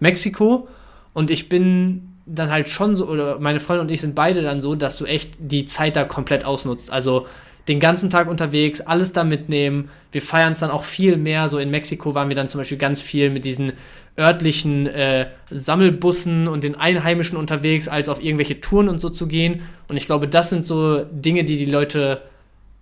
Mexiko 0.00 0.68
und 1.12 1.30
ich 1.30 1.48
bin 1.48 2.08
dann 2.26 2.50
halt 2.50 2.68
schon 2.68 2.94
so, 2.94 3.06
oder 3.06 3.38
meine 3.38 3.60
Freundin 3.60 3.86
und 3.86 3.92
ich 3.92 4.00
sind 4.00 4.14
beide 4.14 4.42
dann 4.42 4.60
so, 4.60 4.74
dass 4.74 4.96
du 4.96 5.04
echt 5.04 5.34
die 5.38 5.64
Zeit 5.64 5.96
da 5.96 6.04
komplett 6.04 6.44
ausnutzt. 6.44 6.92
Also 6.92 7.26
den 7.68 7.80
ganzen 7.80 8.10
Tag 8.10 8.28
unterwegs, 8.28 8.80
alles 8.80 9.12
da 9.12 9.24
mitnehmen. 9.24 9.88
Wir 10.10 10.22
feiern 10.22 10.52
es 10.52 10.58
dann 10.58 10.70
auch 10.70 10.84
viel 10.84 11.16
mehr. 11.16 11.48
So 11.48 11.58
in 11.58 11.70
Mexiko 11.70 12.14
waren 12.14 12.28
wir 12.28 12.34
dann 12.34 12.48
zum 12.48 12.60
Beispiel 12.60 12.78
ganz 12.78 13.00
viel 13.00 13.30
mit 13.30 13.44
diesen 13.44 13.72
örtlichen 14.18 14.86
äh, 14.86 15.28
Sammelbussen 15.50 16.48
und 16.48 16.64
den 16.64 16.74
Einheimischen 16.74 17.38
unterwegs, 17.38 17.88
als 17.88 18.08
auf 18.08 18.22
irgendwelche 18.22 18.60
Touren 18.60 18.88
und 18.88 19.00
so 19.00 19.08
zu 19.08 19.26
gehen. 19.26 19.62
Und 19.88 19.96
ich 19.96 20.06
glaube, 20.06 20.28
das 20.28 20.50
sind 20.50 20.64
so 20.64 21.04
Dinge, 21.04 21.44
die 21.44 21.56
die 21.56 21.70
Leute 21.70 22.22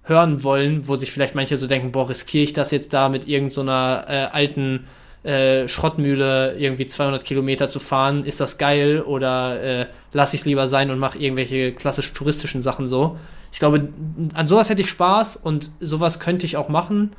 hören 0.03 0.43
wollen, 0.43 0.89
wo 0.89 0.97
sich 0.97 1.13
vielleicht 1.13 1.35
manche 1.35 1.57
so 1.57 1.67
denken, 1.67 1.93
boah, 1.93 2.09
riskiere 2.09 2.45
ich 2.45 2.53
das 2.53 2.71
jetzt 2.71 2.93
da 2.93 3.09
mit 3.09 3.29
irgendeiner 3.29 4.05
so 4.07 4.13
äh, 4.13 4.17
alten 4.33 4.87
äh, 5.23 5.69
Schrottmühle 5.69 6.57
irgendwie 6.59 6.87
200 6.87 7.25
Kilometer 7.25 7.69
zu 7.69 7.79
fahren, 7.79 8.25
ist 8.25 8.41
das 8.41 8.57
geil 8.57 9.03
oder 9.03 9.63
äh, 9.63 9.87
lasse 10.13 10.35
ich 10.35 10.43
es 10.43 10.47
lieber 10.47 10.67
sein 10.67 10.91
und 10.91 10.99
mache 10.99 11.19
irgendwelche 11.19 11.73
klassisch 11.73 12.13
touristischen 12.13 12.63
Sachen 12.63 12.89
so. 12.89 13.19
Ich 13.53 13.59
glaube, 13.59 13.89
an 14.35 14.47
sowas 14.47 14.71
hätte 14.71 14.83
ich 14.83 14.89
Spaß 14.89 15.37
und 15.37 15.71
sowas 15.81 16.21
könnte 16.21 16.47
ich 16.47 16.57
auch 16.57 16.69
machen, 16.69 17.11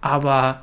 aber 0.00 0.62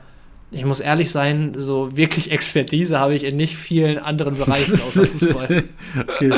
ich 0.52 0.64
muss 0.64 0.80
ehrlich 0.80 1.11
sein, 1.11 1.53
so 1.57 1.95
wirklich 1.98 2.31
Expertise 2.31 2.99
habe 2.99 3.15
ich 3.15 3.23
in 3.23 3.35
nicht 3.35 3.57
vielen 3.57 3.98
anderen 3.98 4.38
Bereichen 4.38 4.73
außer 4.88 5.06
Fußball. 5.06 5.64
okay. 5.99 6.34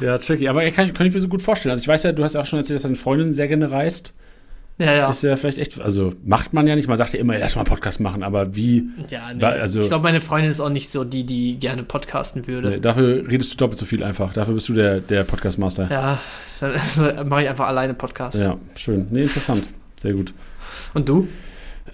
Ja, 0.00 0.18
tricky. 0.18 0.48
Aber 0.48 0.68
kann, 0.70 0.92
kann 0.92 1.06
ich 1.06 1.14
mir 1.14 1.20
so 1.20 1.28
gut 1.28 1.42
vorstellen. 1.42 1.70
Also 1.70 1.82
ich 1.82 1.88
weiß 1.88 2.02
ja, 2.04 2.12
du 2.12 2.24
hast 2.24 2.34
ja 2.34 2.40
auch 2.40 2.46
schon 2.46 2.58
erzählt, 2.58 2.76
dass 2.76 2.82
deine 2.82 2.96
Freundin 2.96 3.32
sehr 3.32 3.48
gerne 3.48 3.70
reist. 3.70 4.14
Ja, 4.82 4.92
ja. 4.94 5.10
Ist 5.10 5.22
ja 5.22 5.36
vielleicht 5.36 5.58
echt, 5.58 5.80
also 5.80 6.10
macht 6.24 6.52
man 6.52 6.66
ja 6.66 6.74
nicht, 6.76 6.88
man 6.88 6.96
sagt 6.96 7.14
ja 7.14 7.20
immer, 7.20 7.38
lass 7.38 7.54
mal 7.54 7.62
einen 7.62 7.68
Podcast 7.70 8.00
machen, 8.00 8.22
aber 8.22 8.54
wie, 8.56 8.84
ja 9.08 9.32
nee. 9.32 9.44
also- 9.44 9.80
ich 9.80 9.88
glaube, 9.88 10.02
meine 10.04 10.20
Freundin 10.20 10.50
ist 10.50 10.60
auch 10.60 10.68
nicht 10.70 10.90
so 10.90 11.04
die, 11.04 11.24
die 11.24 11.58
gerne 11.58 11.82
podcasten 11.82 12.46
würde. 12.46 12.70
nee, 12.70 12.80
dafür 12.80 13.24
redest 13.30 13.52
du 13.54 13.56
doppelt 13.58 13.78
so 13.78 13.86
viel 13.86 14.02
einfach. 14.02 14.32
Dafür 14.32 14.54
bist 14.54 14.68
du 14.68 14.74
der, 14.74 15.00
der 15.00 15.24
Podcast-Master. 15.24 15.90
Ja, 15.90 16.18
dann 16.60 17.28
mache 17.28 17.42
ich 17.44 17.48
einfach 17.48 17.66
alleine 17.68 17.94
Podcasts. 17.94 18.42
Ja, 18.42 18.56
schön. 18.76 19.06
Nee, 19.10 19.22
interessant. 19.22 19.68
Sehr 19.96 20.12
gut. 20.14 20.34
Und 20.94 21.08
du? 21.08 21.28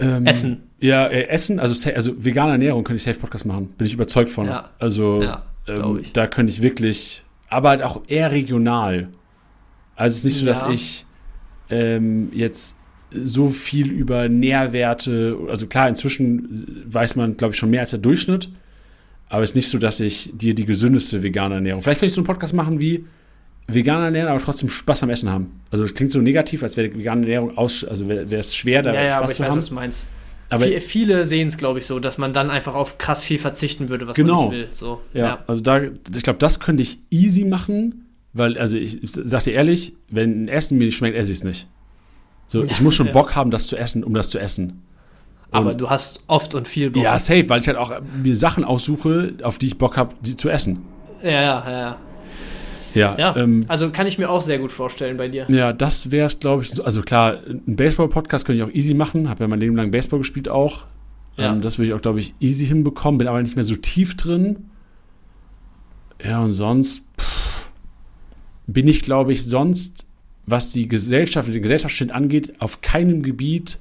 Ähm, 0.00 0.26
Essen. 0.26 0.62
Ja, 0.80 1.06
äh, 1.06 1.24
Essen, 1.28 1.58
also, 1.58 1.90
also 1.90 2.24
vegane 2.24 2.52
Ernährung 2.52 2.84
könnte 2.84 2.96
ich 2.98 3.02
safe 3.02 3.18
Podcast 3.18 3.46
machen. 3.46 3.68
Bin 3.76 3.86
ich 3.86 3.94
überzeugt 3.94 4.30
von. 4.30 4.46
Ja. 4.46 4.70
Also, 4.78 5.22
Ja, 5.22 5.42
ähm, 5.66 5.98
ich. 6.00 6.12
da 6.12 6.26
könnte 6.26 6.52
ich 6.52 6.62
wirklich, 6.62 7.24
aber 7.48 7.70
halt 7.70 7.82
auch 7.82 8.02
eher 8.06 8.30
regional. 8.32 9.08
Also, 9.96 10.14
es 10.14 10.18
ist 10.18 10.24
nicht 10.24 10.36
so, 10.38 10.46
dass 10.46 10.64
ich 10.72 11.04
ähm, 11.70 12.30
jetzt 12.32 12.76
so 13.12 13.48
viel 13.48 13.90
über 13.90 14.28
Nährwerte, 14.28 15.36
also 15.48 15.66
klar, 15.66 15.88
inzwischen 15.88 16.84
weiß 16.86 17.16
man, 17.16 17.36
glaube 17.36 17.54
ich, 17.54 17.58
schon 17.58 17.70
mehr 17.70 17.80
als 17.80 17.90
der 17.90 17.98
Durchschnitt. 17.98 18.48
Aber 19.30 19.42
es 19.42 19.50
ist 19.50 19.56
nicht 19.56 19.68
so, 19.68 19.78
dass 19.78 20.00
ich 20.00 20.30
dir 20.34 20.54
die 20.54 20.64
gesündeste 20.64 21.22
vegane 21.22 21.56
Ernährung. 21.56 21.82
Vielleicht 21.82 22.00
könnte 22.00 22.10
ich 22.10 22.14
so 22.14 22.20
einen 22.22 22.26
Podcast 22.26 22.54
machen 22.54 22.80
wie 22.80 23.04
vegan 23.66 24.02
ernähren, 24.02 24.28
aber 24.28 24.40
trotzdem 24.40 24.70
Spaß 24.70 25.02
am 25.02 25.10
Essen 25.10 25.28
haben. 25.30 25.60
Also 25.70 25.84
das 25.84 25.92
klingt 25.92 26.12
so 26.12 26.20
negativ, 26.20 26.62
als 26.62 26.76
wäre 26.78 26.94
vegane 26.94 27.22
Ernährung 27.22 27.58
aus, 27.58 27.84
also 27.84 28.08
wäre 28.08 28.24
es 28.36 28.56
schwer, 28.56 28.80
da 28.82 28.94
ja, 28.94 29.02
ja, 29.04 29.10
Spaß 29.10 29.18
aber 29.22 29.30
ich 29.30 29.36
zu 29.36 29.42
weiß, 29.42 29.50
haben. 29.50 29.56
was 29.58 29.68
du 29.68 29.74
meinst. 29.74 30.06
Aber 30.50 30.64
Vie- 30.64 30.80
viele 30.80 31.26
sehen 31.26 31.48
es, 31.48 31.58
glaube 31.58 31.78
ich, 31.78 31.84
so, 31.84 32.00
dass 32.00 32.16
man 32.16 32.32
dann 32.32 32.48
einfach 32.48 32.74
auf 32.74 32.96
krass 32.96 33.22
viel 33.22 33.38
verzichten 33.38 33.90
würde, 33.90 34.06
was 34.06 34.16
Genau. 34.16 34.44
man 34.46 34.50
nicht 34.56 34.58
will. 34.58 34.68
So, 34.70 35.02
Ja, 35.12 35.44
also 35.46 35.60
da, 35.60 35.82
ich 35.82 36.22
glaube, 36.22 36.38
das 36.38 36.58
könnte 36.60 36.82
ich 36.82 36.98
easy 37.10 37.44
machen, 37.44 38.06
weil, 38.32 38.56
also 38.56 38.78
ich, 38.78 39.02
ich 39.02 39.10
sag 39.12 39.44
dir 39.44 39.52
ehrlich, 39.52 39.92
wenn 40.08 40.44
ein 40.44 40.48
Essen 40.48 40.78
mir 40.78 40.86
nicht 40.86 40.96
schmeckt, 40.96 41.16
esse 41.18 41.30
ich 41.30 41.38
es 41.38 41.44
nicht. 41.44 41.66
So, 42.48 42.64
ich 42.64 42.80
muss 42.80 42.94
schon. 42.96 43.12
Bock 43.12 43.36
haben, 43.36 43.50
das 43.50 43.66
zu 43.68 43.76
essen, 43.76 44.02
um 44.02 44.14
das 44.14 44.30
zu 44.30 44.38
essen. 44.38 44.82
Aber 45.50 45.70
Und- 45.70 45.80
du 45.80 45.88
hast 45.88 46.20
oft 46.26 46.54
und 46.54 46.66
viel 46.66 46.90
Bock. 46.90 47.02
Ja, 47.02 47.18
safe, 47.18 47.48
weil 47.48 47.60
ich 47.60 47.68
halt 47.68 47.78
auch 47.78 47.92
mir 48.22 48.34
Sachen 48.36 48.64
aussuche, 48.64 49.34
auf 49.42 49.58
die 49.58 49.66
ich 49.66 49.78
Bock 49.78 49.96
habe, 49.96 50.14
die 50.22 50.34
zu 50.36 50.48
essen. 50.48 50.80
ja, 51.22 51.30
ja. 51.30 51.70
ja. 51.70 51.96
Ja, 52.94 53.16
ja. 53.18 53.36
ähm, 53.36 53.66
also 53.68 53.90
kann 53.90 54.06
ich 54.06 54.16
mir 54.16 54.30
auch 54.30 54.40
sehr 54.40 54.58
gut 54.58 54.72
vorstellen 54.72 55.18
bei 55.18 55.28
dir. 55.28 55.44
ja 55.50 55.74
das 55.74 56.10
wäre, 56.10 56.28
glaube 56.40 56.62
ich, 56.62 56.70
so, 56.70 56.82
also 56.82 57.02
klar, 57.02 57.36
ein 57.46 57.76
Baseball-Podcast 57.76 58.46
könnte 58.46 58.62
ich 58.62 58.68
auch 58.68 58.74
easy 58.74 58.94
machen, 58.94 59.28
habe 59.28 59.44
ja 59.44 59.48
mein 59.48 59.60
Leben 59.60 59.76
lang 59.76 59.90
Baseball 59.90 60.18
gespielt 60.20 60.48
auch. 60.48 60.86
Ja. 61.36 61.52
Ähm, 61.52 61.60
das 61.60 61.78
würde 61.78 61.90
ich 61.90 61.94
auch, 61.94 62.00
glaube 62.00 62.18
ich, 62.18 62.34
easy 62.40 62.66
hinbekommen, 62.66 63.18
bin 63.18 63.28
aber 63.28 63.42
nicht 63.42 63.56
mehr 63.56 63.64
so 63.64 63.76
tief 63.76 64.16
drin. 64.16 64.70
Ja, 66.24 66.40
und 66.40 66.52
sonst 66.54 67.04
pff, 67.20 67.70
bin 68.66 68.88
ich, 68.88 69.02
glaube 69.02 69.32
ich, 69.32 69.44
sonst, 69.44 70.06
was 70.50 70.72
die 70.72 70.88
Gesellschaft, 70.88 71.52
den 71.52 71.62
Gesellschaftsschnitt 71.62 72.10
angeht, 72.12 72.60
auf 72.60 72.80
keinem 72.80 73.22
Gebiet, 73.22 73.78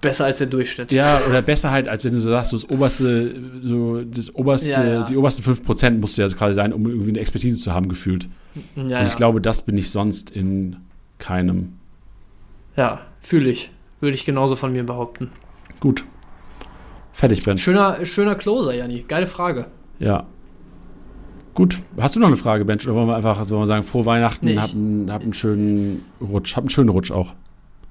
Besser 0.00 0.26
als 0.26 0.38
der 0.38 0.46
Durchschnitt. 0.46 0.92
ja, 0.92 1.20
oder 1.28 1.42
besser 1.42 1.72
halt, 1.72 1.88
als 1.88 2.04
wenn 2.04 2.12
du 2.12 2.20
so 2.20 2.30
sagst, 2.30 2.50
so 2.52 2.56
das 2.56 2.70
oberste, 2.70 3.34
so 3.62 4.02
das 4.04 4.32
oberste, 4.32 4.70
Ja, 4.70 4.84
ja. 4.84 5.02
die 5.06 5.16
obersten 5.16 5.42
5% 5.42 5.98
musst 5.98 6.16
du 6.16 6.22
ja 6.22 6.28
quasi 6.28 6.54
sein, 6.54 6.72
um 6.72 6.86
irgendwie 6.86 7.10
eine 7.10 7.18
Expertise 7.18 7.56
zu 7.56 7.72
haben, 7.72 7.88
gefühlt. 7.88 8.28
ja, 8.76 9.00
und 9.00 9.06
ich 9.08 9.16
glaube, 9.16 9.40
das 9.40 9.62
bin 9.62 9.76
ich 9.76 9.90
sonst 9.90 10.30
in 10.30 10.76
keinem. 11.18 11.72
ja 12.76 13.00
fühle 13.20 13.50
ich. 13.50 13.72
Würde 13.98 14.14
ich 14.14 14.24
genauso 14.24 14.54
von 14.54 14.70
mir 14.70 14.84
behaupten. 14.84 15.30
Gut. 15.80 16.04
Fertig, 17.12 17.42
Ben. 17.44 17.58
Schöner, 17.58 18.04
schöner 18.06 18.36
Closer, 18.36 18.72
Janni. 18.74 19.04
Geile 19.08 19.26
Frage. 19.26 19.66
Ja. 19.98 20.26
Gut. 21.56 21.82
Hast 21.98 22.14
du 22.14 22.20
noch 22.20 22.28
eine 22.28 22.36
Frage, 22.36 22.64
Bench? 22.64 22.86
Oder 22.86 22.94
wollen 22.94 23.08
wir 23.08 23.16
einfach 23.16 23.42
sollen 23.44 23.62
wir 23.62 23.66
sagen, 23.66 23.82
frohe 23.82 24.06
Weihnachten, 24.06 24.46
Nee, 24.46 24.52
ich- 24.52 24.60
hab, 24.60 24.70
einen, 24.72 25.10
hab 25.12 25.22
einen 25.22 25.32
schönen 25.34 26.04
Rutsch. 26.20 26.54
Hab 26.54 26.62
einen 26.62 26.70
schönen 26.70 26.90
Rutsch 26.90 27.10
auch. 27.10 27.32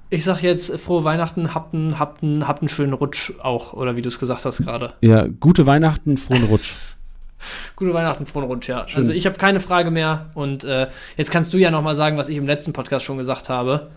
Ich 0.08 0.22
sag 0.24 0.40
jetzt 0.42 0.78
frohe 0.78 1.02
Weihnachten, 1.02 1.52
habt 1.52 1.74
einen, 1.74 1.98
habt 1.98 2.22
einen, 2.22 2.46
habt 2.46 2.62
einen 2.62 2.68
schönen 2.68 2.92
Rutsch 2.92 3.32
auch, 3.42 3.72
oder 3.72 3.96
wie 3.96 4.02
du 4.02 4.08
es 4.08 4.20
gesagt 4.20 4.44
hast 4.44 4.58
gerade. 4.64 4.92
Ja, 5.00 5.26
gute 5.40 5.66
Weihnachten, 5.66 6.16
frohen 6.16 6.44
Rutsch. 6.44 6.74
Gute 7.76 7.92
Weihnachten, 7.92 8.24
frohen 8.24 8.46
Rutsch, 8.46 8.66
ja. 8.68 8.88
Schön. 8.88 8.96
Also 8.98 9.12
ich 9.12 9.26
habe 9.26 9.36
keine 9.36 9.60
Frage 9.60 9.90
mehr 9.90 10.30
und 10.32 10.64
äh, 10.64 10.86
jetzt 11.18 11.30
kannst 11.30 11.52
du 11.52 11.58
ja 11.58 11.70
nochmal 11.70 11.94
sagen, 11.94 12.16
was 12.16 12.30
ich 12.30 12.36
im 12.38 12.46
letzten 12.46 12.72
Podcast 12.72 13.04
schon 13.04 13.18
gesagt 13.18 13.50
habe 13.50 13.90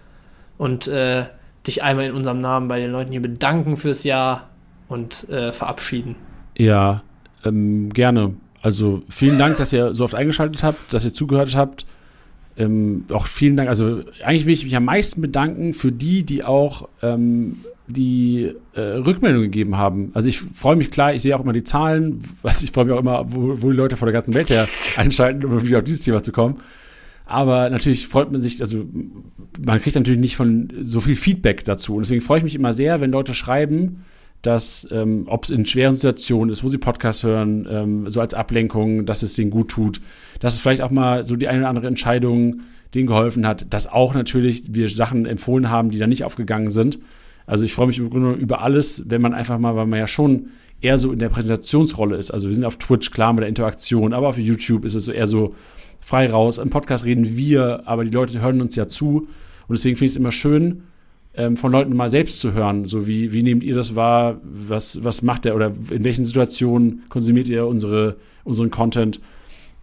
und 0.57 0.87
äh, 0.87 1.23
dich 1.65 1.81
einmal 1.81 2.05
in 2.05 2.13
unserem 2.13 2.41
Namen 2.41 2.67
bei 2.67 2.79
den 2.81 2.91
Leuten 2.91 3.11
hier 3.11 3.21
bedanken 3.21 3.77
fürs 3.77 4.03
Jahr 4.03 4.49
und 4.89 5.29
äh, 5.29 5.53
verabschieden. 5.53 6.15
Ja, 6.57 7.01
ähm, 7.45 7.89
gerne. 7.93 8.33
Also 8.61 9.03
vielen 9.09 9.39
Dank, 9.39 9.57
dass 9.57 9.71
ihr 9.71 9.93
so 9.93 10.03
oft 10.03 10.15
eingeschaltet 10.15 10.63
habt, 10.63 10.93
dass 10.93 11.05
ihr 11.05 11.13
zugehört 11.13 11.55
habt. 11.55 11.85
Ähm, 12.57 13.05
auch 13.11 13.27
vielen 13.27 13.55
Dank. 13.55 13.69
Also 13.69 14.01
eigentlich 14.23 14.45
will 14.45 14.53
ich 14.53 14.65
mich 14.65 14.75
am 14.75 14.85
meisten 14.85 15.21
bedanken 15.21 15.73
für 15.73 15.91
die, 15.91 16.23
die 16.23 16.43
auch 16.43 16.89
ähm, 17.01 17.59
die 17.87 18.53
äh, 18.73 18.81
Rückmeldung 18.81 19.43
gegeben 19.43 19.77
haben. 19.77 20.11
Also 20.13 20.27
ich 20.27 20.41
freue 20.41 20.75
mich 20.75 20.91
klar, 20.91 21.13
ich 21.13 21.21
sehe 21.21 21.35
auch 21.35 21.41
immer 21.41 21.53
die 21.53 21.63
Zahlen, 21.63 22.21
was 22.41 22.61
ich 22.61 22.71
freue 22.71 22.85
mich 22.85 22.93
auch 22.93 22.99
immer, 22.99 23.25
wo, 23.29 23.61
wo 23.61 23.71
die 23.71 23.77
Leute 23.77 23.97
von 23.97 24.05
der 24.05 24.13
ganzen 24.13 24.33
Welt 24.33 24.49
her 24.49 24.67
einschalten, 24.97 25.43
um 25.45 25.65
wieder 25.65 25.79
auf 25.79 25.83
dieses 25.83 26.01
Thema 26.01 26.21
zu 26.21 26.31
kommen. 26.31 26.57
Aber 27.25 27.69
natürlich 27.69 28.07
freut 28.07 28.31
man 28.31 28.41
sich, 28.41 28.59
also 28.59 28.85
man 29.63 29.79
kriegt 29.79 29.95
natürlich 29.95 30.19
nicht 30.19 30.35
von 30.35 30.69
so 30.81 30.99
viel 30.99 31.15
Feedback 31.15 31.63
dazu. 31.63 31.95
Und 31.95 32.05
deswegen 32.05 32.21
freue 32.21 32.39
ich 32.39 32.43
mich 32.43 32.55
immer 32.55 32.73
sehr, 32.73 33.01
wenn 33.01 33.11
Leute 33.11 33.35
schreiben, 33.35 34.03
dass, 34.41 34.87
ähm, 34.91 35.25
ob 35.27 35.43
es 35.43 35.49
in 35.49 35.65
schweren 35.65 35.95
Situationen 35.95 36.51
ist, 36.51 36.63
wo 36.63 36.69
sie 36.69 36.77
Podcasts 36.77 37.23
hören, 37.23 37.67
ähm, 37.69 38.09
so 38.09 38.21
als 38.21 38.33
Ablenkung, 38.33 39.05
dass 39.05 39.21
es 39.21 39.33
denen 39.33 39.51
gut 39.51 39.69
tut, 39.69 39.99
dass 40.39 40.53
es 40.53 40.59
vielleicht 40.59 40.81
auch 40.81 40.91
mal 40.91 41.25
so 41.25 41.35
die 41.35 41.47
eine 41.47 41.59
oder 41.59 41.69
andere 41.69 41.87
Entscheidung 41.87 42.61
denen 42.93 43.07
geholfen 43.07 43.45
hat, 43.45 43.67
dass 43.69 43.87
auch 43.87 44.13
natürlich 44.13 44.73
wir 44.73 44.89
Sachen 44.89 45.25
empfohlen 45.25 45.69
haben, 45.69 45.91
die 45.91 45.99
da 45.99 46.07
nicht 46.07 46.23
aufgegangen 46.23 46.71
sind. 46.71 46.99
Also 47.45 47.65
ich 47.65 47.73
freue 47.73 47.87
mich 47.87 47.99
im 47.99 48.09
Grunde 48.09 48.33
über 48.33 48.61
alles, 48.61 49.03
wenn 49.07 49.21
man 49.21 49.33
einfach 49.33 49.59
mal, 49.59 49.75
weil 49.75 49.87
man 49.87 49.99
ja 49.99 50.07
schon 50.07 50.49
eher 50.81 50.97
so 50.97 51.11
in 51.11 51.19
der 51.19 51.29
Präsentationsrolle 51.29 52.15
ist. 52.15 52.31
Also 52.31 52.47
wir 52.47 52.55
sind 52.55 52.63
auf 52.63 52.77
Twitch, 52.77 53.11
klar 53.11 53.33
mit 53.33 53.41
der 53.41 53.49
Interaktion, 53.49 54.13
aber 54.13 54.29
auf 54.29 54.37
YouTube 54.37 54.85
ist 54.85 54.95
es 54.95 55.05
so 55.05 55.11
eher 55.11 55.27
so 55.27 55.53
frei 56.01 56.29
raus. 56.29 56.57
Im 56.57 56.69
Podcast 56.69 57.05
reden 57.05 57.35
wir, 57.37 57.83
aber 57.85 58.05
die 58.05 58.11
Leute 58.11 58.39
hören 58.39 58.61
uns 58.61 58.75
ja 58.75 58.87
zu. 58.87 59.27
Und 59.67 59.77
deswegen 59.77 59.97
finde 59.97 60.05
ich 60.05 60.11
es 60.11 60.17
immer 60.17 60.31
schön, 60.31 60.83
ähm, 61.35 61.57
von 61.57 61.71
Leuten 61.71 61.95
mal 61.95 62.09
selbst 62.09 62.39
zu 62.39 62.53
hören. 62.53 62.85
So 62.85 63.07
wie, 63.07 63.33
wie 63.33 63.43
nehmt 63.43 63.63
ihr 63.63 63.75
das 63.75 63.95
wahr? 63.95 64.39
Was, 64.43 65.03
was 65.03 65.21
macht 65.21 65.45
er 65.45 65.55
oder 65.55 65.73
in 65.89 66.03
welchen 66.03 66.25
Situationen 66.25 67.03
konsumiert 67.09 67.47
ihr 67.47 67.67
unsere, 67.67 68.17
unseren 68.43 68.71
Content? 68.71 69.19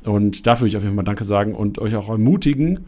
Und 0.04 0.46
dafür 0.46 0.62
würde 0.62 0.70
ich 0.70 0.76
auf 0.76 0.82
jeden 0.82 0.94
Fall 0.94 1.04
mal 1.04 1.08
Danke 1.08 1.24
sagen 1.24 1.54
und 1.54 1.78
euch 1.78 1.94
auch 1.96 2.08
ermutigen, 2.08 2.86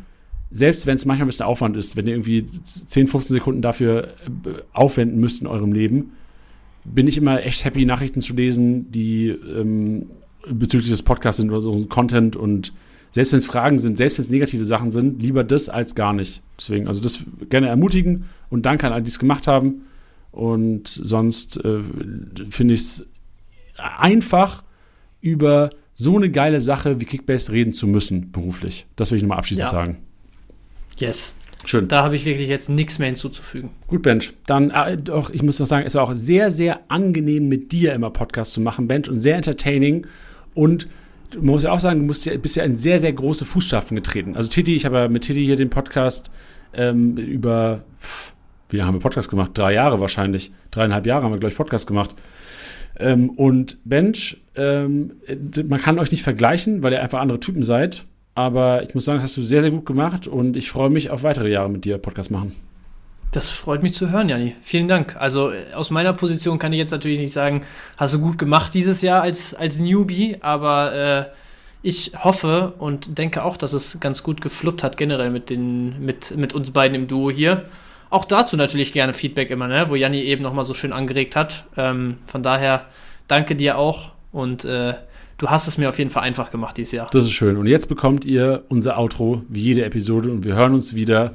selbst 0.50 0.86
wenn 0.86 0.96
es 0.96 1.04
manchmal 1.04 1.26
ein 1.26 1.28
bisschen 1.28 1.46
Aufwand 1.46 1.76
ist, 1.76 1.96
wenn 1.96 2.06
ihr 2.06 2.14
irgendwie 2.14 2.46
10, 2.46 3.08
15 3.08 3.34
Sekunden 3.34 3.62
dafür 3.62 4.04
äh, 4.04 4.50
aufwenden 4.72 5.20
müsst 5.20 5.40
in 5.40 5.46
eurem 5.46 5.72
Leben, 5.72 6.12
bin 6.84 7.06
ich 7.06 7.18
immer 7.18 7.42
echt 7.42 7.64
happy, 7.64 7.84
Nachrichten 7.84 8.20
zu 8.20 8.34
lesen, 8.34 8.90
die 8.90 9.28
ähm, 9.28 10.06
bezüglich 10.48 10.90
des 10.90 11.02
Podcasts 11.02 11.38
sind 11.40 11.50
oder 11.50 11.60
so 11.60 11.86
Content 11.86 12.36
und 12.36 12.72
selbst 13.10 13.32
wenn 13.32 13.38
es 13.38 13.46
Fragen 13.46 13.78
sind, 13.78 13.96
selbst 13.98 14.18
wenn 14.18 14.24
es 14.24 14.30
negative 14.30 14.64
Sachen 14.64 14.90
sind, 14.90 15.22
lieber 15.22 15.44
das 15.44 15.68
als 15.68 15.94
gar 15.94 16.12
nicht. 16.12 16.42
Deswegen, 16.58 16.86
also 16.88 17.00
das 17.00 17.24
gerne 17.48 17.68
ermutigen 17.68 18.24
und 18.50 18.66
danke 18.66 18.86
an 18.86 18.92
alle, 18.92 19.02
die 19.02 19.08
es 19.10 19.18
gemacht 19.18 19.46
haben. 19.46 19.82
Und 20.30 20.88
sonst 20.88 21.56
äh, 21.64 21.80
finde 22.50 22.74
ich 22.74 22.80
es 22.80 23.06
einfach, 23.76 24.62
über 25.20 25.70
so 25.94 26.16
eine 26.16 26.30
geile 26.30 26.60
Sache 26.60 27.00
wie 27.00 27.04
Kickbase 27.04 27.50
reden 27.50 27.72
zu 27.72 27.86
müssen, 27.88 28.30
beruflich. 28.30 28.86
Das 28.94 29.10
will 29.10 29.16
ich 29.16 29.22
nochmal 29.22 29.38
abschließend 29.38 29.66
Ja. 29.66 29.70
sagen. 29.70 29.96
Yes. 30.98 31.34
Schön. 31.64 31.88
Da 31.88 32.04
habe 32.04 32.14
ich 32.14 32.24
wirklich 32.24 32.48
jetzt 32.48 32.68
nichts 32.68 33.00
mehr 33.00 33.06
hinzuzufügen. 33.08 33.70
Gut, 33.88 34.02
Bench. 34.02 34.32
Dann 34.46 34.70
äh, 34.70 34.96
doch, 34.96 35.30
ich 35.30 35.42
muss 35.42 35.58
noch 35.58 35.66
sagen, 35.66 35.84
es 35.86 35.96
war 35.96 36.04
auch 36.04 36.14
sehr, 36.14 36.52
sehr 36.52 36.80
angenehm, 36.88 37.48
mit 37.48 37.72
dir 37.72 37.94
immer 37.94 38.10
Podcast 38.10 38.52
zu 38.52 38.60
machen, 38.60 38.86
Bench, 38.86 39.08
und 39.08 39.18
sehr 39.18 39.36
entertaining. 39.36 40.06
Und 40.54 40.86
man 41.36 41.46
muss 41.46 41.62
ja 41.62 41.72
auch 41.72 41.80
sagen, 41.80 42.00
du 42.00 42.06
musst 42.06 42.26
ja, 42.26 42.36
bist 42.36 42.56
ja 42.56 42.64
in 42.64 42.76
sehr, 42.76 43.00
sehr 43.00 43.12
große 43.12 43.44
Fußstapfen 43.44 43.94
getreten. 43.94 44.36
Also 44.36 44.48
Titi, 44.48 44.74
ich 44.74 44.84
habe 44.84 44.96
ja 44.96 45.08
mit 45.08 45.24
Titi 45.24 45.44
hier 45.44 45.56
den 45.56 45.70
Podcast 45.70 46.30
ähm, 46.72 47.16
über, 47.16 47.82
wie 48.70 48.76
lange 48.76 48.88
haben 48.88 48.94
wir 48.96 49.00
Podcast 49.00 49.28
gemacht? 49.28 49.52
Drei 49.54 49.74
Jahre 49.74 50.00
wahrscheinlich. 50.00 50.52
Dreieinhalb 50.70 51.06
Jahre 51.06 51.24
haben 51.24 51.32
wir, 51.32 51.38
glaube 51.38 51.52
ich, 51.52 51.56
Podcast 51.56 51.86
gemacht. 51.86 52.14
Ähm, 52.98 53.30
und 53.30 53.78
Bench, 53.84 54.38
ähm, 54.56 55.12
äh, 55.26 55.62
man 55.62 55.80
kann 55.80 55.98
euch 55.98 56.10
nicht 56.10 56.22
vergleichen, 56.22 56.82
weil 56.82 56.92
ihr 56.92 57.02
einfach 57.02 57.20
andere 57.20 57.40
Typen 57.40 57.62
seid. 57.62 58.04
Aber 58.34 58.82
ich 58.82 58.94
muss 58.94 59.04
sagen, 59.04 59.16
das 59.16 59.24
hast 59.24 59.36
du 59.36 59.42
sehr, 59.42 59.62
sehr 59.62 59.70
gut 59.70 59.84
gemacht 59.84 60.28
und 60.28 60.56
ich 60.56 60.70
freue 60.70 60.90
mich 60.90 61.10
auf 61.10 61.24
weitere 61.24 61.50
Jahre 61.50 61.68
mit 61.68 61.84
dir 61.84 61.98
Podcast 61.98 62.30
machen. 62.30 62.52
Das 63.30 63.50
freut 63.50 63.82
mich 63.82 63.94
zu 63.94 64.10
hören, 64.10 64.28
Janni. 64.30 64.56
Vielen 64.62 64.88
Dank. 64.88 65.16
Also 65.18 65.50
äh, 65.50 65.74
aus 65.74 65.90
meiner 65.90 66.12
Position 66.14 66.58
kann 66.58 66.72
ich 66.72 66.78
jetzt 66.78 66.92
natürlich 66.92 67.18
nicht 67.18 67.32
sagen, 67.32 67.62
hast 67.96 68.14
du 68.14 68.20
gut 68.20 68.38
gemacht 68.38 68.72
dieses 68.72 69.02
Jahr 69.02 69.22
als, 69.22 69.54
als 69.54 69.78
Newbie, 69.78 70.38
aber 70.40 70.94
äh, 70.94 71.24
ich 71.82 72.12
hoffe 72.24 72.72
und 72.78 73.18
denke 73.18 73.44
auch, 73.44 73.56
dass 73.56 73.74
es 73.74 74.00
ganz 74.00 74.22
gut 74.22 74.40
gefluppt 74.40 74.82
hat 74.82 74.96
generell 74.96 75.30
mit, 75.30 75.50
den, 75.50 76.04
mit, 76.04 76.36
mit 76.36 76.54
uns 76.54 76.70
beiden 76.70 76.94
im 76.94 77.06
Duo 77.06 77.30
hier. 77.30 77.66
Auch 78.10 78.24
dazu 78.24 78.56
natürlich 78.56 78.92
gerne 78.92 79.12
Feedback 79.12 79.50
immer, 79.50 79.68
ne? 79.68 79.86
wo 79.88 79.94
Janni 79.94 80.22
eben 80.22 80.42
nochmal 80.42 80.64
so 80.64 80.72
schön 80.72 80.94
angeregt 80.94 81.36
hat. 81.36 81.64
Ähm, 81.76 82.16
von 82.24 82.42
daher 82.42 82.86
danke 83.26 83.54
dir 83.54 83.76
auch 83.76 84.12
und 84.32 84.64
äh, 84.64 84.94
du 85.36 85.48
hast 85.48 85.68
es 85.68 85.76
mir 85.76 85.90
auf 85.90 85.98
jeden 85.98 86.10
Fall 86.10 86.22
einfach 86.22 86.50
gemacht 86.50 86.78
dieses 86.78 86.92
Jahr. 86.92 87.08
Das 87.12 87.26
ist 87.26 87.32
schön. 87.32 87.58
Und 87.58 87.66
jetzt 87.66 87.88
bekommt 87.88 88.24
ihr 88.24 88.64
unser 88.68 88.98
Outro 88.98 89.42
wie 89.50 89.60
jede 89.60 89.84
Episode 89.84 90.30
und 90.30 90.44
wir 90.44 90.54
hören 90.54 90.72
uns 90.72 90.94
wieder. 90.94 91.34